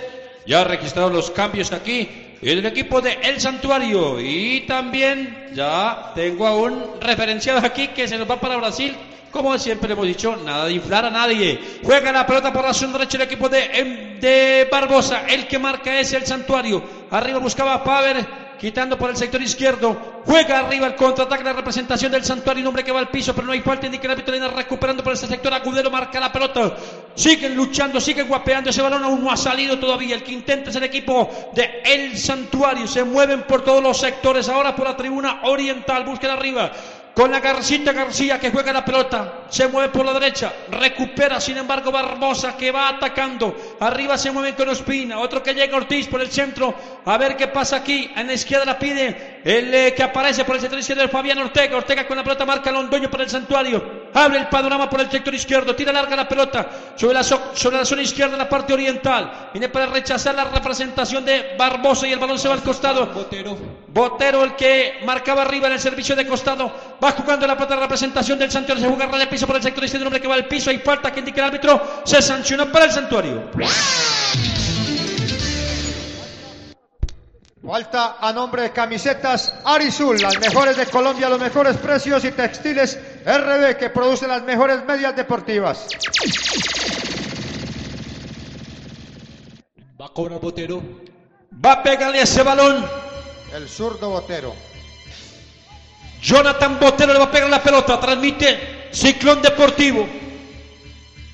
Ya 0.47 0.61
ha 0.61 0.65
registrado 0.65 1.11
los 1.11 1.31
cambios 1.31 1.73
aquí 1.73 2.09
en 2.43 2.59
el 2.59 2.67
equipo 2.67 3.01
de 3.01 3.19
El 3.23 3.41
Santuario. 3.41 4.21
Y 4.21 4.61
también 4.63 5.51
ya 5.55 6.13
tengo 6.15 6.47
a 6.47 6.57
un 6.57 7.01
referenciado 7.01 7.61
aquí 7.65 7.89
que 7.89 8.07
se 8.07 8.19
nos 8.19 8.31
va 8.31 8.41
para 8.41 8.57
Brasil. 8.57 8.95
Como 9.31 9.59
siempre 9.59 9.93
hemos 9.93 10.07
dicho, 10.07 10.37
nada 10.37 10.67
de 10.67 10.75
inflar 10.75 11.07
a 11.07 11.11
nadie. 11.11 11.59
Juega 11.83 12.13
la 12.13 12.27
pelota 12.27 12.53
por 12.53 12.65
la 12.65 12.73
zona 12.73 12.93
derecha 12.93 13.17
el 13.17 13.25
equipo 13.25 13.49
de, 13.49 13.65
em, 13.73 14.21
de 14.21 14.69
Barbosa. 14.71 15.27
El 15.27 15.49
que 15.49 15.59
marca 15.59 15.99
es 15.99 16.13
el 16.13 16.25
Santuario. 16.25 16.83
Arriba 17.11 17.39
buscaba 17.41 17.83
Paver. 17.83 18.44
Quitando 18.59 18.97
por 18.97 19.11
el 19.11 19.17
sector 19.17 19.43
izquierdo. 19.43 20.23
Juega 20.25 20.61
arriba 20.61 20.87
el 20.87 20.95
contraataque. 20.95 21.45
La 21.45 21.53
representación 21.53 22.13
del 22.13 22.25
Santuario. 22.25 22.63
Un 22.63 22.69
hombre 22.69 22.85
que 22.85 22.93
va 22.93 23.01
al 23.01 23.09
piso, 23.09 23.35
pero 23.35 23.47
no 23.47 23.53
hay 23.53 23.61
falta. 23.61 23.87
Indica 23.87 24.11
árbitro. 24.11 24.33
Viene 24.33 24.49
recuperando 24.49 25.03
por 25.03 25.13
ese 25.13 25.27
sector. 25.27 25.53
Agudero 25.53 25.91
marca 25.91 26.21
la 26.21 26.33
pelota. 26.33 26.77
Siguen 27.15 27.55
luchando, 27.55 28.01
siguen 28.01 28.29
guapeando. 28.29 28.71
Ese 28.71 28.83
balón 28.83 29.05
aún 29.05 29.23
no 29.23 29.31
ha 29.31 29.37
salido 29.37 29.79
todavía. 29.79 30.15
El 30.15 30.23
que 30.23 30.33
intenta 30.33 30.71
es 30.71 30.77
el 30.77 30.85
equipo 30.85 31.31
de 31.55 31.83
El 31.85 32.19
Santuario. 32.19 32.87
Se 32.87 33.05
mueven 33.05 33.43
por 33.43 33.63
todos 33.63 33.83
los 33.83 33.99
sectores. 33.99 34.49
Ahora 34.49 34.75
por 34.75 34.87
la 34.87 34.97
tribuna 34.97 35.41
oriental. 35.45 36.05
Busquen 36.05 36.31
arriba. 36.31 36.73
Con 37.15 37.31
la 37.31 37.39
Garcita 37.39 37.93
García 37.93 38.41
que 38.41 38.51
juega 38.51 38.73
la 38.73 38.85
pelota. 38.85 39.45
Se 39.49 39.69
mueve 39.69 39.91
por 39.91 40.05
la 40.05 40.13
derecha. 40.13 40.53
Recupera, 40.69 41.41
sin 41.41 41.57
embargo, 41.57 41.93
Barbosa 41.93 42.57
que 42.57 42.73
va 42.73 42.89
atacando. 42.89 43.57
Arriba 43.79 44.19
se 44.19 44.33
mueven 44.33 44.57
con 44.57 44.69
Ospina. 44.69 45.21
Otro 45.21 45.41
que 45.41 45.55
llega 45.55 45.77
Ortiz 45.77 46.09
por 46.09 46.21
el 46.21 46.33
centro. 46.33 46.75
A 47.05 47.17
ver 47.17 47.37
qué 47.37 47.47
pasa 47.47 47.77
aquí. 47.77 48.11
En 48.17 48.27
la 48.27 48.33
izquierda 48.33 48.65
la 48.65 48.79
pide 48.79 49.34
el 49.45 49.75
eh, 49.75 49.95
que 49.95 50.03
aparece 50.03 50.45
por 50.45 50.55
el 50.57 50.61
sector 50.63 50.79
izquierdo. 50.79 51.07
Fabián 51.09 51.39
Ortega. 51.39 51.77
Ortega 51.77 52.07
con 52.07 52.17
la 52.17 52.23
pelota 52.25 52.47
marca 52.47 52.73
Londoño 52.73 53.11
por 53.11 53.21
el 53.21 53.29
santuario. 53.29 54.05
Abre 54.15 54.39
el 54.39 54.47
panorama 54.49 54.89
por 54.89 55.01
el 55.01 55.11
sector 55.11 55.35
izquierdo. 55.35 55.75
Tira 55.75 55.93
larga 55.93 56.17
la 56.17 56.27
pelota. 56.29 56.67
Sobre 56.97 57.15
la, 57.15 57.23
so- 57.23 57.51
sobre 57.55 57.77
la 57.77 57.85
zona 57.85 58.03
izquierda 58.03 58.33
en 58.35 58.39
la 58.39 58.49
parte 58.49 58.73
oriental. 58.73 59.51
Viene 59.53 59.69
para 59.69 59.87
rechazar 59.87 60.35
la 60.35 60.45
representación 60.45 61.25
de 61.25 61.55
Barbosa 61.59 62.07
y 62.07 62.13
el 62.13 62.19
balón 62.19 62.39
se 62.39 62.49
va 62.49 62.55
al 62.55 62.63
costado. 62.63 63.07
Botero. 63.09 63.57
Botero 63.89 64.45
el 64.45 64.57
que 64.57 65.01
marcaba 65.05 65.43
arriba 65.43 65.67
en 65.67 65.75
el 65.75 65.81
servicio 65.81 66.17
de 66.17 66.27
costado. 66.27 66.73
Va 67.03 67.11
jugando 67.13 67.47
la 67.47 67.55
pelota 67.55 67.75
de 67.75 67.81
representación 67.83 68.39
del 68.39 68.51
Santuario. 68.51 68.83
Se 68.83 68.89
juega 68.95 69.19
de 69.19 69.27
piso 69.27 69.47
por 69.47 69.57
el 69.57 69.63
sector 69.63 69.85
izquierdo. 69.85 70.05
Un 70.05 70.09
hombre 70.09 70.21
que 70.23 70.29
va 70.29 70.35
al 70.37 70.47
piso. 70.47 70.71
Hay 70.71 70.79
falta 70.79 71.13
que 71.13 71.21
indica 71.21 71.41
el 71.43 71.47
árbitro. 71.49 72.03
Se 72.05 72.23
sancionó 72.23 72.67
para 72.73 72.87
el 72.87 72.93
Santuario. 72.93 73.51
Falta 77.65 78.19
a 78.21 78.31
nombre 78.31 78.61
de 78.61 78.73
camisetas 78.73 79.55
Arisul, 79.65 80.21
las 80.21 80.39
mejores 80.39 80.77
de 80.77 80.85
Colombia, 80.85 81.31
los 81.31 81.41
mejores 81.41 81.79
precios 81.79 82.23
y 82.27 82.31
textiles 82.33 82.99
RB 83.25 83.79
que 83.79 83.89
produce 83.89 84.29
las 84.29 84.43
mejores 84.43 84.85
medias 84.85 85.17
deportivas. 85.17 85.87
Va 89.99 90.07
a 90.07 90.09
cobrar 90.11 90.41
Botero. 90.41 90.83
Va 91.65 91.73
a 91.73 91.83
pegarle 91.83 92.21
ese 92.21 92.43
balón. 92.43 92.85
El 93.55 93.67
zurdo 93.67 94.11
Botero. 94.11 94.55
Jonathan 96.21 96.79
Botero 96.79 97.15
le 97.15 97.19
va 97.19 97.25
a 97.25 97.31
pegar 97.31 97.49
la 97.49 97.63
pelota. 97.63 97.99
Transmite 97.99 98.91
Ciclón 98.93 99.41
Deportivo. 99.41 100.07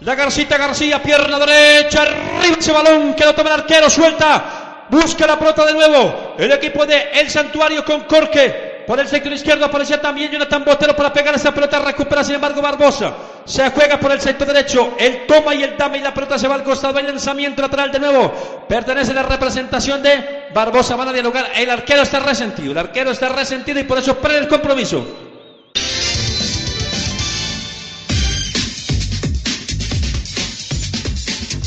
La 0.00 0.14
Garcita 0.14 0.56
García, 0.56 1.02
pierna 1.02 1.38
derecha, 1.38 2.02
arriba 2.02 2.56
ese 2.58 2.72
balón 2.72 3.14
que 3.14 3.24
lo 3.24 3.34
toma 3.34 3.54
el 3.54 3.60
arquero, 3.60 3.90
suelta. 3.90 4.86
Busca 4.88 5.26
la 5.26 5.38
pelota 5.38 5.66
de 5.66 5.74
nuevo. 5.74 6.34
El 6.38 6.50
equipo 6.52 6.86
de 6.86 7.10
El 7.12 7.28
Santuario 7.28 7.84
con 7.84 8.02
Corque. 8.02 8.84
Por 8.86 8.98
el 8.98 9.06
sector 9.06 9.32
izquierdo 9.32 9.66
aparecía 9.66 10.00
también 10.00 10.32
Jonathan 10.32 10.64
Botero 10.64 10.96
para 10.96 11.12
pegar 11.12 11.34
esa 11.34 11.52
pelota. 11.52 11.78
Recupera 11.80 12.24
sin 12.24 12.36
embargo 12.36 12.62
Barbosa. 12.62 13.12
Se 13.44 13.68
juega 13.70 14.00
por 14.00 14.12
el 14.12 14.20
sector 14.20 14.46
derecho. 14.46 14.94
El 14.98 15.26
toma 15.26 15.54
y 15.54 15.62
el 15.62 15.76
dame 15.76 15.98
y 15.98 16.00
la 16.00 16.14
pelota 16.14 16.38
se 16.38 16.48
va 16.48 16.54
al 16.54 16.62
costado. 16.62 16.98
El 16.98 17.06
lanzamiento 17.06 17.60
lateral 17.60 17.92
de 17.92 17.98
nuevo. 17.98 18.32
Pertenece 18.66 19.10
a 19.10 19.16
la 19.16 19.24
representación 19.24 20.02
de 20.02 20.37
Barbosa. 20.58 20.96
Van 20.96 21.06
a 21.06 21.12
dialogar. 21.12 21.52
El 21.54 21.70
arquero 21.70 22.02
está 22.02 22.18
resentido. 22.18 22.72
El 22.72 22.78
arquero 22.78 23.12
está 23.12 23.28
resentido 23.28 23.78
y 23.78 23.84
por 23.84 23.98
eso 23.98 24.18
pierde 24.18 24.38
el 24.38 24.48
compromiso. 24.48 25.06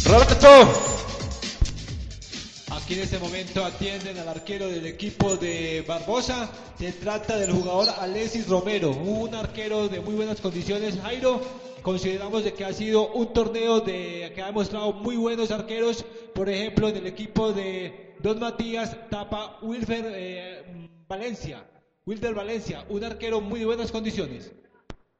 Roberto. 0.05 0.47
Aquí 2.71 2.95
en 2.95 2.99
este 2.99 3.17
momento 3.17 3.63
atienden 3.63 4.17
al 4.17 4.27
arquero 4.27 4.67
del 4.67 4.85
equipo 4.85 5.37
de 5.37 5.85
Barbosa. 5.87 6.49
Se 6.77 6.91
trata 6.91 7.37
del 7.37 7.51
jugador 7.53 7.87
Alexis 7.97 8.49
Romero, 8.49 8.91
un 8.91 9.33
arquero 9.33 9.87
de 9.87 10.01
muy 10.01 10.15
buenas 10.15 10.41
condiciones. 10.41 10.99
Jairo, 11.01 11.39
consideramos 11.81 12.43
de 12.43 12.53
que 12.53 12.65
ha 12.65 12.73
sido 12.73 13.07
un 13.13 13.31
torneo 13.31 13.79
de 13.79 14.33
que 14.35 14.41
ha 14.41 14.47
demostrado 14.47 14.91
muy 14.91 15.15
buenos 15.15 15.49
arqueros. 15.51 16.03
Por 16.35 16.49
ejemplo, 16.49 16.89
en 16.89 16.97
el 16.97 17.07
equipo 17.07 17.53
de 17.53 18.10
Don 18.21 18.39
Matías 18.39 18.95
tapa 19.09 19.57
Wilfer 19.61 20.05
eh, 20.15 20.89
Valencia. 21.07 21.63
Wilder 22.05 22.33
Valencia, 22.33 22.85
un 22.89 23.03
arquero 23.03 23.41
muy 23.41 23.59
de 23.59 23.65
buenas 23.65 23.91
condiciones. 23.91 24.51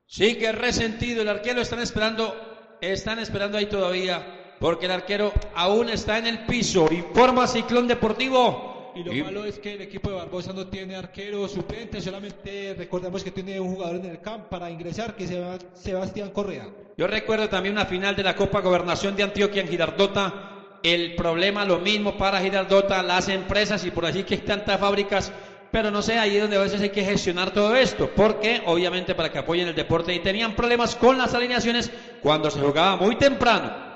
Sí, 0.05 0.35
que 0.35 0.51
resentido. 0.51 1.21
El 1.21 1.29
arquero 1.29 1.61
están 1.61 1.79
esperando, 1.79 2.35
están 2.81 3.19
esperando 3.19 3.57
ahí 3.57 3.67
todavía. 3.67 4.37
Porque 4.59 4.85
el 4.85 4.91
arquero 4.91 5.31
aún 5.55 5.89
está 5.89 6.17
en 6.17 6.27
el 6.27 6.45
piso. 6.45 6.87
Informa 6.91 7.47
Ciclón 7.47 7.87
Deportivo. 7.87 8.91
Y 8.95 9.03
lo 9.03 9.13
Y- 9.13 9.23
malo 9.23 9.45
es 9.45 9.57
que 9.57 9.73
el 9.73 9.81
equipo 9.81 10.09
de 10.09 10.17
Barbosa 10.17 10.51
no 10.53 10.67
tiene 10.67 10.95
arquero 10.97 11.47
suplente, 11.47 12.01
solamente 12.01 12.75
recordamos 12.77 13.23
que 13.23 13.31
tiene 13.31 13.57
un 13.59 13.73
jugador 13.73 13.95
en 13.95 14.05
el 14.05 14.19
campo 14.19 14.49
para 14.49 14.69
ingresar, 14.69 15.15
que 15.15 15.23
es 15.23 15.29
Seba- 15.29 15.57
Sebastián 15.73 16.31
Correa. 16.31 16.67
Yo 16.97 17.07
recuerdo 17.07 17.47
también 17.47 17.73
una 17.73 17.85
final 17.85 18.15
de 18.17 18.23
la 18.23 18.35
Copa 18.35 18.59
Gobernación 18.59 19.15
de 19.15 19.23
Antioquia 19.23 19.61
en 19.61 19.69
Girardota. 19.69 20.50
El 20.83 21.15
problema, 21.15 21.63
lo 21.63 21.79
mismo 21.79 22.17
para 22.17 22.39
Girardota, 22.39 23.03
las 23.03 23.29
empresas 23.29 23.85
y 23.85 23.91
por 23.91 24.05
allí 24.05 24.23
que 24.23 24.35
hay 24.35 24.41
tantas 24.41 24.79
fábricas. 24.79 25.31
Pero 25.71 25.89
no 25.89 26.01
sé, 26.01 26.17
ahí 26.17 26.35
es 26.35 26.41
donde 26.41 26.57
a 26.57 26.61
veces 26.61 26.81
hay 26.81 26.89
que 26.89 27.03
gestionar 27.03 27.51
todo 27.51 27.75
esto. 27.75 28.09
Porque, 28.15 28.61
obviamente, 28.65 29.15
para 29.15 29.31
que 29.31 29.39
apoyen 29.39 29.67
el 29.67 29.75
deporte. 29.75 30.13
Y 30.13 30.19
tenían 30.19 30.55
problemas 30.55 30.95
con 30.95 31.17
las 31.17 31.33
alineaciones 31.33 31.91
cuando 32.21 32.49
se 32.49 32.59
jugaba 32.59 32.97
muy 32.97 33.15
temprano. 33.15 33.91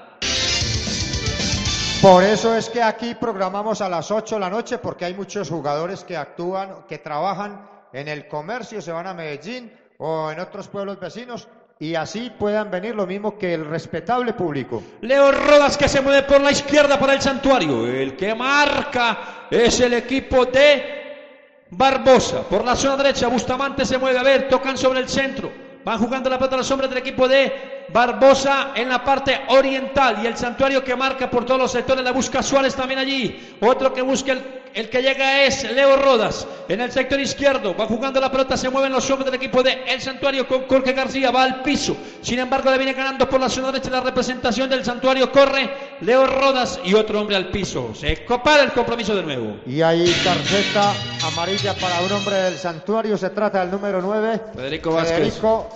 Por 2.02 2.24
eso 2.24 2.56
es 2.56 2.70
que 2.70 2.84
aquí 2.84 3.16
programamos 3.16 3.82
a 3.82 3.90
las 3.90 4.12
8 4.12 4.36
de 4.36 4.42
la 4.42 4.50
noche, 4.50 4.78
porque 4.78 5.06
hay 5.06 5.16
muchos 5.16 5.50
jugadores 5.50 6.04
que 6.04 6.16
actúan, 6.16 6.86
que 6.88 7.00
trabajan 7.00 7.68
en 7.94 8.08
el 8.08 8.28
comercio, 8.28 8.82
se 8.82 8.92
van 8.92 9.08
a 9.08 9.14
Medellín 9.14 9.72
o 9.98 10.30
en 10.30 10.40
otros 10.40 10.68
pueblos 10.68 11.00
vecinos, 11.00 11.48
y 11.78 11.94
así 11.96 12.32
puedan 12.38 12.72
venir 12.72 12.96
lo 12.96 13.06
mismo 13.06 13.38
que 13.38 13.54
el 13.54 13.66
respetable 13.66 14.32
público. 14.34 14.82
Leo 15.02 15.32
Rodas 15.32 15.78
que 15.78 15.90
se 15.90 16.00
mueve 16.00 16.24
por 16.24 16.40
la 16.40 16.52
izquierda 16.52 16.98
para 16.98 17.14
el 17.14 17.22
santuario. 17.22 17.86
El 17.86 18.16
que 18.16 18.34
marca 18.34 19.48
es 19.52 19.82
el 19.82 19.94
equipo 19.94 20.46
de 20.46 21.66
Barbosa. 21.72 22.44
Por 22.44 22.64
la 22.64 22.78
zona 22.78 23.04
derecha, 23.04 23.28
Bustamante 23.28 23.86
se 23.86 23.98
mueve. 23.98 24.18
A 24.20 24.24
ver, 24.24 24.48
tocan 24.48 24.78
sobre 24.78 25.02
el 25.02 25.10
centro. 25.10 25.52
Van 25.84 26.00
jugando 26.00 26.30
la 26.30 26.38
pelota 26.38 26.58
los 26.58 26.72
hombres 26.72 26.90
del 26.90 27.00
equipo 27.00 27.28
de 27.28 27.86
Barbosa 27.92 28.72
en 28.74 28.88
la 28.88 29.04
parte 29.04 29.42
oriental. 29.50 30.20
Y 30.24 30.28
el 30.28 30.38
santuario 30.38 30.82
que 30.82 30.96
marca 30.96 31.30
por 31.30 31.46
todos 31.46 31.60
los 31.60 31.72
sectores. 31.74 32.06
La 32.06 32.14
busca 32.14 32.42
Suárez 32.42 32.74
también 32.74 33.02
allí. 33.02 33.58
Otro 33.60 33.94
que 33.94 34.02
busca 34.02 34.32
el, 34.32 34.65
el 34.76 34.90
que 34.90 35.02
llega 35.02 35.44
es 35.44 35.64
Leo 35.72 35.96
Rodas. 35.96 36.46
En 36.68 36.82
el 36.82 36.92
sector 36.92 37.18
izquierdo. 37.20 37.76
Va 37.76 37.86
jugando 37.86 38.20
la 38.20 38.30
pelota. 38.30 38.58
Se 38.58 38.70
mueven 38.70 38.92
los 38.92 39.10
hombres 39.10 39.32
del 39.32 39.42
equipo 39.42 39.64
de 39.64 39.84
El 39.88 40.02
Santuario 40.02 40.46
con 40.48 40.68
Jorge 40.68 40.92
García. 40.92 41.32
Va 41.32 41.44
al 41.44 41.62
piso. 41.62 41.96
Sin 42.22 42.40
embargo, 42.40 42.70
le 42.70 42.78
viene 42.78 42.92
ganando 42.92 43.30
por 43.30 43.40
la 43.40 43.48
zona 43.48 43.72
derecha 43.72 43.90
la 43.90 44.02
representación 44.02 44.70
del 44.70 44.84
santuario. 44.84 45.32
Corre 45.32 45.96
Leo 46.02 46.28
Rodas 46.28 46.80
y 46.84 46.94
otro 46.94 47.22
hombre 47.22 47.38
al 47.38 47.52
piso. 47.52 47.96
Se 47.96 48.26
copara 48.26 48.64
el 48.64 48.74
compromiso 48.74 49.16
de 49.16 49.24
nuevo. 49.24 49.58
Y 49.66 49.82
hay 49.82 50.14
tarjeta 50.24 50.94
amarilla 51.26 51.74
para 51.76 52.02
un 52.02 52.12
hombre 52.12 52.36
del 52.36 52.58
santuario, 52.58 53.18
se 53.18 53.30
trata 53.30 53.62
del 53.62 53.72
número 53.72 54.02
9, 54.02 54.42
Federico 54.56 54.92
Vázquez. 54.92 55.18
Federico 55.18 55.70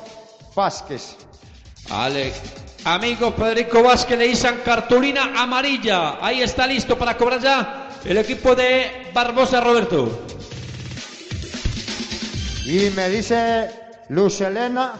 Vázquez. 0.56 1.16
Ale, 1.90 2.34
amigo 2.84 3.32
Federico 3.32 3.82
Vázquez 3.82 4.18
le 4.18 4.28
dicen 4.28 4.62
cartulina 4.64 5.32
amarilla. 5.36 6.18
Ahí 6.22 6.42
está 6.42 6.68
listo 6.68 6.98
para 6.98 7.16
cobrar 7.18 7.40
ya 7.40 7.89
el 8.06 8.18
equipo 8.18 8.56
de 8.56 9.12
Barbosa 9.14 9.62
Roberto. 9.62 10.10
Y 12.66 12.90
me 12.96 13.10
dice 13.10 13.70
Luz 14.10 14.42
Elena, 14.42 14.94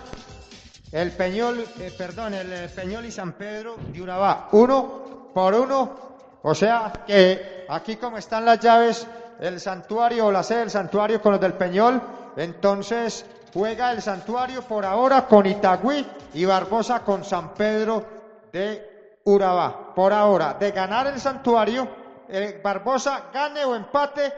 el 0.92 1.12
Peñol, 1.12 1.66
eh, 1.80 1.94
perdón, 1.96 2.34
el 2.34 2.52
eh, 2.52 2.70
Peñol 2.74 3.06
y 3.06 3.12
San 3.12 3.34
Pedro 3.34 3.78
de 3.92 4.02
Urabá, 4.02 4.50
uno 4.52 5.30
por 5.34 5.54
uno. 5.54 6.10
O 6.42 6.56
sea 6.56 6.92
que 7.06 7.66
aquí 7.70 7.98
como 7.98 8.18
están 8.18 8.46
las 8.46 8.60
llaves, 8.60 9.06
el 9.40 9.60
santuario 9.60 10.28
o 10.28 10.32
la 10.32 10.44
sede 10.44 10.60
del 10.60 10.72
santuario 10.72 11.22
con 11.22 11.34
los 11.34 11.42
del 11.42 11.54
Peñol, 11.54 12.02
entonces 12.38 13.26
juega 13.54 13.92
el 13.92 14.02
santuario 14.02 14.62
por 14.64 14.86
ahora 14.86 15.26
con 15.28 15.46
Itagüí 15.46 16.06
y 16.34 16.46
Barbosa 16.46 17.02
con 17.02 17.24
San 17.24 17.54
Pedro 17.54 18.04
de 18.52 19.20
Urabá. 19.26 19.94
Por 19.94 20.14
ahora, 20.14 20.56
de 20.60 20.72
ganar 20.72 21.08
el 21.08 21.20
santuario, 21.20 21.88
eh, 22.30 22.60
Barbosa 22.64 23.30
gane 23.34 23.66
o 23.66 23.76
empate, 23.76 24.32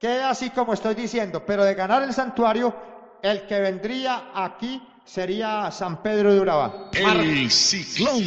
queda 0.00 0.30
así 0.30 0.50
como 0.50 0.74
estoy 0.74 0.94
diciendo, 0.94 1.44
pero 1.44 1.64
de 1.64 1.74
ganar 1.74 2.02
el 2.02 2.12
santuario, 2.12 2.74
el 3.22 3.46
que 3.46 3.60
vendría 3.60 4.30
aquí 4.34 4.80
sería 5.04 5.70
San 5.70 6.02
Pedro 6.02 6.34
de 6.34 6.40
Urabá. 6.40 6.90
El 6.92 7.50
ciclón. 7.50 8.22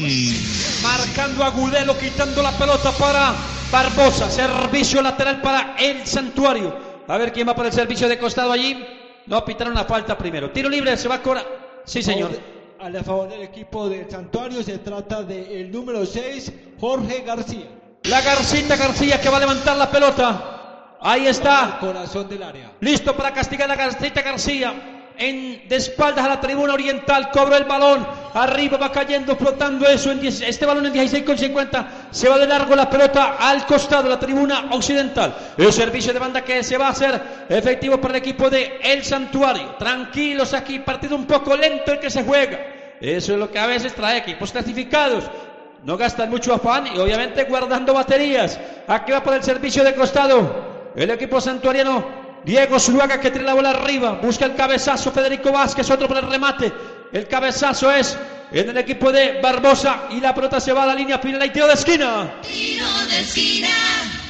Marcando 0.82 1.44
Agudelo, 1.44 1.98
quitando 1.98 2.42
la 2.42 2.52
pelota 2.52 2.92
para 2.94 3.34
Barbosa. 3.72 4.30
Servicio 4.30 5.02
lateral 5.02 5.42
para 5.42 5.76
el 5.78 6.08
santuario. 6.08 6.76
A 7.08 7.18
ver 7.18 7.32
quién 7.32 7.48
va 7.48 7.56
por 7.56 7.66
el 7.66 7.74
servicio 7.74 8.08
de 8.08 8.18
costado 8.18 8.52
allí. 8.52 8.86
No, 9.28 9.44
pitaron 9.46 9.74
una 9.74 9.84
falta 9.84 10.18
primero. 10.18 10.52
Tiro 10.52 10.70
libre, 10.70 10.96
se 10.98 11.08
va 11.08 11.16
a 11.16 11.22
cobrar. 11.22 11.46
Sí, 11.86 12.02
señor. 12.02 12.32
A 12.80 12.90
la 12.90 13.04
favor 13.04 13.30
del 13.30 13.42
equipo 13.42 13.90
del 13.90 14.10
Santuario 14.10 14.64
se 14.64 14.78
trata 14.80 15.24
del 15.24 15.70
número 15.70 16.06
6, 16.06 16.54
Jorge 16.80 17.24
García. 17.26 17.79
La 18.04 18.22
Garcita 18.22 18.76
García 18.76 19.20
que 19.20 19.30
va 19.30 19.38
a 19.38 19.42
levantar 19.42 19.78
la 19.78 19.90
pelota. 19.90 20.98
Ahí 21.02 21.28
está. 21.28 21.78
Corazón 21.80 22.28
del 22.28 22.44
área. 22.44 22.72
Listo 22.80 23.16
para 23.16 23.34
castigar 23.34 23.70
a 23.70 23.76
la 23.76 23.82
Garcita 23.82 24.22
García. 24.22 24.96
En, 25.22 25.68
de 25.68 25.76
espaldas 25.76 26.24
a 26.24 26.30
la 26.30 26.40
tribuna 26.40 26.74
oriental, 26.74 27.30
cobra 27.30 27.58
el 27.58 27.66
balón, 27.66 28.08
arriba 28.34 28.78
va 28.78 28.90
cayendo, 28.90 29.36
flotando 29.36 29.86
eso, 29.86 30.14
en 30.14 30.22
10 30.22 30.44
este 30.44 30.66
balón 30.66 30.86
en 30.86 30.94
16,50, 30.94 31.88
se 32.10 32.30
va 32.30 32.38
de 32.38 32.48
largo 32.48 32.74
la 32.74 32.90
pelota 32.90 33.36
al 33.38 33.66
costado 33.66 34.04
de 34.04 34.10
la 34.12 34.18
tribuna 34.18 34.70
occidental. 34.72 35.36
El 35.58 35.74
servicio 35.74 36.14
de 36.14 36.20
banda 36.20 36.42
que 36.46 36.64
se 36.64 36.78
va 36.78 36.88
a 36.88 36.92
hacer 36.92 37.22
efectivo 37.50 38.00
para 38.00 38.14
el 38.14 38.24
equipo 38.24 38.50
de 38.50 38.80
El 38.82 39.04
Santuario. 39.04 39.76
Tranquilos 39.78 40.54
aquí, 40.54 40.80
partido 40.80 41.18
un 41.18 41.26
poco 41.26 41.54
lento 41.58 41.92
el 41.92 42.00
que 42.00 42.10
se 42.10 42.24
juega. 42.24 42.58
Eso 43.02 43.34
es 43.34 43.40
lo 43.40 43.52
que 43.52 43.60
a 43.60 43.68
veces 43.68 43.94
trae 43.94 44.20
equipos 44.20 44.54
clasificados. 44.54 45.26
No 45.84 45.98
gastan 45.98 46.30
mucho 46.30 46.54
afán 46.54 46.88
y 46.88 47.00
obviamente 47.00 47.44
guardando 47.46 47.94
baterías. 47.94 48.60
Aquí 48.88 49.12
va 49.12 49.24
por 49.24 49.34
el 49.34 49.44
servicio 49.44 49.84
de 49.84 49.96
costado. 49.96 50.92
El 50.96 51.10
equipo 51.12 51.40
santuariano 51.40 52.20
Diego 52.44 52.80
Zuluaga 52.80 53.20
que 53.20 53.32
tiene 53.32 53.46
la 53.46 53.54
bola 53.54 53.72
arriba, 53.72 54.20
busca 54.22 54.46
el 54.46 54.56
cabezazo 54.56 55.12
Federico 55.12 55.52
Vázquez, 55.52 55.90
otro 55.90 56.08
por 56.08 56.18
el 56.18 56.30
remate. 56.30 56.72
El 57.12 57.28
cabezazo 57.28 57.92
es 57.92 58.18
en 58.52 58.70
el 58.70 58.78
equipo 58.78 59.12
de 59.12 59.40
Barbosa 59.42 60.06
y 60.10 60.20
la 60.20 60.34
pelota 60.34 60.60
se 60.60 60.74
va 60.74 60.84
a 60.84 60.88
la 60.88 60.96
línea 60.96 61.20
final 61.20 61.46
y 61.46 61.50
tiro 61.50 61.68
de 61.68 61.74
esquina. 61.74 62.40
Tiro 62.42 62.86
de 63.10 63.20
esquina. 63.20 63.68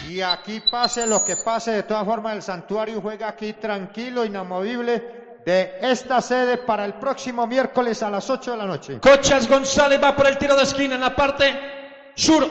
Y 0.10 0.22
aquí 0.22 0.62
pase 0.70 1.06
lo 1.06 1.24
que 1.24 1.36
pase, 1.38 1.72
de 1.72 1.84
todas 1.84 2.04
formas 2.04 2.36
el 2.36 2.42
santuario 2.42 3.00
juega 3.00 3.30
aquí 3.30 3.54
tranquilo, 3.54 4.26
inamovible 4.26 5.19
de 5.46 5.80
esta 5.82 6.22
sede 6.22 6.58
para 6.58 6.86
el 6.86 6.96
próximo 6.96 7.48
miércoles 7.48 8.04
a 8.04 8.10
las 8.10 8.30
8 8.30 8.52
de 8.52 8.58
la 8.58 8.66
noche. 8.66 9.00
Cochas 9.00 9.48
González 9.48 10.00
va 10.02 10.16
por 10.16 10.28
el 10.28 10.38
tiro 10.38 10.56
de 10.56 10.64
esquina 10.64 10.96
en 10.96 11.02
la 11.02 11.16
parte 11.16 12.12
sur 12.16 12.48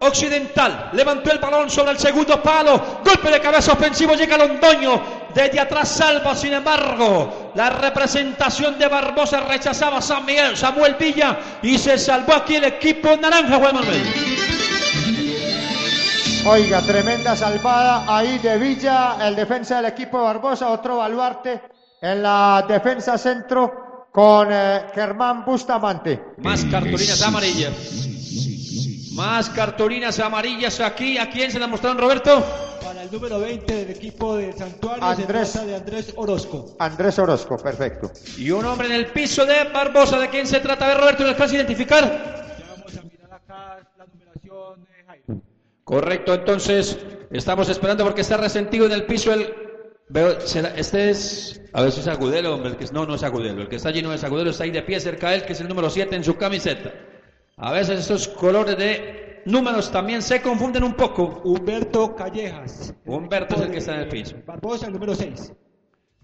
occidental. 0.00 0.90
Levantó 0.92 1.30
el 1.32 1.38
balón 1.38 1.70
sobre 1.70 1.92
el 1.92 1.98
segundo 1.98 2.42
palo. 2.42 3.00
Golpe 3.04 3.30
de 3.30 3.40
cabeza 3.40 3.72
ofensivo. 3.72 4.14
Llega 4.14 4.36
Londoño. 4.36 5.18
Desde 5.34 5.60
atrás 5.60 5.88
salva, 5.88 6.34
sin 6.34 6.54
embargo, 6.54 7.52
la 7.54 7.70
representación 7.70 8.78
de 8.78 8.88
Barbosa 8.88 9.40
rechazaba 9.40 9.98
a 9.98 10.02
San 10.02 10.24
Miguel, 10.24 10.56
Samuel 10.56 10.96
Villa 10.98 11.38
y 11.62 11.78
se 11.78 11.98
salvó 11.98 12.34
aquí 12.34 12.56
el 12.56 12.64
equipo 12.64 13.14
naranja, 13.16 13.56
Juan 13.58 13.74
Manuel. 13.74 14.02
Oiga, 16.46 16.80
tremenda 16.80 17.36
salvada 17.36 18.04
ahí 18.08 18.38
de 18.38 18.56
Villa, 18.56 19.16
el 19.20 19.36
defensa 19.36 19.76
del 19.76 19.92
equipo 19.92 20.18
de 20.18 20.24
Barbosa, 20.24 20.68
otro 20.68 20.96
baluarte 20.96 21.60
en 22.00 22.22
la 22.22 22.64
defensa 22.68 23.18
centro 23.18 24.08
con 24.12 24.48
eh, 24.50 24.86
Germán 24.94 25.44
Bustamante. 25.44 26.22
Más 26.38 26.64
cartulinas 26.64 27.22
amarillas. 27.22 27.72
Más 29.14 29.50
cartulinas 29.50 30.18
amarillas 30.20 30.80
aquí. 30.80 31.18
¿A 31.18 31.28
quién 31.28 31.50
se 31.50 31.58
la 31.58 31.66
mostraron, 31.66 31.98
Roberto? 31.98 32.44
Para 32.82 33.02
el 33.02 33.10
número 33.10 33.40
20 33.40 33.74
del 33.74 33.90
equipo 33.90 34.36
del 34.36 34.54
Santuario 34.54 35.04
Andrés. 35.04 35.48
se 35.48 35.52
trata 35.54 35.66
de 35.66 35.76
Andrés 35.76 36.12
Orozco. 36.16 36.76
Andrés 36.78 37.18
Orozco, 37.18 37.56
perfecto. 37.56 38.12
Y 38.36 38.50
un 38.50 38.64
hombre 38.64 38.86
en 38.86 38.94
el 38.94 39.06
piso 39.06 39.44
de 39.44 39.64
Barbosa. 39.64 40.18
¿De 40.18 40.28
quién 40.28 40.46
se 40.46 40.60
trata? 40.60 40.84
A 40.84 40.88
ver, 40.88 40.98
Roberto, 40.98 41.24
¿lo 41.24 41.30
alcanza 41.30 41.54
a 41.54 41.56
identificar? 41.56 42.04
Ya 42.04 42.64
vamos 42.70 42.96
a 42.96 43.02
mirar 43.02 43.32
acá 43.32 43.78
la 43.98 44.06
numeración 44.06 44.84
de 44.84 45.04
Jairo. 45.04 45.42
Correcto, 45.84 46.34
entonces 46.34 46.98
estamos 47.30 47.68
esperando 47.68 48.04
porque 48.04 48.20
está 48.20 48.36
resentido 48.36 48.86
en 48.86 48.92
el 48.92 49.04
piso 49.04 49.32
el... 49.32 49.67
Veo, 50.08 50.38
este 50.38 51.10
es... 51.10 51.60
A 51.72 51.82
ver 51.82 51.92
si 51.92 52.00
es 52.00 52.08
Agudelo, 52.08 52.54
hombre. 52.54 52.70
El 52.70 52.76
que, 52.76 52.86
no, 52.92 53.06
no 53.06 53.14
es 53.14 53.22
Agudelo. 53.22 53.62
El 53.62 53.68
que 53.68 53.76
está 53.76 53.90
allí 53.90 54.02
no 54.02 54.12
es 54.12 54.24
Agudelo, 54.24 54.50
está 54.50 54.64
ahí 54.64 54.70
de 54.70 54.82
pie 54.82 54.98
cerca 55.00 55.30
de 55.30 55.36
él, 55.36 55.44
que 55.44 55.52
es 55.52 55.60
el 55.60 55.68
número 55.68 55.90
7 55.90 56.16
en 56.16 56.24
su 56.24 56.36
camiseta. 56.36 56.92
A 57.56 57.72
veces 57.72 58.00
estos 58.00 58.28
colores 58.28 58.76
de 58.76 59.42
números 59.44 59.90
también 59.90 60.22
se 60.22 60.40
confunden 60.40 60.84
un 60.84 60.94
poco. 60.94 61.42
Humberto 61.44 62.14
Callejas. 62.14 62.94
Humberto 63.04 63.56
es 63.56 63.60
el 63.62 63.70
que 63.70 63.78
está 63.78 63.94
en 63.94 64.00
el 64.00 64.08
piso. 64.08 64.36
Barbosa, 64.46 64.86
el 64.86 64.92
número 64.92 65.14
6. 65.14 65.52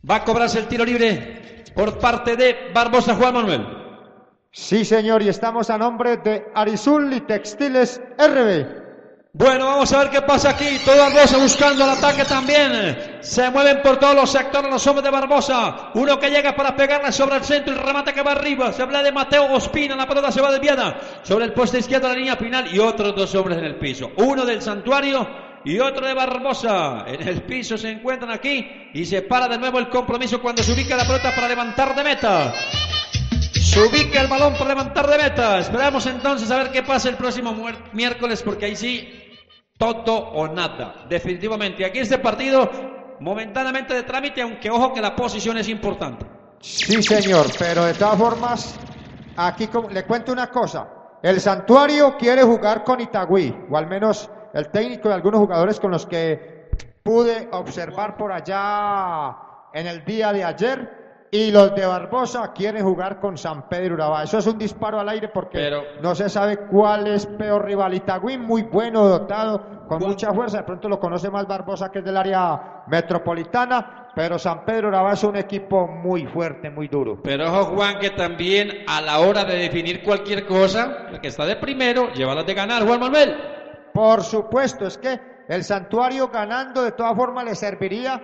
Va 0.08 0.16
a 0.16 0.24
cobrarse 0.24 0.58
el 0.58 0.66
tiro 0.66 0.84
libre 0.84 1.64
por 1.74 1.98
parte 1.98 2.36
de 2.36 2.70
Barbosa 2.72 3.16
Juan 3.16 3.34
Manuel. 3.34 3.66
Sí, 4.50 4.84
señor, 4.84 5.22
y 5.22 5.28
estamos 5.28 5.68
a 5.68 5.78
nombre 5.78 6.16
de 6.18 6.46
Arizul 6.54 7.12
y 7.12 7.20
Textiles 7.22 8.00
RB. 8.18 8.83
Bueno, 9.36 9.66
vamos 9.66 9.92
a 9.92 9.98
ver 9.98 10.10
qué 10.10 10.22
pasa 10.22 10.50
aquí. 10.50 10.78
Todo 10.84 10.96
Barbosa 10.96 11.38
buscando 11.38 11.82
el 11.82 11.90
ataque 11.90 12.24
también. 12.24 13.18
Se 13.20 13.50
mueven 13.50 13.82
por 13.82 13.98
todos 13.98 14.14
los 14.14 14.30
sectores 14.30 14.70
los 14.70 14.86
hombres 14.86 15.02
de 15.02 15.10
Barbosa. 15.10 15.90
Uno 15.94 16.20
que 16.20 16.30
llega 16.30 16.54
para 16.54 16.76
pegarle 16.76 17.10
sobre 17.10 17.38
el 17.38 17.42
centro. 17.42 17.74
El 17.74 17.80
remate 17.80 18.12
que 18.12 18.22
va 18.22 18.30
arriba. 18.30 18.72
Se 18.72 18.82
habla 18.82 19.02
de 19.02 19.10
Mateo 19.10 19.52
Ospina. 19.52 19.96
La 19.96 20.06
pelota 20.06 20.30
se 20.30 20.40
va 20.40 20.52
desviada 20.52 21.00
sobre 21.24 21.46
el 21.46 21.52
poste 21.52 21.80
izquierdo 21.80 22.06
de 22.06 22.14
la 22.14 22.18
línea 22.20 22.36
final. 22.36 22.72
Y 22.72 22.78
otros 22.78 23.16
dos 23.16 23.34
hombres 23.34 23.58
en 23.58 23.64
el 23.64 23.74
piso. 23.74 24.12
Uno 24.18 24.44
del 24.44 24.62
santuario 24.62 25.28
y 25.64 25.80
otro 25.80 26.06
de 26.06 26.14
Barbosa. 26.14 27.04
En 27.08 27.26
el 27.26 27.42
piso 27.42 27.76
se 27.76 27.90
encuentran 27.90 28.30
aquí. 28.30 28.88
Y 28.94 29.04
se 29.04 29.22
para 29.22 29.48
de 29.48 29.58
nuevo 29.58 29.80
el 29.80 29.88
compromiso 29.88 30.40
cuando 30.40 30.62
se 30.62 30.70
ubica 30.70 30.96
la 30.96 31.08
pelota 31.08 31.34
para 31.34 31.48
levantar 31.48 31.96
de 31.96 32.04
meta. 32.04 32.54
Se 33.52 33.80
ubica 33.80 34.20
el 34.20 34.28
balón 34.28 34.52
para 34.52 34.68
levantar 34.68 35.08
de 35.08 35.18
meta. 35.18 35.58
Esperamos 35.58 36.06
entonces 36.06 36.48
a 36.52 36.58
ver 36.58 36.70
qué 36.70 36.84
pasa 36.84 37.08
el 37.08 37.16
próximo 37.16 37.56
miércoles, 37.92 38.40
porque 38.40 38.66
ahí 38.66 38.76
sí, 38.76 39.23
todo 39.78 40.14
o 40.14 40.48
nada. 40.48 41.06
Definitivamente. 41.08 41.84
Aquí 41.84 41.98
este 41.98 42.18
partido, 42.18 42.70
momentáneamente 43.20 43.94
de 43.94 44.02
trámite, 44.02 44.42
aunque 44.42 44.70
ojo 44.70 44.92
que 44.92 45.00
la 45.00 45.14
posición 45.14 45.58
es 45.58 45.68
importante. 45.68 46.26
Sí, 46.60 47.02
señor, 47.02 47.46
pero 47.58 47.84
de 47.84 47.94
todas 47.94 48.18
formas, 48.18 48.76
aquí 49.36 49.68
le 49.90 50.04
cuento 50.04 50.32
una 50.32 50.48
cosa. 50.48 50.88
El 51.22 51.40
santuario 51.40 52.16
quiere 52.16 52.42
jugar 52.42 52.84
con 52.84 53.00
Itagüí, 53.00 53.54
o 53.70 53.76
al 53.76 53.86
menos 53.86 54.30
el 54.52 54.70
técnico 54.70 55.08
y 55.08 55.12
algunos 55.12 55.40
jugadores 55.40 55.80
con 55.80 55.90
los 55.90 56.06
que 56.06 56.70
pude 57.02 57.48
observar 57.52 58.16
por 58.16 58.32
allá 58.32 59.36
en 59.72 59.86
el 59.86 60.04
día 60.04 60.32
de 60.32 60.44
ayer. 60.44 61.03
Y 61.34 61.50
los 61.50 61.74
de 61.74 61.84
Barbosa 61.84 62.52
quieren 62.52 62.84
jugar 62.84 63.18
con 63.18 63.36
San 63.36 63.68
Pedro 63.68 63.94
Urabá. 63.94 64.22
Eso 64.22 64.38
es 64.38 64.46
un 64.46 64.56
disparo 64.56 65.00
al 65.00 65.08
aire 65.08 65.26
porque 65.26 65.58
Pero- 65.58 65.82
no 66.00 66.14
se 66.14 66.28
sabe 66.28 66.58
cuál 66.58 67.08
es 67.08 67.26
peor 67.26 67.64
rival. 67.64 67.92
Itagüí, 67.92 68.38
muy 68.38 68.62
bueno, 68.62 69.04
dotado, 69.04 69.86
con 69.88 69.98
mucha 70.00 70.32
fuerza. 70.32 70.58
De 70.58 70.62
pronto 70.62 70.88
lo 70.88 71.00
conoce 71.00 71.28
más 71.30 71.44
Barbosa, 71.48 71.90
que 71.90 71.98
es 71.98 72.04
del 72.04 72.16
área 72.16 72.84
metropolitana. 72.86 74.10
Pero 74.14 74.38
San 74.38 74.64
Pedro 74.64 74.86
Urabá 74.86 75.14
es 75.14 75.24
un 75.24 75.34
equipo 75.34 75.88
muy 75.88 76.24
fuerte, 76.24 76.70
muy 76.70 76.86
duro. 76.86 77.20
Pero 77.24 77.48
ojo, 77.52 77.74
Juan, 77.74 77.98
que 77.98 78.10
también 78.10 78.84
a 78.86 79.00
la 79.00 79.18
hora 79.18 79.44
de 79.44 79.56
definir 79.56 80.04
cualquier 80.04 80.46
cosa, 80.46 81.08
el 81.10 81.20
que 81.20 81.26
está 81.26 81.44
de 81.46 81.56
primero, 81.56 82.12
lleva 82.12 82.36
las 82.36 82.46
de 82.46 82.54
ganar, 82.54 82.86
Juan 82.86 83.00
Manuel. 83.00 83.34
Por 83.92 84.22
supuesto, 84.22 84.86
es 84.86 84.96
que 84.98 85.20
el 85.48 85.64
santuario 85.64 86.28
ganando 86.28 86.80
de 86.84 86.92
todas 86.92 87.16
formas 87.16 87.44
le 87.44 87.56
serviría 87.56 88.22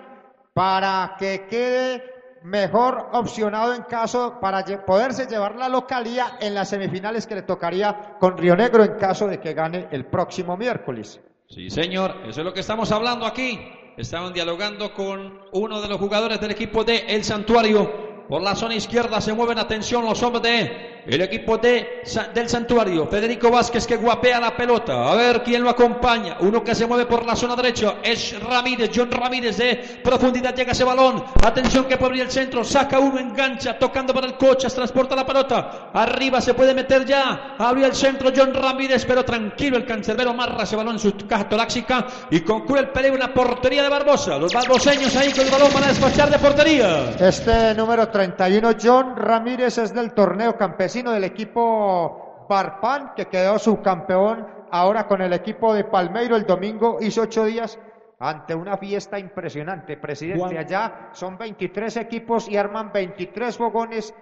para 0.55 1.17
que 1.19 1.49
quede 1.51 2.20
mejor 2.43 3.09
opcionado 3.13 3.75
en 3.75 3.83
caso 3.83 4.39
para 4.41 4.65
poderse 4.85 5.27
llevar 5.27 5.57
la 5.57 5.69
localía 5.69 6.39
en 6.41 6.55
las 6.55 6.71
semifinales 6.71 7.27
que 7.27 7.35
le 7.35 7.43
tocaría 7.43 8.17
con 8.19 8.37
Río 8.37 8.57
Negro 8.57 8.85
en 8.85 8.95
caso 8.95 9.27
de 9.27 9.41
que 9.41 9.55
gane 9.55 9.89
el 9.91 10.07
próximo 10.07 10.57
miércoles. 10.57 11.21
Sí, 11.49 11.69
señor, 11.69 12.17
eso 12.27 12.41
es 12.41 12.45
lo 12.45 12.55
que 12.55 12.61
estamos 12.61 12.93
hablando 12.93 13.27
aquí. 13.27 13.59
Estaban 13.97 14.33
dialogando 14.33 14.95
con 14.95 15.41
uno 15.53 15.81
de 15.81 15.89
los 15.89 15.99
jugadores 15.99 16.41
del 16.41 16.53
equipo 16.53 16.85
de 16.85 16.99
El 17.09 17.25
Santuario. 17.25 18.11
Por 18.29 18.43
la 18.43 18.55
zona 18.55 18.77
izquierda 18.77 19.21
se 19.21 19.33
mueven, 19.33 19.59
atención, 19.59 20.05
los 20.05 20.23
hombres 20.23 20.43
de 20.43 21.00
el 21.07 21.21
equipo 21.23 21.59
de, 21.59 22.03
del 22.35 22.49
santuario. 22.49 23.07
Federico 23.07 23.51
Vázquez 23.51 23.87
que 23.87 23.97
guapea 23.97 24.41
la 24.41 24.57
pelota. 24.57 25.11
A 25.11 25.15
ver 25.15 25.43
quién 25.43 25.63
lo 25.63 25.71
acompaña. 25.71 26.37
Uno 26.41 26.63
que 26.63 26.75
se 26.75 26.87
mueve 26.87 27.07
por 27.07 27.25
la 27.25 27.37
zona 27.37 27.57
derecha 27.57 27.97
es 28.03 28.39
Ramírez. 28.41 28.91
John 28.95 29.11
Ramírez 29.11 29.57
de 29.57 30.01
profundidad 30.03 30.55
llega 30.55 30.73
ese 30.73 30.85
balón. 30.85 31.25
Atención 31.43 31.87
que 31.87 31.97
puede 31.97 32.11
abrir 32.11 32.23
el 32.25 32.31
centro. 32.31 32.65
Saca 32.65 32.99
uno, 32.99 33.19
engancha, 33.19 33.79
tocando 33.79 34.13
para 34.13 34.27
el 34.27 34.35
Cochas. 34.35 34.75
Transporta 34.75 35.17
la 35.17 35.27
pelota. 35.27 35.91
Arriba 35.93 36.41
se 36.41 36.55
puede 36.55 36.75
meter 36.75 37.05
ya. 37.05 37.55
Abrió 37.59 37.87
el 37.87 37.95
centro 37.95 38.31
John 38.35 38.55
Ramírez, 38.55 39.05
pero 39.05 39.25
tranquilo 39.25 39.77
el 39.77 39.87
cancerbero 39.87 40.31
amarra 40.31 40.65
ese 40.65 40.77
balón 40.77 40.95
en 40.95 41.01
su 41.01 41.17
caja 41.27 41.49
torácica 41.49 42.07
y 42.31 42.41
concluye 42.41 42.83
el 42.83 42.89
peligro 42.91 43.15
en 43.15 43.21
la 43.21 43.35
portería 43.35 43.83
de 43.83 43.89
Barbosa. 43.89 44.39
Los 44.39 44.53
barboseños 44.53 45.15
ahí 45.17 45.33
con 45.33 45.45
el 45.45 45.51
balón 45.51 45.73
van 45.73 45.85
a 45.85 45.89
despachar 45.89 46.31
de 46.31 46.39
portería. 46.39 47.11
Este 47.19 47.75
número 47.75 48.09
31, 48.09 48.71
John 48.83 49.17
Ramírez, 49.17 49.79
es 49.79 49.95
del 49.95 50.13
torneo 50.13 50.57
campesino 50.57 50.90
del 50.95 51.25
equipo 51.25 52.47
Barpan, 52.49 53.13
que 53.15 53.27
quedó 53.27 53.59
subcampeón 53.59 54.47
ahora 54.73 55.07
con 55.07 55.21
el 55.23 55.33
equipo 55.33 55.73
de 55.73 55.85
Palmeiro 55.85 56.35
el 56.37 56.45
domingo, 56.47 56.99
hizo 57.01 57.23
ocho 57.23 57.45
días 57.45 57.79
ante 58.19 58.55
una 58.55 58.77
fiesta 58.77 59.19
impresionante. 59.19 59.97
Presidente, 59.97 60.41
Juan- 60.41 60.57
allá 60.59 61.09
son 61.13 61.39
23 61.39 61.97
equipos 61.97 62.49
y 62.49 62.57
arman 62.57 62.93
23 62.93 63.57
fogones. 63.57 64.13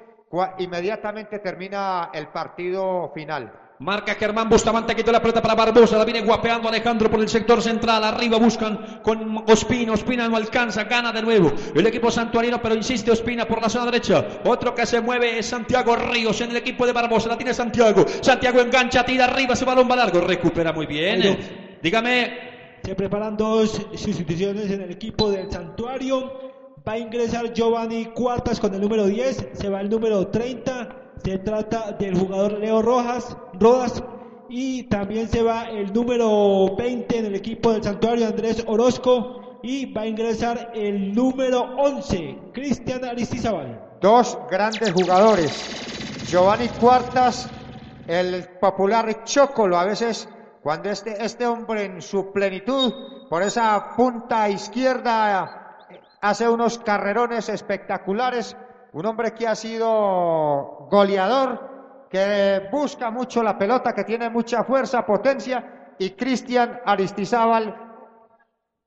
Inmediatamente 0.58 1.38
termina 1.38 2.10
el 2.12 2.28
partido 2.28 3.10
final. 3.14 3.50
Marca 3.80 4.14
Germán 4.16 4.48
Bustamante, 4.48 4.96
quitó 4.96 5.12
la 5.12 5.20
pelota 5.20 5.40
para 5.40 5.54
Barbosa, 5.54 5.96
la 5.96 6.04
viene 6.04 6.22
guapeando 6.22 6.68
Alejandro 6.68 7.08
por 7.08 7.20
el 7.20 7.28
sector 7.28 7.62
central, 7.62 8.02
arriba 8.02 8.36
buscan 8.36 9.00
con 9.04 9.44
Ospina, 9.46 9.92
Ospina 9.92 10.28
no 10.28 10.36
alcanza, 10.36 10.84
gana 10.84 11.12
de 11.12 11.22
nuevo 11.22 11.52
el 11.74 11.86
equipo 11.86 12.10
santuarino, 12.10 12.60
pero 12.60 12.74
insiste 12.74 13.12
Ospina 13.12 13.46
por 13.46 13.62
la 13.62 13.68
zona 13.68 13.84
derecha, 13.84 14.26
otro 14.44 14.74
que 14.74 14.84
se 14.84 15.00
mueve 15.00 15.38
es 15.38 15.46
Santiago 15.46 15.94
Ríos 15.94 16.40
en 16.40 16.50
el 16.50 16.56
equipo 16.56 16.86
de 16.86 16.92
Barbosa, 16.92 17.28
la 17.28 17.36
tiene 17.36 17.54
Santiago, 17.54 18.04
Santiago 18.20 18.60
engancha, 18.60 19.04
tira 19.04 19.26
arriba, 19.26 19.54
ese 19.54 19.64
balón 19.64 19.88
va 19.88 19.94
largo, 19.94 20.20
recupera 20.22 20.72
muy 20.72 20.86
bien, 20.86 21.22
Jairo. 21.22 21.36
dígame, 21.80 22.80
Se 22.82 22.94
preparan 22.94 23.36
dos 23.36 23.80
sustituciones 23.94 24.70
en 24.70 24.82
el 24.82 24.90
equipo 24.90 25.30
del 25.30 25.50
santuario. 25.50 26.48
Va 26.86 26.92
a 26.92 26.98
ingresar 26.98 27.52
Giovanni 27.52 28.06
Cuartas 28.06 28.58
con 28.60 28.72
el 28.72 28.80
número 28.80 29.06
10. 29.06 29.48
Se 29.52 29.68
va 29.68 29.80
el 29.80 29.90
número 29.90 30.28
30. 30.28 31.07
Se 31.24 31.38
trata 31.38 31.92
del 31.92 32.18
jugador 32.18 32.58
Leo 32.58 32.82
Rojas, 32.82 33.36
Rodas. 33.54 34.02
Y 34.50 34.84
también 34.84 35.28
se 35.28 35.42
va 35.42 35.64
el 35.64 35.92
número 35.92 36.74
20 36.76 37.18
en 37.18 37.26
el 37.26 37.34
equipo 37.34 37.72
del 37.72 37.82
santuario 37.82 38.26
Andrés 38.26 38.64
Orozco. 38.66 39.58
Y 39.62 39.92
va 39.92 40.02
a 40.02 40.06
ingresar 40.06 40.70
el 40.74 41.14
número 41.14 41.62
11, 41.76 42.38
Cristian 42.52 43.04
Aristizábal. 43.04 43.80
Dos 44.00 44.38
grandes 44.50 44.92
jugadores. 44.92 46.24
Giovanni 46.28 46.68
Cuartas, 46.68 47.50
el 48.06 48.48
popular 48.60 49.24
Chocolo, 49.24 49.76
a 49.76 49.84
veces 49.84 50.28
cuando 50.62 50.90
este, 50.90 51.24
este 51.24 51.46
hombre 51.46 51.84
en 51.84 52.02
su 52.02 52.32
plenitud, 52.32 52.92
por 53.30 53.42
esa 53.42 53.94
punta 53.96 54.48
izquierda, 54.48 55.86
hace 56.20 56.48
unos 56.48 56.78
carrerones 56.78 57.48
espectaculares. 57.48 58.56
Un 58.98 59.06
hombre 59.06 59.32
que 59.32 59.46
ha 59.46 59.54
sido 59.54 60.88
goleador, 60.90 62.08
que 62.10 62.68
busca 62.72 63.12
mucho 63.12 63.44
la 63.44 63.56
pelota, 63.56 63.94
que 63.94 64.02
tiene 64.02 64.28
mucha 64.28 64.64
fuerza, 64.64 65.06
potencia. 65.06 65.94
Y 66.00 66.10
Cristian 66.10 66.80
Aristizábal, 66.84 67.76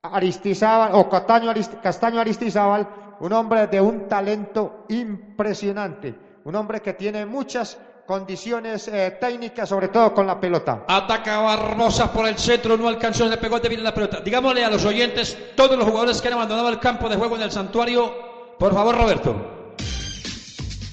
Aristizábal 0.02 0.96
o 0.96 1.08
Castaño, 1.08 1.54
Castaño 1.82 2.20
Aristizábal, 2.20 2.90
un 3.22 3.32
hombre 3.32 3.68
de 3.68 3.80
un 3.80 4.10
talento 4.10 4.84
impresionante, 4.90 6.14
un 6.44 6.56
hombre 6.56 6.82
que 6.82 6.92
tiene 6.92 7.26
muchas 7.26 7.80
condiciones 8.06 8.90
eh, 8.90 9.18
técnicas, 9.18 9.70
sobre 9.70 9.88
todo 9.88 10.14
con 10.14 10.28
la 10.28 10.42
pelota. 10.42 10.84
Ataca 10.90 11.40
Barbosa 11.40 12.12
por 12.12 12.28
el 12.28 12.38
centro, 12.38 12.76
no 12.76 12.90
alcanzó, 12.90 13.30
le 13.30 13.38
pegó 13.38 13.62
de 13.62 13.70
bien 13.70 13.82
la 13.82 13.94
pelota. 13.94 14.20
Digámosle 14.20 14.66
a 14.66 14.70
los 14.70 14.84
oyentes, 14.84 15.38
todos 15.56 15.78
los 15.78 15.88
jugadores 15.88 16.22
que 16.22 16.28
han 16.28 16.34
abandonado 16.34 16.68
el 16.68 16.80
campo 16.80 17.08
de 17.08 17.16
juego 17.16 17.38
en 17.38 17.44
el 17.44 17.52
santuario, 17.54 18.14
por 18.60 18.74
favor 18.74 18.98
Roberto. 18.98 19.61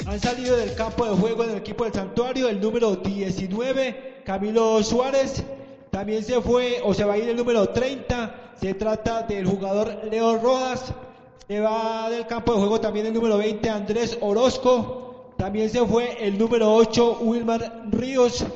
Han 0.09 0.19
salido 0.21 0.57
del 0.57 0.75
campo 0.75 1.05
de 1.05 1.15
juego 1.15 1.45
en 1.45 1.51
el 1.51 1.59
equipo 1.59 1.85
del 1.85 1.93
santuario 1.93 2.49
el 2.49 2.63
número 2.63 2.97
19, 2.97 4.23
Camilo 4.25 4.83
Suárez. 4.83 5.45
También 5.91 6.25
se 6.25 6.41
fue 6.41 6.81
o 6.83 6.95
se 6.95 7.05
va 7.05 7.13
a 7.13 7.19
ir 7.19 7.29
el 7.29 7.37
número 7.37 7.69
30. 7.69 8.55
Se 8.59 8.73
trata 8.73 9.25
del 9.25 9.45
jugador 9.45 10.05
Leo 10.11 10.39
Rodas. 10.39 10.95
Se 11.47 11.61
va 11.61 12.09
del 12.09 12.27
campo 12.27 12.55
de 12.55 12.61
juego 12.61 12.81
también 12.81 13.05
el 13.05 13.13
número 13.13 13.37
20, 13.37 13.69
Andrés 13.69 14.17
Orozco. 14.23 15.35
También 15.37 15.69
se 15.69 15.85
fue 15.85 16.17
el 16.27 16.39
número 16.39 16.73
8, 16.73 17.19
Wilmar 17.21 17.83
Ríos. 17.91 18.47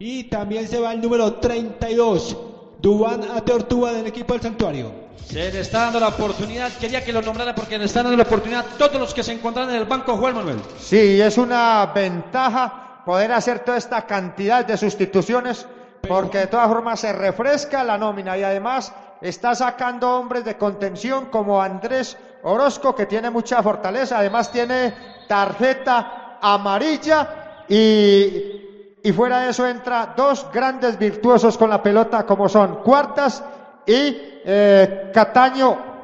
Y 0.00 0.24
también 0.24 0.66
se 0.66 0.80
va 0.80 0.92
el 0.92 1.00
número 1.00 1.34
32, 1.34 2.36
Dubán 2.82 3.22
Ateortúa 3.30 3.92
del 3.92 4.08
equipo 4.08 4.32
del 4.32 4.42
santuario. 4.42 5.05
Se 5.24 5.50
le 5.52 5.60
está 5.60 5.80
dando 5.80 6.00
la 6.00 6.08
oportunidad, 6.08 6.72
quería 6.72 7.04
que 7.04 7.12
lo 7.12 7.22
nombrara 7.22 7.54
porque 7.54 7.78
le 7.78 7.86
están 7.86 8.04
dando 8.04 8.16
la 8.16 8.22
oportunidad 8.22 8.60
a 8.60 8.78
todos 8.78 9.00
los 9.00 9.12
que 9.12 9.22
se 9.22 9.32
encuentran 9.32 9.68
en 9.70 9.76
el 9.76 9.84
banco, 9.84 10.16
Juan 10.16 10.34
Manuel. 10.34 10.60
Sí, 10.78 11.20
es 11.20 11.36
una 11.38 11.86
ventaja 11.94 13.02
poder 13.04 13.32
hacer 13.32 13.60
toda 13.60 13.78
esta 13.78 14.06
cantidad 14.06 14.64
de 14.64 14.76
sustituciones, 14.76 15.66
porque 16.06 16.38
de 16.38 16.46
todas 16.46 16.68
formas 16.68 17.00
se 17.00 17.12
refresca 17.12 17.82
la 17.82 17.98
nómina 17.98 18.36
y 18.38 18.42
además 18.44 18.92
está 19.20 19.54
sacando 19.54 20.16
hombres 20.16 20.44
de 20.44 20.56
contención 20.56 21.26
como 21.26 21.60
Andrés 21.60 22.16
Orozco, 22.42 22.94
que 22.94 23.06
tiene 23.06 23.30
mucha 23.30 23.62
fortaleza, 23.62 24.18
además 24.18 24.52
tiene 24.52 24.94
tarjeta 25.28 26.38
amarilla 26.40 27.64
y, 27.68 28.98
y 29.02 29.12
fuera 29.12 29.40
de 29.40 29.50
eso 29.50 29.66
entra 29.66 30.14
dos 30.16 30.46
grandes 30.52 30.98
virtuosos 30.98 31.58
con 31.58 31.70
la 31.70 31.82
pelota 31.82 32.24
como 32.24 32.48
son 32.48 32.82
Cuartas 32.82 33.42
y 33.86 34.40
eh, 34.44 35.10
Cataño, 35.12 35.95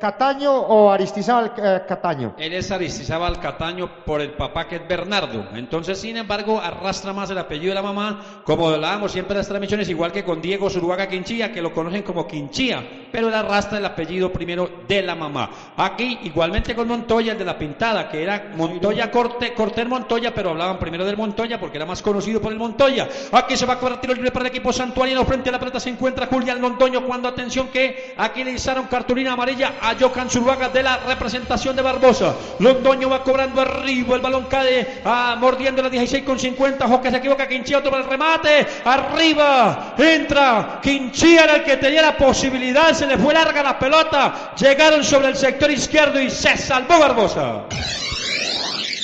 Cataño 0.00 0.52
o 0.52 0.90
Aristizábal 0.90 1.52
eh, 1.56 1.82
Cataño. 1.86 2.34
Él 2.38 2.52
es 2.52 2.70
Aristizábal 2.70 3.40
Cataño 3.40 4.04
por 4.04 4.20
el 4.20 4.30
papá 4.30 4.68
que 4.68 4.76
es 4.76 4.88
Bernardo. 4.88 5.46
Entonces, 5.54 5.98
sin 5.98 6.16
embargo, 6.16 6.60
arrastra 6.60 7.12
más 7.12 7.30
el 7.30 7.38
apellido 7.38 7.70
de 7.70 7.74
la 7.74 7.82
mamá, 7.82 8.42
como 8.44 8.68
hablábamos 8.68 9.12
siempre 9.12 9.34
en 9.34 9.38
las 9.38 9.48
transmisiones, 9.48 9.88
igual 9.88 10.12
que 10.12 10.24
con 10.24 10.40
Diego 10.40 10.70
Zuluaga 10.70 11.08
Quinchía, 11.08 11.52
que 11.52 11.62
lo 11.62 11.72
conocen 11.72 12.02
como 12.02 12.26
Quinchía, 12.26 13.08
pero 13.12 13.28
él 13.28 13.34
arrastra 13.34 13.78
el 13.78 13.84
apellido 13.84 14.32
primero 14.32 14.70
de 14.86 15.02
la 15.02 15.14
mamá. 15.14 15.50
Aquí, 15.76 16.18
igualmente 16.22 16.74
con 16.74 16.88
Montoya, 16.88 17.32
el 17.32 17.38
de 17.38 17.44
la 17.44 17.58
pintada, 17.58 18.08
que 18.08 18.22
era 18.22 18.52
Montoya 18.56 19.10
Corte, 19.10 19.52
Cortés 19.54 19.86
Montoya, 19.86 20.34
pero 20.34 20.50
hablaban 20.50 20.78
primero 20.78 21.04
del 21.04 21.16
Montoya 21.16 21.58
porque 21.58 21.78
era 21.78 21.86
más 21.86 22.02
conocido 22.02 22.40
por 22.40 22.52
el 22.52 22.58
Montoya. 22.58 23.08
Aquí 23.32 23.56
se 23.56 23.66
va 23.66 23.74
a 23.74 23.78
cobrar 23.78 24.00
tiro 24.00 24.14
libre 24.14 24.30
para 24.30 24.46
el 24.46 24.50
equipo 24.50 24.72
santuariano. 24.72 25.24
Frente 25.24 25.48
a 25.48 25.52
la 25.52 25.58
pelota 25.58 25.80
se 25.80 25.90
encuentra 25.90 26.26
Julián 26.26 26.60
Londoño. 26.60 27.04
Cuando 27.06 27.28
atención 27.28 27.68
que 27.68 28.14
aquí 28.16 28.44
le 28.44 28.52
izaron 28.52 28.86
cartulina 28.86 29.25
amarilla 29.32 29.74
a 29.80 29.94
Johan 29.98 30.30
Zuluaga 30.30 30.68
de 30.68 30.82
la 30.82 30.98
representación 30.98 31.76
de 31.76 31.82
Barbosa. 31.82 32.34
Londoño 32.58 33.08
va 33.08 33.22
cobrando 33.22 33.60
arriba. 33.60 34.16
El 34.16 34.20
balón 34.20 34.46
cae 34.50 35.02
ah, 35.04 35.36
mordiendo 35.38 35.82
la 35.82 35.90
16 35.90 36.24
con 36.24 36.38
50. 36.38 36.84
Ojo 36.84 37.00
que 37.00 37.10
se 37.10 37.16
equivoca 37.16 37.48
Quinchía. 37.48 37.78
Otro 37.78 37.96
el 37.96 38.04
remate. 38.04 38.66
Arriba. 38.84 39.94
Entra. 39.98 40.80
Quinchía 40.82 41.44
era 41.44 41.56
el 41.56 41.64
que 41.64 41.76
tenía 41.76 42.02
la 42.02 42.16
posibilidad. 42.16 42.92
Se 42.92 43.06
le 43.06 43.18
fue 43.18 43.34
larga 43.34 43.62
la 43.62 43.78
pelota. 43.78 44.52
Llegaron 44.56 45.02
sobre 45.04 45.28
el 45.28 45.36
sector 45.36 45.70
izquierdo 45.70 46.20
y 46.20 46.30
se 46.30 46.56
salvó 46.56 46.98
Barbosa. 46.98 47.64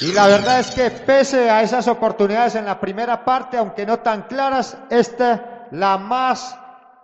Y 0.03 0.13
la 0.13 0.27
verdad 0.27 0.59
es 0.59 0.73
que 0.73 0.91
pese 0.91 1.49
a 1.49 1.63
esas 1.63 1.87
oportunidades 1.87 2.57
en 2.57 2.65
la 2.65 2.81
primera 2.81 3.25
parte, 3.25 3.57
aunque 3.57 3.87
no 3.87 4.01
tan 4.01 4.23
claras, 4.23 4.77
esta 4.91 5.69
la 5.71 5.97
más 5.97 6.57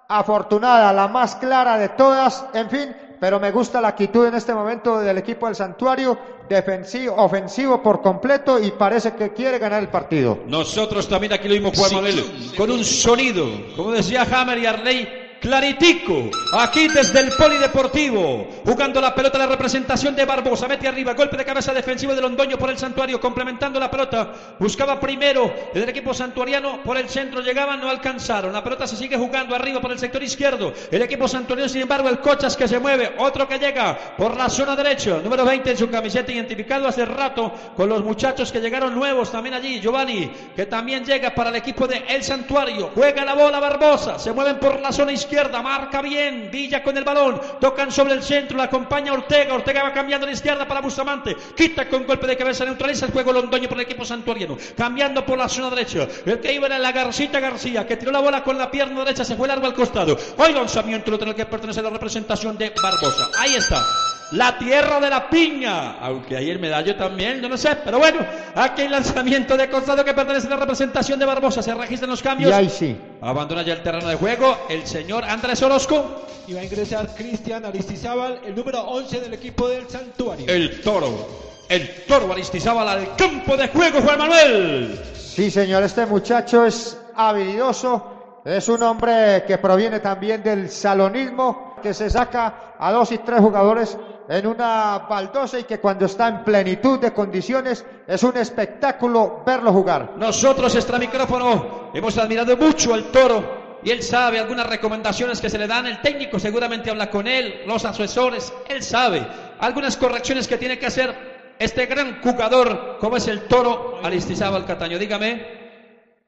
afortunada, 0.09 0.93
la 0.93 1.07
más 1.07 1.37
clara 1.37 1.79
de 1.79 1.91
todas, 1.91 2.45
en 2.55 2.69
fin, 2.69 2.97
pero 3.21 3.41
me 3.41 3.51
gusta 3.51 3.81
la 3.81 3.89
actitud 3.89 4.27
en 4.27 4.35
este 4.35 4.55
momento 4.55 4.99
del 5.01 5.19
equipo 5.19 5.47
del 5.47 5.55
santuario, 5.55 6.19
defensivo, 6.49 7.15
ofensivo 7.17 7.83
por 7.83 8.01
completo 8.01 8.59
y 8.59 8.71
parece 8.73 9.15
que 9.15 9.33
quiere 9.33 9.59
ganar 9.59 9.83
el 9.83 9.89
partido. 9.89 10.41
Nosotros 10.47 11.09
también 11.09 11.33
aquí 11.33 11.49
lo 11.49 11.55
vimos 11.55 11.77
Juan 11.77 11.95
Manuel, 11.95 12.25
con 12.57 12.71
un 12.71 12.85
sonido, 12.85 13.47
como 13.77 13.93
decía 13.93 14.27
Hammer 14.31 14.59
y 14.59 14.67
Arley, 14.67 15.28
claritico, 15.41 16.31
aquí 16.53 16.89
desde 16.89 17.21
el 17.21 17.31
Polideportivo, 17.31 18.49
jugando 18.65 19.01
la 19.01 19.15
pelota 19.15 19.39
la 19.39 19.47
representación 19.47 20.15
de 20.15 20.25
Barbosa, 20.25 20.69
mete 20.69 20.89
arriba, 20.89 21.15
golpe 21.15 21.37
de 21.37 21.45
cabeza 21.45 21.73
defensivo 21.73 22.15
de 22.15 22.21
Londoño 22.21 22.59
por 22.59 22.71
el 22.71 22.79
santuario, 22.79 23.21
complementando 23.21 23.79
la 23.79 23.91
pelota, 23.91 24.33
buscaba 24.59 24.99
primero 24.99 25.53
el 25.75 25.89
equipo 25.89 26.13
santuariano 26.13 26.83
por 26.83 26.97
el 26.97 27.09
centro, 27.09 27.41
llegaban, 27.41 27.81
no 27.81 27.89
alcanzaron, 27.89 28.53
la 28.53 28.65
pelota 28.65 28.87
se 28.87 28.97
sigue 28.97 29.17
jugando 29.17 29.55
arriba 29.55 29.81
por 29.81 29.93
el 29.93 29.99
sector 29.99 30.23
izquierdo, 30.23 30.73
el 30.91 31.03
equipo 31.03 31.29
santuariano, 31.29 31.69
sin 31.69 31.83
embargo, 31.83 32.09
el 32.09 32.19
Cochas 32.19 32.57
que 32.57 32.69
se 32.69 32.79
mueve, 32.79 33.15
otro 33.19 33.49
que 33.49 33.59
llega 33.59 33.97
por 34.17 34.37
la 34.37 34.49
zona 34.49 34.75
derecha, 34.75 35.19
número 35.23 35.45
20 35.45 35.71
en 35.71 35.77
su 35.77 35.89
camiseta, 35.91 36.33
identificado 36.33 36.89
hace 36.89 37.05
rato 37.05 37.53
con 37.77 37.89
los 37.89 38.03
muchachos 38.03 38.53
que 38.53 38.61
llegaron 38.61 38.95
nuevos 38.95 39.31
también 39.31 39.55
allí, 39.55 39.81
Giovanni, 39.81 40.31
que 40.55 40.67
también 40.67 41.05
llega 41.05 41.35
para 41.35 41.51
el 41.51 41.57
equipo 41.57 41.87
de 41.87 42.05
El 42.09 42.23
Santuario, 42.23 42.91
juega 42.95 43.25
la 43.25 43.35
bola 43.35 43.61
Barbosa, 43.61 44.19
se 44.19 44.33
mueven 44.33 44.59
por 44.59 44.81
la 44.81 44.93
zona 44.93 45.13
izquierda, 45.13 45.28
izquierda, 45.29 45.61
marca 45.61 46.01
bien, 46.01 46.49
Villa 46.51 46.83
con 46.83 46.97
el 46.97 47.05
balón, 47.05 47.39
tocan 47.61 47.93
sobre 47.93 48.15
el 48.15 48.23
centro, 48.23 48.57
la 48.57 48.65
acompaña 48.65 49.13
Ortega, 49.13 49.55
Ortega 49.55 49.83
va 49.83 49.93
cambiando 49.93 50.25
a 50.25 50.31
la 50.31 50.35
izquierda 50.35 50.67
para 50.67 50.81
Bustamante, 50.81 51.37
quita 51.55 51.87
con 51.87 52.07
golpe 52.07 52.27
de 52.27 52.37
cabeza, 52.37 52.65
neutraliza 52.65 53.07
el 53.07 53.13
juego 53.13 53.33
Londoño 53.33 53.69
por 53.69 53.77
el 53.77 53.85
equipo 53.85 54.07
santuariano, 54.07 54.57
cambiando 54.75 55.25
por 55.27 55.37
la 55.37 55.49
zona 55.49 55.69
derecha, 55.69 56.09
el 56.25 56.41
que 56.41 56.53
iba 56.53 56.67
era 56.67 56.79
la 56.79 56.93
Garcita 56.93 57.41
García, 57.41 57.87
que 57.87 57.99
tiró 57.99 58.11
la 58.11 58.21
bola 58.21 58.43
con 58.43 58.57
la 58.57 58.71
pierna 58.71 59.01
derecha, 59.01 59.23
se 59.23 59.37
fue 59.37 59.47
largo 59.47 59.67
al 59.67 59.75
costado, 59.75 60.17
hoy 60.39 60.53
lanzamiento 60.55 61.11
lo 61.11 61.19
tiene 61.19 61.35
que 61.35 61.45
pertenece 61.45 61.81
a 61.81 61.83
la 61.83 61.91
representación 61.91 62.57
de 62.57 62.73
Barbosa, 62.83 63.29
ahí 63.39 63.55
está. 63.55 63.85
La 64.33 64.59
tierra 64.59 65.01
de 65.01 65.09
la 65.09 65.31
piña, 65.31 65.99
aunque 66.01 66.37
ahí 66.37 66.51
el 66.51 66.59
medallo 66.59 66.95
también, 66.97 67.41
yo 67.41 67.49
no 67.49 67.57
sé, 67.57 67.77
pero 67.83 67.99
bueno, 67.99 68.19
aquí 68.55 68.83
hay 68.83 68.89
lanzamiento 68.89 69.57
de 69.57 69.71
costado 69.71 70.05
que 70.05 70.13
pertenece 70.13 70.47
a 70.49 70.51
la 70.51 70.57
representación 70.57 71.19
de 71.19 71.25
Barbosa, 71.25 71.63
se 71.63 71.73
registran 71.73 72.11
los 72.11 72.23
cambios. 72.23 72.51
Y 72.51 72.55
ahí 72.55 72.69
sí. 72.69 72.97
Abandona 73.23 73.63
ya 73.63 73.73
el 73.73 73.83
terreno 73.83 74.07
de 74.07 74.17
juego 74.17 74.67
el 74.69 74.87
señor 74.87 75.25
Andrés 75.25 75.63
Orozco. 75.63 76.25
Y 76.47 76.55
va 76.55 76.61
a 76.61 76.65
ingresar 76.65 77.15
Cristian 77.15 77.65
Aristizábal, 77.65 78.41
el 78.45 78.55
número 78.55 78.83
11 78.83 79.21
del 79.21 79.35
equipo 79.35 79.69
del 79.69 79.89
Santuario. 79.89 80.47
El 80.49 80.81
toro, 80.81 81.29
el 81.69 82.05
toro 82.07 82.33
Aristizábal 82.33 82.89
al 82.89 83.17
campo 83.17 83.57
de 83.57 83.69
juego, 83.69 84.01
Juan 84.01 84.19
Manuel. 84.19 84.99
Sí, 85.15 85.51
señor, 85.51 85.83
este 85.83 86.07
muchacho 86.07 86.65
es 86.67 86.99
habilidoso, 87.15 88.41
es 88.45 88.69
un 88.69 88.83
hombre 88.83 89.45
que 89.47 89.59
proviene 89.59 90.01
también 90.01 90.43
del 90.43 90.71
salonismo, 90.71 91.68
que 91.81 91.95
se 91.95 92.11
saca 92.11 92.75
a 92.79 92.93
dos 92.93 93.13
y 93.13 93.19
tres 93.19 93.41
jugadores 93.41 93.99
en 94.29 94.47
una 94.47 94.99
baldosa 95.09 95.59
y 95.59 95.65
que 95.65 95.81
cuando 95.81 96.07
está 96.07 96.29
en 96.29 96.45
plenitud 96.45 96.99
de 96.99 97.13
condiciones 97.13 97.85
es 98.07 98.23
un 98.23 98.37
espectáculo 98.37 99.43
verlo 99.47 99.73
jugar. 99.73 100.13
Nosotros, 100.17 100.75
extra 100.75 100.99
micrófono, 100.99 101.91
hemos 101.95 102.17
admirado 102.19 102.57
mucho 102.57 102.95
al 102.95 103.05
toro 103.05 103.79
y 103.83 103.91
él 103.91 104.03
sabe 104.03 104.39
algunas 104.39 104.67
recomendaciones 104.67 105.41
que 105.41 105.49
se 105.49 105.59
le 105.59 105.67
dan. 105.67 105.87
El 105.87 106.01
técnico 106.03 106.39
seguramente 106.39 106.91
habla 106.91 107.11
con 107.11 107.27
él, 107.27 107.63
los 107.67 107.85
asesores, 107.85 108.53
él 108.69 108.83
sabe 108.83 109.27
algunas 109.61 109.97
correcciones 109.97 110.47
que 110.47 110.59
tiene 110.59 110.79
que 110.79 110.87
hacer 110.87 111.39
este 111.59 111.87
gran 111.87 112.21
jugador 112.21 112.99
como 113.01 113.17
es 113.17 113.27
el 113.29 113.43
toro 113.47 113.99
Aristizábal 114.03 114.65
Cataño. 114.65 114.99
Dígame. 114.99 115.58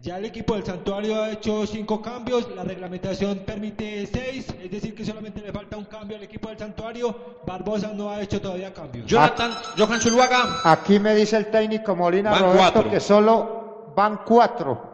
Ya 0.03 0.17
el 0.17 0.25
equipo 0.25 0.55
del 0.55 0.65
Santuario 0.65 1.23
ha 1.23 1.31
hecho 1.31 1.67
cinco 1.67 2.01
cambios, 2.01 2.49
la 2.57 2.65
reglamentación 2.65 3.41
permite 3.41 4.07
seis, 4.07 4.47
es 4.63 4.71
decir 4.71 4.95
que 4.95 5.05
solamente 5.05 5.43
le 5.43 5.53
falta 5.53 5.77
un 5.77 5.85
cambio 5.85 6.17
al 6.17 6.23
equipo 6.23 6.49
del 6.49 6.57
Santuario. 6.57 7.15
Barbosa 7.47 7.89
no 7.89 8.09
ha 8.09 8.23
hecho 8.23 8.41
todavía 8.41 8.73
cambios. 8.73 9.05
Jonathan, 9.05 9.53
Johan 9.77 10.01
Zuluaga. 10.01 10.61
Aquí 10.65 10.99
me 10.99 11.15
dice 11.15 11.37
el 11.37 11.51
técnico 11.51 11.95
Molina 11.95 12.31
Van 12.31 12.41
Roberto 12.41 12.73
cuatro. 12.73 12.91
que 12.91 12.99
solo 12.99 13.93
van 13.95 14.21
cuatro. 14.25 14.89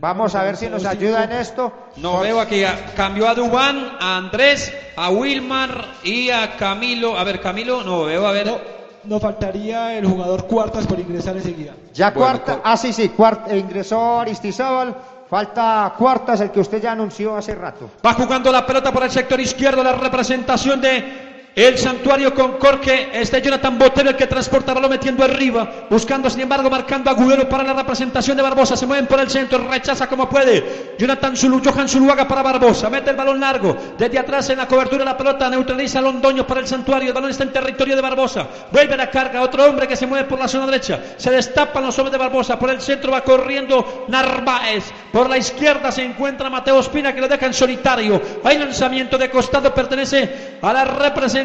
Vamos 0.00 0.34
a 0.34 0.42
ver 0.42 0.58
si 0.58 0.68
nos 0.68 0.84
ayuda 0.84 1.24
en 1.24 1.32
esto. 1.32 1.72
No 1.96 2.20
veo 2.20 2.38
aquí, 2.40 2.62
cambió 2.94 3.26
a 3.26 3.34
Dubán, 3.34 3.96
a 4.00 4.18
Andrés, 4.18 4.70
a 4.96 5.08
Wilmar 5.08 5.94
y 6.02 6.28
a 6.28 6.56
Camilo. 6.56 7.16
A 7.16 7.24
ver, 7.24 7.40
Camilo, 7.40 7.82
no 7.84 8.04
veo, 8.04 8.26
a 8.26 8.32
ver. 8.32 8.73
Nos 9.06 9.20
faltaría 9.20 9.96
el 9.96 10.06
jugador 10.06 10.46
cuartas 10.46 10.86
por 10.86 10.98
ingresar 10.98 11.36
enseguida. 11.36 11.74
Ya 11.92 12.10
Bueno, 12.10 12.42
cuarta, 12.42 12.60
ah 12.64 12.76
sí, 12.76 12.92
sí, 12.92 13.10
cuarta, 13.10 13.54
ingresó 13.54 14.20
Aristizábal, 14.20 14.94
falta 15.28 15.94
cuartas, 15.98 16.40
el 16.40 16.50
que 16.50 16.60
usted 16.60 16.80
ya 16.82 16.92
anunció 16.92 17.36
hace 17.36 17.54
rato. 17.54 17.90
Va 18.04 18.14
jugando 18.14 18.50
la 18.50 18.64
pelota 18.66 18.92
por 18.92 19.02
el 19.02 19.10
sector 19.10 19.38
izquierdo, 19.40 19.82
la 19.82 19.92
representación 19.92 20.80
de 20.80 21.33
el 21.54 21.78
santuario 21.78 22.34
con 22.34 22.58
Corque. 22.58 23.10
Este 23.12 23.40
Jonathan 23.40 23.78
Botero 23.78 24.10
el 24.10 24.16
que 24.16 24.26
transporta 24.26 24.74
balón 24.74 24.90
metiendo 24.90 25.24
arriba, 25.24 25.86
buscando 25.88 26.28
sin 26.28 26.40
embargo, 26.40 26.68
marcando 26.68 27.10
agudero 27.10 27.48
para 27.48 27.62
la 27.62 27.72
representación 27.72 28.36
de 28.36 28.42
Barbosa. 28.42 28.76
Se 28.76 28.86
mueven 28.86 29.06
por 29.06 29.20
el 29.20 29.30
centro, 29.30 29.58
rechaza 29.68 30.08
como 30.08 30.28
puede. 30.28 30.94
Jonathan 30.98 31.36
Zulu, 31.36 31.60
Johan 31.64 31.88
Zuluaga 31.88 32.26
para 32.26 32.42
Barbosa, 32.42 32.90
mete 32.90 33.10
el 33.10 33.16
balón 33.16 33.40
largo. 33.40 33.76
Desde 33.96 34.18
atrás 34.18 34.50
en 34.50 34.58
la 34.58 34.66
cobertura 34.66 35.00
de 35.00 35.04
la 35.04 35.16
pelota, 35.16 35.48
neutraliza 35.48 35.98
a 35.98 36.02
Londoño 36.02 36.46
para 36.46 36.60
el 36.60 36.66
santuario. 36.66 37.08
El 37.08 37.14
balón 37.14 37.30
está 37.30 37.44
en 37.44 37.52
territorio 37.52 37.94
de 37.96 38.02
Barbosa. 38.02 38.46
Vuelve 38.72 38.96
la 38.96 39.10
carga, 39.10 39.42
otro 39.42 39.64
hombre 39.64 39.86
que 39.86 39.96
se 39.96 40.06
mueve 40.06 40.26
por 40.28 40.38
la 40.38 40.48
zona 40.48 40.66
derecha. 40.66 41.00
Se 41.16 41.30
destapan 41.30 41.84
los 41.84 41.98
hombres 41.98 42.12
de 42.12 42.18
Barbosa. 42.18 42.58
Por 42.58 42.70
el 42.70 42.80
centro 42.80 43.12
va 43.12 43.22
corriendo 43.22 44.06
Narváez. 44.08 44.84
Por 45.12 45.28
la 45.30 45.38
izquierda 45.38 45.92
se 45.92 46.02
encuentra 46.02 46.50
Mateo 46.50 46.80
Espina 46.80 47.14
que 47.14 47.20
lo 47.20 47.28
deja 47.28 47.46
en 47.46 47.54
solitario. 47.54 48.20
Hay 48.42 48.58
lanzamiento 48.58 49.16
de 49.18 49.30
costado, 49.30 49.72
pertenece 49.72 50.58
a 50.60 50.72
la 50.72 50.84
representación. 50.84 51.43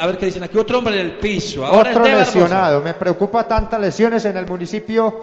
A 0.00 0.06
ver 0.06 0.18
qué 0.18 0.26
dicen 0.26 0.42
aquí, 0.42 0.58
otro 0.58 0.78
hombre 0.78 1.00
en 1.00 1.06
el 1.06 1.12
piso. 1.18 1.64
Ahora 1.64 1.90
Otro 1.90 2.04
lesionado. 2.04 2.80
Me 2.80 2.94
preocupa 2.94 3.46
tantas 3.46 3.80
lesiones 3.80 4.24
en 4.24 4.36
el 4.36 4.46
municipio 4.46 5.14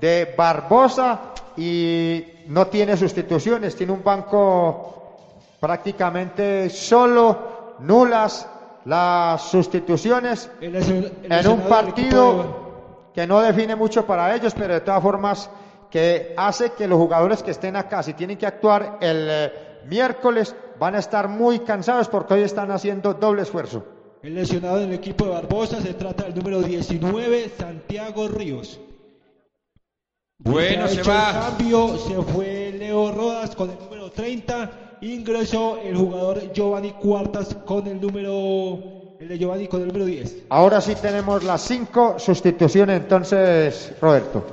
de 0.00 0.34
Barbosa 0.36 1.20
y 1.56 2.24
no 2.46 2.66
tiene 2.68 2.96
sustituciones. 2.96 3.74
Tiene 3.76 3.92
un 3.92 4.02
banco 4.04 5.16
prácticamente 5.60 6.70
solo, 6.70 7.76
nulas 7.80 8.48
las 8.84 9.42
sustituciones 9.42 10.50
El 10.60 10.72
lesio- 10.72 11.10
el 11.22 11.32
en 11.32 11.48
un 11.48 11.60
partido 11.62 12.68
que 13.14 13.26
no 13.26 13.40
define 13.40 13.76
mucho 13.76 14.06
para 14.06 14.34
ellos, 14.34 14.54
pero 14.56 14.74
de 14.74 14.80
todas 14.80 15.02
formas 15.02 15.50
que 15.90 16.34
hace 16.36 16.72
que 16.72 16.86
los 16.86 16.98
jugadores 16.98 17.42
que 17.42 17.50
estén 17.50 17.76
acá, 17.76 18.02
si 18.02 18.14
tienen 18.14 18.36
que 18.38 18.46
actuar 18.46 18.98
el 19.00 19.28
eh, 19.30 19.52
miércoles, 19.88 20.54
van 20.78 20.94
a 20.94 20.98
estar 20.98 21.28
muy 21.28 21.60
cansados 21.60 22.08
porque 22.08 22.34
hoy 22.34 22.42
están 22.42 22.70
haciendo 22.70 23.14
doble 23.14 23.42
esfuerzo. 23.42 23.84
El 24.22 24.34
lesionado 24.34 24.78
del 24.78 24.92
equipo 24.92 25.24
de 25.24 25.30
Barbosa 25.30 25.80
se 25.80 25.94
trata 25.94 26.24
del 26.24 26.34
número 26.34 26.60
19, 26.62 27.50
Santiago 27.56 28.28
Ríos. 28.28 28.80
Bueno, 30.40 30.84
ha 30.84 30.88
se 30.88 31.00
hecho 31.00 31.10
el 31.12 31.16
va. 31.16 31.50
cambio, 31.50 31.98
se 31.98 32.14
fue 32.22 32.72
Leo 32.78 33.12
Rodas 33.12 33.56
con 33.56 33.70
el 33.70 33.78
número 33.78 34.10
30, 34.10 34.98
ingresó 35.00 35.78
el 35.78 35.96
jugador 35.96 36.52
Giovanni 36.52 36.92
Cuartas 36.92 37.56
con 37.66 37.86
el 37.86 38.00
número, 38.00 38.97
el 39.20 39.28
de 39.28 39.38
Giovanni 39.38 39.66
con 39.66 39.80
el 39.82 39.88
número 39.88 40.04
10. 40.04 40.44
Ahora 40.48 40.80
sí 40.80 40.94
tenemos 40.94 41.42
las 41.42 41.62
cinco 41.62 42.18
sustituciones, 42.18 43.00
entonces, 43.00 43.92
Roberto. 44.00 44.44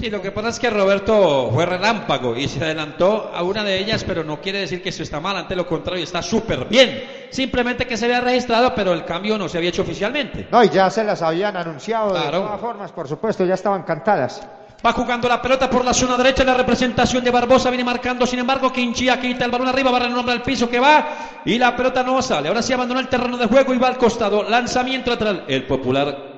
Sí, 0.00 0.08
lo 0.10 0.20
que 0.20 0.32
pasa 0.32 0.48
es 0.48 0.58
que 0.58 0.70
Roberto 0.70 1.50
fue 1.52 1.64
relámpago 1.66 2.34
y 2.36 2.48
se 2.48 2.64
adelantó 2.64 3.30
a 3.32 3.42
una 3.42 3.62
de 3.62 3.78
ellas, 3.78 4.02
pero 4.04 4.24
no 4.24 4.40
quiere 4.40 4.60
decir 4.60 4.82
que 4.82 4.88
eso 4.88 5.02
está 5.02 5.20
mal, 5.20 5.36
ante 5.36 5.54
lo 5.54 5.66
contrario, 5.68 6.02
está 6.02 6.22
súper 6.22 6.64
bien. 6.64 7.04
Simplemente 7.30 7.86
que 7.86 7.96
se 7.96 8.06
había 8.06 8.20
registrado, 8.20 8.74
pero 8.74 8.92
el 8.94 9.04
cambio 9.04 9.38
no 9.38 9.48
se 9.48 9.58
había 9.58 9.68
hecho 9.70 9.82
oficialmente. 9.82 10.48
No, 10.50 10.64
y 10.64 10.70
ya 10.70 10.90
se 10.90 11.04
las 11.04 11.22
habían 11.22 11.56
anunciado 11.56 12.14
de 12.14 12.20
Claro. 12.20 12.40
todas 12.40 12.60
formas, 12.60 12.90
por 12.92 13.06
supuesto, 13.06 13.44
ya 13.44 13.54
estaban 13.54 13.82
cantadas. 13.84 14.42
Va 14.84 14.92
jugando 14.92 15.28
la 15.28 15.40
pelota 15.40 15.70
por 15.70 15.84
la 15.84 15.94
zona 15.94 16.16
derecha, 16.16 16.42
la 16.42 16.54
representación 16.54 17.22
de 17.22 17.30
Barbosa 17.30 17.70
viene 17.70 17.84
marcando, 17.84 18.26
sin 18.26 18.40
embargo, 18.40 18.72
Quinchía 18.72 19.20
quita 19.20 19.44
el 19.44 19.50
balón 19.50 19.68
arriba, 19.68 19.92
va 19.92 19.98
a 19.98 20.00
renombrar 20.00 20.36
el 20.36 20.42
piso 20.42 20.68
que 20.68 20.80
va 20.80 21.42
y 21.44 21.56
la 21.56 21.76
pelota 21.76 22.02
no 22.02 22.20
sale. 22.20 22.48
Ahora 22.48 22.62
sí 22.62 22.72
abandona 22.72 23.00
el 23.00 23.08
terreno 23.08 23.36
de 23.36 23.46
juego 23.46 23.74
y 23.74 23.78
va 23.78 23.88
al 23.88 23.96
costado. 23.96 24.42
Lanzamiento 24.42 25.10
lateral. 25.10 25.44
El 25.46 25.66
popular 25.66 26.32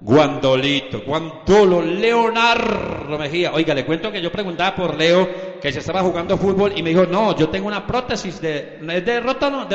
Guandolito, 0.00 1.02
Guandolo, 1.04 1.82
Leonardo 1.82 3.18
Mejía. 3.18 3.52
Oiga, 3.52 3.74
le 3.74 3.84
cuento 3.84 4.10
que 4.10 4.22
yo 4.22 4.32
preguntaba 4.32 4.74
por 4.74 4.96
Leo 4.96 5.58
que 5.60 5.72
se 5.72 5.80
estaba 5.80 6.00
jugando 6.00 6.38
fútbol 6.38 6.72
y 6.74 6.82
me 6.82 6.90
dijo, 6.90 7.04
no, 7.04 7.36
yo 7.36 7.48
tengo 7.48 7.66
una 7.66 7.86
prótesis 7.86 8.40
de, 8.40 8.78
¿es 8.80 9.04
de 9.04 9.20
de 9.20 9.20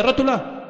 rótula. 0.04 0.62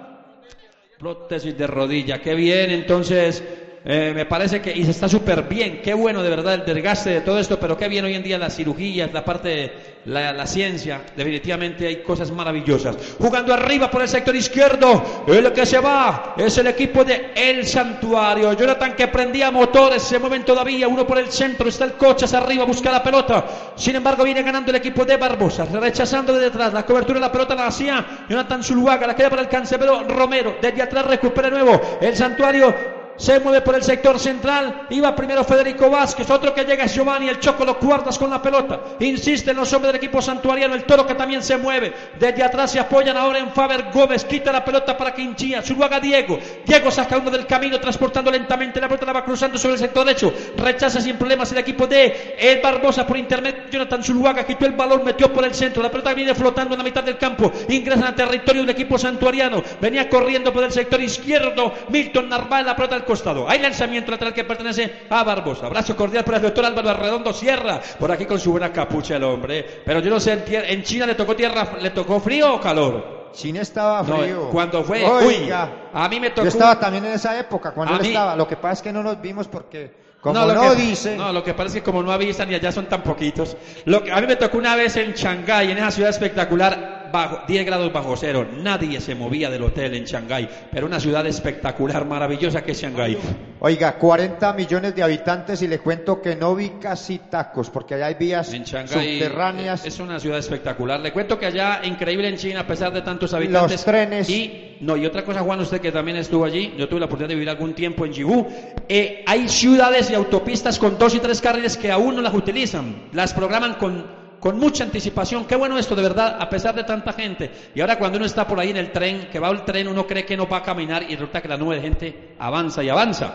Prótesis 1.00 1.58
de 1.58 1.68
rodilla, 1.68 2.22
qué 2.22 2.34
bien, 2.36 2.72
entonces 2.72 3.44
eh, 3.88 4.14
me 4.16 4.26
parece 4.26 4.62
que, 4.62 4.76
y 4.76 4.84
se 4.84 4.90
está 4.90 5.08
súper 5.08 5.44
bien, 5.44 5.80
qué 5.84 5.94
bueno 5.94 6.24
de 6.24 6.30
verdad 6.32 6.56
el 6.56 6.66
desgaste 6.66 7.12
de 7.12 7.22
todo 7.22 7.38
esto, 7.38 7.60
pero 7.60 7.78
qué 7.78 7.88
bien 7.88 8.04
hoy 8.04 8.16
en 8.16 8.24
día 8.24 8.40
las 8.40 8.56
cirugías, 8.56 9.14
la 9.14 9.24
parte 9.24 9.48
de 9.48 9.72
la, 10.06 10.48
ciencia, 10.48 11.02
definitivamente 11.16 11.86
hay 11.86 11.98
cosas 12.02 12.32
maravillosas. 12.32 12.98
Jugando 13.20 13.54
arriba 13.54 13.92
por 13.92 14.02
el 14.02 14.08
sector 14.08 14.36
izquierdo, 14.36 15.24
el 15.28 15.54
que 15.54 15.68
se 15.68 15.78
va 15.78 16.34
es 16.36 16.58
el 16.58 16.66
equipo 16.66 17.04
de 17.04 17.32
El 17.36 17.66
Santuario. 17.68 18.54
Jonathan 18.54 18.96
que 18.96 19.08
prendía 19.08 19.52
motores, 19.52 20.02
se 20.02 20.18
mueven 20.18 20.44
todavía, 20.44 20.88
uno 20.88 21.06
por 21.06 21.20
el 21.20 21.32
centro, 21.32 21.70
está 21.70 21.86
el 21.86 21.94
coche 21.94 22.26
hacia 22.26 22.40
arriba, 22.40 22.66
busca 22.66 22.92
la 22.92 23.04
pelota. 23.04 23.46
Sin 23.76 23.96
embargo, 23.96 24.24
viene 24.24 24.42
ganando 24.42 24.72
el 24.72 24.78
equipo 24.78 25.06
de 25.06 25.18
Barbosa, 25.18 25.66
rechazando 25.66 26.34
de 26.34 26.40
detrás, 26.40 26.74
la 26.74 26.88
cobertura 26.88 27.20
de 27.20 27.26
la 27.26 27.32
pelota 27.32 27.54
la 27.54 27.68
hacía 27.68 28.26
Jonathan 28.28 28.64
Zuluaga, 28.64 29.06
la 29.06 29.16
queda 29.16 29.30
para 29.30 29.44
el 29.44 29.48
cancerbero 29.48 30.08
Romero, 30.08 30.56
desde 30.60 30.82
atrás 30.82 31.06
recupera 31.06 31.52
de 31.52 31.62
nuevo 31.62 31.80
el 32.02 32.16
Santuario. 32.16 33.05
Se 33.18 33.40
mueve 33.40 33.62
por 33.62 33.76
el 33.76 33.84
sector 33.84 34.20
central. 34.20 34.88
Iba 34.90 35.16
primero 35.16 35.44
Federico 35.44 35.90
Vázquez. 35.90 36.30
Otro 36.30 36.54
que 36.54 36.66
llega 36.66 36.84
es 36.84 36.94
Giovanni. 36.94 37.30
El 37.30 37.40
Choco 37.40 37.64
lo 37.64 37.80
cuartas 37.80 38.20
con 38.20 38.30
la 38.30 38.42
pelota. 38.42 38.82
Insisten 39.00 39.56
los 39.56 39.72
hombres 39.72 39.94
del 39.94 40.04
equipo 40.04 40.22
santuariano. 40.22 40.76
El 40.76 40.84
toro 40.84 41.08
que 41.08 41.16
también 41.16 41.42
se 41.42 41.58
mueve. 41.58 41.94
Desde 42.20 42.44
atrás 42.44 42.72
se 42.72 42.80
apoyan 42.80 43.16
ahora 43.16 43.40
en 43.40 43.52
Faber 43.52 43.86
Gómez. 43.94 44.26
Quita 44.26 44.52
la 44.52 44.66
pelota 44.66 44.98
para 44.98 45.14
Quinchía. 45.14 45.62
Zuluaga 45.62 46.00
Diego. 46.00 46.38
Diego 46.66 46.92
saca 46.92 47.18
uno 47.18 47.32
del 47.32 47.46
camino 47.46 47.80
transportando 47.80 48.30
lentamente 48.32 48.82
la 48.82 48.88
pelota. 48.88 49.06
La 49.06 49.14
va 49.14 49.24
cruzando 49.24 49.58
sobre 49.58 49.76
el 49.76 49.80
sector 49.80 50.06
derecho. 50.06 50.34
Rechaza 50.58 51.00
sin 51.00 51.16
problemas 51.16 51.52
el 51.54 51.60
equipo 51.60 51.88
de 51.88 52.36
El 52.38 52.62
Barbosa 52.62 53.08
por 53.08 53.18
intermedio. 53.18 53.64
Jonathan 53.72 54.04
Zuluaga 54.04 54.46
quitó 54.46 54.66
el 54.66 54.74
balón. 54.74 55.06
Metió 55.06 55.32
por 55.32 55.46
el 55.46 55.56
centro. 55.56 55.82
La 55.82 55.90
pelota 55.90 56.14
viene 56.14 56.36
flotando 56.36 56.74
en 56.74 56.80
la 56.80 56.84
mitad 56.84 57.04
del 57.04 57.18
campo. 57.18 57.52
Ingresa 57.70 58.08
al 58.08 58.16
territorio 58.16 58.64
del 58.64 58.72
equipo 58.72 58.98
santuariano. 58.98 59.64
Venía 59.80 60.10
corriendo 60.10 60.52
por 60.52 60.66
el 60.66 60.72
sector 60.74 61.00
izquierdo. 61.00 61.74
Milton 61.88 62.28
Narváez. 62.28 62.66
La 62.66 62.76
pelota 62.76 62.96
al 62.96 63.05
al 63.06 63.12
costado. 63.12 63.48
Hay 63.50 63.60
lanzamiento 63.60 64.12
lateral 64.12 64.34
que 64.34 64.44
pertenece 64.44 65.04
a 65.10 65.24
Barbosa. 65.24 65.68
Abrazo 65.68 65.96
cordial 65.96 66.24
para 66.26 66.38
el 66.38 66.44
doctor 66.44 66.66
Álvaro 66.66 66.90
Arredondo 66.90 67.32
Sierra. 67.32 67.80
Por 68.00 68.12
aquí 68.12 68.26
con 68.26 68.40
su 68.40 68.52
buena 68.52 68.72
capucha 68.74 69.16
el 69.18 69.24
hombre. 69.24 69.64
Pero 69.86 70.00
yo 70.00 70.10
no 70.10 70.20
sé, 70.20 70.44
en, 70.48 70.84
China 70.84 71.06
le 71.06 71.16
tocó 71.16 71.36
tierra, 71.36 71.74
le 71.82 71.92
tocó 71.92 72.20
frío 72.20 72.56
o 72.56 72.60
calor. 72.60 73.32
China 73.34 73.62
estaba 73.62 74.02
No, 74.02 74.18
frío. 74.18 74.50
cuando 74.50 74.84
fue, 74.84 75.06
Oiga, 75.06 75.70
uy, 75.70 75.92
a 75.94 76.10
mí 76.10 76.20
me 76.20 76.30
tocó. 76.30 76.44
Yo 76.44 76.50
estaba 76.50 76.80
también 76.80 77.06
en 77.06 77.14
esa 77.14 77.38
época, 77.38 77.72
cuando 77.72 77.96
él 77.96 78.02
mí- 78.02 78.08
estaba. 78.08 78.36
Lo 78.36 78.48
que 78.48 78.56
pasa 78.56 78.74
es 78.74 78.82
que 78.82 78.94
no 78.94 79.04
nos 79.04 79.20
vimos 79.22 79.48
porque, 79.50 79.92
como 80.22 80.40
lo 80.46 80.54
no, 80.54 80.70
que- 80.72 80.76
dice, 80.82 81.18
No, 81.18 81.34
lo 81.34 81.44
que 81.44 81.54
pasa 81.54 81.68
es 81.68 81.74
que 81.76 81.84
como 81.84 82.02
no 82.02 82.12
avisan 82.14 82.50
y 82.50 82.56
allá 82.56 82.72
son 82.72 82.86
tan 82.86 83.04
poquitos. 83.04 83.58
Lo 83.84 84.02
que, 84.04 84.12
a 84.12 84.22
mí 84.22 84.28
me 84.28 84.38
tocó 84.38 84.58
una 84.58 84.76
vez 84.78 84.96
en 84.96 85.14
Shanghái, 85.14 85.70
en 85.72 85.78
esa 85.78 85.92
ciudad 85.92 86.10
espectacular, 86.12 86.95
bajo, 87.12 87.40
10 87.48 87.66
grados 87.66 87.92
bajo 87.94 88.16
cero. 88.18 88.48
Nadie 88.62 89.00
se 89.02 89.16
movía 89.16 89.50
del 89.50 89.64
hotel 89.64 89.96
en 89.96 90.06
Shanghái. 90.06 90.50
Pero 90.72 90.86
una 90.88 91.00
ciudad 91.00 91.26
espectacular, 91.28 92.06
maravillosa 92.06 92.64
que 92.64 92.72
es 92.74 92.82
Shanghái. 92.82 93.18
oiga, 93.60 93.98
40 93.98 94.54
millones 94.54 94.96
de 94.96 95.04
habitantes 95.04 95.62
y 95.62 95.68
le 95.68 95.80
cuento 95.80 96.22
que 96.22 96.36
no 96.36 96.56
vi 96.56 96.70
casi 96.82 97.20
tacos, 97.20 97.70
porque 97.70 97.96
allá 97.96 98.08
hay 98.08 98.16
vías 98.16 98.52
Shanghái, 98.52 99.20
subterráneas. 99.20 99.86
eh, 99.86 99.88
Es 99.88 100.00
una 100.00 100.20
ciudad 100.20 100.40
espectacular. 100.40 101.00
Le 101.00 101.12
cuento 101.12 101.38
que 101.40 101.46
allá, 101.48 101.82
increíble 101.84 102.28
en 102.30 102.38
China, 102.38 102.62
a 102.62 102.68
pesar 102.68 102.92
de 102.94 103.02
tantos 103.02 103.34
habitantes. 103.34 103.72
Los 103.72 103.86
trenes. 103.86 104.30
Y, 104.30 104.78
no, 104.82 104.98
y 104.98 105.06
otra 105.06 105.24
cosa, 105.24 105.42
Juan, 105.42 105.60
usted 105.62 105.80
que 105.82 105.92
también 105.92 106.18
estuvo 106.18 106.46
allí, 106.46 106.74
yo 106.78 106.88
tuve 106.90 107.00
la 107.00 107.06
oportunidad 107.06 107.30
de 107.30 107.36
vivir 107.36 107.50
algún 107.50 107.74
tiempo 107.74 108.06
en 108.06 108.14
Jibú. 108.14 108.48
eh, 108.90 109.24
hay 109.26 109.48
ciudades 109.48 110.10
y 110.12 110.14
autopistas 110.16 110.78
con 110.80 110.98
dos 110.98 111.16
y 111.16 111.20
tres 111.20 111.42
carriles 111.42 111.78
que 111.78 111.92
aún 111.92 112.16
no 112.16 112.22
las 112.22 112.34
utilizan. 112.34 113.04
Las 113.14 113.34
programan 113.34 113.76
con, 113.76 114.06
con 114.46 114.60
mucha 114.60 114.84
anticipación. 114.84 115.46
Qué 115.46 115.56
bueno 115.56 115.76
esto, 115.76 115.96
de 115.96 116.04
verdad, 116.04 116.38
a 116.40 116.48
pesar 116.48 116.76
de 116.76 116.84
tanta 116.84 117.14
gente. 117.14 117.50
Y 117.74 117.82
ahora 117.82 117.98
cuando 117.98 118.18
uno 118.18 118.28
está 118.28 118.46
por 118.48 118.60
ahí 118.60 118.70
en 118.70 118.78
el 118.78 118.92
tren, 118.92 119.28
que 119.32 119.40
va 119.40 119.50
el 119.50 119.66
tren, 119.66 119.88
uno 119.88 120.06
cree 120.06 120.24
que 120.24 120.38
no 120.38 120.48
va 120.48 120.58
a 120.58 120.62
caminar 120.62 121.02
y 121.02 121.16
resulta 121.16 121.42
que 121.42 121.48
la 121.48 121.58
nube 121.58 121.78
de 121.78 121.82
gente 121.82 122.36
avanza 122.38 122.84
y 122.84 122.90
avanza. 122.90 123.34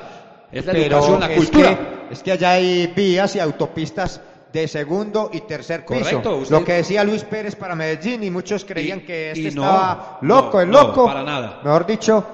Es 0.53 0.65
la 0.67 0.73
Pero 0.73 0.85
educación, 0.99 1.19
la 1.19 1.27
es 1.33 1.37
cultura. 1.37 1.69
que- 2.09 2.15
es 2.15 2.23
que 2.23 2.31
allá 2.31 2.53
hay 2.53 2.87
vías 2.95 3.35
y 3.35 3.41
autopistas 3.41 4.21
de 4.53 4.69
segundo 4.69 5.31
y 5.33 5.41
tercer 5.41 5.85
piso. 5.85 5.99
Correcto, 6.05 6.37
usted- 6.37 6.55
Lo 6.55 6.65
que 6.65 6.75
decía 6.75 7.03
Luis 7.03 7.25
Pérez 7.25 7.57
para 7.57 7.75
Medellín 7.75 8.23
y 8.23 8.31
muchos 8.31 8.65
creían 8.65 9.01
que 9.01 9.33
este 9.33 9.51
no, 9.51 9.65
estaba 9.65 10.19
loco, 10.23 10.59
no, 10.59 10.61
es 10.63 10.69
no, 10.69 10.83
loco. 10.83 11.07
para 11.07 11.25
nada. 11.25 11.59
Mejor 11.65 11.87
dicho, 11.87 12.25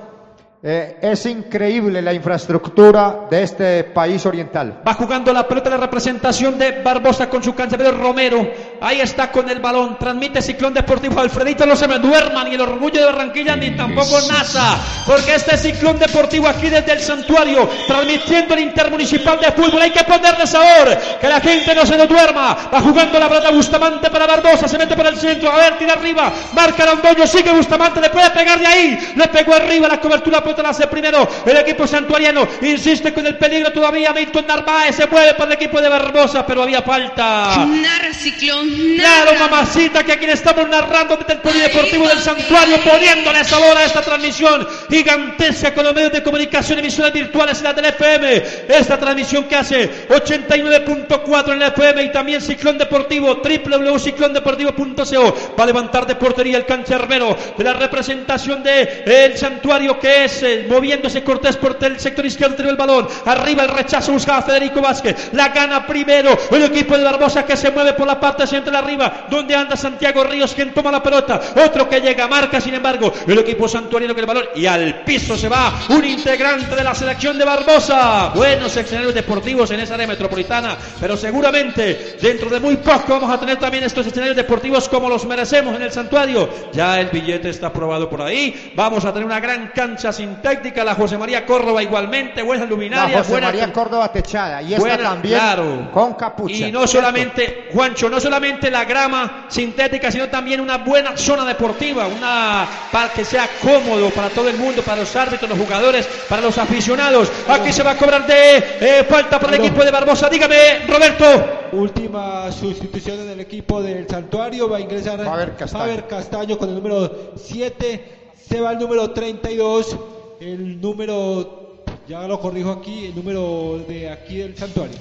eh, 0.68 0.96
es 1.00 1.24
increíble 1.26 2.02
la 2.02 2.12
infraestructura 2.12 3.28
de 3.30 3.44
este 3.44 3.84
país 3.84 4.26
oriental. 4.26 4.82
Va 4.84 4.94
jugando 4.94 5.32
la 5.32 5.46
pelota 5.46 5.70
la 5.70 5.76
representación 5.76 6.58
de 6.58 6.82
Barbosa 6.82 7.30
con 7.30 7.40
su 7.40 7.54
cancerbero 7.54 7.92
Romero. 7.92 8.50
Ahí 8.80 9.00
está 9.00 9.30
con 9.30 9.48
el 9.48 9.60
balón. 9.60 9.96
Transmite 9.96 10.42
Ciclón 10.42 10.74
Deportivo. 10.74 11.20
Alfredito 11.20 11.64
no 11.66 11.76
se 11.76 11.86
me 11.86 12.00
duerma 12.00 12.42
ni 12.42 12.56
el 12.56 12.60
orgullo 12.60 12.98
de 12.98 13.06
Barranquilla 13.06 13.54
ni 13.54 13.76
tampoco 13.76 14.18
NASA. 14.22 14.76
Porque 15.06 15.36
este 15.36 15.54
es 15.54 15.62
Ciclón 15.62 16.00
Deportivo 16.00 16.48
aquí 16.48 16.68
desde 16.68 16.94
el 16.94 17.00
santuario. 17.00 17.70
Transmitiendo 17.86 18.54
el 18.54 18.60
Intermunicipal 18.62 19.38
de 19.38 19.52
Fútbol. 19.52 19.82
Hay 19.82 19.92
que 19.92 20.02
ponerle 20.02 20.48
sabor. 20.48 20.98
Que 21.20 21.28
la 21.28 21.40
gente 21.40 21.76
no 21.76 21.86
se 21.86 21.96
nos 21.96 22.08
duerma. 22.08 22.56
Va 22.74 22.80
jugando 22.80 23.20
la 23.20 23.28
pelota 23.28 23.52
Bustamante 23.52 24.10
para 24.10 24.26
Barbosa. 24.26 24.66
Se 24.66 24.76
mete 24.78 24.96
por 24.96 25.06
el 25.06 25.16
centro. 25.16 25.48
A 25.48 25.58
ver, 25.58 25.78
tira 25.78 25.92
arriba. 25.92 26.32
Marca 26.54 26.84
Londoño. 26.84 27.24
Sigue 27.24 27.52
Bustamante. 27.52 28.00
Le 28.00 28.10
puede 28.10 28.30
pegar 28.30 28.58
de 28.58 28.66
ahí. 28.66 29.12
Le 29.14 29.28
pegó 29.28 29.54
arriba 29.54 29.86
la 29.86 30.00
cobertura. 30.00 30.42
Pelota 30.56 30.62
la 30.62 30.68
hace 30.70 30.86
primero. 30.86 31.28
El 31.44 31.56
equipo 31.58 31.86
santuariano 31.86 32.48
insiste 32.62 33.12
con 33.12 33.26
el 33.26 33.36
peligro 33.36 33.70
todavía. 33.72 34.12
Milton 34.12 34.46
Narváez 34.46 34.96
se 34.96 35.06
mueve 35.06 35.34
para 35.34 35.46
el 35.46 35.52
equipo 35.52 35.80
de 35.80 35.88
Barbosa. 35.88 36.46
Pero 36.46 36.62
había 36.62 36.82
falta. 36.82 37.66
Narra 37.66 38.12
ciclón, 38.14 38.68
Claro, 38.96 39.32
narra. 39.32 39.46
mamacita, 39.48 40.02
que 40.04 40.12
aquí 40.12 40.26
le 40.26 40.32
estamos 40.32 40.68
narrando 40.68 41.16
desde 41.16 41.34
el 41.34 41.40
Polideportivo 41.40 42.08
del 42.08 42.18
Santuario, 42.20 42.78
poniéndole 42.80 43.44
sabor 43.44 43.76
a 43.76 43.84
esta 43.84 44.00
transmisión 44.02 44.66
gigantesca 44.90 45.74
con 45.74 45.84
los 45.84 45.94
medios 45.94 46.12
de 46.12 46.22
comunicación, 46.22 46.78
emisiones 46.78 47.12
virtuales 47.12 47.60
y 47.60 47.64
la 47.64 47.72
del 47.74 47.84
FM. 47.86 48.42
Esta 48.68 48.98
transmisión 48.98 49.44
que 49.44 49.56
hace 49.56 50.08
89.4 50.08 51.46
en 51.52 51.62
el 51.62 51.68
FM 51.68 52.02
y 52.04 52.12
también 52.12 52.40
Ciclón 52.40 52.78
Deportivo, 52.78 53.42
www.ciclondeportivo.co, 53.42 55.34
para 55.56 55.66
levantar 55.66 56.06
de 56.06 56.14
portería 56.16 56.56
el 56.58 56.64
cancerbero 56.66 57.36
de 57.56 57.64
la 57.64 57.72
representación 57.74 58.62
de 58.62 59.02
el 59.06 59.36
Santuario, 59.36 59.98
que 59.98 60.24
es 60.24 60.42
moviéndose 60.68 61.22
Cortés 61.22 61.56
por 61.56 61.76
el 61.80 61.98
sector 62.00 62.24
izquierdo, 62.24 62.56
tiró 62.56 62.70
el 62.70 62.76
balón. 62.76 63.08
Arriba 63.24 63.64
el 63.64 63.70
rechazo, 63.70 64.12
buscaba 64.12 64.42
Federico 64.42 64.80
Vázquez. 64.80 65.30
La 65.32 65.48
gana 65.48 65.86
primero 65.86 66.36
el 66.50 66.62
equipo 66.64 66.96
de 66.96 67.04
Barbosa 67.04 67.44
que 67.44 67.56
se 67.56 67.70
mueve 67.70 67.92
por 67.94 68.06
la 68.06 68.18
parte 68.18 68.46
central 68.46 68.76
arriba, 68.76 69.26
donde 69.30 69.54
anda 69.54 69.76
Santiago 69.76 70.24
Ríos, 70.24 70.54
quien 70.54 70.72
toma 70.72 70.90
la 70.90 71.02
pelota. 71.02 71.40
Otro 71.64 71.88
que 71.88 72.00
llega, 72.00 72.28
marca 72.28 72.60
sin 72.60 72.74
embargo 72.74 73.12
el 73.26 73.38
equipo 73.38 73.68
santuariano 73.68 74.14
con 74.14 74.20
el 74.20 74.26
balón 74.26 74.44
y 74.54 74.66
al 74.66 75.02
piso 75.02 75.36
se 75.36 75.48
va 75.48 75.72
un 75.88 76.04
integrante 76.04 76.74
de 76.74 76.84
la 76.84 76.94
selección 76.94 77.38
de 77.38 77.44
Barbosa. 77.44 78.32
Buenos 78.34 78.76
escenarios 78.76 79.14
deportivos 79.14 79.70
en 79.70 79.80
esa 79.80 79.94
área 79.94 80.06
metropolitana, 80.06 80.76
pero 81.00 81.16
seguramente 81.16 82.16
dentro 82.20 82.50
de 82.50 82.60
muy 82.60 82.76
poco 82.76 83.04
vamos 83.08 83.30
a 83.30 83.38
tener 83.38 83.58
también 83.58 83.84
estos 83.84 84.06
escenarios 84.06 84.36
deportivos 84.36 84.88
como 84.88 85.08
los 85.08 85.24
merecemos 85.24 85.74
en 85.76 85.82
el 85.82 85.92
santuario. 85.92 86.48
Ya 86.72 87.00
el 87.00 87.08
billete 87.08 87.50
está 87.50 87.68
aprobado 87.68 88.08
por 88.08 88.22
ahí. 88.22 88.72
Vamos 88.74 89.04
a 89.04 89.12
tener 89.12 89.26
una 89.26 89.40
gran 89.40 89.68
cancha 89.74 90.12
sintética, 90.26 90.84
la 90.84 90.94
José 90.94 91.16
María 91.16 91.46
Córdoba 91.46 91.82
igualmente, 91.82 92.42
buenas 92.42 92.64
La 92.64 92.70
luminarias, 92.70 93.18
José 93.18 93.32
buena 93.32 93.46
María 93.48 93.72
Córdoba 93.72 94.12
techada 94.12 94.62
y 94.62 94.74
esta 94.74 94.80
Buena, 94.80 95.02
también 95.02 95.38
claro. 95.38 95.90
con 95.92 96.14
capucha. 96.14 96.54
y 96.68 96.72
no 96.72 96.86
solamente, 96.86 97.68
Juancho, 97.72 98.08
no 98.08 98.20
solamente 98.20 98.70
la 98.70 98.84
grama 98.84 99.46
sintética, 99.48 100.10
sino 100.10 100.28
también 100.28 100.60
una 100.60 100.78
buena 100.78 101.16
zona 101.16 101.44
deportiva, 101.44 102.06
una 102.06 102.66
para 102.90 103.12
que 103.12 103.24
sea 103.24 103.48
cómodo 103.62 104.10
para 104.10 104.28
todo 104.30 104.48
el 104.48 104.56
mundo, 104.56 104.82
para 104.82 105.00
los 105.00 105.14
árbitros, 105.14 105.48
los 105.48 105.58
jugadores, 105.58 106.06
para 106.28 106.42
los 106.42 106.58
aficionados. 106.58 107.30
Aquí 107.48 107.72
se 107.72 107.82
va 107.82 107.92
a 107.92 107.96
cobrar 107.96 108.26
de 108.26 108.56
eh, 108.80 109.06
falta 109.08 109.38
por 109.38 109.52
el 109.52 109.60
equipo 109.60 109.84
de 109.84 109.90
Barbosa. 109.90 110.28
Dígame, 110.28 110.86
Roberto. 110.88 111.68
Última 111.72 112.50
sustitución 112.52 113.20
en 113.20 113.30
el 113.30 113.40
equipo 113.40 113.82
del 113.82 114.08
Santuario. 114.08 114.68
Va 114.68 114.78
a 114.78 114.80
ingresar 114.80 115.22
Faber 115.24 115.56
Castaño. 115.56 115.84
Faber 115.84 116.06
Castaño 116.06 116.58
con 116.58 116.68
el 116.68 116.74
número 116.74 117.32
7. 117.36 118.16
Se 118.48 118.60
va 118.60 118.72
el 118.72 118.78
número 118.78 119.10
32. 119.10 119.96
El 120.40 120.80
número, 120.80 121.84
ya 122.06 122.26
lo 122.28 122.38
corrijo 122.40 122.70
aquí, 122.70 123.06
el 123.06 123.14
número 123.14 123.78
de 123.88 124.10
aquí 124.10 124.38
del 124.38 124.56
Santuario. 124.56 124.96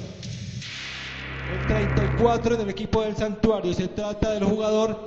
El 1.53 1.67
34 1.67 2.55
en 2.55 2.61
el 2.61 2.69
equipo 2.69 3.01
del 3.01 3.15
Santuario. 3.15 3.73
Se 3.73 3.87
trata 3.89 4.31
del 4.31 4.45
jugador 4.45 4.97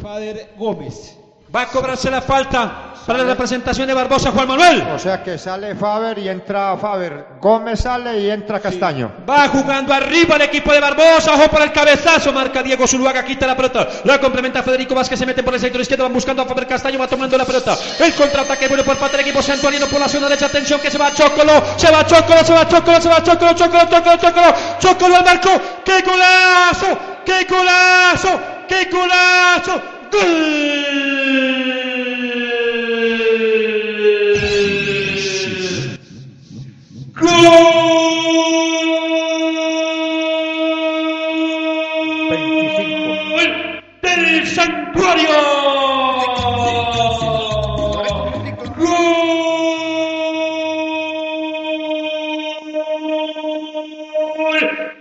Fader 0.00 0.54
Gómez. 0.56 1.18
Va 1.54 1.62
a 1.62 1.66
cobrarse 1.66 2.10
la 2.10 2.20
falta 2.20 2.88
para 3.06 3.20
la 3.20 3.30
representación 3.30 3.86
de 3.88 3.94
Barbosa, 3.94 4.30
Juan 4.32 4.46
Manuel. 4.46 4.82
O 4.94 4.98
sea 4.98 5.22
que 5.22 5.38
sale 5.38 5.74
Faber 5.74 6.18
y 6.18 6.28
entra 6.28 6.76
Faber. 6.76 7.24
Gómez 7.40 7.80
sale 7.80 8.20
y 8.20 8.30
entra 8.30 8.60
Castaño. 8.60 9.10
Va 9.26 9.48
jugando 9.48 9.94
arriba 9.94 10.36
el 10.36 10.42
equipo 10.42 10.74
de 10.74 10.80
Barbosa, 10.80 11.32
ojo 11.32 11.48
para 11.48 11.64
el 11.64 11.72
cabezazo, 11.72 12.34
marca 12.34 12.62
Diego 12.62 12.86
Zuluaga, 12.86 13.24
quita 13.24 13.46
la 13.46 13.56
pelota, 13.56 13.88
la 14.04 14.20
complementa 14.20 14.62
Federico 14.62 14.94
Vázquez, 14.94 15.18
se 15.18 15.24
mete 15.24 15.42
por 15.42 15.54
el 15.54 15.60
sector 15.60 15.80
izquierdo, 15.80 16.04
van 16.04 16.12
buscando 16.12 16.42
a 16.42 16.44
Faber 16.44 16.66
Castaño, 16.66 16.98
va 16.98 17.08
tomando 17.08 17.38
la 17.38 17.46
pelota, 17.46 17.78
el 17.98 18.14
contraataque 18.14 18.68
bueno 18.68 18.84
por 18.84 18.98
parte 18.98 19.16
del 19.16 19.26
equipo 19.26 19.40
santuariano 19.40 19.86
por 19.86 20.00
la 20.00 20.08
zona 20.08 20.28
derecha, 20.28 20.44
atención 20.44 20.78
que 20.78 20.90
se 20.90 20.98
va 20.98 21.10
Chocolo, 21.14 21.62
se 21.78 21.90
va 21.90 22.04
Chocolo, 22.04 22.44
se 22.44 22.52
va 22.52 22.68
Chocolo, 22.68 23.00
se 23.00 23.08
va 23.08 23.22
Chocolo, 23.22 23.52
Chocolo, 23.54 23.88
Chocolo, 23.88 24.16
Chocolo, 24.18 24.54
Chocolo 24.78 25.16
al 25.16 25.24
marco, 25.24 25.50
qué 25.82 26.02
golazo, 26.02 26.98
qué 27.24 27.46
golazo, 27.48 28.40
qué 28.68 28.84
golazo, 28.92 29.72
gol. 29.72 29.80
Gol 29.80 29.97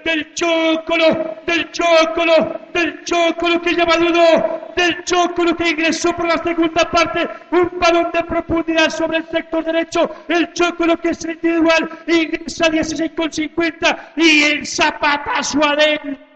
del 0.04 0.34
Chocolo, 0.34 1.38
del 1.46 1.70
Chocolo, 1.72 2.67
del 2.78 3.04
Chocolo 3.04 3.62
que 3.62 3.72
lleva 3.72 3.96
uno, 3.98 4.72
del 4.76 5.04
Chocolo 5.04 5.56
que 5.56 5.70
ingresó 5.70 6.16
por 6.16 6.28
la 6.28 6.38
segunda 6.38 6.90
parte, 6.90 7.28
un 7.52 7.72
balón 7.80 8.12
de 8.12 8.24
profundidad 8.24 8.90
sobre 8.90 9.18
el 9.18 9.26
sector 9.28 9.64
derecho, 9.64 10.10
el 10.28 10.54
Chocolo 10.54 10.98
que 10.98 11.10
es 11.10 11.26
individual, 11.26 11.90
ingresa 12.08 12.70
16 12.70 13.12
con 13.16 13.32
50 13.32 14.14
y 14.16 14.44
el 14.44 14.66
zapatazo 14.66 15.64
adentro. 15.64 16.27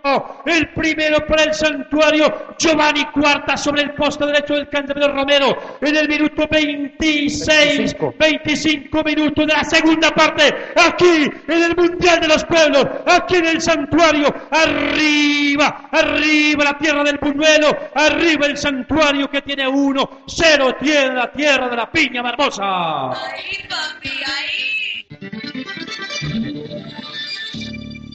El 0.46 0.70
primero 0.70 1.26
para 1.28 1.44
el 1.44 1.54
santuario, 1.54 2.56
Giovanni 2.58 3.06
Cuarta 3.06 3.56
sobre 3.56 3.84
el 3.84 3.92
poste 3.94 4.26
derecho 4.26 4.56
del 4.56 4.68
candidato 4.68 5.12
Romero 5.12 5.78
en 5.80 5.96
el 5.96 6.08
minuto 6.08 6.48
26, 6.50 7.96
25 8.18 9.04
minutos 9.04 9.46
de 9.46 9.54
la 9.54 9.64
segunda 9.64 10.10
parte, 10.12 10.72
aquí 10.76 11.30
en 11.48 11.64
el 11.64 11.76
Mundial 11.76 12.20
de 12.20 12.28
los 12.28 12.44
Pueblos, 12.46 12.86
aquí 13.06 13.36
en 13.36 13.46
el 13.46 13.62
santuario, 13.62 14.34
arriba, 14.50 15.90
arriba 15.92 16.64
la 16.64 16.78
tierra 16.80 17.04
del 17.04 17.18
Buñuelo, 17.20 17.92
arriba 17.94 18.48
el 18.48 18.58
santuario 18.58 19.30
que 19.30 19.44
tiene 19.44 19.68
uno, 19.68 20.24
cero 20.26 20.76
tiene 20.82 21.14
la 21.14 21.32
tierra 21.32 21.70
de 21.70 21.76
la 21.76 21.92
piña 21.92 22.24
Barbosa. 22.24 23.12
Ahí, 23.12 23.68
papi, 23.70 24.10
ahí. 24.10 24.91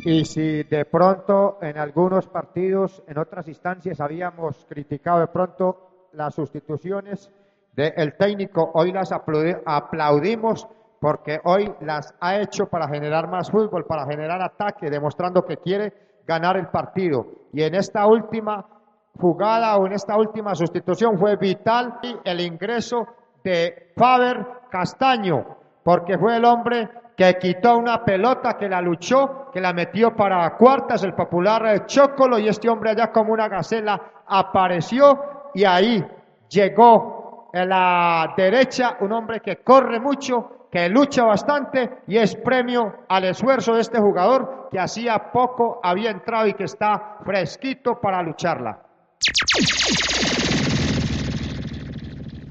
Y 0.09 0.25
si 0.25 0.63
de 0.63 0.85
pronto 0.85 1.59
en 1.61 1.77
algunos 1.79 2.29
partidos, 2.29 3.03
en 3.09 3.19
otras 3.19 3.49
instancias, 3.49 4.01
habíamos 4.01 4.65
criticado 4.67 5.19
de 5.19 5.27
pronto 5.27 6.11
las 6.13 6.33
sustituciones 6.33 7.29
del 7.75 8.17
técnico, 8.17 8.71
hoy 8.75 8.93
las 8.93 9.11
aplaudi- 9.11 9.61
aplaudimos 9.67 10.69
porque 11.01 11.41
hoy 11.43 11.75
las 11.81 12.15
ha 12.21 12.37
hecho 12.37 12.67
para 12.69 12.87
generar 12.87 13.29
más 13.29 13.51
fútbol, 13.51 13.85
para 13.85 14.07
generar 14.07 14.41
ataque, 14.41 14.89
demostrando 14.91 15.45
que 15.45 15.57
quiere 15.57 15.93
ganar 16.25 16.57
el 16.57 16.69
partido. 16.69 17.27
Y 17.53 17.65
en 17.65 17.75
esta 17.75 18.07
última 18.07 18.65
jugada 19.19 19.77
o 19.77 19.87
en 19.87 19.93
esta 19.95 20.17
última 20.17 20.55
sustitución 20.55 21.19
fue 21.19 21.35
vital 21.35 21.99
el 22.25 22.41
ingreso 22.43 23.09
de 23.43 23.93
Faber 23.97 24.47
Castaño, 24.71 25.57
porque 25.83 26.17
fue 26.17 26.37
el 26.37 26.45
hombre 26.45 26.89
que 27.17 27.39
quitó 27.39 27.79
una 27.79 28.05
pelota, 28.05 28.59
que 28.59 28.69
la 28.69 28.83
luchó, 28.83 29.51
que 29.51 29.61
la 29.61 29.73
metió 29.73 30.15
para 30.15 30.55
cuartas, 30.57 31.03
el 31.03 31.15
popular 31.15 31.87
Chocolo, 31.87 32.39
y 32.39 32.49
este 32.49 32.69
hombre 32.69 32.91
allá 32.91 33.11
como 33.11 33.33
una 33.33 33.49
gacela 33.49 34.01
apareció 34.27 35.51
y 35.55 35.65
ahí 35.65 36.05
llegó 36.51 37.51
en 37.55 37.71
la 37.71 38.35
derecha 38.37 38.99
un 39.01 39.13
hombre 39.13 39.41
que 39.41 39.57
corre 39.57 39.99
mucho, 39.99 40.69
que 40.71 40.91
lucha 40.91 41.25
bastante 41.25 42.03
y 42.07 42.19
es 42.19 42.37
premio 42.37 43.05
al 43.09 43.25
esfuerzo 43.25 43.75
de 43.75 43.81
este 43.81 43.99
jugador 43.99 44.69
que 44.71 44.79
hacía 44.79 45.33
poco 45.33 45.81
había 45.83 46.11
entrado 46.11 46.47
y 46.47 46.53
que 46.53 46.65
está 46.65 47.17
fresquito 47.25 47.99
para 47.99 48.23
lucharla. 48.23 48.79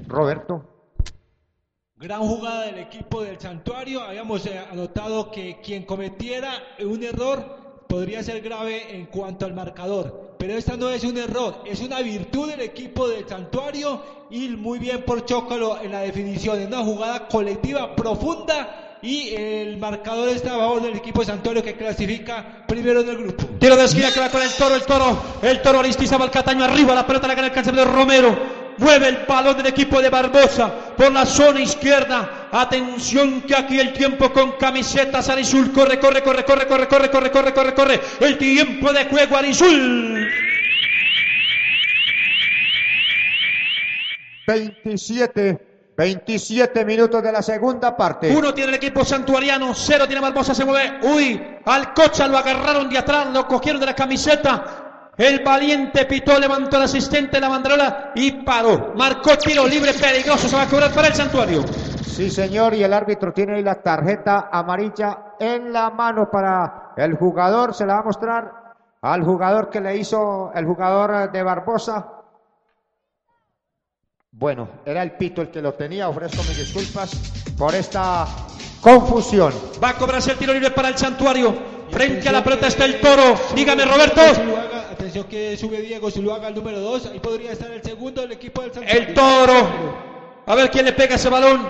Roberto. 0.08 0.75
Gran 2.06 2.20
jugada 2.20 2.66
del 2.66 2.78
equipo 2.78 3.24
del 3.24 3.40
Santuario. 3.40 4.00
Habíamos 4.00 4.46
eh, 4.46 4.56
anotado 4.70 5.28
que 5.28 5.58
quien 5.60 5.82
cometiera 5.82 6.52
un 6.78 7.02
error 7.02 7.84
podría 7.88 8.22
ser 8.22 8.40
grave 8.42 8.94
en 8.94 9.06
cuanto 9.06 9.44
al 9.44 9.54
marcador. 9.54 10.36
Pero 10.38 10.52
esta 10.52 10.76
no 10.76 10.88
es 10.88 11.02
un 11.02 11.18
error, 11.18 11.64
es 11.66 11.80
una 11.80 12.00
virtud 12.02 12.48
del 12.48 12.60
equipo 12.60 13.08
del 13.08 13.28
Santuario 13.28 14.00
y 14.30 14.50
muy 14.50 14.78
bien 14.78 15.02
por 15.02 15.24
Chocolo 15.24 15.80
en 15.82 15.90
la 15.90 16.02
definición. 16.02 16.60
Es 16.60 16.68
una 16.68 16.84
jugada 16.84 17.26
colectiva 17.26 17.96
profunda 17.96 18.98
y 19.02 19.34
el 19.34 19.76
marcador 19.76 20.28
está 20.28 20.54
a 20.54 20.58
favor 20.58 20.82
del 20.82 20.94
equipo 20.94 21.22
de 21.22 21.26
Santuario 21.26 21.64
que 21.64 21.74
clasifica 21.74 22.64
primero 22.68 23.00
en 23.00 23.08
el 23.08 23.16
grupo. 23.16 23.46
Tiro 23.58 23.74
de 23.74 23.84
esquina 23.84 24.12
que 24.12 24.20
va 24.20 24.28
con 24.28 24.42
el 24.42 24.50
toro, 24.52 24.76
el 24.76 24.82
toro, 24.84 25.18
el 25.42 25.60
toro 25.60 25.80
Aristizábal 25.80 26.30
Cataño 26.30 26.62
arriba, 26.62 26.94
la 26.94 27.04
pelota 27.04 27.26
la 27.26 27.34
gana 27.34 27.48
el 27.48 27.52
cancerbero 27.52 27.90
Romero. 27.90 28.65
Mueve 28.78 29.08
el 29.08 29.18
balón 29.26 29.56
del 29.56 29.66
equipo 29.66 30.02
de 30.02 30.10
Barbosa 30.10 30.70
por 30.96 31.10
la 31.12 31.24
zona 31.24 31.60
izquierda. 31.60 32.48
Atención 32.52 33.42
que 33.42 33.54
aquí 33.54 33.80
el 33.80 33.92
tiempo 33.92 34.32
con 34.32 34.52
camisetas 34.52 35.28
Arizul. 35.28 35.72
Corre, 35.72 35.98
corre, 35.98 36.22
corre, 36.22 36.44
corre, 36.44 36.66
corre, 36.66 36.88
corre, 36.88 37.10
corre, 37.10 37.30
corre, 37.30 37.54
corre, 37.54 37.74
corre. 37.74 38.00
El 38.20 38.36
tiempo 38.36 38.92
de 38.92 39.04
juego 39.06 39.36
Arizul. 39.36 40.28
27, 44.46 45.92
27 45.96 46.84
minutos 46.84 47.22
de 47.22 47.32
la 47.32 47.42
segunda 47.42 47.96
parte. 47.96 48.34
Uno 48.36 48.54
tiene 48.54 48.70
el 48.70 48.76
equipo 48.76 49.04
santuariano, 49.04 49.74
cero 49.74 50.06
tiene 50.06 50.20
Barbosa, 50.20 50.54
se 50.54 50.64
mueve. 50.64 51.00
Uy, 51.02 51.40
al 51.64 51.94
cocha 51.94 52.28
lo 52.28 52.38
agarraron 52.38 52.88
de 52.88 52.98
atrás, 52.98 53.28
lo 53.32 53.46
cogieron 53.48 53.80
de 53.80 53.86
la 53.86 53.94
camiseta. 53.94 54.85
El 55.16 55.42
valiente 55.42 56.04
pitó, 56.04 56.38
levantó 56.38 56.76
al 56.76 56.82
asistente 56.82 57.40
la 57.40 57.48
banderola 57.48 58.12
y 58.14 58.42
paró. 58.42 58.92
Marcó 58.94 59.38
tiro 59.38 59.66
libre 59.66 59.94
peligroso, 59.94 60.46
se 60.46 60.56
va 60.56 60.62
a 60.62 60.68
cobrar 60.68 60.92
para 60.92 61.08
el 61.08 61.14
santuario. 61.14 61.64
Sí, 62.06 62.30
señor, 62.30 62.74
y 62.74 62.82
el 62.82 62.92
árbitro 62.92 63.32
tiene 63.32 63.56
ahí 63.56 63.62
la 63.62 63.82
tarjeta 63.82 64.48
amarilla 64.52 65.34
en 65.38 65.72
la 65.72 65.90
mano 65.90 66.30
para 66.30 66.92
el 66.96 67.14
jugador. 67.16 67.74
Se 67.74 67.86
la 67.86 67.94
va 67.94 68.00
a 68.00 68.04
mostrar 68.04 68.52
al 69.00 69.22
jugador 69.22 69.70
que 69.70 69.80
le 69.80 69.96
hizo 69.96 70.50
el 70.54 70.66
jugador 70.66 71.30
de 71.32 71.42
Barbosa. 71.42 72.12
Bueno, 74.32 74.68
era 74.84 75.02
el 75.02 75.12
pito 75.12 75.40
el 75.40 75.50
que 75.50 75.62
lo 75.62 75.72
tenía. 75.74 76.10
Ofrezco 76.10 76.42
mis 76.42 76.58
disculpas 76.58 77.54
por 77.56 77.74
esta 77.74 78.26
confusión. 78.82 79.52
Va 79.82 79.90
a 79.90 79.94
cobrarse 79.94 80.32
el 80.32 80.38
tiro 80.38 80.52
libre 80.52 80.70
para 80.72 80.88
el 80.88 80.96
santuario. 80.98 81.54
Frente 81.90 82.28
a 82.28 82.32
la 82.32 82.44
pelota 82.44 82.66
está 82.66 82.84
el 82.84 83.00
toro. 83.00 83.34
Dígame, 83.54 83.84
Roberto. 83.84 84.20
Atención 84.96 85.24
que 85.24 85.58
sube 85.58 85.82
Diego 85.82 86.10
Zuluaga 86.10 86.46
al 86.48 86.54
número 86.54 86.80
2. 86.80 87.10
Ahí 87.12 87.20
podría 87.20 87.52
estar 87.52 87.70
el 87.70 87.82
segundo 87.82 88.22
del 88.22 88.32
equipo 88.32 88.62
del 88.62 88.72
Santuario. 88.72 89.02
El 89.02 89.12
toro. 89.12 89.94
A 90.46 90.54
ver 90.54 90.70
quién 90.70 90.86
le 90.86 90.94
pega 90.94 91.16
ese 91.16 91.28
balón. 91.28 91.68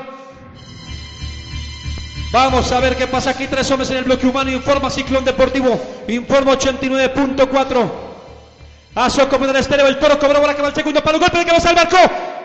Vamos 2.31 2.70
a 2.70 2.78
ver 2.78 2.94
qué 2.94 3.09
pasa 3.09 3.31
aquí. 3.31 3.48
Tres 3.48 3.69
hombres 3.73 3.90
en 3.90 3.97
el 3.97 4.05
bloque 4.05 4.28
humano. 4.28 4.53
Informa 4.53 4.90
Ciclón 4.90 5.24
Deportivo. 5.24 5.77
Informa 6.07 6.53
89.4. 6.53 7.90
A 8.94 9.11
Soco 9.11 9.35
en 9.35 9.51
el 9.51 9.57
estéreo. 9.57 9.89
El 9.89 9.98
toro 9.98 10.20
cobró 10.20 10.40
bola 10.40 10.55
que 10.55 10.62
va 10.62 10.69
el 10.69 10.74
segundo 10.77 11.03
palo. 11.03 11.19
Golpe 11.19 11.39
de 11.39 11.47
cabeza 11.47 11.70
al 11.70 11.74
barco. 11.74 11.98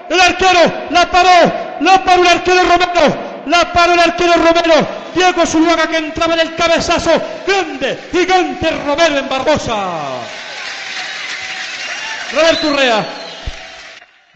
El 0.09 0.19
arquero. 0.19 0.61
La 0.89 1.11
paró. 1.11 1.53
La 1.81 2.03
paró 2.03 2.23
el 2.23 2.27
arquero 2.27 2.63
Romero. 2.63 3.17
La 3.45 3.71
paró 3.71 3.93
el 3.93 3.99
arquero 3.99 4.33
Romero. 4.33 4.87
Diego 5.13 5.45
Zuluaga 5.45 5.85
que 5.85 5.97
entraba 5.97 6.33
en 6.33 6.39
el 6.39 6.55
cabezazo. 6.55 7.11
Grande. 7.45 7.99
Gigante 8.11 8.71
Romero 8.83 9.19
en 9.19 9.29
Barbosa. 9.29 10.41
Roberto 12.33 12.69
Urrea. 12.69 13.05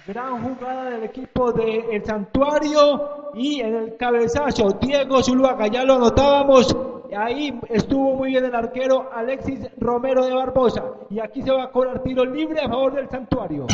Gran 0.07 0.43
jugada 0.43 0.89
del 0.89 1.03
equipo 1.03 1.51
del 1.51 1.85
El 1.91 2.05
Santuario 2.05 3.31
y 3.35 3.61
en 3.61 3.75
el 3.75 3.97
cabezazo 3.97 4.77
Diego 4.81 5.23
Zuluaga, 5.23 5.67
ya 5.67 5.83
lo 5.83 5.97
notábamos, 5.97 6.75
ahí 7.17 7.57
estuvo 7.69 8.15
muy 8.15 8.29
bien 8.29 8.45
el 8.45 8.53
arquero 8.53 9.09
Alexis 9.13 9.59
Romero 9.77 10.25
de 10.25 10.33
Barbosa 10.33 10.83
y 11.09 11.19
aquí 11.19 11.41
se 11.41 11.51
va 11.51 11.63
a 11.63 11.71
cobrar 11.71 12.03
tiro 12.03 12.25
libre 12.25 12.61
a 12.61 12.67
favor 12.67 12.93
del 12.93 13.09
Santuario. 13.09 13.65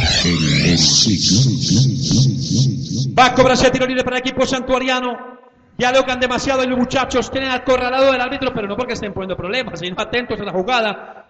Va 3.17 3.25
a 3.25 3.35
cobrarse 3.35 3.71
tiro 3.71 3.87
libre 3.87 4.03
para 4.03 4.17
el 4.17 4.21
equipo 4.21 4.45
santuariano. 4.45 5.31
Dialogan 5.77 6.19
demasiado 6.19 6.63
y 6.63 6.67
los 6.67 6.77
muchachos 6.77 7.31
tienen 7.31 7.49
acorralado 7.49 8.11
del 8.11 8.21
árbitro, 8.21 8.51
pero 8.53 8.67
no 8.67 8.77
porque 8.77 8.93
estén 8.93 9.13
poniendo 9.13 9.35
problemas, 9.35 9.79
sino 9.79 9.95
atentos 9.99 10.39
a 10.39 10.43
la 10.43 10.51
jugada. 10.51 11.20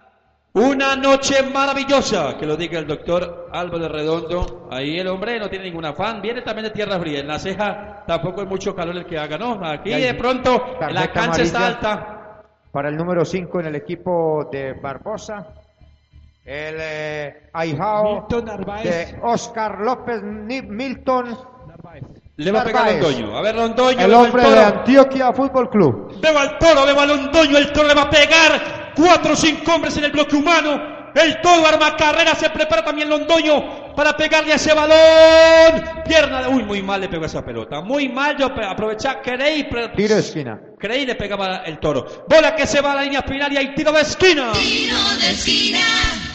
Una 0.54 0.96
noche 0.96 1.42
maravillosa, 1.44 2.36
que 2.36 2.44
lo 2.44 2.56
diga 2.56 2.78
el 2.78 2.86
doctor 2.86 3.48
Álvaro 3.52 3.88
Redondo. 3.88 4.68
Ahí 4.70 4.98
el 4.98 5.08
hombre 5.08 5.38
no 5.38 5.48
tiene 5.48 5.64
ningún 5.64 5.86
afán, 5.86 6.20
viene 6.20 6.42
también 6.42 6.64
de 6.64 6.70
tierra 6.70 7.00
fría. 7.00 7.20
En 7.20 7.28
la 7.28 7.38
ceja 7.38 8.04
tampoco 8.06 8.42
es 8.42 8.48
mucho 8.48 8.74
calor 8.74 8.94
el 8.94 9.06
que 9.06 9.18
haga, 9.18 9.38
¿no? 9.38 9.64
Aquí 9.64 9.90
de 9.90 10.12
pronto 10.12 10.76
la 10.90 11.10
cancha 11.10 11.42
está 11.42 11.66
alta. 11.66 12.42
Para 12.70 12.90
el 12.90 12.96
número 12.98 13.24
5 13.24 13.60
en 13.60 13.66
el 13.66 13.76
equipo 13.76 14.48
de 14.52 14.74
Barbosa. 14.74 15.54
El 16.44 16.76
eh, 16.80 17.50
Narváez. 17.54 18.84
de 18.84 19.20
Oscar 19.22 19.78
López 19.80 20.22
Milton. 20.22 21.38
Le 22.36 22.52
va 22.52 22.60
a 22.60 22.64
pegar. 22.64 22.92
Londoño. 22.92 23.38
A 23.38 23.40
ver, 23.40 23.54
Londoño. 23.54 24.00
El 24.00 24.12
hombre 24.12 24.42
de 24.42 24.58
Antioquia 24.58 25.32
Fútbol 25.32 25.70
Club. 25.70 26.20
Veo 26.20 26.38
al 26.38 26.58
toro, 26.58 26.84
veo 26.84 27.00
a 27.00 27.06
Londoño, 27.06 27.56
el 27.56 27.72
toro 27.72 27.88
le 27.88 27.94
va 27.94 28.02
a 28.02 28.10
pegar. 28.10 28.81
Cuatro 28.94 29.32
o 29.32 29.36
cinco 29.36 29.74
hombres 29.74 29.96
en 29.96 30.04
el 30.04 30.12
bloque 30.12 30.36
humano. 30.36 31.02
El 31.14 31.42
toro 31.42 31.66
arma 31.66 31.94
carrera, 31.94 32.34
se 32.34 32.48
prepara 32.48 32.82
también 32.82 33.06
Londoño 33.10 33.94
para 33.94 34.16
pegarle 34.16 34.52
a 34.52 34.56
ese 34.56 34.72
balón. 34.72 36.02
Pierna 36.06 36.40
de... 36.42 36.48
Uy, 36.48 36.62
muy 36.62 36.80
mal 36.82 37.02
le 37.02 37.08
pegó 37.10 37.26
esa 37.26 37.44
pelota. 37.44 37.82
Muy 37.82 38.08
mal, 38.08 38.34
yo 38.38 38.46
aprovechaba, 38.46 39.20
creí, 39.20 39.64
pre- 39.64 39.88
Tiro 39.90 40.14
de 40.14 40.20
esquina. 40.20 40.58
creí 40.78 41.04
le 41.04 41.14
pegaba 41.14 41.56
el 41.66 41.78
toro. 41.80 42.24
Bola 42.28 42.56
que 42.56 42.66
se 42.66 42.80
va 42.80 42.92
a 42.92 42.94
la 42.96 43.02
línea 43.02 43.22
final 43.22 43.52
y 43.52 43.58
hay 43.58 43.74
tiro 43.74 43.92
de 43.92 44.00
esquina. 44.00 44.52
Tiro 44.52 44.96
de 45.20 45.30
esquina. 45.32 45.80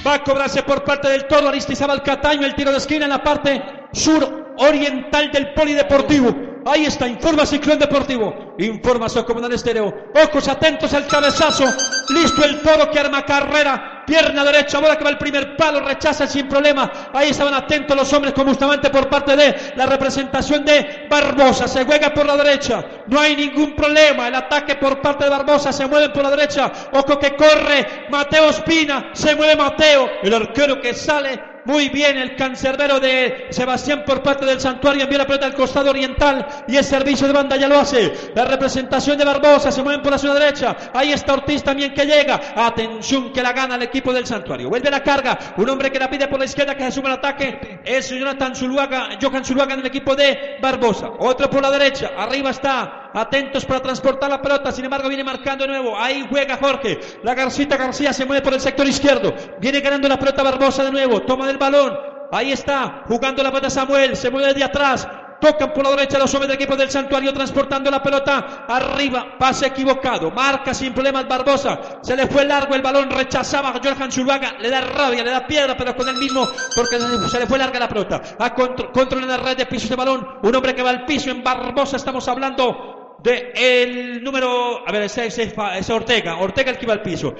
Va 0.05 0.13
a 0.13 0.23
cobrarse 0.23 0.61
por 0.61 0.83
parte 0.83 1.09
del 1.09 1.25
toro 1.25 1.47
Aristizábal 1.49 2.03
Cataño 2.03 2.45
el 2.45 2.53
tiro 2.53 2.71
de 2.71 2.77
esquina 2.77 3.05
en 3.05 3.09
la 3.11 3.23
parte 3.23 3.59
sur 3.93 4.53
oriental 4.59 5.31
del 5.31 5.53
polideportivo. 5.55 6.35
Ahí 6.69 6.85
está, 6.85 7.07
informa 7.07 7.45
Ciclón 7.45 7.79
Deportivo. 7.79 8.55
Informa 8.57 9.07
Socomunal 9.07 9.53
Estéreo. 9.53 10.11
Ojos 10.13 10.47
atentos 10.49 10.93
al 10.93 11.07
cabezazo. 11.07 11.63
Listo 12.09 12.43
el 12.43 12.61
toro 12.61 12.91
que 12.91 12.99
arma 12.99 13.23
carrera. 13.23 14.03
Pierna 14.05 14.43
derecha, 14.43 14.79
bola 14.79 14.97
que 14.97 15.03
va 15.03 15.09
al 15.11 15.17
primer 15.17 15.55
palo, 15.55 15.81
rechaza 15.81 16.27
sin 16.27 16.47
problema. 16.47 17.09
Ahí 17.13 17.29
estaban 17.29 17.53
atentos 17.53 17.95
los 17.95 18.11
hombres 18.13 18.33
como 18.33 18.49
justamente 18.49 18.89
por 18.89 19.09
parte 19.09 19.35
de 19.35 19.73
la 19.75 19.85
representación 19.85 20.65
de 20.65 21.07
Barbosa. 21.09 21.67
Se 21.67 21.85
juega 21.85 22.13
por 22.13 22.25
la 22.25 22.35
derecha. 22.35 22.83
No 23.07 23.19
hay 23.19 23.35
ningún 23.35 23.73
problema. 23.73 24.27
El 24.27 24.35
ataque 24.35 24.75
por 24.75 25.01
parte 25.01 25.23
de 25.23 25.29
Barbosa 25.29 25.71
se 25.71 25.85
mueve 25.87 26.09
por 26.09 26.23
la 26.23 26.31
derecha. 26.31 26.71
Ojo 26.91 27.17
que 27.17 27.35
corre. 27.35 28.07
Mateo 28.09 28.49
Espina. 28.49 29.11
Se 29.13 29.35
mueve 29.35 29.55
Mateo. 29.55 30.09
El 30.21 30.33
arquero 30.33 30.81
que 30.81 30.93
sale 30.93 31.46
muy 31.67 31.89
bien 31.89 32.17
el 32.17 32.35
cancerbero 32.35 32.99
de 32.99 33.47
Sebastián 33.49 34.03
por 34.05 34.23
parte 34.23 34.45
del 34.45 34.59
santuario. 34.59 35.03
Envía 35.03 35.19
la 35.19 35.27
pelota 35.27 35.45
al 35.45 35.53
costado 35.53 35.89
oriental 35.89 36.47
y 36.67 36.77
el 36.77 36.83
servicio 36.83 37.27
de 37.27 37.33
banda 37.33 37.57
ya 37.57 37.67
lo 37.67 37.77
hace. 37.77 38.31
La 38.33 38.45
representación 38.45 39.17
de 39.17 39.25
Barbosa 39.25 39.71
se 39.71 39.83
mueven 39.83 40.01
por 40.01 40.11
la 40.11 40.17
zona 40.17 40.35
derecha. 40.35 40.75
Ahí 40.93 41.11
está 41.11 41.33
Ortiz 41.33 41.63
también 41.63 41.93
que 41.93 42.05
llega. 42.05 42.39
Atención 42.55 43.33
que 43.33 43.43
la 43.43 43.51
gana 43.51 43.75
el 43.75 43.81
equipo 43.81 44.13
del 44.13 44.25
santuario. 44.25 44.69
Vuelve 44.69 44.89
la 44.89 45.03
carga. 45.03 45.37
Un 45.57 45.69
hombre 45.69 45.91
que 45.91 45.99
la 45.99 46.09
pide 46.09 46.27
por 46.27 46.39
la 46.39 46.45
izquierda 46.45 46.75
que 46.75 46.85
se 46.85 46.91
suma 46.93 47.09
al 47.09 47.15
ataque. 47.15 47.81
Es 47.83 48.09
Jonathan 48.09 48.55
Zuluaga, 48.55 49.09
Johan 49.21 49.43
Zuluaga 49.43 49.73
en 49.73 49.81
el 49.81 49.87
equipo 49.87 50.15
de 50.15 50.57
Barbosa. 50.61 51.09
Otro 51.19 51.49
por 51.49 51.61
la 51.61 51.69
derecha. 51.69 52.11
Arriba 52.17 52.51
está 52.51 52.67
está. 52.67 53.06
Atentos 53.13 53.65
para 53.65 53.81
transportar 53.81 54.29
la 54.29 54.41
pelota. 54.41 54.71
Sin 54.71 54.85
embargo, 54.85 55.07
viene 55.09 55.23
marcando 55.23 55.63
de 55.65 55.69
nuevo. 55.71 55.97
Ahí 55.97 56.25
juega 56.29 56.57
Jorge. 56.57 56.99
La 57.23 57.33
Garcita 57.33 57.77
García 57.77 58.13
se 58.13 58.25
mueve 58.25 58.41
por 58.41 58.53
el 58.53 58.59
sector 58.61 58.85
izquierdo. 58.87 59.33
Viene 59.59 59.81
ganando 59.81 60.07
la 60.07 60.17
pelota 60.19 60.43
Barbosa 60.43 60.83
de 60.83 60.91
nuevo. 60.91 61.21
Toma 61.21 61.47
del 61.47 61.57
balón. 61.57 61.97
Ahí 62.31 62.51
está. 62.51 63.03
Jugando 63.07 63.41
la 63.43 63.49
pelota 63.49 63.69
Samuel. 63.69 64.15
Se 64.15 64.29
mueve 64.29 64.49
desde 64.49 64.63
atrás. 64.63 65.07
Tocan 65.39 65.71
por 65.71 65.83
la 65.83 65.91
derecha 65.91 66.17
los 66.17 66.33
hombres 66.33 66.47
del 66.47 66.55
equipo 66.55 66.75
del 66.75 66.89
Santuario 66.89 67.31
transportando 67.31 67.91
la 67.91 68.01
pelota 68.01 68.65
arriba. 68.67 69.35
Pase 69.37 69.67
equivocado. 69.67 70.31
Marca 70.31 70.73
sin 70.73 70.93
problemas 70.93 71.27
Barbosa. 71.27 71.79
Se 72.01 72.15
le 72.15 72.25
fue 72.25 72.43
largo 72.43 72.73
el 72.73 72.81
balón. 72.81 73.11
Rechazaba 73.11 73.69
a 73.69 73.73
Johan 73.83 74.11
Zuluaga. 74.11 74.53
Le 74.59 74.69
da 74.69 74.81
rabia, 74.81 75.23
le 75.23 75.29
da 75.29 75.45
piedra, 75.45 75.77
pero 75.77 75.95
con 75.95 76.07
el 76.09 76.17
mismo 76.17 76.43
porque 76.75 76.97
se 77.29 77.39
le 77.39 77.45
fue 77.45 77.59
larga 77.59 77.79
la 77.79 77.87
pelota. 77.87 78.19
A 78.39 78.53
contro- 78.55 78.91
control 78.91 79.23
en 79.23 79.29
la 79.29 79.37
red 79.37 79.55
de 79.57 79.67
pisos 79.67 79.89
de 79.91 79.95
balón. 79.95 80.27
Un 80.41 80.55
hombre 80.55 80.73
que 80.73 80.81
va 80.81 80.89
al 80.89 81.05
piso 81.05 81.29
en 81.29 81.43
Barbosa. 81.43 81.97
Estamos 81.97 82.27
hablando 82.27 82.96
de 83.27 83.51
el 83.55 84.23
número. 84.23 84.87
A 84.87 84.91
ver, 84.91 85.03
ese 85.03 85.27
ese 85.27 85.49
fa- 85.49 85.77
ese 85.77 85.93
Ortega. 85.93 86.37
Ortega 86.37 86.71
el 86.71 86.77
que 86.77 86.85
va 86.87 86.93
al 86.93 87.01
piso. 87.01 87.35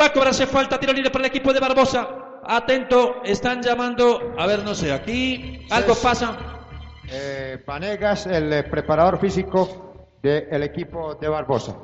Va 0.00 0.06
a 0.06 0.12
cobrarse 0.12 0.46
falta. 0.46 0.78
Tiro 0.80 0.92
libre 0.92 1.10
para 1.10 1.24
el 1.24 1.30
equipo 1.30 1.52
de 1.52 1.60
Barbosa. 1.60 2.08
Atento. 2.44 3.16
Están 3.24 3.60
llamando. 3.62 4.34
A 4.38 4.46
ver, 4.46 4.60
no 4.64 4.74
sé. 4.74 4.92
Aquí 4.92 5.66
algo 5.70 5.94
pasa. 5.94 6.36
Eh, 7.10 7.62
Vanegas, 7.66 8.26
el 8.26 8.64
preparador 8.70 9.18
físico 9.20 10.16
del 10.22 10.62
equipo 10.62 11.14
de 11.16 11.28
Barbosa. 11.28 11.76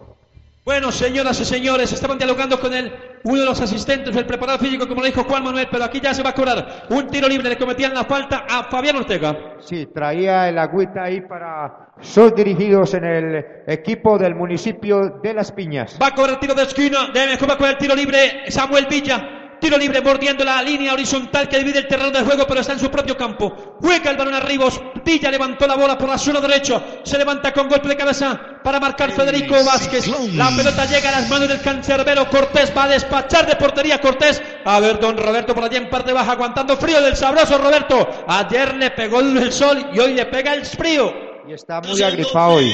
Bueno, 0.69 0.93
señoras 0.93 1.40
y 1.40 1.47
señores, 1.47 1.90
estaban 1.95 2.19
dialogando 2.19 2.61
con 2.61 2.74
él, 2.74 2.93
uno 3.24 3.40
de 3.40 3.47
los 3.47 3.59
asistentes 3.59 4.15
del 4.15 4.27
preparador 4.27 4.61
físico, 4.61 4.86
como 4.86 5.01
lo 5.01 5.07
dijo 5.07 5.24
Juan 5.24 5.43
Manuel, 5.43 5.66
pero 5.70 5.82
aquí 5.82 5.99
ya 5.99 6.12
se 6.12 6.23
va 6.23 6.28
a 6.28 6.35
cobrar 6.35 6.85
un 6.90 7.07
tiro 7.07 7.27
libre, 7.27 7.49
le 7.49 7.57
cometían 7.57 7.95
la 7.95 8.05
falta 8.05 8.45
a 8.47 8.65
Fabián 8.65 8.97
Ortega. 8.97 9.57
Sí, 9.61 9.86
traía 9.95 10.47
el 10.47 10.59
agüita 10.59 11.05
ahí 11.05 11.23
para 11.23 11.89
sus 12.03 12.35
dirigidos 12.35 12.93
en 12.93 13.05
el 13.05 13.47
equipo 13.66 14.19
del 14.19 14.35
municipio 14.35 15.19
de 15.23 15.32
Las 15.32 15.53
Piñas. 15.53 15.99
Va 16.03 16.09
a 16.09 16.15
cobrar 16.15 16.39
tiro 16.39 16.55
de 16.55 16.65
esquina, 16.65 17.09
de 17.15 17.27
mejor 17.28 17.49
va 17.49 17.55
a 17.55 17.57
cobrar 17.57 17.73
el 17.73 17.78
tiro 17.78 17.95
libre 17.95 18.51
Samuel 18.51 18.85
Villa. 18.90 19.57
Tiro 19.59 19.78
libre 19.78 20.03
mordiendo 20.03 20.45
la 20.45 20.62
línea 20.62 20.93
horizontal 20.93 21.49
que 21.49 21.59
divide 21.59 21.78
el 21.78 21.89
terreno 21.89 22.11
de 22.11 22.20
juego, 22.20 22.45
pero 22.47 22.61
está 22.61 22.74
en 22.74 22.78
su 22.78 22.90
propio 22.90 23.16
campo. 23.16 23.78
Juega 23.81 24.11
el 24.11 24.19
balón 24.19 24.35
arriba. 24.35 24.66
Villa 25.03 25.31
levantó 25.31 25.66
la 25.66 25.77
bola 25.77 25.97
por 25.97 26.11
la 26.11 26.19
zona 26.19 26.40
derecha. 26.40 26.81
Se 27.03 27.16
levanta 27.16 27.55
con 27.55 27.69
golpe 27.69 27.89
de 27.89 27.97
cabeza 27.97 28.48
para 28.62 28.80
marcar 28.80 29.12
Federico 29.12 29.55
Vázquez. 29.64 30.06
La 30.35 30.51
pelota 30.56 30.85
llega 30.86 31.09
a 31.09 31.20
las 31.20 31.28
manos 31.28 31.48
del 31.48 31.60
cancerbero 31.60 32.28
Cortés. 32.30 32.72
Va 32.76 32.85
a 32.85 32.89
despachar 32.89 33.47
de 33.47 33.56
portería 33.56 34.01
Cortés. 34.01 34.43
A 34.64 34.80
ver, 34.80 35.01
don 35.01 35.16
Roberto 35.16 35.55
por 35.55 35.64
allá 35.64 35.78
en 35.78 35.90
parte 35.90 36.12
baja, 36.12 36.32
aguantando 36.32 36.76
frío 36.76 37.01
del 37.01 37.16
sabroso 37.16 37.59
Roberto. 37.59 38.09
Ayer 38.26 38.74
le 38.76 38.90
pegó 38.90 39.20
el 39.20 39.52
sol 39.52 39.90
y 39.93 39.98
hoy 39.98 40.14
le 40.14 40.26
pega 40.26 40.55
el 40.55 40.64
frío. 40.64 41.12
Y 41.47 41.52
está 41.52 41.80
muy 41.80 42.02
agripado 42.02 42.55
hoy. 42.55 42.72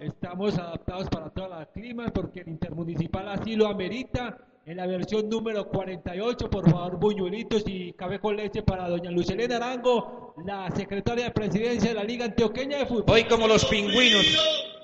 Estamos 0.00 0.56
adaptados 0.58 1.08
para 1.08 1.30
todas 1.30 1.50
las 1.50 1.68
climas 1.68 2.10
porque 2.12 2.40
el 2.40 2.48
intermunicipal 2.48 3.28
así 3.28 3.56
lo 3.56 3.66
amerita. 3.66 4.36
En 4.68 4.78
la 4.78 4.86
versión 4.88 5.28
número 5.28 5.68
48, 5.68 6.50
por 6.50 6.68
favor, 6.68 6.98
buñuelitos 6.98 7.62
y 7.66 7.92
café 7.92 8.18
con 8.18 8.34
leche 8.34 8.64
para 8.64 8.88
doña 8.88 9.12
Lucelena 9.12 9.58
Arango, 9.58 10.34
la 10.44 10.68
secretaria 10.74 11.26
de 11.26 11.30
presidencia 11.30 11.90
de 11.90 11.94
la 11.94 12.02
Liga 12.02 12.24
Antioqueña 12.24 12.78
de 12.78 12.86
Fútbol. 12.86 13.04
Hoy 13.14 13.24
como 13.26 13.46
los 13.46 13.64
pingüinos, 13.66 14.26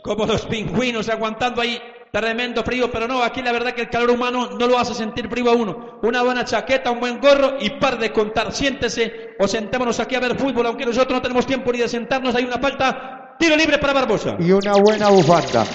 como 0.05 0.25
los 0.25 0.47
pingüinos 0.47 1.09
aguantando 1.09 1.61
ahí 1.61 1.83
tremendo 2.13 2.63
frío, 2.63 2.93
pero 2.93 3.09
no, 3.09 3.25
aquí 3.25 3.43
la 3.43 3.51
verdad 3.51 3.75
que 3.75 3.81
el 3.81 3.91
calor 3.91 4.11
humano 4.11 4.51
no 4.57 4.69
lo 4.69 4.79
hace 4.79 4.95
sentir 4.95 5.29
frío 5.29 5.51
a 5.51 5.57
uno. 5.57 5.99
Una 6.05 6.23
buena 6.23 6.45
chaqueta, 6.45 6.93
un 6.93 7.01
buen 7.01 7.21
gorro 7.21 7.57
y 7.59 7.71
par 7.71 7.99
de 7.99 8.13
contar. 8.13 8.53
Siéntese 8.53 9.35
o 9.41 9.49
sentémonos 9.49 9.99
aquí 9.99 10.15
a 10.15 10.21
ver 10.21 10.39
fútbol, 10.39 10.67
aunque 10.67 10.87
nosotros 10.87 11.13
no 11.13 11.23
tenemos 11.23 11.45
tiempo 11.45 11.73
ni 11.73 11.81
de 11.81 11.89
sentarnos. 11.89 12.37
Hay 12.37 12.45
una 12.45 12.61
falta, 12.61 13.35
tiro 13.37 13.57
libre 13.57 13.79
para 13.79 13.95
Barbosa. 13.95 14.37
Y 14.39 14.53
una 14.53 14.75
buena 14.75 15.09
bufanda. 15.09 15.67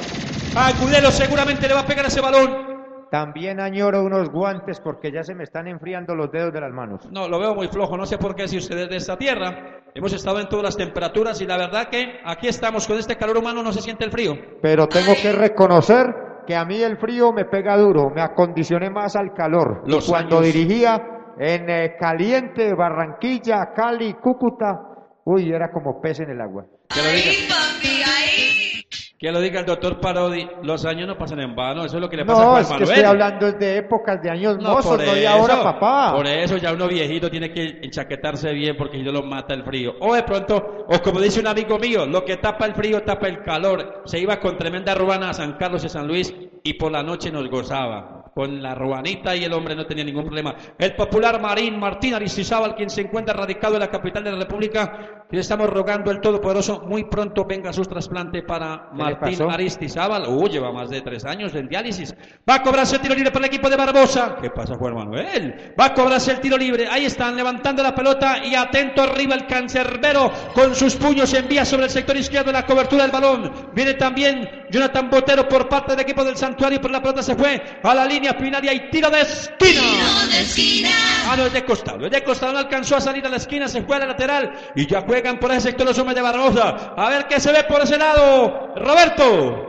Agudelo 0.56 1.12
seguramente 1.12 1.68
le 1.68 1.74
va 1.74 1.82
a 1.82 1.86
pegar 1.86 2.06
ese 2.06 2.22
balón. 2.22 2.67
También 3.12 3.60
añoro 3.60 4.04
unos 4.04 4.30
guantes 4.30 4.80
porque 4.82 5.12
ya 5.12 5.24
se 5.24 5.34
me 5.34 5.44
están 5.44 5.68
enfriando 5.68 6.14
los 6.14 6.32
dedos 6.32 6.52
de 6.54 6.60
las 6.62 6.72
manos. 6.72 7.08
No, 7.12 7.28
lo 7.30 7.40
veo 7.40 7.56
muy 7.56 7.68
flojo, 7.68 7.96
no 7.98 8.06
sé 8.06 8.18
por 8.18 8.36
qué 8.36 8.48
si 8.48 8.58
ustedes 8.58 8.90
de 8.90 8.98
esta 8.98 9.18
tierra. 9.18 9.82
Hemos 9.96 10.12
estado 10.14 10.40
en 10.40 10.50
todas 10.50 10.64
las 10.66 10.78
temperaturas 10.78 11.40
y 11.42 11.46
la 11.46 11.58
verdad 11.58 11.88
que 11.90 12.20
aquí 12.26 12.48
estamos 12.48 12.86
con 12.88 12.98
este 12.98 13.16
calor 13.16 13.38
humano, 13.38 13.64
no 13.64 13.72
se 13.72 13.82
siente 13.82 14.04
el 14.06 14.12
frío. 14.12 14.34
Pero 14.62 14.88
tengo 14.88 15.14
que 15.22 15.32
reconocer 15.32 16.06
que 16.46 16.56
a 16.56 16.66
mí 16.66 16.82
el 16.82 16.98
frío 16.98 17.32
me 17.32 17.46
pega 17.46 17.78
duro, 17.78 18.10
me 18.14 18.22
acondicioné 18.22 18.90
más 18.90 19.16
al 19.16 19.34
calor. 19.34 19.84
Los 19.88 20.08
Y 20.08 20.12
cuando 20.12 20.40
años. 20.40 20.54
dirigía 20.54 21.02
en 21.40 21.70
eh, 21.70 21.96
Caliente, 22.00 22.74
Barranquilla, 22.74 23.74
Cali, 23.76 24.14
Cúcuta, 24.16 24.80
uy, 25.26 25.52
era 25.52 25.72
como 25.72 26.02
pez 26.02 26.20
en 26.20 26.32
el 26.32 26.42
agua. 26.42 26.66
Que 26.90 27.02
lo 27.02 27.10
diga. 27.10 28.57
Que 29.20 29.32
lo 29.32 29.40
diga 29.42 29.60
el 29.62 29.66
doctor 29.66 30.00
Parodi, 30.00 30.48
los 30.62 30.86
años 30.86 31.08
no 31.08 31.18
pasan 31.18 31.40
en 31.40 31.56
vano, 31.56 31.84
eso 31.86 31.96
es 31.98 32.02
lo 32.02 32.08
que 32.08 32.18
le 32.18 32.24
pasa 32.26 32.40
a 32.42 32.46
No, 32.46 32.50
Juan 32.52 32.62
es 32.62 32.68
que 32.68 32.74
Manuel. 32.74 32.90
estoy 32.92 33.04
hablando 33.04 33.52
de 33.52 33.78
épocas 33.78 34.22
de 34.22 34.30
años 34.30 34.58
No, 34.60 34.74
mozos, 34.74 35.04
no 35.04 35.14
de 35.16 35.28
ahora, 35.28 35.64
papá. 35.64 36.14
Por 36.16 36.28
eso 36.28 36.58
ya 36.58 36.72
uno 36.72 36.88
viejito 36.88 37.32
tiene 37.32 37.52
que 37.52 37.80
enchaquetarse 37.82 38.54
bien 38.54 38.78
porque 38.78 38.98
si 38.98 39.04
no 39.04 39.12
lo 39.12 39.24
mata 39.24 39.56
el 39.56 39.64
frío. 39.64 39.96
O 40.02 40.14
de 40.14 40.22
pronto, 40.22 40.86
o 40.88 41.00
como 41.02 41.20
dice 41.20 41.40
un 41.40 41.48
amigo 41.48 41.80
mío, 41.80 42.06
lo 42.06 42.24
que 42.24 42.38
tapa 42.38 42.68
el 42.68 42.76
frío 42.76 43.02
tapa 43.02 43.28
el 43.28 43.42
calor. 43.42 44.04
Se 44.06 44.20
iba 44.20 44.40
con 44.40 44.56
tremenda 44.56 44.94
ruana 44.94 45.32
a 45.32 45.34
San 45.34 45.54
Carlos 45.54 45.84
y 45.84 45.90
San 45.90 46.06
Luis 46.08 46.32
y 46.64 46.74
por 46.76 46.92
la 46.92 47.02
noche 47.02 47.32
nos 47.32 47.50
gozaba. 47.50 48.17
Con 48.38 48.62
la 48.62 48.76
ruanita 48.76 49.36
y 49.36 49.46
el 49.46 49.52
hombre 49.52 49.76
no 49.76 49.88
tenía 49.88 50.04
ningún 50.04 50.26
problema. 50.26 50.54
El 50.78 50.96
popular 50.96 51.42
Marín 51.42 51.80
Martín 51.80 52.14
Aristizábal, 52.14 52.76
quien 52.76 52.88
se 52.88 53.02
encuentra 53.02 53.34
radicado 53.34 53.74
en 53.74 53.80
la 53.80 53.90
capital 53.90 54.24
de 54.24 54.32
la 54.32 54.38
República, 54.38 55.26
le 55.32 55.40
estamos 55.40 55.68
rogando 55.68 56.12
al 56.12 56.22
Todopoderoso 56.22 56.84
muy 56.86 57.06
pronto 57.06 57.46
venga 57.46 57.74
sus 57.74 57.90
trasplante 57.90 58.44
para 58.44 58.90
¿Qué 58.92 58.98
le 58.98 59.04
Martín? 59.04 59.42
Aristizábal. 59.42 60.28
Uh, 60.28 60.48
lleva 60.48 60.72
más 60.72 60.92
de 60.92 61.02
tres 61.02 61.26
años 61.26 61.56
en 61.56 61.68
diálisis. 61.68 62.14
Va 62.48 62.56
a 62.56 62.62
cobrarse 62.62 62.98
el 62.98 63.02
tiro 63.02 63.16
libre 63.16 63.32
para 63.32 63.48
el 63.48 63.52
equipo 63.52 63.72
de 63.72 63.76
Barbosa. 63.76 64.38
¿Qué 64.40 64.52
pasa, 64.52 64.76
Juan 64.76 64.94
Manuel? 64.94 65.74
Va 65.80 65.86
a 65.86 65.94
cobrarse 65.96 66.34
el 66.34 66.40
tiro 66.40 66.60
libre. 66.60 66.88
Ahí 66.88 67.06
están 67.06 67.36
levantando 67.36 67.82
la 67.82 67.96
pelota 67.96 68.46
y 68.46 68.54
atento 68.54 69.02
arriba 69.02 69.34
el 69.34 69.48
cancerbero 69.48 70.32
con 70.54 70.76
sus 70.76 70.96
puños 70.96 71.34
envía 71.34 71.66
sobre 71.66 71.86
el 71.86 71.90
sector 71.90 72.16
izquierdo 72.16 72.52
la 72.52 72.68
cobertura 72.68 73.02
del 73.02 73.12
balón. 73.12 73.52
Viene 73.74 73.96
también 73.96 74.48
Jonathan 74.70 75.10
Botero 75.10 75.48
por 75.50 75.68
parte 75.68 75.94
del 75.94 76.02
equipo 76.02 76.24
del 76.24 76.38
Santuario, 76.38 76.80
pero 76.80 76.92
la 76.92 77.02
pelota 77.02 77.24
se 77.24 77.36
fue 77.36 77.62
a 77.82 77.96
la 77.96 78.06
línea 78.06 78.27
final 78.34 78.64
y 78.64 78.70
hay 78.70 78.90
tiro 78.90 79.10
de 79.10 79.22
esquina. 79.22 79.82
Ah, 81.30 81.36
no, 81.38 81.46
es 81.46 81.54
de 81.54 81.66
costado. 81.66 82.06
Es 82.06 82.12
de 82.12 82.24
costado, 82.24 82.54
no 82.54 82.60
alcanzó 82.60 82.96
a 82.96 83.02
salir 83.02 83.26
a 83.26 83.30
la 83.30 83.38
esquina, 83.38 83.68
se 83.68 83.82
fue 83.82 83.98
a 83.98 84.00
la 84.00 84.08
lateral 84.08 84.54
y 84.76 84.88
ya 84.88 85.02
juegan 85.02 85.40
por 85.40 85.52
ese 85.52 85.62
sector 85.62 85.86
los 85.86 85.98
hombres 85.98 86.16
de 86.16 86.22
Barbosa. 86.22 86.94
A 86.96 87.10
ver 87.10 87.28
qué 87.28 87.40
se 87.40 87.52
ve 87.52 87.64
por 87.64 87.82
ese 87.82 87.98
lado. 87.98 88.74
Roberto. 88.76 89.68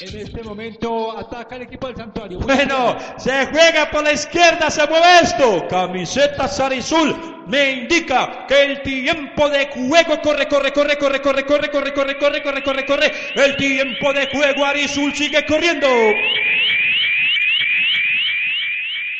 En 0.00 0.18
este 0.18 0.42
momento 0.42 1.18
ataca 1.18 1.56
el 1.56 1.62
equipo 1.62 1.86
del 1.86 1.96
Santuario. 1.96 2.38
Bueno, 2.40 2.96
se 3.16 3.46
juega 3.46 3.90
por 3.90 4.04
la 4.04 4.12
izquierda, 4.12 4.70
se 4.70 4.86
mueve 4.86 5.06
esto. 5.22 5.66
Camiseta 5.68 6.48
Sarizul 6.48 7.42
me 7.46 7.72
indica 7.72 8.46
que 8.46 8.62
el 8.62 8.82
tiempo 8.82 9.48
de 9.48 9.68
juego 9.68 10.20
corre, 10.22 10.46
corre, 10.48 10.72
corre, 10.72 10.96
corre, 10.96 11.20
corre, 11.20 11.44
corre, 11.44 11.70
corre, 11.70 11.92
corre, 11.92 12.18
corre, 12.18 12.42
corre, 12.42 12.62
corre, 12.62 12.86
corre. 12.86 13.12
El 13.34 13.56
tiempo 13.56 14.12
de 14.12 14.26
juego 14.28 14.64
Arizul 14.64 15.14
sigue 15.14 15.44
corriendo. 15.46 15.86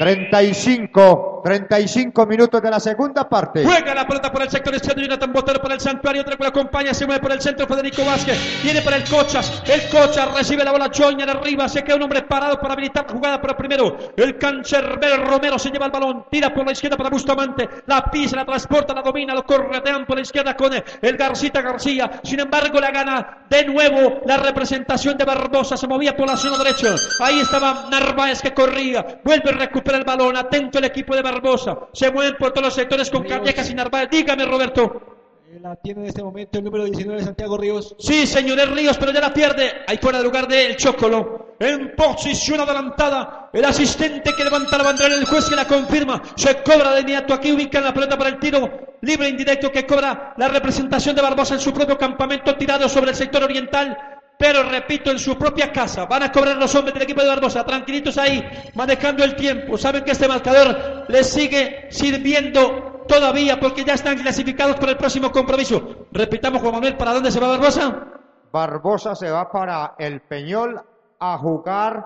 35, 0.03 1.43
35 1.45 2.27
minutos 2.27 2.61
de 2.61 2.69
la 2.69 2.81
segunda 2.81 3.29
parte. 3.29 3.65
Juega 3.65 3.95
la 3.95 4.05
pelota 4.05 4.33
por 4.33 4.43
el 4.43 4.51
sector 4.51 4.75
izquierdo, 4.75 5.01
Jonathan 5.01 5.33
Botero 5.33 5.61
por 5.61 5.71
el 5.71 5.79
Santuario, 5.79 6.23
otra 6.23 6.37
que 6.37 6.43
lo 6.43 6.49
acompaña, 6.49 6.93
se 6.93 7.07
mueve 7.07 7.23
por 7.23 7.31
el 7.31 7.41
centro 7.41 7.69
Federico 7.69 8.05
Vázquez, 8.05 8.37
viene 8.65 8.83
para 8.83 8.97
el 8.97 9.05
Cochas, 9.05 9.63
el 9.65 9.89
Cochas 9.91 10.35
recibe 10.35 10.65
la 10.65 10.73
bola 10.73 10.91
Choña 10.91 11.25
de 11.25 11.31
arriba, 11.31 11.69
se 11.69 11.85
queda 11.85 11.95
un 11.95 12.03
hombre 12.03 12.23
parado 12.23 12.59
para 12.59 12.75
habilitar 12.75 13.07
la 13.07 13.13
jugada, 13.13 13.41
pero 13.41 13.57
primero 13.57 13.97
el 14.17 14.39
cancerbero 14.39 15.25
Romero 15.25 15.57
se 15.57 15.71
lleva 15.71 15.87
el 15.87 15.93
balón, 15.93 16.27
tira 16.29 16.53
por 16.53 16.67
la 16.67 16.73
izquierda 16.73 16.97
para 16.97 17.09
Bustamante, 17.09 17.69
la 17.87 18.03
pisa, 18.07 18.35
la 18.35 18.45
transporta, 18.45 18.95
la 18.95 19.03
domina, 19.03 19.35
lo 19.35 19.47
corretean 19.47 20.05
por 20.05 20.17
la 20.17 20.23
izquierda 20.23 20.57
con 20.57 20.73
el 20.75 21.17
Garcita 21.17 21.63
García, 21.63 22.11
sin 22.25 22.41
embargo 22.41 22.81
la 22.81 22.91
gana 22.91 23.45
de 23.49 23.65
nuevo 23.67 24.21
la 24.27 24.37
representación 24.39 25.17
de 25.17 25.25
Barbosa, 25.25 25.77
se 25.77 25.87
movía 25.87 26.17
por 26.17 26.27
la 26.27 26.37
zona 26.37 26.59
derecha, 26.59 26.93
ahí 27.21 27.39
estaba 27.39 27.87
Narváez 27.89 28.43
que 28.43 28.53
corría, 28.53 29.21
vuelve 29.23 29.51
a 29.51 29.53
recuperar 29.53 29.92
el 29.97 30.05
balón, 30.05 30.37
atento 30.37 30.79
el 30.79 30.85
equipo 30.85 31.15
de 31.15 31.23
Barbosa, 31.23 31.79
se 31.93 32.11
mueven 32.11 32.37
por 32.39 32.51
todos 32.53 32.67
los 32.67 32.75
sectores 32.75 33.11
con 33.11 33.25
Callejas 33.25 33.71
y 33.71 33.75
Narváez, 33.75 34.09
dígame 34.11 34.45
Roberto. 34.45 35.13
Eh, 35.53 35.59
La 35.61 35.77
tiene 35.77 36.01
en 36.01 36.07
este 36.07 36.23
momento 36.23 36.59
el 36.59 36.65
número 36.65 36.85
19 36.85 37.23
Santiago 37.23 37.59
Ríos. 37.59 37.95
Sí, 37.99 38.27
señores 38.27 38.71
Ríos, 38.71 38.97
pero 38.97 39.13
ya 39.13 39.21
la 39.21 39.35
pierde. 39.35 39.71
Ahí 39.87 39.99
fuera 39.99 40.19
de 40.19 40.25
lugar 40.25 40.49
del 40.49 40.77
Chocolo. 40.77 41.55
En 41.61 41.95
posición 41.95 42.61
adelantada. 42.61 43.51
El 43.53 43.65
asistente 43.65 44.31
que 44.35 44.45
levanta 44.45 44.79
la 44.79 44.85
bandera, 44.85 45.15
el 45.15 45.27
juez 45.27 45.49
que 45.49 45.55
la 45.55 45.67
confirma. 45.67 46.23
Se 46.37 46.63
cobra 46.63 46.95
de 46.95 47.03
inmediato. 47.03 47.35
Aquí 47.35 47.53
ubican 47.53 47.85
la 47.85 47.93
pelota 47.93 48.17
para 48.17 48.31
el 48.31 48.39
tiro 48.39 48.97
libre 49.03 49.29
indirecto 49.29 49.71
que 49.71 49.85
cobra 49.85 50.33
la 50.39 50.49
representación 50.49 51.15
de 51.15 51.23
Barbosa 51.23 51.55
en 51.55 51.61
su 51.61 51.73
propio 51.73 51.99
campamento 51.99 52.57
tirado 52.57 52.89
sobre 52.89 53.11
el 53.11 53.17
sector 53.17 53.43
oriental. 53.45 53.97
Pero 54.43 54.65
repito, 54.65 55.13
en 55.13 55.21
su 55.21 55.39
propia 55.39 55.71
casa. 55.71 56.05
Van 56.07 56.25
a 56.25 56.33
cobrar 56.33 56.57
los 56.57 56.75
hombres 56.75 56.95
del 56.95 57.05
equipo 57.05 57.21
de 57.21 57.29
Barbosa. 57.29 57.65
Tranquilitos 57.65 58.19
ahí, 58.19 58.45
manejando 58.75 59.23
el 59.23 59.37
tiempo. 59.37 59.79
Saben 59.79 60.03
que 60.03 60.11
este 60.11 60.27
marcador 60.27 61.05
les 61.07 61.31
sigue 61.31 61.87
sirviendo 61.93 63.05
todavía 63.07 63.61
porque 63.61 63.85
ya 63.85 63.95
están 63.95 64.19
clasificados 64.19 64.75
para 64.81 64.91
el 64.91 64.99
próximo 64.99 65.31
compromiso. 65.31 66.09
Repitamos, 66.11 66.61
Juan 66.61 66.73
Manuel, 66.75 66.97
¿para 66.97 67.13
dónde 67.13 67.31
se 67.31 67.39
va 67.39 67.51
Barbosa? 67.51 68.05
Barbosa 68.53 69.15
se 69.15 69.31
va 69.31 69.49
para 69.49 69.95
el 69.97 70.23
Peñol 70.23 70.83
a 71.21 71.39
jugar 71.39 72.05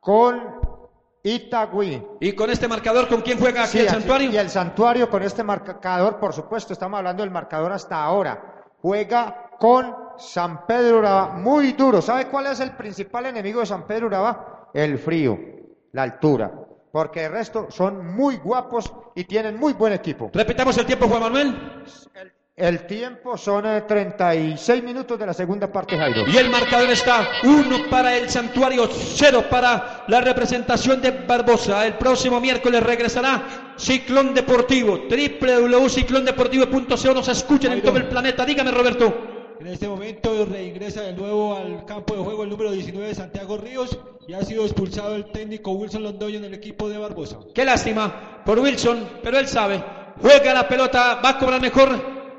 con 0.00 0.40
Itagüí. 1.22 2.02
Y 2.20 2.32
con 2.32 2.48
este 2.48 2.66
marcador, 2.66 3.08
¿con 3.08 3.20
quién 3.20 3.38
juega 3.38 3.64
aquí 3.64 3.72
Sí, 3.72 3.80
el 3.80 3.90
santuario? 3.90 4.30
Y 4.30 4.38
el 4.38 4.48
santuario 4.48 5.10
con 5.10 5.22
este 5.22 5.44
marcador, 5.44 6.18
por 6.18 6.32
supuesto, 6.32 6.72
estamos 6.72 6.96
hablando 6.96 7.22
del 7.22 7.30
marcador 7.30 7.72
hasta 7.72 8.02
ahora. 8.02 8.54
Juega 8.80 9.47
con 9.58 9.94
San 10.18 10.66
Pedro 10.66 10.98
Urabá, 10.98 11.34
muy 11.34 11.72
duro. 11.72 12.02
¿Sabe 12.02 12.28
cuál 12.28 12.46
es 12.46 12.60
el 12.60 12.72
principal 12.72 13.26
enemigo 13.26 13.60
de 13.60 13.66
San 13.66 13.86
Pedro 13.86 14.06
Urabá? 14.06 14.70
El 14.74 14.98
frío, 14.98 15.38
la 15.92 16.02
altura. 16.02 16.52
Porque 16.90 17.24
el 17.24 17.32
resto 17.32 17.66
son 17.70 18.14
muy 18.14 18.38
guapos 18.38 18.92
y 19.14 19.24
tienen 19.24 19.58
muy 19.58 19.74
buen 19.74 19.92
equipo. 19.92 20.30
Repitamos 20.32 20.78
el 20.78 20.86
tiempo, 20.86 21.06
Juan 21.06 21.20
Manuel. 21.20 21.84
El 22.56 22.86
tiempo 22.86 23.36
son 23.38 23.66
eh, 23.66 23.82
36 23.82 24.82
minutos 24.82 25.16
de 25.16 25.26
la 25.26 25.32
segunda 25.32 25.70
parte, 25.70 25.96
Jairo. 25.96 26.24
Y 26.26 26.36
el 26.38 26.50
marcador 26.50 26.90
está 26.90 27.28
uno 27.44 27.88
para 27.88 28.16
el 28.16 28.28
santuario, 28.28 28.88
cero 28.90 29.44
para 29.48 30.02
la 30.08 30.20
representación 30.20 31.00
de 31.00 31.12
Barbosa. 31.12 31.86
El 31.86 31.94
próximo 31.94 32.40
miércoles 32.40 32.82
regresará 32.82 33.74
Ciclón 33.76 34.34
Deportivo, 34.34 35.02
www.ciclondeportivo.co. 35.08 37.14
Nos 37.14 37.28
escuchan 37.28 37.74
en 37.74 37.82
todo 37.82 37.96
el 37.96 38.08
planeta. 38.08 38.44
Dígame, 38.44 38.72
Roberto. 38.72 39.37
En 39.60 39.66
este 39.66 39.88
momento 39.88 40.46
reingresa 40.46 41.02
de 41.02 41.14
nuevo 41.14 41.56
al 41.56 41.84
campo 41.84 42.14
de 42.14 42.22
juego 42.22 42.44
el 42.44 42.50
número 42.50 42.70
19 42.70 43.12
Santiago 43.12 43.56
Ríos 43.56 43.98
y 44.28 44.32
ha 44.32 44.44
sido 44.44 44.64
expulsado 44.64 45.16
el 45.16 45.32
técnico 45.32 45.72
Wilson 45.72 46.04
Londoño 46.04 46.38
en 46.38 46.44
el 46.44 46.54
equipo 46.54 46.88
de 46.88 46.96
Barbosa. 46.96 47.38
Qué 47.52 47.64
lástima 47.64 48.42
por 48.44 48.60
Wilson, 48.60 49.08
pero 49.20 49.36
él 49.36 49.48
sabe. 49.48 49.82
Juega 50.22 50.54
la 50.54 50.68
pelota, 50.68 51.16
va 51.16 51.30
a 51.30 51.38
cobrar 51.38 51.60
mejor 51.60 51.90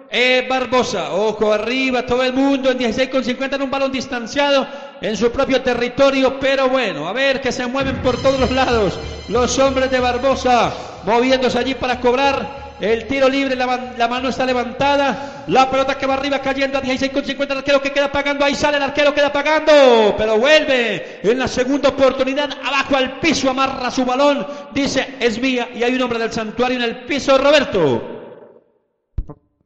eh, 0.10 0.48
Barbosa. 0.50 1.14
Ojo 1.14 1.52
arriba, 1.52 2.06
todo 2.06 2.24
el 2.24 2.32
mundo 2.32 2.72
en 2.72 2.78
16 2.78 3.10
con 3.10 3.24
50 3.24 3.58
en 3.58 3.62
un 3.64 3.72
balón 3.72 3.92
distanciado 3.92 4.66
en 5.02 5.18
su 5.18 5.30
propio 5.30 5.62
territorio. 5.62 6.40
Pero 6.40 6.70
bueno, 6.70 7.06
a 7.06 7.12
ver 7.12 7.42
que 7.42 7.52
se 7.52 7.68
mueven 7.68 8.02
por 8.02 8.22
todos 8.22 8.40
los 8.40 8.52
lados 8.52 8.98
los 9.28 9.60
hombres 9.60 9.92
de 9.92 10.00
Barbosa 10.00 10.72
moviéndose 11.04 11.60
allí 11.60 11.76
para 11.76 12.00
cobrar. 12.00 12.59
El 12.82 13.08
tiro 13.08 13.28
libre, 13.28 13.56
la, 13.56 13.68
man- 13.68 13.94
la 13.98 14.08
mano 14.08 14.30
está 14.30 14.46
levantada. 14.46 15.44
La 15.48 15.70
pelota 15.70 15.98
que 15.98 16.06
va 16.06 16.14
arriba 16.14 16.40
cayendo 16.40 16.78
a 16.78 16.82
16 16.82 17.12
con 17.12 17.26
50. 17.26 17.54
El 17.54 17.58
arquero 17.60 17.82
que 17.82 17.92
queda 17.92 18.12
pagando. 18.12 18.46
Ahí 18.46 18.56
sale 18.56 18.78
el 18.78 18.84
arquero, 18.84 19.14
queda 19.14 19.32
pagando. 19.32 20.16
Pero 20.18 20.38
vuelve 20.38 21.20
en 21.24 21.40
la 21.40 21.48
segunda 21.48 21.90
oportunidad. 21.90 22.50
Abajo 22.64 22.96
al 22.96 23.20
piso, 23.20 23.50
amarra 23.50 23.92
su 23.92 24.06
balón. 24.06 24.48
Dice, 24.74 25.16
es 25.20 25.40
mía. 25.40 25.70
Y 25.76 25.84
hay 25.84 25.94
un 25.96 26.02
hombre 26.02 26.20
del 26.20 26.32
santuario 26.32 26.78
en 26.78 26.84
el 26.84 27.06
piso, 27.06 27.38
Roberto. 27.38 28.16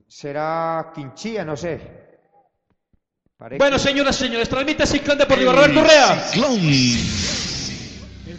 Será 0.07 0.91
Quinchilla, 0.93 1.43
no 1.45 1.55
sé. 1.57 1.79
Parece 3.37 3.57
Bueno, 3.57 3.77
señoras 3.79 4.15
y 4.21 4.25
señores, 4.25 4.47
transmite 4.47 4.85
Ciclón 4.85 5.17
Deportivo. 5.17 5.51
Roberto 5.51 5.79
Urrea. 5.81 6.23
El 6.33 6.43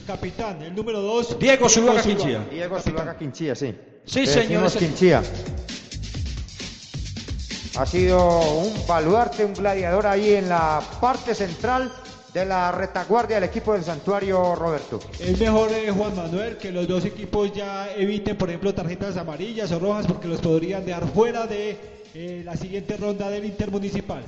capitán, 0.04 0.62
el 0.62 0.74
número 0.74 1.00
2. 1.00 1.38
Diego 1.38 1.68
Zuluaga 1.68 2.02
Quinchilla. 2.02 2.44
Diego 2.50 2.78
Zuluaga 2.80 3.16
Quinchilla, 3.16 3.54
sí. 3.54 3.74
Sí, 4.04 4.26
señor, 4.26 4.70
Quinchilla. 4.70 5.22
Ha 7.76 7.86
sido 7.86 8.40
un 8.58 8.86
baluarte, 8.86 9.44
un 9.44 9.54
gladiador 9.54 10.06
ahí 10.06 10.34
en 10.34 10.48
la 10.48 10.80
parte 11.00 11.34
central 11.34 11.90
de 12.32 12.44
la 12.44 12.72
retaguardia 12.72 13.36
del 13.36 13.44
equipo 13.48 13.72
del 13.72 13.84
santuario 13.84 14.54
Roberto. 14.54 15.00
Es 15.18 15.38
mejor 15.38 15.70
eh, 15.72 15.90
Juan 15.90 16.14
Manuel 16.16 16.56
que 16.56 16.70
los 16.70 16.86
dos 16.86 17.04
equipos 17.04 17.52
ya 17.52 17.92
eviten, 17.94 18.36
por 18.36 18.48
ejemplo, 18.48 18.74
tarjetas 18.74 19.16
amarillas 19.16 19.70
o 19.72 19.78
rojas 19.78 20.06
porque 20.06 20.28
los 20.28 20.40
podrían 20.40 20.84
dejar 20.84 21.06
fuera 21.08 21.46
de 21.46 21.93
eh, 22.16 22.42
la 22.44 22.56
siguiente 22.56 22.96
ronda 22.96 23.28
del 23.28 23.44
Intermunicipal. 23.44 24.22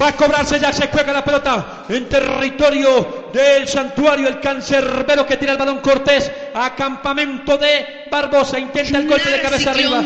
Va 0.00 0.08
a 0.08 0.16
cobrarse 0.16 0.58
ya, 0.58 0.72
se 0.72 0.88
juega 0.88 1.12
la 1.12 1.24
pelota 1.24 1.84
en 1.88 2.08
territorio 2.08 3.30
del 3.32 3.68
santuario. 3.68 4.26
El 4.26 4.40
cancerbero 4.40 5.24
que 5.24 5.36
tira 5.36 5.52
el 5.52 5.58
balón 5.58 5.78
Cortés 5.78 6.32
a 6.52 6.74
campamento 6.74 7.56
de 7.56 8.06
Barbosa. 8.10 8.58
Intenta 8.58 8.98
el 8.98 9.06
golpe 9.06 9.30
de 9.30 9.40
cabeza 9.40 9.70
arriba. 9.70 10.02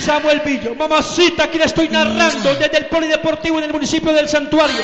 Samuel 0.00 0.40
Villo, 0.44 0.74
mamacita, 0.74 1.44
aquí 1.44 1.56
le 1.56 1.66
estoy 1.66 1.88
narrando 1.88 2.52
desde 2.56 2.78
el 2.78 2.86
Polideportivo 2.86 3.58
en 3.58 3.64
el 3.64 3.72
municipio 3.72 4.12
del 4.12 4.28
Santuario. 4.28 4.82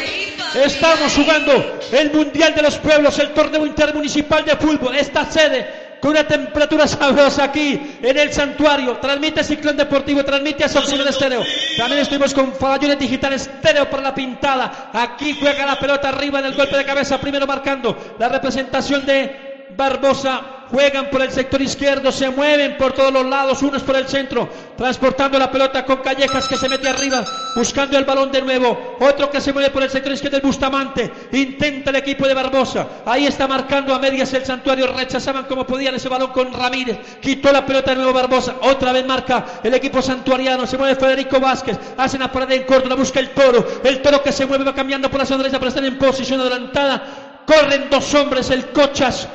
Estamos 0.54 1.12
jugando 1.14 1.80
el 1.90 2.12
Mundial 2.12 2.54
de 2.54 2.62
los 2.62 2.78
Pueblos, 2.78 3.18
el 3.18 3.30
torneo 3.30 3.66
intermunicipal 3.66 4.44
de 4.44 4.54
fútbol. 4.54 4.94
Esta 4.94 5.28
sede 5.28 5.85
una 6.06 6.26
temperatura 6.26 6.86
sabrosa 6.86 7.44
aquí 7.44 7.98
en 8.02 8.18
el 8.18 8.32
Santuario. 8.32 8.98
Transmite 8.98 9.44
Ciclón 9.44 9.76
Deportivo, 9.76 10.24
transmite 10.24 10.64
a 10.64 10.66
Opción 10.66 11.06
Estéreo. 11.06 11.42
También 11.76 12.02
estuvimos 12.02 12.32
con 12.34 12.54
Faballones 12.54 12.98
Digital 12.98 13.32
Estéreo 13.32 13.88
por 13.90 14.02
la 14.02 14.14
pintada. 14.14 14.90
Aquí 14.92 15.36
juega 15.38 15.66
la 15.66 15.78
pelota 15.78 16.08
arriba 16.08 16.40
en 16.40 16.46
el 16.46 16.54
golpe 16.54 16.76
de 16.76 16.84
cabeza, 16.84 17.20
primero 17.20 17.46
marcando 17.46 17.96
la 18.18 18.28
representación 18.28 19.04
de 19.06 19.45
Barbosa. 19.70 20.52
Juegan 20.70 21.10
por 21.10 21.22
el 21.22 21.30
sector 21.30 21.62
izquierdo, 21.62 22.10
se 22.10 22.28
mueven 22.28 22.76
por 22.76 22.92
todos 22.92 23.12
los 23.12 23.24
lados, 23.24 23.62
unos 23.62 23.82
por 23.82 23.94
el 23.94 24.08
centro, 24.08 24.48
transportando 24.76 25.38
la 25.38 25.48
pelota 25.48 25.84
con 25.84 25.98
Callejas 25.98 26.48
que 26.48 26.56
se 26.56 26.68
mete 26.68 26.88
arriba, 26.88 27.24
buscando 27.54 27.96
el 27.96 28.04
balón 28.04 28.32
de 28.32 28.42
nuevo. 28.42 28.96
Otro 28.98 29.30
que 29.30 29.40
se 29.40 29.52
mueve 29.52 29.70
por 29.70 29.84
el 29.84 29.90
sector 29.90 30.12
izquierdo, 30.12 30.38
el 30.38 30.42
Bustamante. 30.42 31.12
Intenta 31.32 31.90
el 31.90 31.96
equipo 31.96 32.26
de 32.26 32.34
Barbosa. 32.34 32.88
Ahí 33.06 33.26
está 33.26 33.46
marcando 33.46 33.94
a 33.94 34.00
medias 34.00 34.32
el 34.34 34.44
santuario. 34.44 34.88
Rechazaban 34.88 35.44
como 35.44 35.64
podían 35.64 35.94
ese 35.94 36.08
balón 36.08 36.32
con 36.32 36.52
Ramírez. 36.52 36.98
Quitó 37.20 37.52
la 37.52 37.64
pelota 37.64 37.92
de 37.92 37.98
nuevo 37.98 38.12
Barbosa. 38.12 38.56
Otra 38.62 38.90
vez 38.90 39.06
marca 39.06 39.44
el 39.62 39.72
equipo 39.72 40.02
santuariano. 40.02 40.66
Se 40.66 40.76
mueve 40.76 40.96
Federico 40.96 41.38
Vázquez. 41.38 41.78
Hacen 41.96 42.20
la 42.20 42.32
parada 42.32 42.54
en 42.54 42.64
corto, 42.64 42.88
la 42.88 42.96
busca 42.96 43.20
el 43.20 43.30
toro. 43.30 43.64
El 43.84 44.02
toro 44.02 44.20
que 44.20 44.32
se 44.32 44.46
mueve 44.46 44.64
va 44.64 44.74
cambiando 44.74 45.08
por 45.08 45.20
la 45.20 45.26
zona 45.26 45.44
derecha 45.44 45.60
para 45.60 45.68
estar 45.68 45.84
en 45.84 45.96
posición 45.96 46.40
adelantada. 46.40 47.42
Corren 47.46 47.88
dos 47.88 48.12
hombres, 48.14 48.50
el 48.50 48.72
Cochas 48.72 49.28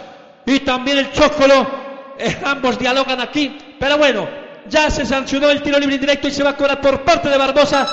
y 0.45 0.59
también 0.61 0.99
el 0.99 1.11
Chocolo. 1.11 1.67
Eh, 2.17 2.37
ambos 2.45 2.77
dialogan 2.77 3.19
aquí. 3.21 3.57
Pero 3.79 3.97
bueno, 3.97 4.27
ya 4.69 4.89
se 4.89 5.05
sancionó 5.05 5.49
el 5.49 5.61
tiro 5.61 5.79
libre 5.79 5.95
indirecto 5.95 6.27
y 6.27 6.31
se 6.31 6.43
va 6.43 6.51
a 6.51 6.57
cobrar 6.57 6.79
por 6.81 7.01
parte 7.01 7.29
de 7.29 7.37
Barbosa. 7.37 7.87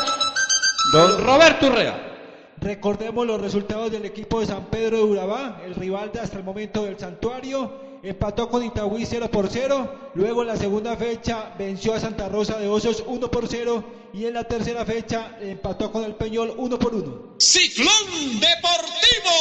Don 0.93 1.25
Roberto 1.25 1.67
Urrea. 1.69 2.05
Recordemos 2.61 3.27
los 3.27 3.41
resultados 3.41 3.91
del 3.91 4.05
equipo 4.05 4.41
de 4.41 4.47
San 4.47 4.67
Pedro 4.67 4.99
de 4.99 5.05
Urabá, 5.05 5.61
el 5.65 5.75
rival 5.75 6.11
de 6.13 6.21
hasta 6.21 6.39
el 6.39 6.45
momento 6.45 6.85
del 6.85 6.99
Santuario. 6.99 7.88
Empató 8.03 8.49
con 8.49 8.65
Itagüí 8.65 9.05
0 9.05 9.29
por 9.31 9.49
0. 9.51 10.11
Luego 10.15 10.43
en 10.43 10.49
la 10.49 10.57
segunda 10.57 10.97
fecha 10.97 11.53
venció 11.59 11.95
a 11.95 12.01
Santa 12.01 12.29
Rosa 12.29 12.57
de 12.59 12.69
Osos 12.69 13.03
1 13.07 13.31
por 13.31 13.49
0. 13.49 13.85
Y 14.13 14.25
en 14.27 14.35
la 14.35 14.45
tercera 14.45 14.85
fecha 14.85 15.37
empató 15.41 15.91
con 15.91 16.05
el 16.05 16.15
Peñol 16.15 16.55
1 16.57 16.79
por 16.79 16.95
1. 16.95 17.35
Ciclón 17.39 18.41
Deportivo. 18.41 19.35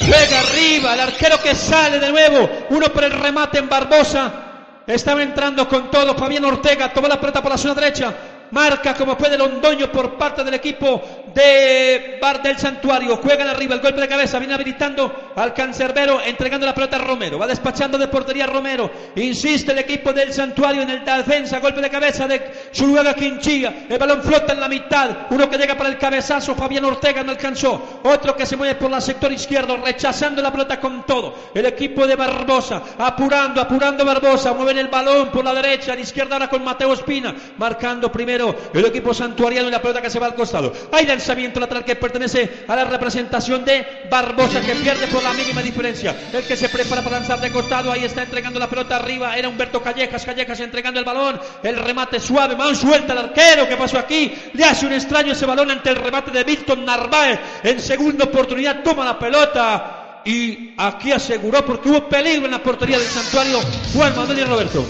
Juega 0.00 0.40
arriba, 0.40 0.94
el 0.94 1.00
arquero 1.00 1.40
que 1.42 1.54
sale 1.54 1.98
de 1.98 2.10
nuevo. 2.10 2.48
Uno 2.70 2.86
por 2.92 3.04
el 3.04 3.12
remate 3.12 3.58
en 3.58 3.68
Barbosa. 3.68 4.84
Estaba 4.86 5.22
entrando 5.22 5.68
con 5.68 5.90
todo. 5.90 6.14
Fabián 6.14 6.44
Ortega 6.44 6.92
tomó 6.92 7.08
la 7.08 7.18
pelota 7.18 7.42
por 7.42 7.52
la 7.52 7.58
zona 7.58 7.74
derecha. 7.74 8.14
Marca 8.50 8.94
como 8.94 9.16
puede 9.16 9.36
Londoño 9.36 9.90
por 9.92 10.16
parte 10.16 10.42
del 10.42 10.54
equipo 10.54 11.02
de 11.34 12.18
Bar 12.20 12.42
del 12.42 12.58
Santuario. 12.58 13.16
Juegan 13.18 13.48
arriba 13.48 13.74
el 13.74 13.80
golpe 13.80 14.00
de 14.00 14.08
cabeza. 14.08 14.38
Viene 14.38 14.54
habilitando 14.54 15.32
al 15.36 15.52
cancerbero, 15.52 16.20
entregando 16.22 16.66
la 16.66 16.74
pelota 16.74 16.96
a 16.96 17.00
Romero. 17.00 17.38
Va 17.38 17.46
despachando 17.46 17.98
de 17.98 18.08
portería 18.08 18.46
Romero. 18.46 18.90
Insiste 19.16 19.72
el 19.72 19.78
equipo 19.78 20.12
del 20.12 20.32
Santuario 20.32 20.82
en 20.82 20.90
el 20.90 21.04
defensa. 21.04 21.60
Golpe 21.60 21.80
de 21.80 21.90
cabeza 21.90 22.26
de 22.26 22.70
Zuluaga 22.74 23.14
Quinchilla. 23.14 23.86
El 23.88 23.98
balón 23.98 24.22
flota 24.22 24.52
en 24.52 24.60
la 24.60 24.68
mitad. 24.68 25.10
Uno 25.30 25.48
que 25.48 25.58
llega 25.58 25.76
para 25.76 25.90
el 25.90 25.98
cabezazo. 25.98 26.54
Fabián 26.54 26.84
Ortega 26.84 27.22
no 27.22 27.32
alcanzó. 27.32 28.00
Otro 28.02 28.36
que 28.36 28.46
se 28.46 28.56
mueve 28.56 28.74
por 28.76 28.92
el 28.92 29.02
sector 29.02 29.30
izquierdo, 29.32 29.76
rechazando 29.76 30.40
la 30.40 30.50
pelota 30.50 30.80
con 30.80 31.04
todo. 31.04 31.34
El 31.54 31.66
equipo 31.66 32.06
de 32.06 32.16
Barbosa, 32.16 32.82
apurando, 32.98 33.60
apurando 33.60 34.04
Barbosa. 34.04 34.52
Mueven 34.54 34.78
el 34.78 34.88
balón 34.88 35.28
por 35.28 35.44
la 35.44 35.54
derecha, 35.54 35.92
a 35.92 35.94
la 35.94 36.00
izquierda 36.00 36.36
ahora 36.36 36.48
con 36.48 36.64
Mateo 36.64 36.92
Espina. 36.92 37.34
Marcando 37.58 38.10
primero 38.10 38.37
el 38.74 38.84
equipo 38.84 39.12
santuariano 39.12 39.68
y 39.68 39.70
la 39.70 39.82
pelota 39.82 40.00
que 40.00 40.10
se 40.10 40.18
va 40.18 40.26
al 40.26 40.34
costado. 40.34 40.72
Hay 40.92 41.06
lanzamiento 41.06 41.60
lateral 41.60 41.84
que 41.84 41.96
pertenece 41.96 42.64
a 42.66 42.76
la 42.76 42.84
representación 42.84 43.64
de 43.64 44.06
Barbosa 44.10 44.60
que 44.60 44.74
pierde 44.74 45.06
por 45.08 45.22
la 45.22 45.32
mínima 45.32 45.62
diferencia. 45.62 46.16
El 46.32 46.44
que 46.44 46.56
se 46.56 46.68
prepara 46.68 47.02
para 47.02 47.18
lanzar 47.18 47.40
de 47.40 47.50
costado, 47.50 47.90
ahí 47.90 48.04
está 48.04 48.22
entregando 48.22 48.58
la 48.58 48.68
pelota 48.68 48.96
arriba. 48.96 49.36
Era 49.36 49.48
Humberto 49.48 49.82
Callejas, 49.82 50.24
Callejas 50.24 50.60
entregando 50.60 51.00
el 51.00 51.04
balón. 51.04 51.40
El 51.62 51.76
remate 51.76 52.20
suave, 52.20 52.56
mano 52.56 52.74
suelta 52.74 53.12
el 53.12 53.18
arquero. 53.18 53.68
¿Qué 53.68 53.76
pasó 53.76 53.98
aquí? 53.98 54.32
Le 54.54 54.64
hace 54.64 54.86
un 54.86 54.92
extraño 54.92 55.32
ese 55.32 55.46
balón 55.46 55.70
ante 55.70 55.90
el 55.90 55.96
remate 55.96 56.30
de 56.30 56.44
Víctor 56.44 56.78
Narváez. 56.78 57.40
En 57.62 57.80
segunda 57.80 58.24
oportunidad 58.24 58.82
toma 58.82 59.04
la 59.04 59.18
pelota. 59.18 60.22
Y 60.24 60.74
aquí 60.76 61.12
aseguró 61.12 61.64
porque 61.64 61.88
hubo 61.88 62.08
peligro 62.08 62.44
en 62.44 62.50
la 62.52 62.62
portería 62.62 62.98
del 62.98 63.06
santuario 63.06 63.60
Juan 63.94 64.14
Manuel 64.14 64.38
y 64.38 64.44
Roberto. 64.44 64.84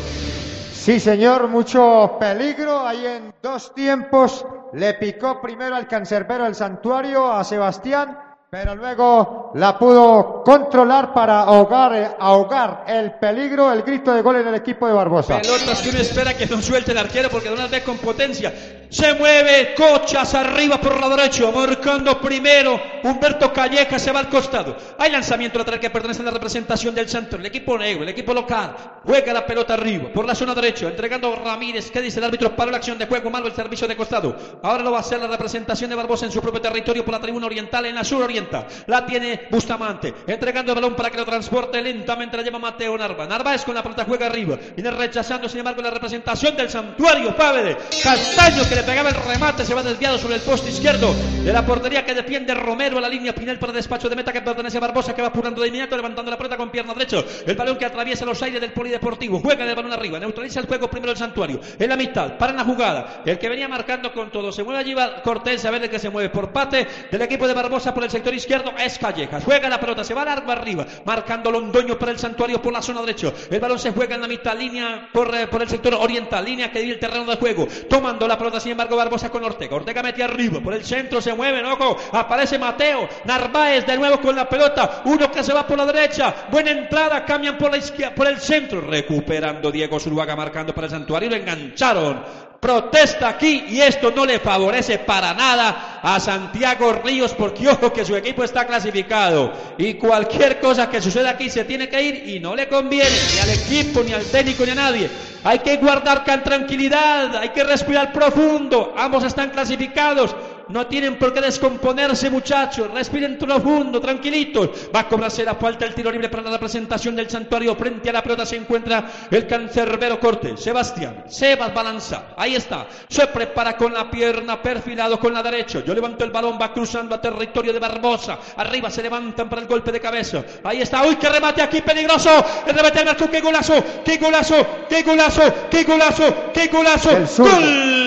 Sí, 0.79 1.01
señor, 1.01 1.49
mucho 1.49 2.17
peligro. 2.21 2.87
Ahí 2.87 3.05
en 3.05 3.35
dos 3.43 3.75
tiempos 3.75 4.47
le 4.73 4.95
picó 4.95 5.41
primero 5.41 5.75
al 5.75 5.89
cancerbero 5.89 6.45
del 6.45 6.55
santuario 6.55 7.33
a 7.33 7.43
Sebastián, 7.43 8.17
pero 8.51 8.75
luego 8.75 9.53
la 9.57 9.79
pudo 9.79 10.43
controlar 10.43 11.13
para 11.13 11.41
ahogar, 11.41 11.95
eh, 11.95 12.09
ahogar 12.19 12.85
el 12.87 13.13
peligro, 13.13 13.71
el 13.71 13.83
grito 13.83 14.15
de 14.15 14.23
gol 14.23 14.37
en 14.37 14.49
el 14.49 14.55
equipo 14.55 14.87
de 14.87 14.95
Barbosa. 14.95 15.39
Pelotas 15.43 15.83
que 15.83 15.91
uno 15.91 15.99
espera 15.99 16.35
que 16.35 16.47
no 16.47 16.63
suelte 16.63 16.93
el 16.93 16.99
arquero 16.99 17.29
porque 17.29 17.51
no 17.51 17.57
las 17.57 17.71
ve 17.71 17.83
con 17.83 17.99
potencia. 17.99 18.51
Se 18.89 19.13
mueve 19.13 19.75
Cochas 19.75 20.35
arriba 20.35 20.81
por 20.81 20.99
la 20.99 21.15
derecha, 21.15 21.51
marcando 21.55 22.19
primero 22.19 22.81
Humberto 23.03 23.53
Calleja, 23.53 23.99
se 23.99 24.13
va 24.13 24.21
al 24.21 24.31
costado. 24.31 24.79
Hay 24.99 25.13
lanzamiento 25.13 25.59
lateral 25.59 25.79
que 25.79 25.91
pertenece 25.91 26.23
a 26.23 26.25
la 26.25 26.31
representación 26.31 26.95
del 26.95 27.07
Santos. 27.07 27.39
El 27.39 27.45
equipo 27.45 27.77
negro, 27.77 28.05
el 28.05 28.09
equipo 28.09 28.33
local, 28.33 28.75
juega 29.05 29.35
la 29.35 29.45
pelota 29.45 29.75
arriba 29.75 30.09
por 30.15 30.25
la 30.25 30.35
zona 30.35 30.55
derecha, 30.55 30.87
entregando 30.87 31.37
Ramírez. 31.37 31.91
¿Qué 31.91 32.01
dice 32.01 32.19
el 32.19 32.25
árbitro? 32.25 32.57
Paró 32.57 32.71
la 32.71 32.79
acción 32.79 32.97
de 32.97 33.07
juego, 33.07 33.29
malo 33.29 33.47
el 33.47 33.53
servicio 33.53 33.87
de 33.87 33.95
costado. 33.95 34.35
Ahora 34.63 34.83
lo 34.83 34.91
va 34.91 34.99
a 34.99 35.01
hacer 35.01 35.21
la 35.21 35.27
representación 35.27 35.91
de 35.91 35.97
Barbosa 35.97 36.25
en 36.25 36.33
su 36.33 36.41
propio 36.41 36.63
territorio 36.63 37.05
por 37.05 37.13
la 37.13 37.21
tribuna 37.21 37.45
oriental, 37.45 37.85
en 37.85 37.95
la 37.95 38.05
sur 38.05 38.23
oriental. 38.23 38.38
La 38.87 39.05
tiene 39.07 39.49
Bustamante, 39.51 40.15
entregando 40.27 40.73
el 40.73 40.77
balón 40.77 40.95
para 40.95 41.11
que 41.11 41.17
lo 41.17 41.25
transporte 41.25 41.81
lentamente. 41.81 42.37
La 42.37 42.43
lleva 42.43 42.59
Mateo 42.59 42.97
Narva. 42.97 43.27
Narváez 43.27 43.65
con 43.65 43.75
la 43.75 43.83
pelota 43.83 44.05
juega 44.07 44.27
arriba. 44.27 44.59
Viene 44.75 44.91
rechazando, 44.91 45.49
sin 45.49 45.59
embargo, 45.59 45.83
la 45.83 45.91
representación 45.91 46.57
del 46.57 46.71
santuario 46.71 47.35
Pávede. 47.35 47.77
Castaño 48.03 48.69
que 48.69 48.77
le 48.77 48.83
pegaba 48.83 49.09
el 49.09 49.15
remate, 49.15 49.65
se 49.65 49.75
va 49.75 49.83
desviado 49.83 50.19
sobre 50.19 50.37
el 50.37 50.41
poste 50.43 50.71
izquierdo 50.71 51.15
de 51.43 51.53
la 51.53 51.65
portería 51.65 52.05
que 52.05 52.15
defiende 52.15 52.55
Romero 52.55 52.99
a 52.99 53.01
la 53.01 53.09
línea 53.09 53.35
Pinel 53.35 53.59
para 53.59 53.73
despacho 53.73 54.09
de 54.09 54.17
meta 54.17 54.33
que 54.33 54.43
pertenece 54.43 54.79
a 54.79 54.81
Barbosa 54.81 55.15
que 55.15 55.23
va 55.23 55.29
apurando 55.29 55.63
de 55.63 55.69
inmediato, 55.69 55.97
levantando 55.97 56.31
la 56.31 56.37
pelota 56.37 56.57
con 56.57 56.71
pierna 56.71 56.95
derecha. 56.95 57.25
El 57.47 57.57
balón 57.57 57.77
que 57.77 57.85
atraviesa 57.85 58.25
los 58.25 58.43
aires 58.43 58.61
del 58.61 58.73
polideportivo. 58.73 59.41
Juega 59.41 59.65
el 59.65 59.75
balón 59.75 59.93
arriba, 59.93 60.19
neutraliza 60.19 60.61
el 60.61 60.67
juego 60.67 60.89
primero 60.89 61.13
el 61.13 61.19
santuario. 61.19 61.61
En 61.79 61.89
la 61.89 61.97
mitad, 61.97 62.37
para 62.37 62.53
la 62.53 62.65
jugada. 62.65 63.23
El 63.25 63.39
que 63.39 63.49
venía 63.49 63.69
marcando 63.69 64.13
con 64.13 64.31
todo. 64.31 64.53
Se 64.53 64.63
mueve 64.63 64.81
allí 64.81 64.95
Cortés 65.23 65.65
a 65.65 65.71
ver 65.71 65.83
de 65.83 65.91
que 65.91 65.99
se 65.99 66.11
mueve 66.11 66.31
por 66.31 66.51
parte 66.51 66.87
del 67.11 67.23
equipo 67.23 67.47
de 67.47 67.55
Barbosa 67.55 67.95
por 67.95 68.05
el 68.05 68.11
sector 68.11 68.28
izquierdo. 68.35 68.73
Es 68.79 68.99
Callejas. 68.99 69.45
Juega 69.45 69.69
la 69.69 69.81
pelota, 69.81 70.05
se 70.05 70.15
va 70.15 70.25
largo 70.25 70.51
arriba, 70.51 70.87
marcando 71.05 71.51
Londoño 71.51 71.99
para 71.99 72.13
el 72.13 72.19
santuario 72.19 72.61
por 72.61 72.73
la 72.73 72.83
zona 72.83 73.01
derecha. 73.01 73.33
El 73.51 73.61
balón 73.61 73.79
se 73.79 73.93
juega 73.93 74.15
en 74.15 74.21
la 74.21 74.29
mitad, 74.29 74.57
línea 74.57 75.09
por, 75.13 75.35
eh, 75.35 75.47
por 75.47 75.63
el 75.63 75.69
sector 75.69 75.95
oriental, 75.95 76.45
línea 76.45 76.71
que 76.71 76.79
divide 76.81 76.95
el 76.95 77.01
terreno 77.01 77.25
de 77.25 77.37
juego. 77.37 77.67
Tomando 77.89 78.27
la 78.27 78.39
pelota, 78.39 78.61
sin 78.61 78.73
embargo, 78.73 78.97
Barbosa 78.97 79.31
con 79.31 79.45
Ortega. 79.45 79.77
Ortega 79.77 80.03
mete 80.03 80.23
arriba, 80.23 80.61
por 80.61 80.75
el 80.75 80.85
centro 80.85 81.21
se 81.21 81.35
mueve, 81.35 81.65
ojo, 81.65 81.97
aparece 82.13 82.59
Mateo. 82.59 83.09
Narváez 83.25 83.87
de 83.87 83.97
nuevo 83.97 84.21
con 84.21 84.35
la 84.35 84.49
pelota. 84.49 85.03
Uno 85.05 85.31
que 85.31 85.43
se 85.43 85.53
va 85.53 85.67
por 85.67 85.79
la 85.79 85.87
derecha. 85.87 86.35
Buena 86.51 86.71
entrada, 86.71 87.25
cambian 87.25 87.59
por 87.59 87.71
la 87.71 87.79
izquierda, 87.79 88.15
por 88.15 88.27
el 88.27 88.39
centro. 88.39 88.81
Recuperando 88.81 89.71
Diego 89.71 89.99
Zuluaga, 89.99 90.37
marcando 90.37 90.75
para 90.75 90.87
el 90.87 90.91
santuario. 90.91 91.31
Lo 91.31 91.37
engancharon 91.37 92.48
protesta 92.61 93.29
aquí 93.29 93.67
y 93.69 93.81
esto 93.81 94.11
no 94.11 94.27
le 94.27 94.41
favorece 94.41 94.99
para 94.99 95.33
nada 95.33 96.01
a 96.03 96.19
Santiago 96.19 96.93
Ríos 96.93 97.33
porque 97.35 97.69
ojo 97.69 97.93
que 97.93 98.05
su 98.05 98.17
equipo 98.17 98.43
está 98.43 98.67
clasificado 98.67 99.53
y 99.79 99.95
cualquier 99.95 100.59
cosa 100.59 100.91
que 100.91 101.01
suceda 101.01 101.31
aquí 101.31 101.51
se 101.51 101.65
tiene 101.65 101.89
que 101.89 102.03
ir 102.03 102.29
y 102.29 102.41
no 102.41 102.57
le 102.57 102.69
conviene 102.69 103.17
ni 103.33 103.39
al 103.41 103.51
equipo, 103.51 104.03
ni 104.03 104.13
al 104.13 104.25
técnico, 104.25 104.65
ni 104.65 104.73
a 104.73 104.75
nadie. 104.75 105.09
Hay 105.45 105.61
que 105.61 105.77
guardar 105.77 106.25
tranquilidad, 106.43 107.37
hay 107.37 107.51
que 107.51 107.63
respirar 107.63 108.13
profundo, 108.13 108.95
ambos 108.97 109.25
están 109.25 109.51
clasificados. 109.51 110.35
No 110.69 110.87
tienen 110.87 111.19
por 111.19 111.33
qué 111.33 111.41
descomponerse, 111.41 112.31
muchachos. 112.31 112.91
Respiren 112.93 113.39
profundo, 113.39 114.01
tranquilitos. 114.01 114.71
Va 114.95 115.01
a 115.01 115.09
cobrarse 115.09 115.45
la 115.45 115.55
falta 115.55 115.87
el 115.87 115.95
tiro 115.95 116.11
libre 116.11 116.29
para 116.29 116.43
la 116.43 116.51
representación 116.51 117.17
del 117.17 117.31
santuario. 117.31 117.75
Frente 117.75 118.11
a 118.11 118.13
la 118.13 118.23
pelota 118.23 118.45
se 118.45 118.57
encuentra 118.57 119.05
el 119.31 119.47
cancerbero 119.47 120.21
corte. 120.21 120.57
Sebastián. 120.57 121.25
Sebas 121.29 121.73
balanza. 121.73 122.35
Ahí 122.37 122.55
está. 122.55 122.87
Se 123.09 123.27
prepara 123.29 123.77
con 123.77 123.95
la 123.95 124.11
pierna 124.11 124.61
perfilado 124.61 125.19
con 125.19 125.33
la 125.33 125.43
derecha. 125.43 125.83
Yo 125.85 125.95
levanto 125.95 126.25
el 126.25 126.31
balón. 126.31 126.59
Va 126.61 126.73
cruzando 126.73 127.15
a 127.15 127.21
territorio 127.21 127.73
de 127.73 127.79
Barbosa. 127.79 128.39
Arriba 128.57 128.91
se 128.91 129.03
levantan 129.03 129.49
para 129.49 129.63
el 129.63 129.69
golpe 129.69 129.91
de 129.93 130.01
cabeza. 130.01 130.45
Ahí 130.65 130.83
está. 130.83 131.03
Uy, 131.07 131.17
qué 131.17 131.29
remate 131.29 131.63
aquí 131.63 131.81
peligroso. 131.81 132.31
El 132.67 132.75
remate 132.75 132.99
al 132.99 133.07
marco. 133.07 133.31
Qué 133.31 133.41
golazo. 133.41 133.83
Qué 134.05 134.19
golazo. 134.19 134.67
Qué 134.89 135.03
golazo. 135.03 135.43
Qué 135.71 135.85
golazo. 135.85 136.35
Qué 136.53 136.67
golazo. 136.69 137.11
Gol. 137.39 137.98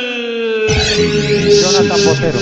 Jonathan 0.72 2.00
Botero. 2.06 2.42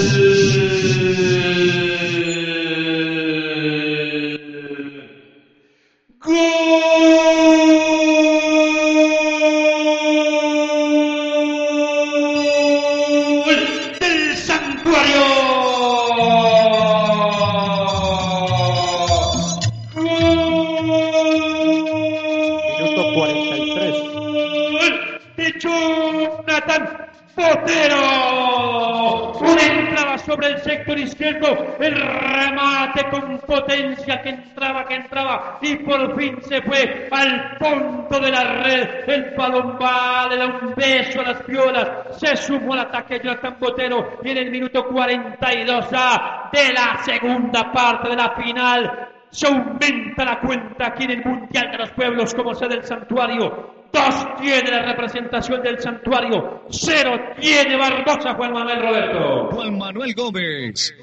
Sobre 30.29 30.47
el 30.47 30.61
sector 30.61 30.99
izquierdo. 30.99 31.75
El 31.79 31.95
remate 31.95 33.09
con 33.09 33.39
potencia 33.39 34.21
que 34.21 34.29
entraba, 34.29 34.85
que 34.85 34.95
entraba. 34.95 35.57
Y 35.61 35.77
por 35.77 36.15
fin 36.15 36.37
se 36.43 36.61
fue 36.61 37.09
al 37.11 37.57
fondo 37.57 38.19
de 38.19 38.31
la 38.31 38.43
red. 38.61 39.09
El 39.09 39.35
balón 39.35 39.79
va, 39.81 40.27
le 40.29 40.37
da 40.37 40.45
un 40.45 40.75
beso 40.75 41.21
a 41.21 41.23
las 41.23 41.41
piolas. 41.41 41.89
Se 42.19 42.37
sumó 42.37 42.73
al 42.73 42.81
ataque 42.81 43.19
Jonathan 43.23 43.57
Botero. 43.59 44.19
Y 44.23 44.29
en 44.29 44.37
el 44.37 44.51
minuto 44.51 44.87
42 44.87 45.85
A 45.93 46.49
de 46.53 46.73
la 46.73 47.01
segunda 47.03 47.71
parte 47.71 48.09
de 48.09 48.15
la 48.15 48.35
final. 48.35 49.09
Se 49.31 49.47
aumenta 49.47 50.25
la 50.25 50.39
cuenta 50.39 50.87
aquí 50.87 51.03
en 51.03 51.11
el 51.11 51.23
Mundial 51.23 51.71
de 51.71 51.77
los 51.77 51.91
Pueblos 51.91 52.33
como 52.33 52.53
sede 52.53 52.75
del 52.75 52.83
santuario. 52.83 53.79
Dos 53.91 54.27
tiene 54.39 54.69
la 54.71 54.83
representación 54.83 55.61
del 55.61 55.79
santuario. 55.79 56.63
Cero 56.69 57.11
tiene 57.39 57.75
Barbosa 57.77 58.35
Juan 58.35 58.53
Manuel 58.53 58.81
Roberto. 58.81 59.49
Juan 59.51 59.77
Manuel 59.77 60.13
Gómez. 60.15 60.93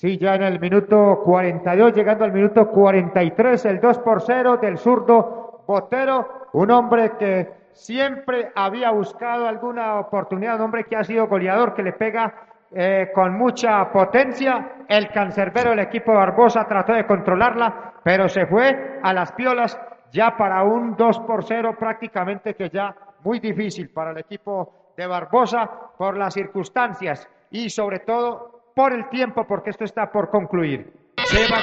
Sí, 0.00 0.16
ya 0.16 0.36
en 0.36 0.44
el 0.44 0.60
minuto 0.60 1.22
42, 1.24 1.92
llegando 1.92 2.24
al 2.24 2.32
minuto 2.32 2.68
43, 2.68 3.64
el 3.64 3.80
2 3.80 3.98
por 3.98 4.22
0 4.22 4.58
del 4.62 4.78
zurdo 4.78 5.64
Botero, 5.66 6.48
un 6.52 6.70
hombre 6.70 7.12
que 7.18 7.48
siempre 7.72 8.50
había 8.54 8.90
buscado 8.90 9.46
alguna 9.46 9.98
oportunidad, 9.98 10.56
un 10.56 10.62
hombre 10.62 10.84
que 10.84 10.96
ha 10.96 11.04
sido 11.04 11.26
goleador, 11.26 11.74
que 11.74 11.82
le 11.82 11.92
pega 11.92 12.47
eh, 12.70 13.10
con 13.14 13.36
mucha 13.36 13.90
potencia. 13.90 14.84
El 14.88 15.08
cancerbero 15.08 15.70
del 15.70 15.80
equipo 15.80 16.14
Barbosa 16.14 16.66
trató 16.66 16.92
de 16.92 17.06
controlarla, 17.06 17.94
pero 18.02 18.28
se 18.28 18.46
fue 18.46 19.00
a 19.02 19.12
las 19.12 19.32
piolas 19.32 19.78
ya 20.12 20.36
para 20.36 20.62
un 20.62 20.96
2 20.96 21.20
por 21.20 21.44
0 21.44 21.76
prácticamente 21.78 22.54
que 22.54 22.70
ya 22.70 22.94
muy 23.24 23.40
difícil 23.40 23.90
para 23.90 24.12
el 24.12 24.18
equipo 24.18 24.92
de 24.96 25.06
Barbosa 25.06 25.68
por 25.96 26.16
las 26.16 26.34
circunstancias 26.34 27.28
y 27.50 27.70
sobre 27.70 28.00
todo 28.00 28.72
por 28.74 28.92
el 28.92 29.08
tiempo 29.08 29.46
porque 29.46 29.70
esto 29.70 29.84
está 29.84 30.10
por 30.10 30.30
concluir. 30.30 30.92
Se 31.24 31.46
va. 31.52 31.58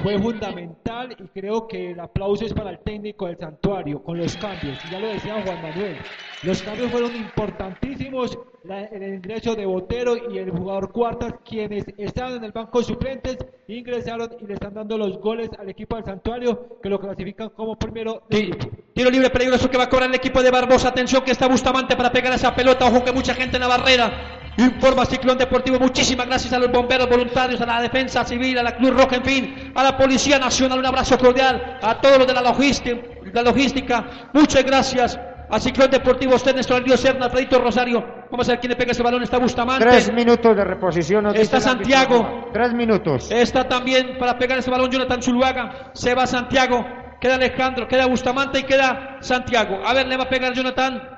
Fue 0.00 0.18
fundamental 0.18 1.16
y 1.18 1.28
creo 1.40 1.66
que 1.68 1.90
el 1.90 2.00
aplauso 2.00 2.44
es 2.44 2.52
para 2.54 2.70
el 2.70 2.78
técnico 2.78 3.26
del 3.26 3.36
santuario 3.38 4.02
con 4.02 4.18
los 4.18 4.36
cambios. 4.36 4.78
Ya 4.90 4.98
lo 4.98 5.08
decía 5.08 5.42
Juan 5.44 5.60
Manuel. 5.62 5.96
Los 6.42 6.62
cambios 6.62 6.90
fueron 6.90 7.14
importantísimos. 7.14 8.38
La- 8.64 8.82
el 8.84 9.14
ingreso 9.14 9.56
de 9.56 9.66
Botero 9.66 10.16
y 10.32 10.38
el 10.38 10.50
jugador 10.50 10.92
Cuartas, 10.92 11.34
quienes 11.44 11.84
estaban 11.98 12.34
en 12.36 12.44
el 12.44 12.52
banco 12.52 12.80
suplentes, 12.82 13.36
ingresaron 13.66 14.30
y 14.40 14.46
le 14.46 14.54
están 14.54 14.74
dando 14.74 14.96
los 14.96 15.18
goles 15.18 15.50
al 15.58 15.68
equipo 15.68 15.96
del 15.96 16.04
santuario 16.04 16.78
que 16.80 16.88
lo 16.88 17.00
clasifican 17.00 17.48
como 17.50 17.76
primero 17.76 18.22
grupo. 18.30 18.66
Tiro 18.94 19.10
libre 19.10 19.30
peligroso 19.30 19.68
que 19.68 19.76
va 19.78 19.84
a 19.84 19.88
cobrar 19.88 20.08
el 20.08 20.14
equipo 20.14 20.42
de 20.42 20.50
Barbosa. 20.50 20.88
Atención 20.90 21.22
que 21.24 21.32
está 21.32 21.48
Bustamante 21.48 21.96
para 21.96 22.12
pegar 22.12 22.32
esa 22.32 22.54
pelota. 22.54 22.86
Ojo 22.86 23.04
que 23.04 23.10
mucha 23.12 23.34
gente 23.34 23.56
en 23.56 23.62
la 23.62 23.68
barrera. 23.68 24.38
Informa 24.58 25.06
Ciclón 25.06 25.38
Deportivo. 25.38 25.78
Muchísimas 25.80 26.26
gracias 26.26 26.52
a 26.52 26.58
los 26.58 26.70
bomberos 26.70 27.08
voluntarios, 27.08 27.58
a 27.62 27.66
la 27.66 27.80
defensa 27.80 28.22
civil, 28.24 28.58
a 28.58 28.62
la 28.62 28.76
Cruz 28.76 28.90
Roja, 28.90 29.16
en 29.16 29.24
fin, 29.24 29.72
a 29.74 29.81
la 29.82 29.96
Policía 29.96 30.38
Nacional. 30.38 30.78
Un 30.78 30.86
abrazo 30.86 31.18
cordial 31.18 31.78
a 31.82 32.00
todos 32.00 32.18
los 32.18 32.26
de 32.26 32.34
la 32.34 32.42
logística. 32.42 33.00
La 33.32 33.42
logística. 33.42 34.04
Muchas 34.32 34.64
gracias. 34.64 35.18
A 35.50 35.60
Ciclón 35.60 35.90
Deportivo, 35.90 36.34
usted, 36.34 36.54
nuestro 36.54 36.78
Río 36.80 36.96
Serna, 36.96 37.26
Alfredito 37.26 37.58
Rosario. 37.58 38.02
Vamos 38.30 38.48
a 38.48 38.52
ver 38.52 38.60
quién 38.60 38.70
le 38.70 38.76
pega 38.76 38.92
ese 38.92 39.02
balón. 39.02 39.22
Está 39.22 39.38
Bustamante. 39.38 39.84
Tres 39.84 40.10
minutos 40.10 40.56
de 40.56 40.64
reposición. 40.64 41.24
nos 41.24 41.34
Está. 41.34 41.60
Santiago. 41.60 42.48
Tres 42.54 42.72
minutos. 42.72 43.30
Está 43.30 43.68
también 43.68 44.16
para 44.18 44.38
pegar 44.38 44.58
ese 44.58 44.70
balón 44.70 44.90
Jonathan 44.90 45.22
Zuluaga. 45.22 45.90
Se 45.92 46.14
va 46.14 46.26
Santiago. 46.26 46.84
Queda 47.20 47.34
Alejandro, 47.36 47.86
queda 47.86 48.06
Bustamante 48.06 48.60
y 48.60 48.62
queda 48.64 49.18
Santiago. 49.20 49.80
A 49.84 49.92
ver, 49.92 50.08
le 50.08 50.16
va 50.16 50.24
a 50.24 50.28
pegar 50.28 50.54
Jonathan. 50.54 51.11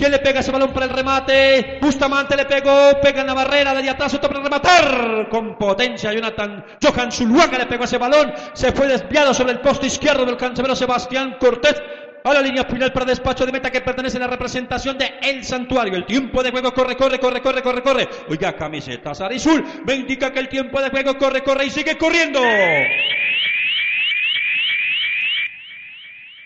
¿Quién 0.00 0.12
le 0.12 0.18
pega 0.20 0.40
ese 0.40 0.50
balón 0.50 0.72
para 0.72 0.86
el 0.86 0.92
remate? 0.92 1.76
Bustamante 1.78 2.34
le 2.34 2.46
pegó, 2.46 2.98
pega 3.02 3.20
en 3.20 3.26
la 3.26 3.34
barrera, 3.34 3.74
de 3.74 3.90
atrás, 3.90 4.14
otro 4.14 4.30
para 4.30 4.42
rematar. 4.42 5.28
Con 5.28 5.58
potencia, 5.58 6.10
Jonathan. 6.10 6.64
Johan 6.82 7.12
Zuluaga 7.12 7.58
le 7.58 7.66
pegó 7.66 7.84
ese 7.84 7.98
balón. 7.98 8.32
Se 8.54 8.72
fue 8.72 8.88
desviado 8.88 9.34
sobre 9.34 9.52
el 9.52 9.60
posto 9.60 9.84
izquierdo 9.84 10.24
del 10.24 10.38
cancerbero 10.38 10.74
Sebastián 10.74 11.36
Cortés. 11.38 11.82
A 12.24 12.32
la 12.32 12.40
línea 12.40 12.64
final 12.64 12.94
para 12.94 13.04
despacho 13.04 13.44
de 13.44 13.52
meta 13.52 13.70
que 13.70 13.82
pertenece 13.82 14.16
a 14.16 14.20
la 14.20 14.26
representación 14.28 14.96
de 14.96 15.18
El 15.20 15.44
Santuario. 15.44 15.94
El 15.94 16.06
tiempo 16.06 16.42
de 16.42 16.50
juego 16.50 16.72
corre, 16.72 16.96
corre, 16.96 17.20
corre, 17.20 17.42
corre, 17.42 17.60
corre, 17.60 17.82
corre. 17.82 18.08
Oiga, 18.30 18.56
camiseta 18.56 19.10
azul 19.10 19.62
me 19.84 19.96
indica 19.96 20.32
que 20.32 20.38
el 20.38 20.48
tiempo 20.48 20.80
de 20.80 20.88
juego 20.88 21.18
corre, 21.18 21.42
corre 21.42 21.66
y 21.66 21.70
sigue 21.70 21.98
corriendo. 21.98 22.40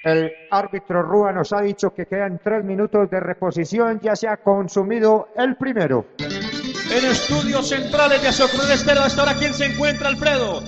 El 0.05 0.31
árbitro 0.51 1.03
Rúa 1.03 1.33
nos 1.33 1.53
ha 1.55 1.63
dicho 1.63 1.95
que 1.95 2.05
quedan 2.05 2.39
tres 2.43 2.63
minutos 2.63 3.09
de 3.11 3.21
reposición, 3.21 4.01
ya 4.03 4.15
se 4.15 4.29
ha 4.29 4.37
consumido 4.37 5.29
el 5.35 5.57
primero. 5.57 6.05
En 6.19 7.05
estudios 7.07 7.69
centrales 7.69 8.21
de 8.21 8.29
Azocruz 8.29 8.71
Estero, 8.71 9.01
hasta 9.01 9.23
ahora, 9.23 9.35
¿quién 9.35 9.55
se 9.55 9.65
encuentra, 9.65 10.09
Alfredo? 10.09 10.61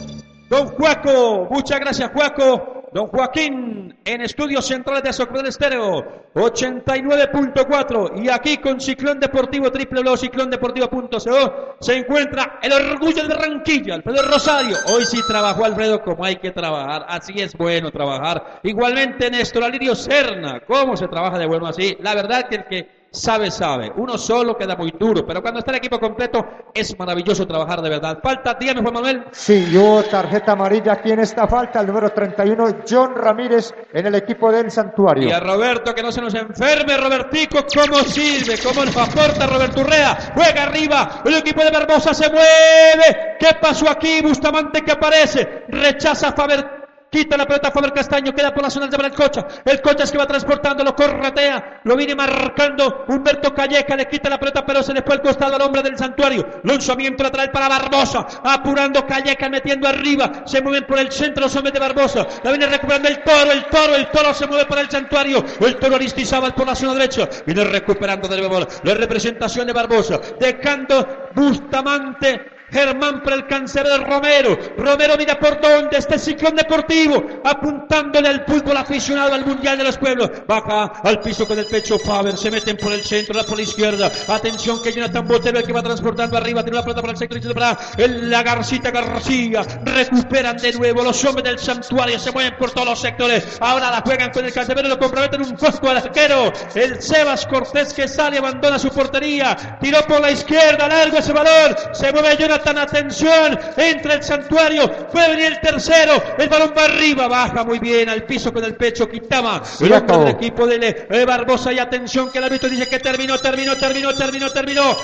Don 0.49 0.69
Juaco, 0.69 1.49
muchas 1.51 1.79
gracias, 1.81 2.11
Juaco. 2.13 2.76
Don 2.93 3.09
Joaquín, 3.09 3.99
en 4.05 4.21
estudios 4.21 4.67
centrales 4.67 5.03
de 5.03 5.11
Azocruz 5.11 5.45
Estéreo, 5.45 6.05
89.4. 6.35 8.23
Y 8.23 8.29
aquí 8.29 8.59
con 8.59 8.81
Ciclón 8.81 9.19
Deportivo, 9.19 9.71
www.ciclondeportivo.co, 9.71 11.77
se 11.81 11.97
encuentra 11.97 12.59
el 12.63 12.73
orgullo 12.73 13.23
de 13.23 13.35
Barranquilla, 13.35 13.95
Alfredo 13.95 14.23
Rosario. 14.23 14.77
Hoy 14.93 15.05
sí 15.05 15.21
trabajó 15.27 15.65
Alfredo 15.65 16.03
como 16.03 16.25
hay 16.25 16.37
que 16.37 16.53
trabajar, 16.53 17.07
así 17.09 17.35
es 17.37 17.57
bueno 17.57 17.91
trabajar. 17.91 18.61
Igualmente 18.63 19.31
Néstor 19.31 19.65
Alirio 19.65 19.95
Serna, 19.95 20.61
¿cómo 20.67 20.97
se 20.97 21.09
trabaja 21.09 21.39
de 21.39 21.47
bueno 21.47 21.67
así? 21.67 21.97
La 22.01 22.15
verdad 22.15 22.49
que 22.49 22.57
el 22.57 22.65
que 22.65 22.95
sabe, 23.16 23.51
sabe. 23.51 23.93
Uno 23.97 24.18
solo 24.18 24.56
queda 24.56 24.76
muy 24.76 24.93
duro, 24.93 25.26
pero 25.26 25.43
cuando 25.43 25.60
está 25.60 25.72
el 25.72 25.78
equipo 25.78 25.98
completo 25.98 26.44
es 26.74 26.97
maravilloso 26.98 27.47
trabajar 27.47 27.80
de 27.80 27.90
verdad. 27.90 28.18
Falta, 28.22 28.55
dígame 28.55 28.82
Juan 28.82 28.94
Manuel. 28.94 29.24
Sí, 29.32 29.76
hubo 29.76 30.02
tarjeta 30.05 30.52
amarilla 30.52 30.93
aquí 30.93 31.10
en 31.10 31.20
esta 31.20 31.48
falta, 31.48 31.80
el 31.80 31.86
número 31.86 32.10
31, 32.10 32.78
John 32.88 33.14
Ramírez, 33.14 33.74
en 33.93 34.06
el 34.06 34.14
equipo 34.14 34.52
del 34.52 34.70
Santuario. 34.70 35.28
Y 35.28 35.32
a 35.32 35.40
Roberto, 35.40 35.94
que 35.94 36.02
no 36.02 36.12
se 36.12 36.20
nos 36.20 36.34
enferme, 36.34 36.97
Robertico, 36.97 37.59
¿cómo 37.74 37.98
sirve? 38.01 38.59
¿Cómo 38.62 38.84
nos 38.84 38.97
aporta 38.97 39.47
Roberto 39.47 39.80
Urrea? 39.80 40.32
Juega 40.34 40.64
arriba, 40.64 41.22
el 41.24 41.34
equipo 41.34 41.64
de 41.64 41.70
Barbosa 41.70 42.12
se 42.12 42.28
mueve. 42.30 43.36
¿Qué 43.38 43.48
pasó 43.60 43.88
aquí? 43.88 44.20
Bustamante 44.22 44.82
que 44.82 44.93
aparece, 44.93 45.64
rechaza 45.68 46.28
a 46.28 46.32
Faber 46.32 46.76
Quita 47.11 47.37
la 47.37 47.47
pelota 47.47 47.70
Faber 47.70 47.93
Castaño, 47.93 48.35
queda 48.35 48.53
por 48.53 48.65
la 48.65 48.70
zona 48.70 48.89
de 48.89 48.97
el 48.97 49.12
Cocha. 49.12 49.47
El 49.65 49.81
Cocha 49.81 50.05
es 50.05 50.11
que 50.11 50.19
va 50.19 50.27
transportando, 50.27 50.83
lo 50.83 50.95
corretea, 50.95 51.81
lo 51.85 51.97
viene 51.97 52.15
marcando 52.15 53.05
Humberto 53.09 53.55
Calleja, 53.55 53.95
le 53.97 54.09
quita 54.09 54.28
la 54.28 54.39
pelota, 54.39 54.66
pero 54.66 54.83
se 54.83 54.93
le 54.93 55.03
fue 55.03 55.15
al 55.15 55.23
costado 55.23 55.55
al 55.55 55.62
hombre 55.62 55.83
del 55.83 55.97
santuario. 55.97 56.47
Lanzamiento 56.65 57.23
lateral 57.23 57.53
para 57.53 57.69
Barbosa, 57.69 58.27
apurando 58.43 59.07
Calleja, 59.07 59.49
metiendo 59.49 59.87
arriba. 59.87 60.43
Se 60.47 60.61
mueven 60.61 60.85
por 60.85 60.99
el 60.99 61.12
centro 61.12 61.45
los 61.45 61.55
hombres 61.55 61.73
de 61.74 61.81
Barbosa. 61.81 62.27
La 62.43 62.51
viene 62.51 62.66
recuperando 62.66 63.09
el 63.09 63.23
toro, 63.23 63.53
el 63.53 63.66
toro, 63.66 63.95
el 63.95 64.11
toro 64.11 64.35
se 64.35 64.47
mueve 64.47 64.66
por 64.66 64.78
el 64.78 64.91
santuario. 64.91 65.45
El 65.61 65.77
toro 65.77 65.95
Aristizábal 65.97 66.55
por 66.55 66.66
la 66.66 66.74
zona 66.74 66.95
derecha. 66.95 67.28
Viene 67.47 67.65
recuperando 67.65 68.28
de 68.28 68.37
nuevo 68.39 68.66
la 68.83 68.95
representación 68.95 69.66
de 69.66 69.73
Barbosa, 69.73 70.20
dejando 70.41 71.28
Bustamante 71.35 72.56
Germán 72.70 73.22
para 73.22 73.36
el 73.36 73.47
cancerbero 73.47 74.05
Romero. 74.05 74.59
Romero 74.76 75.14
mira 75.16 75.38
por 75.38 75.60
dónde 75.60 75.98
este 75.98 76.18
ciclón 76.18 76.56
deportivo, 76.56 77.24
apuntándole 77.44 78.28
al 78.28 78.44
fútbol 78.44 78.76
aficionado 78.76 79.34
al 79.34 79.47
Mundial 79.47 79.78
de 79.78 79.84
los 79.84 79.98
Pueblos. 79.98 80.30
Baja 80.47 80.93
al 81.02 81.20
piso 81.20 81.47
con 81.47 81.59
el 81.59 81.66
pecho 81.66 81.98
Faber, 81.98 82.36
se 82.36 82.51
meten 82.51 82.76
por 82.76 82.93
el 82.93 83.02
centro, 83.02 83.34
la 83.34 83.44
por 83.44 83.56
la 83.56 83.62
izquierda. 83.62 84.10
Atención 84.28 84.82
que 84.82 84.93
Jonathan 84.93 85.26
Botero 85.26 85.59
el 85.59 85.64
que 85.64 85.72
va 85.72 85.82
transportando 85.82 86.36
arriba, 86.36 86.62
tiene 86.62 86.78
la 86.78 86.82
pelota 86.82 87.01
para 87.01 87.12
el 87.12 87.18
sector 87.18 87.55
para 87.55 87.78
el, 87.98 88.30
la 88.30 88.43
Garcita 88.43 88.90
García. 88.90 89.62
Recuperan 89.84 90.56
de 90.56 90.72
nuevo 90.72 91.05
los 91.05 91.24
hombres 91.24 91.44
del 91.44 91.59
santuario, 91.59 92.18
se 92.18 92.32
mueven 92.32 92.56
por 92.59 92.70
todos 92.72 92.88
los 92.88 93.01
sectores. 93.01 93.59
Ahora 93.60 93.90
la 93.90 94.01
juegan 94.01 94.30
con 94.30 94.44
el 94.44 94.52
cancerbero, 94.52 94.88
lo 94.88 94.98
comprometen 94.98 95.43
un 95.43 95.56
poco 95.56 95.88
al 95.88 95.98
arquero. 95.98 96.52
El 96.74 97.01
Sebas 97.01 97.47
Cortés 97.47 97.93
que 97.94 98.09
sale, 98.09 98.38
abandona 98.38 98.78
su 98.78 98.90
portería, 98.90 99.78
tiró 99.80 100.02
por 100.02 100.20
la 100.20 100.30
izquierda, 100.30 100.88
largo 100.88 101.18
ese 101.18 101.32
valor, 101.32 101.76
se 101.93 102.12
mueve 102.12 102.36
Jonathan 102.36 102.56
Jonathan, 102.57 102.78
atención, 102.78 103.59
entra 103.77 104.15
el 104.15 104.23
santuario, 104.23 104.91
puede 105.09 105.28
venir 105.31 105.47
el 105.47 105.61
tercero, 105.61 106.23
el 106.39 106.49
balón 106.49 106.73
va 106.77 106.85
arriba, 106.85 107.28
baja 107.28 107.65
muy 107.65 107.78
bien 107.78 108.09
al 108.09 108.24
piso 108.24 108.51
con 108.51 108.65
el 108.65 108.74
pecho, 108.77 109.09
Quintama, 109.09 109.62
el 109.81 109.93
hombre 109.93 110.16
del 110.16 110.28
equipo 110.28 110.66
de 110.66 111.07
eh, 111.11 111.24
Barbosa 111.27 111.73
y 111.73 111.78
atención 111.78 112.31
que 112.31 112.39
el 112.39 112.45
árbitro 112.45 112.70
dice 112.70 112.89
que 112.89 112.99
terminó, 112.99 113.39
terminó, 113.39 113.77
terminó, 113.77 114.15
terminó, 114.15 114.51
terminó, 114.51 114.97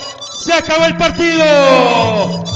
se 0.43 0.55
acabó 0.55 0.87
el 0.87 0.97
partido, 0.97 1.45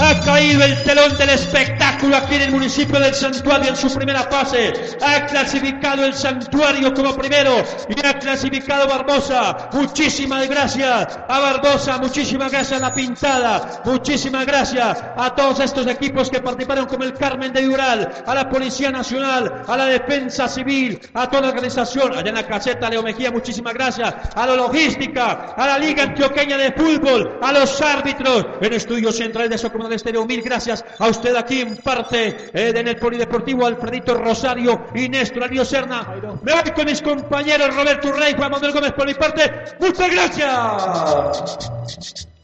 ha 0.01 0.21
caído 0.25 0.65
el 0.65 0.83
telón 0.83 1.17
del 1.19 1.31
espectáculo 1.31 2.17
aquí 2.17 2.37
en 2.37 2.43
el 2.43 2.53
municipio 2.53 2.99
del 2.99 3.15
santuario 3.15 3.69
en 3.69 3.77
su 3.77 3.93
primera 3.95 4.23
fase, 4.23 4.97
ha 5.03 5.27
clasificado 5.27 6.07
el 6.07 6.15
santuario 6.15 6.95
como 6.95 7.15
primero 7.15 7.63
y 7.89 8.07
ha 8.07 8.19
clasificado 8.19 8.89
Barbosa, 8.89 9.69
muchísimas 9.73 10.49
gracias 10.49 11.19
a 11.29 11.39
Barbosa, 11.39 11.99
muchísimas 11.99 12.51
gracias 12.51 12.81
a 12.81 12.89
la 12.89 12.95
pintada, 12.95 13.83
muchísimas 13.85 14.47
gracias 14.47 14.86
a 14.91 15.35
todos 15.35 15.61
estos 15.61 15.87
equipos 15.87 16.31
que 16.31 16.41
participaron 16.41 16.87
como 16.87 17.05
el 17.05 17.15
Carmen 17.15 17.53
de 17.53 17.63
Dural, 17.63 18.25
a 18.27 18.35
la 18.35 18.49
Policía 18.49 18.91
Nacional, 18.91 19.63
a 19.67 19.77
la 19.77 19.87
Defensa 19.87 20.49
Civil, 20.49 21.01
a 21.15 21.29
toda 21.29 21.43
la 21.43 21.49
organización, 21.49 22.13
allá 22.13 22.29
en 22.29 22.35
la 22.35 22.47
caseta 22.47 22.91
Leo 22.91 23.03
Mejía, 23.03 23.31
muchísimas 23.31 23.75
gracias, 23.75 24.15
a 24.35 24.47
la 24.47 24.55
logística, 24.55 25.55
a 25.57 25.67
la 25.67 25.79
Liga 25.79 26.05
Antioqueña 26.05 26.57
de 26.57 26.73
Fútbol, 26.73 27.39
a 27.43 27.53
los 27.53 27.81
árbitros, 27.81 28.47
en 28.61 28.73
Estudio 28.73 29.13
Central 29.13 29.49
de 29.49 29.57
de 29.57 29.97
Estéreo, 29.97 30.25
mil 30.27 30.43
gracias 30.43 30.85
a 30.99 31.09
usted 31.09 31.35
aquí 31.37 31.61
en 31.61 31.77
parte 31.77 32.51
eh, 32.53 32.73
en 32.75 32.89
el 32.89 32.97
Polideportivo, 32.97 33.67
Alfredito 33.67 34.15
Rosario 34.15 34.87
y 34.95 35.09
Néstor 35.09 35.51
Serna. 35.67 36.15
Me 36.43 36.53
voy 36.53 36.71
con 36.75 36.85
mis 36.87 37.03
compañeros 37.03 37.75
Roberto 37.75 38.13
Rey, 38.13 38.35
Juan 38.37 38.51
Manuel 38.51 38.73
Gómez 38.73 38.93
por 38.93 39.07
mi 39.07 39.15
parte, 39.15 39.53
muchas 39.81 40.11
gracias. 40.11 40.47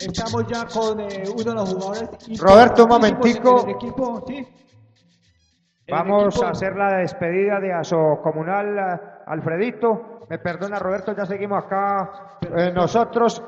Estamos 0.07 0.47
ya 0.47 0.67
con 0.67 1.01
eh, 1.01 1.25
uno 1.33 1.45
de 1.45 1.55
los 1.55 1.75
jugadores. 1.75 2.41
Roberto, 2.41 2.85
un 2.85 2.89
momentico. 2.89 3.69
equipo, 3.69 4.25
¿sí? 4.27 4.47
Vamos 5.89 6.43
a 6.43 6.51
hacer 6.51 6.75
la 6.77 6.99
despedida 6.99 7.61
de 7.61 7.73
Aso 7.73 8.21
Comunal, 8.23 8.79
eh, 8.79 9.01
Alfredito. 9.27 10.27
Me 10.29 10.39
perdona, 10.39 10.79
Roberto, 10.79 11.15
ya 11.15 11.27
seguimos 11.27 11.65
acá 11.65 12.39
eh, 12.57 12.73
nosotros. 12.73 13.43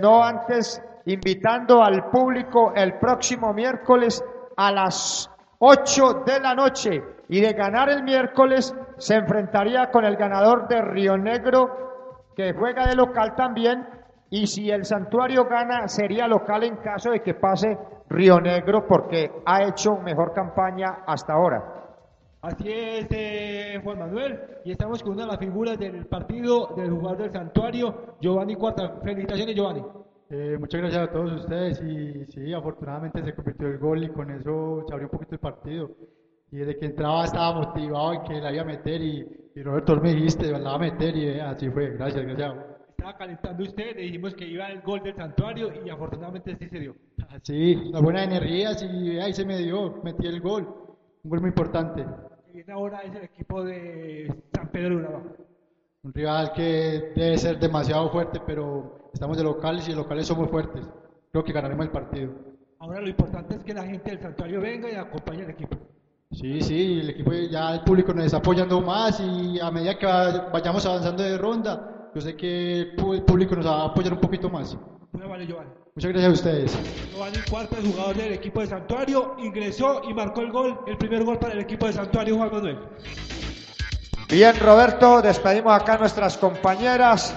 no 0.00 0.24
antes 0.24 0.82
invitando 1.06 1.82
al 1.82 2.08
público 2.10 2.72
el 2.74 2.94
próximo 2.98 3.52
miércoles 3.52 4.24
a 4.56 4.70
las 4.70 5.30
8 5.58 6.22
de 6.24 6.40
la 6.40 6.54
noche. 6.54 7.02
Y 7.28 7.40
de 7.40 7.52
ganar 7.52 7.88
el 7.88 8.02
miércoles 8.04 8.74
se 8.98 9.16
enfrentaría 9.16 9.90
con 9.90 10.04
el 10.04 10.16
ganador 10.16 10.68
de 10.68 10.80
Río 10.82 11.16
Negro, 11.16 12.24
que 12.36 12.52
juega 12.52 12.86
de 12.86 12.94
local 12.94 13.34
también, 13.34 13.86
y 14.32 14.46
si 14.46 14.70
el 14.70 14.86
santuario 14.86 15.44
gana, 15.44 15.86
sería 15.88 16.26
local 16.26 16.64
en 16.64 16.76
caso 16.76 17.10
de 17.10 17.20
que 17.20 17.34
pase 17.34 17.76
Río 18.08 18.40
Negro 18.40 18.86
porque 18.88 19.30
ha 19.44 19.62
hecho 19.68 19.98
mejor 19.98 20.32
campaña 20.32 21.04
hasta 21.06 21.34
ahora. 21.34 21.62
Así 22.40 22.66
es, 22.66 23.06
eh, 23.10 23.78
Juan 23.84 23.98
Manuel. 23.98 24.40
Y 24.64 24.70
estamos 24.70 25.02
con 25.02 25.12
una 25.12 25.24
de 25.24 25.32
las 25.32 25.38
figuras 25.38 25.78
del 25.78 26.06
partido 26.06 26.68
del 26.74 26.92
jugador 26.92 27.18
del 27.18 27.32
santuario, 27.32 28.16
Giovanni 28.22 28.54
Cuarta. 28.54 29.00
Felicitaciones, 29.04 29.54
Giovanni. 29.54 29.82
Eh, 30.30 30.56
muchas 30.58 30.80
gracias 30.80 31.08
a 31.08 31.12
todos 31.12 31.32
ustedes. 31.34 31.82
Y 31.82 32.24
sí, 32.32 32.54
afortunadamente 32.54 33.22
se 33.22 33.34
convirtió 33.34 33.68
el 33.68 33.78
gol 33.78 34.02
y 34.02 34.08
con 34.08 34.30
eso 34.30 34.82
se 34.88 34.94
abrió 34.94 35.08
un 35.08 35.12
poquito 35.12 35.34
el 35.34 35.40
partido. 35.40 35.90
Y 36.50 36.56
desde 36.56 36.78
que 36.78 36.86
entraba 36.86 37.24
estaba 37.24 37.66
motivado 37.66 38.14
en 38.14 38.22
que 38.22 38.40
la 38.40 38.50
iba 38.50 38.62
a 38.62 38.64
meter. 38.64 39.02
Y, 39.02 39.62
Roberto 39.62 39.94
me 39.96 40.14
dijiste, 40.14 40.50
la 40.52 40.70
va 40.70 40.74
a 40.76 40.78
meter. 40.78 41.14
Y 41.14 41.28
eh, 41.28 41.42
así 41.42 41.68
fue. 41.68 41.90
Gracias, 41.90 42.24
gracias 42.24 42.71
estaba 43.02 43.18
calentando 43.18 43.64
usted, 43.64 43.96
le 43.96 44.02
dijimos 44.02 44.34
que 44.34 44.46
iba 44.46 44.68
el 44.68 44.80
gol 44.82 45.02
del 45.02 45.16
santuario 45.16 45.72
y 45.84 45.90
afortunadamente 45.90 46.56
sí 46.56 46.68
se 46.68 46.78
dio. 46.78 46.94
Sí, 47.42 47.74
una 47.88 48.00
buena 48.00 48.24
energía, 48.24 48.72
y 48.82 49.18
ahí 49.18 49.32
se 49.32 49.44
me 49.44 49.56
dio, 49.56 50.00
metí 50.04 50.26
el 50.26 50.40
gol, 50.40 50.68
un 51.24 51.30
gol 51.30 51.40
muy 51.40 51.48
importante. 51.48 52.04
Y 52.52 52.70
ahora 52.70 53.00
es 53.00 53.14
el 53.14 53.24
equipo 53.24 53.64
de 53.64 54.32
San 54.54 54.68
Pedro 54.68 54.90
de 54.90 54.96
Urabá. 54.96 55.22
Un 56.02 56.12
rival 56.12 56.52
que 56.52 57.12
debe 57.16 57.38
ser 57.38 57.58
demasiado 57.58 58.10
fuerte, 58.10 58.40
pero 58.46 59.08
estamos 59.14 59.36
de 59.38 59.44
locales 59.44 59.88
y 59.88 59.92
los 59.92 60.00
locales 60.00 60.26
somos 60.26 60.50
fuertes. 60.50 60.86
Creo 61.30 61.42
que 61.42 61.52
ganaremos 61.52 61.86
el 61.86 61.92
partido. 61.92 62.32
Ahora 62.78 63.00
lo 63.00 63.08
importante 63.08 63.54
es 63.54 63.64
que 63.64 63.72
la 63.72 63.84
gente 63.84 64.10
del 64.10 64.20
santuario 64.20 64.60
venga 64.60 64.90
y 64.90 64.94
acompañe 64.94 65.42
al 65.42 65.50
equipo. 65.50 65.76
Sí, 66.32 66.60
sí, 66.60 67.00
el 67.00 67.10
equipo 67.10 67.32
ya 67.32 67.74
el 67.74 67.80
público 67.80 68.12
nos 68.12 68.26
está 68.26 68.38
apoyando 68.38 68.80
más 68.82 69.20
y 69.20 69.58
a 69.58 69.70
medida 69.70 69.98
que 69.98 70.06
vayamos 70.52 70.84
avanzando 70.84 71.22
de 71.22 71.38
ronda, 71.38 71.92
yo 72.14 72.20
sé 72.20 72.36
que 72.36 72.80
el 72.80 72.94
público 73.24 73.56
nos 73.56 73.66
va 73.66 73.82
a 73.82 73.84
apoyar 73.86 74.12
un 74.12 74.20
poquito 74.20 74.50
más. 74.50 74.76
vale, 75.12 75.46
Giovanni. 75.46 75.70
Muchas 75.94 76.10
gracias 76.12 76.30
a 76.30 76.34
ustedes. 76.34 76.78
Giovanni 77.12 77.38
Cuarta, 77.50 77.76
jugador 77.82 78.16
del 78.16 78.32
equipo 78.32 78.60
de 78.60 78.66
Santuario, 78.66 79.36
ingresó 79.38 80.02
y 80.08 80.14
marcó 80.14 80.40
el 80.40 80.52
gol, 80.52 80.80
el 80.86 80.96
primer 80.96 81.24
gol 81.24 81.38
para 81.38 81.52
el 81.54 81.60
equipo 81.60 81.86
de 81.86 81.92
Santuario, 81.92 82.36
Juan 82.36 82.50
Manuel. 82.50 82.78
Bien, 84.28 84.58
Roberto, 84.58 85.20
despedimos 85.20 85.72
acá 85.72 85.94
a 85.94 85.98
nuestras 85.98 86.38
compañeras, 86.38 87.34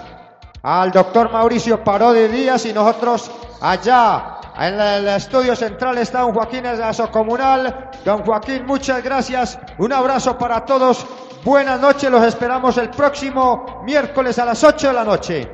al 0.63 0.91
doctor 0.91 1.31
Mauricio 1.31 1.83
Parodi 1.83 2.27
Díaz 2.27 2.65
y 2.65 2.73
nosotros 2.73 3.29
allá 3.59 4.34
en 4.57 4.79
el 4.79 5.07
estudio 5.09 5.55
central 5.55 5.97
está 5.97 6.21
don 6.21 6.33
Joaquín 6.33 6.65
Aso 6.65 7.11
Comunal. 7.11 7.89
Don 8.05 8.23
Joaquín, 8.23 8.65
muchas 8.65 9.03
gracias. 9.03 9.59
Un 9.77 9.91
abrazo 9.91 10.37
para 10.37 10.63
todos. 10.65 11.05
Buenas 11.43 11.79
noches, 11.79 12.09
los 12.09 12.23
esperamos 12.23 12.77
el 12.77 12.89
próximo 12.89 13.81
miércoles 13.83 14.39
a 14.39 14.45
las 14.45 14.63
8 14.63 14.87
de 14.87 14.93
la 14.93 15.03
noche. 15.03 15.51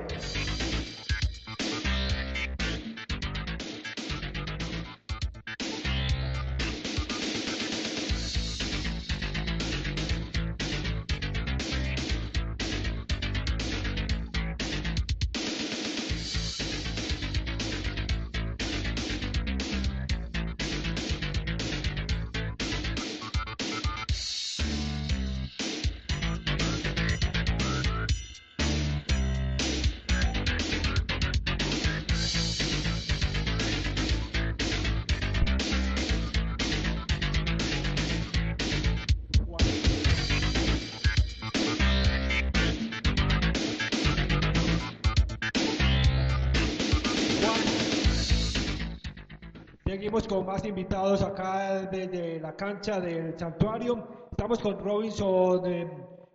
Acá 51.31 51.87
desde 51.89 52.39
la 52.39 52.55
cancha 52.55 52.99
del 52.99 53.37
santuario. 53.37 54.27
Estamos 54.31 54.59
con 54.59 54.77
Robinson 54.79 55.65
eh, 55.65 55.89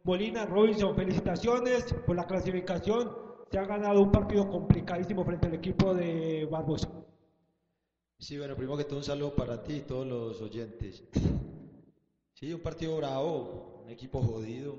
Molina. 0.05 0.47
Robinson, 0.47 0.94
felicitaciones 0.94 1.94
por 2.06 2.16
la 2.16 2.27
clasificación. 2.27 3.12
Se 3.51 3.59
ha 3.59 3.64
ganado 3.64 4.02
un 4.02 4.10
partido 4.10 4.48
complicadísimo 4.48 5.24
frente 5.24 5.47
al 5.47 5.55
equipo 5.55 5.94
de 5.94 6.47
Barbosa. 6.51 6.90
Sí, 8.18 8.39
bueno, 8.39 8.56
primero 8.56 8.78
que 8.78 8.85
todo 8.85 8.98
un 8.98 9.05
saludo 9.05 9.35
para 9.35 9.62
ti 9.62 9.74
y 9.74 9.81
todos 9.82 10.06
los 10.06 10.40
oyentes. 10.40 11.05
Sí, 12.32 12.52
un 12.52 12.60
partido 12.60 12.97
bravo, 12.97 13.82
un 13.85 13.90
equipo 13.90 14.20
jodido, 14.20 14.74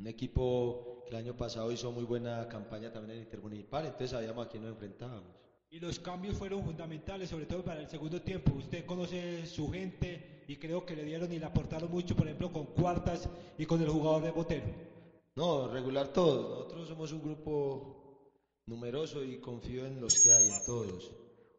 un 0.00 0.06
equipo 0.06 1.04
que 1.04 1.10
el 1.10 1.16
año 1.16 1.36
pasado 1.36 1.70
hizo 1.70 1.92
muy 1.92 2.04
buena 2.04 2.48
campaña 2.48 2.92
también 2.92 3.18
en 3.18 3.24
Intermunicipal, 3.24 3.84
entonces 3.84 4.10
sabíamos 4.10 4.46
a 4.46 4.48
quién 4.48 4.62
nos 4.62 4.72
enfrentábamos. 4.72 5.43
Y 5.70 5.80
los 5.80 5.98
cambios 5.98 6.36
fueron 6.36 6.62
fundamentales, 6.62 7.30
sobre 7.30 7.46
todo 7.46 7.64
para 7.64 7.80
el 7.80 7.88
segundo 7.88 8.22
tiempo. 8.22 8.52
Usted 8.54 8.86
conoce 8.86 9.44
su 9.46 9.70
gente 9.70 10.44
y 10.46 10.56
creo 10.56 10.84
que 10.84 10.94
le 10.94 11.04
dieron 11.04 11.32
y 11.32 11.38
le 11.38 11.46
aportaron 11.46 11.90
mucho, 11.90 12.14
por 12.14 12.26
ejemplo, 12.26 12.52
con 12.52 12.66
Cuartas 12.66 13.28
y 13.58 13.66
con 13.66 13.82
el 13.82 13.88
jugador 13.88 14.22
de 14.22 14.30
Botero. 14.30 14.66
No, 15.36 15.68
regular 15.68 16.08
todos. 16.08 16.48
Nosotros 16.50 16.88
somos 16.88 17.12
un 17.12 17.22
grupo 17.22 18.60
numeroso 18.66 19.24
y 19.24 19.40
confío 19.40 19.84
en 19.84 20.00
los 20.00 20.20
que 20.20 20.32
hay, 20.32 20.48
en 20.48 20.64
todos. 20.64 21.10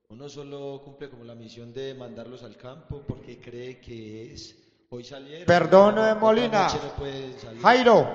Uno 0.07 0.29
solo 0.29 0.81
cumple 0.83 1.09
como 1.09 1.23
la 1.23 1.35
misión 1.35 1.73
de 1.73 1.93
mandarlos 1.93 2.43
al 2.43 2.55
campo 2.55 3.03
porque 3.05 3.39
cree 3.39 3.81
que 3.81 4.31
es. 4.33 4.55
Hoy 4.89 5.03
salieron. 5.03 5.45
Perdón, 5.45 5.95
Molina. 6.19 6.69
no. 6.69 7.61
Jairo. 7.61 8.07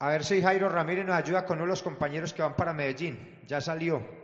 A 0.00 0.08
ver 0.08 0.24
si 0.24 0.42
Jairo 0.42 0.68
Ramírez 0.68 1.06
nos 1.06 1.14
ayuda 1.14 1.46
con 1.46 1.58
uno 1.58 1.66
de 1.66 1.70
los 1.70 1.82
compañeros 1.82 2.32
que 2.32 2.42
van 2.42 2.56
para 2.56 2.72
Medellín. 2.72 3.40
Ya 3.46 3.60
salió. 3.60 4.23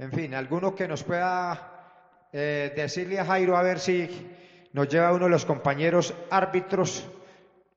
En 0.00 0.10
fin, 0.12 0.34
alguno 0.34 0.74
que 0.74 0.88
nos 0.88 1.02
pueda 1.02 2.28
eh, 2.32 2.72
decirle 2.74 3.20
a 3.20 3.26
Jairo 3.26 3.54
a 3.54 3.62
ver 3.62 3.78
si 3.78 4.08
nos 4.72 4.88
lleva 4.88 5.12
uno 5.12 5.26
de 5.26 5.30
los 5.30 5.44
compañeros 5.44 6.14
árbitros 6.30 7.04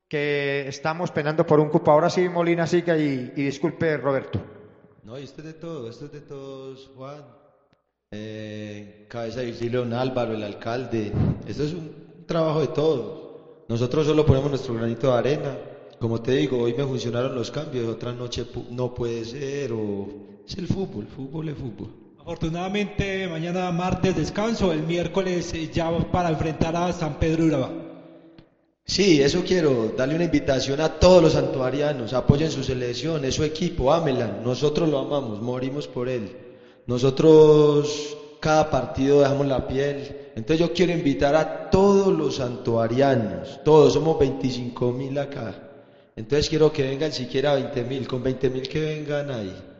que 0.07 0.65
estamos 0.69 1.11
penando 1.11 1.45
por 1.45 1.59
un 1.59 1.67
cupo. 1.67 1.91
Ahora 1.91 2.09
sí, 2.09 2.29
Molina 2.29 2.65
siga 2.65 2.97
y, 2.97 3.33
y 3.35 3.43
disculpe, 3.43 3.97
Roberto. 3.97 4.39
No, 5.03 5.17
esto 5.17 5.41
es 5.41 5.47
de 5.47 5.53
todo, 5.55 5.89
esto 5.89 6.05
es 6.05 6.13
de 6.13 6.21
todos, 6.21 6.91
Juan. 6.95 7.25
Eh, 8.09 9.05
cabeza 9.09 9.41
de 9.41 9.69
don 9.69 9.91
Álvaro, 9.91 10.33
el 10.33 10.43
alcalde. 10.43 11.11
Esto 11.45 11.63
es 11.63 11.73
un 11.73 12.23
trabajo 12.25 12.61
de 12.61 12.67
todos. 12.67 13.65
Nosotros 13.67 14.07
solo 14.07 14.25
ponemos 14.25 14.49
nuestro 14.49 14.75
granito 14.75 15.11
de 15.11 15.17
arena. 15.17 15.57
Como 15.99 16.21
te 16.21 16.31
digo, 16.31 16.57
hoy 16.59 16.73
me 16.73 16.85
funcionaron 16.85 17.35
los 17.35 17.51
cambios, 17.51 17.85
otra 17.85 18.13
noche 18.13 18.45
no 18.71 18.93
puede 18.93 19.25
ser, 19.25 19.73
o 19.73 20.07
es 20.47 20.57
el 20.57 20.67
fútbol, 20.67 21.05
fútbol 21.07 21.49
es 21.49 21.57
fútbol. 21.57 22.02
Afortunadamente, 22.23 23.27
mañana 23.27 23.69
martes 23.73 24.15
descanso, 24.15 24.71
el 24.71 24.83
miércoles 24.83 25.53
eh, 25.53 25.69
ya 25.73 25.91
para 26.09 26.29
enfrentar 26.29 26.73
a 26.73 26.93
San 26.93 27.19
Pedro 27.19 27.43
Urabá. 27.43 27.69
Sí, 28.85 29.21
eso 29.21 29.43
quiero, 29.45 29.91
darle 29.97 30.15
una 30.15 30.23
invitación 30.23 30.79
a 30.79 30.87
todos 30.87 31.21
los 31.21 31.33
santuarianos, 31.33 32.13
apoyen 32.13 32.49
su 32.49 32.63
selección, 32.63 33.25
es 33.25 33.35
su 33.35 33.43
equipo, 33.43 33.91
ámelan, 33.91 34.41
nosotros 34.41 34.87
lo 34.87 34.99
amamos, 34.99 35.41
morimos 35.41 35.89
por 35.89 36.07
él. 36.07 36.31
Nosotros 36.87 38.15
cada 38.39 38.69
partido 38.69 39.19
dejamos 39.19 39.47
la 39.47 39.67
piel, 39.67 40.29
entonces 40.37 40.59
yo 40.59 40.71
quiero 40.71 40.93
invitar 40.93 41.35
a 41.35 41.69
todos 41.69 42.17
los 42.17 42.37
santuarianos, 42.37 43.59
todos, 43.65 43.91
somos 43.91 44.17
25 44.17 44.93
mil 44.93 45.17
acá, 45.17 45.55
entonces 46.15 46.47
quiero 46.47 46.71
que 46.71 46.83
vengan 46.83 47.11
siquiera 47.11 47.55
20 47.55 47.83
mil, 47.83 48.07
con 48.07 48.23
20 48.23 48.49
mil 48.49 48.69
que 48.69 48.79
vengan 48.79 49.29
ahí. 49.29 49.72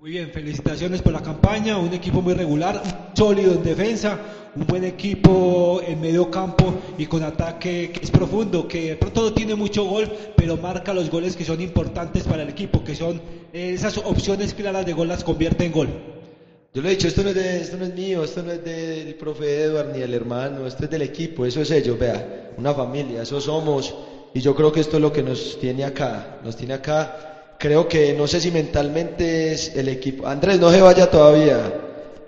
Muy 0.00 0.12
bien, 0.12 0.30
felicitaciones 0.30 1.02
por 1.02 1.12
la 1.12 1.20
campaña, 1.20 1.76
un 1.76 1.92
equipo 1.92 2.22
muy 2.22 2.32
regular, 2.32 2.80
sólido 3.12 3.52
en 3.52 3.62
defensa, 3.62 4.18
un 4.56 4.66
buen 4.66 4.82
equipo 4.84 5.82
en 5.86 6.00
medio 6.00 6.30
campo 6.30 6.74
y 6.96 7.04
con 7.04 7.22
ataque 7.22 7.90
que 7.92 8.04
es 8.06 8.10
profundo, 8.10 8.66
que 8.66 8.88
de 8.88 8.96
pronto 8.96 9.20
no 9.20 9.32
tiene 9.34 9.54
mucho 9.54 9.84
gol, 9.84 10.10
pero 10.34 10.56
marca 10.56 10.94
los 10.94 11.10
goles 11.10 11.36
que 11.36 11.44
son 11.44 11.60
importantes 11.60 12.22
para 12.22 12.44
el 12.44 12.48
equipo, 12.48 12.82
que 12.82 12.94
son 12.94 13.20
eh, 13.52 13.74
esas 13.74 13.98
opciones 13.98 14.54
claras 14.54 14.86
de 14.86 14.94
gol 14.94 15.08
las 15.08 15.22
convierte 15.22 15.66
en 15.66 15.72
gol. 15.72 15.90
Yo 16.72 16.80
le 16.80 16.88
he 16.88 16.92
dicho, 16.92 17.06
esto 17.06 17.22
no 17.22 17.28
es, 17.28 17.34
de, 17.34 17.60
esto 17.60 17.76
no 17.76 17.84
es 17.84 17.94
mío, 17.94 18.24
esto 18.24 18.42
no 18.42 18.52
es 18.52 18.64
del 18.64 19.14
profe 19.16 19.64
Edward 19.64 19.92
ni 19.92 19.98
del 19.98 20.14
hermano, 20.14 20.66
esto 20.66 20.84
es 20.84 20.90
del 20.90 21.02
equipo, 21.02 21.44
eso 21.44 21.60
es 21.60 21.70
ellos, 21.72 21.98
vea, 21.98 22.52
una 22.56 22.72
familia, 22.72 23.20
eso 23.20 23.38
somos, 23.38 23.94
y 24.32 24.40
yo 24.40 24.54
creo 24.54 24.72
que 24.72 24.80
esto 24.80 24.96
es 24.96 25.02
lo 25.02 25.12
que 25.12 25.22
nos 25.22 25.58
tiene 25.60 25.84
acá, 25.84 26.38
nos 26.42 26.56
tiene 26.56 26.72
acá. 26.72 27.39
Creo 27.60 27.86
que 27.86 28.14
no 28.14 28.26
sé 28.26 28.40
si 28.40 28.50
mentalmente 28.50 29.52
es 29.52 29.76
el 29.76 29.88
equipo. 29.88 30.26
Andrés, 30.26 30.58
no 30.58 30.70
se 30.70 30.80
vaya 30.80 31.10
todavía. 31.10 31.70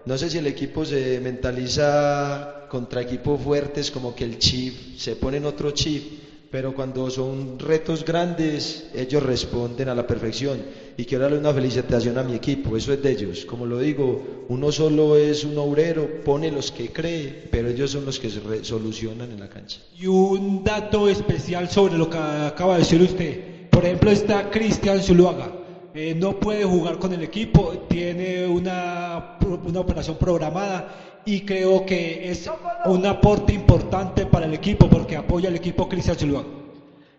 No 0.04 0.18
sé 0.18 0.28
si 0.28 0.36
el 0.36 0.46
equipo 0.46 0.84
se 0.84 1.20
mentaliza 1.20 2.66
contra 2.68 3.00
equipos 3.00 3.40
fuertes, 3.40 3.90
como 3.90 4.14
que 4.14 4.24
el 4.24 4.38
chip, 4.38 4.98
se 4.98 5.16
ponen 5.16 5.46
otro 5.46 5.70
chip, 5.70 6.20
pero 6.50 6.74
cuando 6.74 7.08
son 7.08 7.58
retos 7.58 8.04
grandes, 8.04 8.90
ellos 8.94 9.22
responden 9.22 9.88
a 9.88 9.94
la 9.94 10.06
perfección. 10.06 10.60
Y 10.98 11.06
quiero 11.06 11.22
darle 11.22 11.38
una 11.38 11.54
felicitación 11.54 12.18
a 12.18 12.22
mi 12.22 12.34
equipo, 12.34 12.76
eso 12.76 12.92
es 12.92 13.02
de 13.02 13.12
ellos. 13.12 13.46
Como 13.46 13.64
lo 13.64 13.78
digo, 13.78 14.44
uno 14.50 14.70
solo 14.70 15.16
es 15.16 15.44
un 15.44 15.56
obrero, 15.56 16.22
pone 16.26 16.52
los 16.52 16.70
que 16.70 16.92
cree, 16.92 17.48
pero 17.50 17.70
ellos 17.70 17.90
son 17.90 18.04
los 18.04 18.20
que 18.20 18.28
solucionan 18.62 19.30
en 19.32 19.40
la 19.40 19.48
cancha. 19.48 19.80
Y 19.98 20.06
un 20.08 20.62
dato 20.62 21.08
especial 21.08 21.70
sobre 21.70 21.96
lo 21.96 22.10
que 22.10 22.18
acaba 22.18 22.74
de 22.74 22.80
decir 22.80 23.00
usted. 23.00 23.51
Por 23.72 23.86
ejemplo, 23.86 24.10
está 24.10 24.50
Cristian 24.50 25.00
Zuluaga. 25.02 25.50
Eh, 25.94 26.14
no 26.14 26.38
puede 26.38 26.64
jugar 26.64 26.98
con 26.98 27.12
el 27.12 27.22
equipo, 27.22 27.86
tiene 27.88 28.46
una, 28.46 29.38
una 29.64 29.80
operación 29.80 30.16
programada 30.16 31.20
y 31.24 31.40
creo 31.40 31.84
que 31.84 32.30
es 32.30 32.48
un 32.84 33.04
aporte 33.06 33.52
importante 33.52 34.26
para 34.26 34.46
el 34.46 34.54
equipo 34.54 34.88
porque 34.88 35.16
apoya 35.16 35.48
al 35.48 35.56
equipo 35.56 35.88
Cristian 35.88 36.16
Zuluaga. 36.16 36.48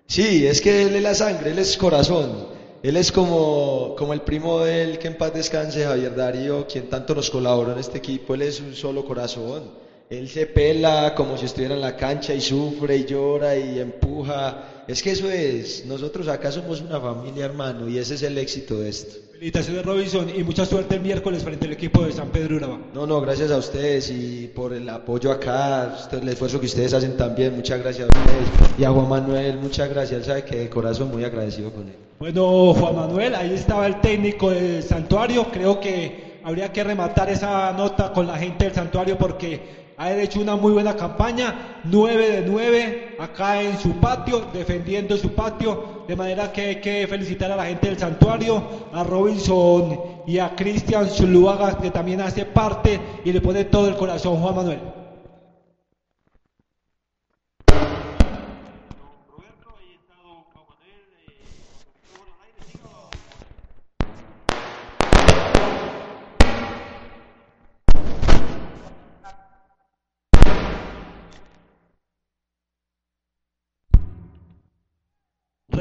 Sí, 0.05 0.45
es 0.45 0.61
que 0.61 0.84
él 0.84 0.95
es 0.95 1.01
la 1.01 1.15
sangre, 1.15 1.51
él 1.51 1.59
es 1.59 1.75
corazón. 1.75 2.53
Él 2.84 2.97
es 2.97 3.11
como, 3.11 3.95
como 3.97 4.13
el 4.13 4.21
primo 4.21 4.59
de 4.59 4.84
él, 4.84 4.99
que 4.99 5.07
en 5.07 5.17
paz 5.17 5.34
descanse, 5.34 5.85
Javier 5.85 6.15
Darío, 6.15 6.67
quien 6.67 6.88
tanto 6.88 7.15
nos 7.15 7.31
colaboró 7.31 7.71
en 7.71 7.80
este 7.80 7.97
equipo. 7.97 8.35
Él 8.35 8.43
es 8.43 8.59
un 8.59 8.75
solo 8.75 9.05
corazón. 9.05 9.71
Él 10.09 10.30
se 10.30 10.45
pela 10.45 11.15
como 11.15 11.35
si 11.38 11.45
estuviera 11.45 11.73
en 11.73 11.81
la 11.81 11.95
cancha 11.95 12.34
y 12.34 12.41
sufre 12.41 12.97
y 12.97 13.05
llora 13.05 13.55
y 13.55 13.80
empuja. 13.80 14.72
Es 14.88 15.01
que 15.01 15.11
eso 15.11 15.30
es. 15.30 15.85
Nosotros 15.85 16.27
acá 16.27 16.51
somos 16.51 16.81
una 16.81 16.99
familia, 16.99 17.45
hermano, 17.45 17.88
y 17.88 17.97
ese 17.97 18.15
es 18.15 18.23
el 18.23 18.38
éxito 18.38 18.80
de 18.80 18.89
esto. 18.89 19.15
Felicitaciones 19.31 19.85
Robinson 19.85 20.30
y 20.35 20.43
mucha 20.43 20.65
suerte 20.65 20.95
el 20.95 21.01
miércoles 21.01 21.43
frente 21.43 21.65
al 21.65 21.73
equipo 21.73 22.03
de 22.03 22.11
San 22.11 22.30
Pedro 22.30 22.57
Urabá. 22.57 22.80
No, 22.93 23.07
no, 23.07 23.19
gracias 23.22 23.51
a 23.51 23.57
ustedes 23.57 24.10
y 24.10 24.49
por 24.53 24.73
el 24.73 24.88
apoyo 24.88 25.31
acá, 25.31 25.97
el 26.11 26.30
esfuerzo 26.30 26.60
que 26.60 26.65
ustedes 26.65 26.93
hacen 26.93 27.18
también. 27.18 27.55
Muchas 27.55 27.80
gracias 27.81 28.10
a 28.10 28.19
ustedes. 28.19 28.47
Y 28.77 28.84
a 28.84 28.91
Juan 28.91 29.10
Manuel, 29.10 29.57
muchas 29.57 29.89
gracias. 29.89 30.19
Él 30.19 30.26
sabe 30.26 30.43
que 30.43 30.57
de 30.57 30.69
corazón 30.69 31.11
muy 31.11 31.23
agradecido 31.23 31.72
con 31.72 31.88
él. 31.88 31.95
Bueno, 32.19 32.73
Juan 32.73 32.95
Manuel, 32.95 33.35
ahí 33.35 33.53
estaba 33.53 33.88
el 33.88 33.99
técnico 34.01 34.49
del 34.51 34.84
santuario. 34.84 35.47
Creo 35.51 35.80
que 35.80 36.39
habría 36.43 36.72
que 36.72 36.84
rematar 36.84 37.30
esa 37.30 37.72
nota 37.73 38.14
con 38.14 38.27
la 38.27 38.38
gente 38.38 38.65
del 38.65 38.73
santuario 38.73 39.18
porque 39.18 39.82
ha 39.97 40.13
hecho 40.13 40.41
una 40.41 40.55
muy 40.55 40.71
buena 40.71 40.95
campaña. 40.95 41.79
9 41.83 42.29
de 42.29 42.41
9 42.49 43.15
acá 43.19 43.61
en 43.61 43.77
su 43.77 43.93
patio, 43.99 44.45
defendiendo 44.53 45.17
su 45.17 45.33
patio. 45.33 46.03
De 46.07 46.15
manera 46.15 46.51
que 46.51 46.61
hay 46.61 46.81
que 46.81 47.07
felicitar 47.07 47.51
a 47.51 47.55
la 47.55 47.65
gente 47.65 47.87
del 47.87 47.97
santuario, 47.97 48.61
a 48.93 49.03
Robinson 49.03 49.99
y 50.25 50.37
a 50.39 50.55
Cristian 50.55 51.07
Zuluaga, 51.07 51.77
que 51.77 51.91
también 51.91 52.21
hace 52.21 52.45
parte 52.45 52.99
y 53.23 53.31
le 53.31 53.41
pone 53.41 53.65
todo 53.65 53.87
el 53.87 53.95
corazón, 53.95 54.37
Juan 54.37 54.55
Manuel. 54.55 55.02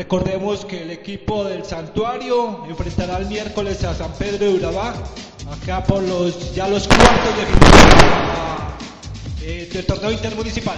Recordemos 0.03 0.65
que 0.65 0.83
el 0.83 0.91
equipo 0.91 1.45
del 1.45 1.65
santuario 1.65 2.67
enfrentará 2.69 3.19
el 3.19 3.27
miércoles 3.27 3.85
a 3.85 3.95
San 3.95 4.11
Pedro 4.15 4.47
de 4.47 4.55
Urabá, 4.55 4.95
acá 5.49 5.85
por 5.85 6.03
los 6.03 6.53
ya 6.57 6.67
los 6.67 6.89
cuartos 6.89 7.37
de 7.37 7.47
final 7.47 7.79
eh, 9.43 9.71
del 9.73 9.87
torneo 9.87 10.11
intermunicipal. 10.11 10.77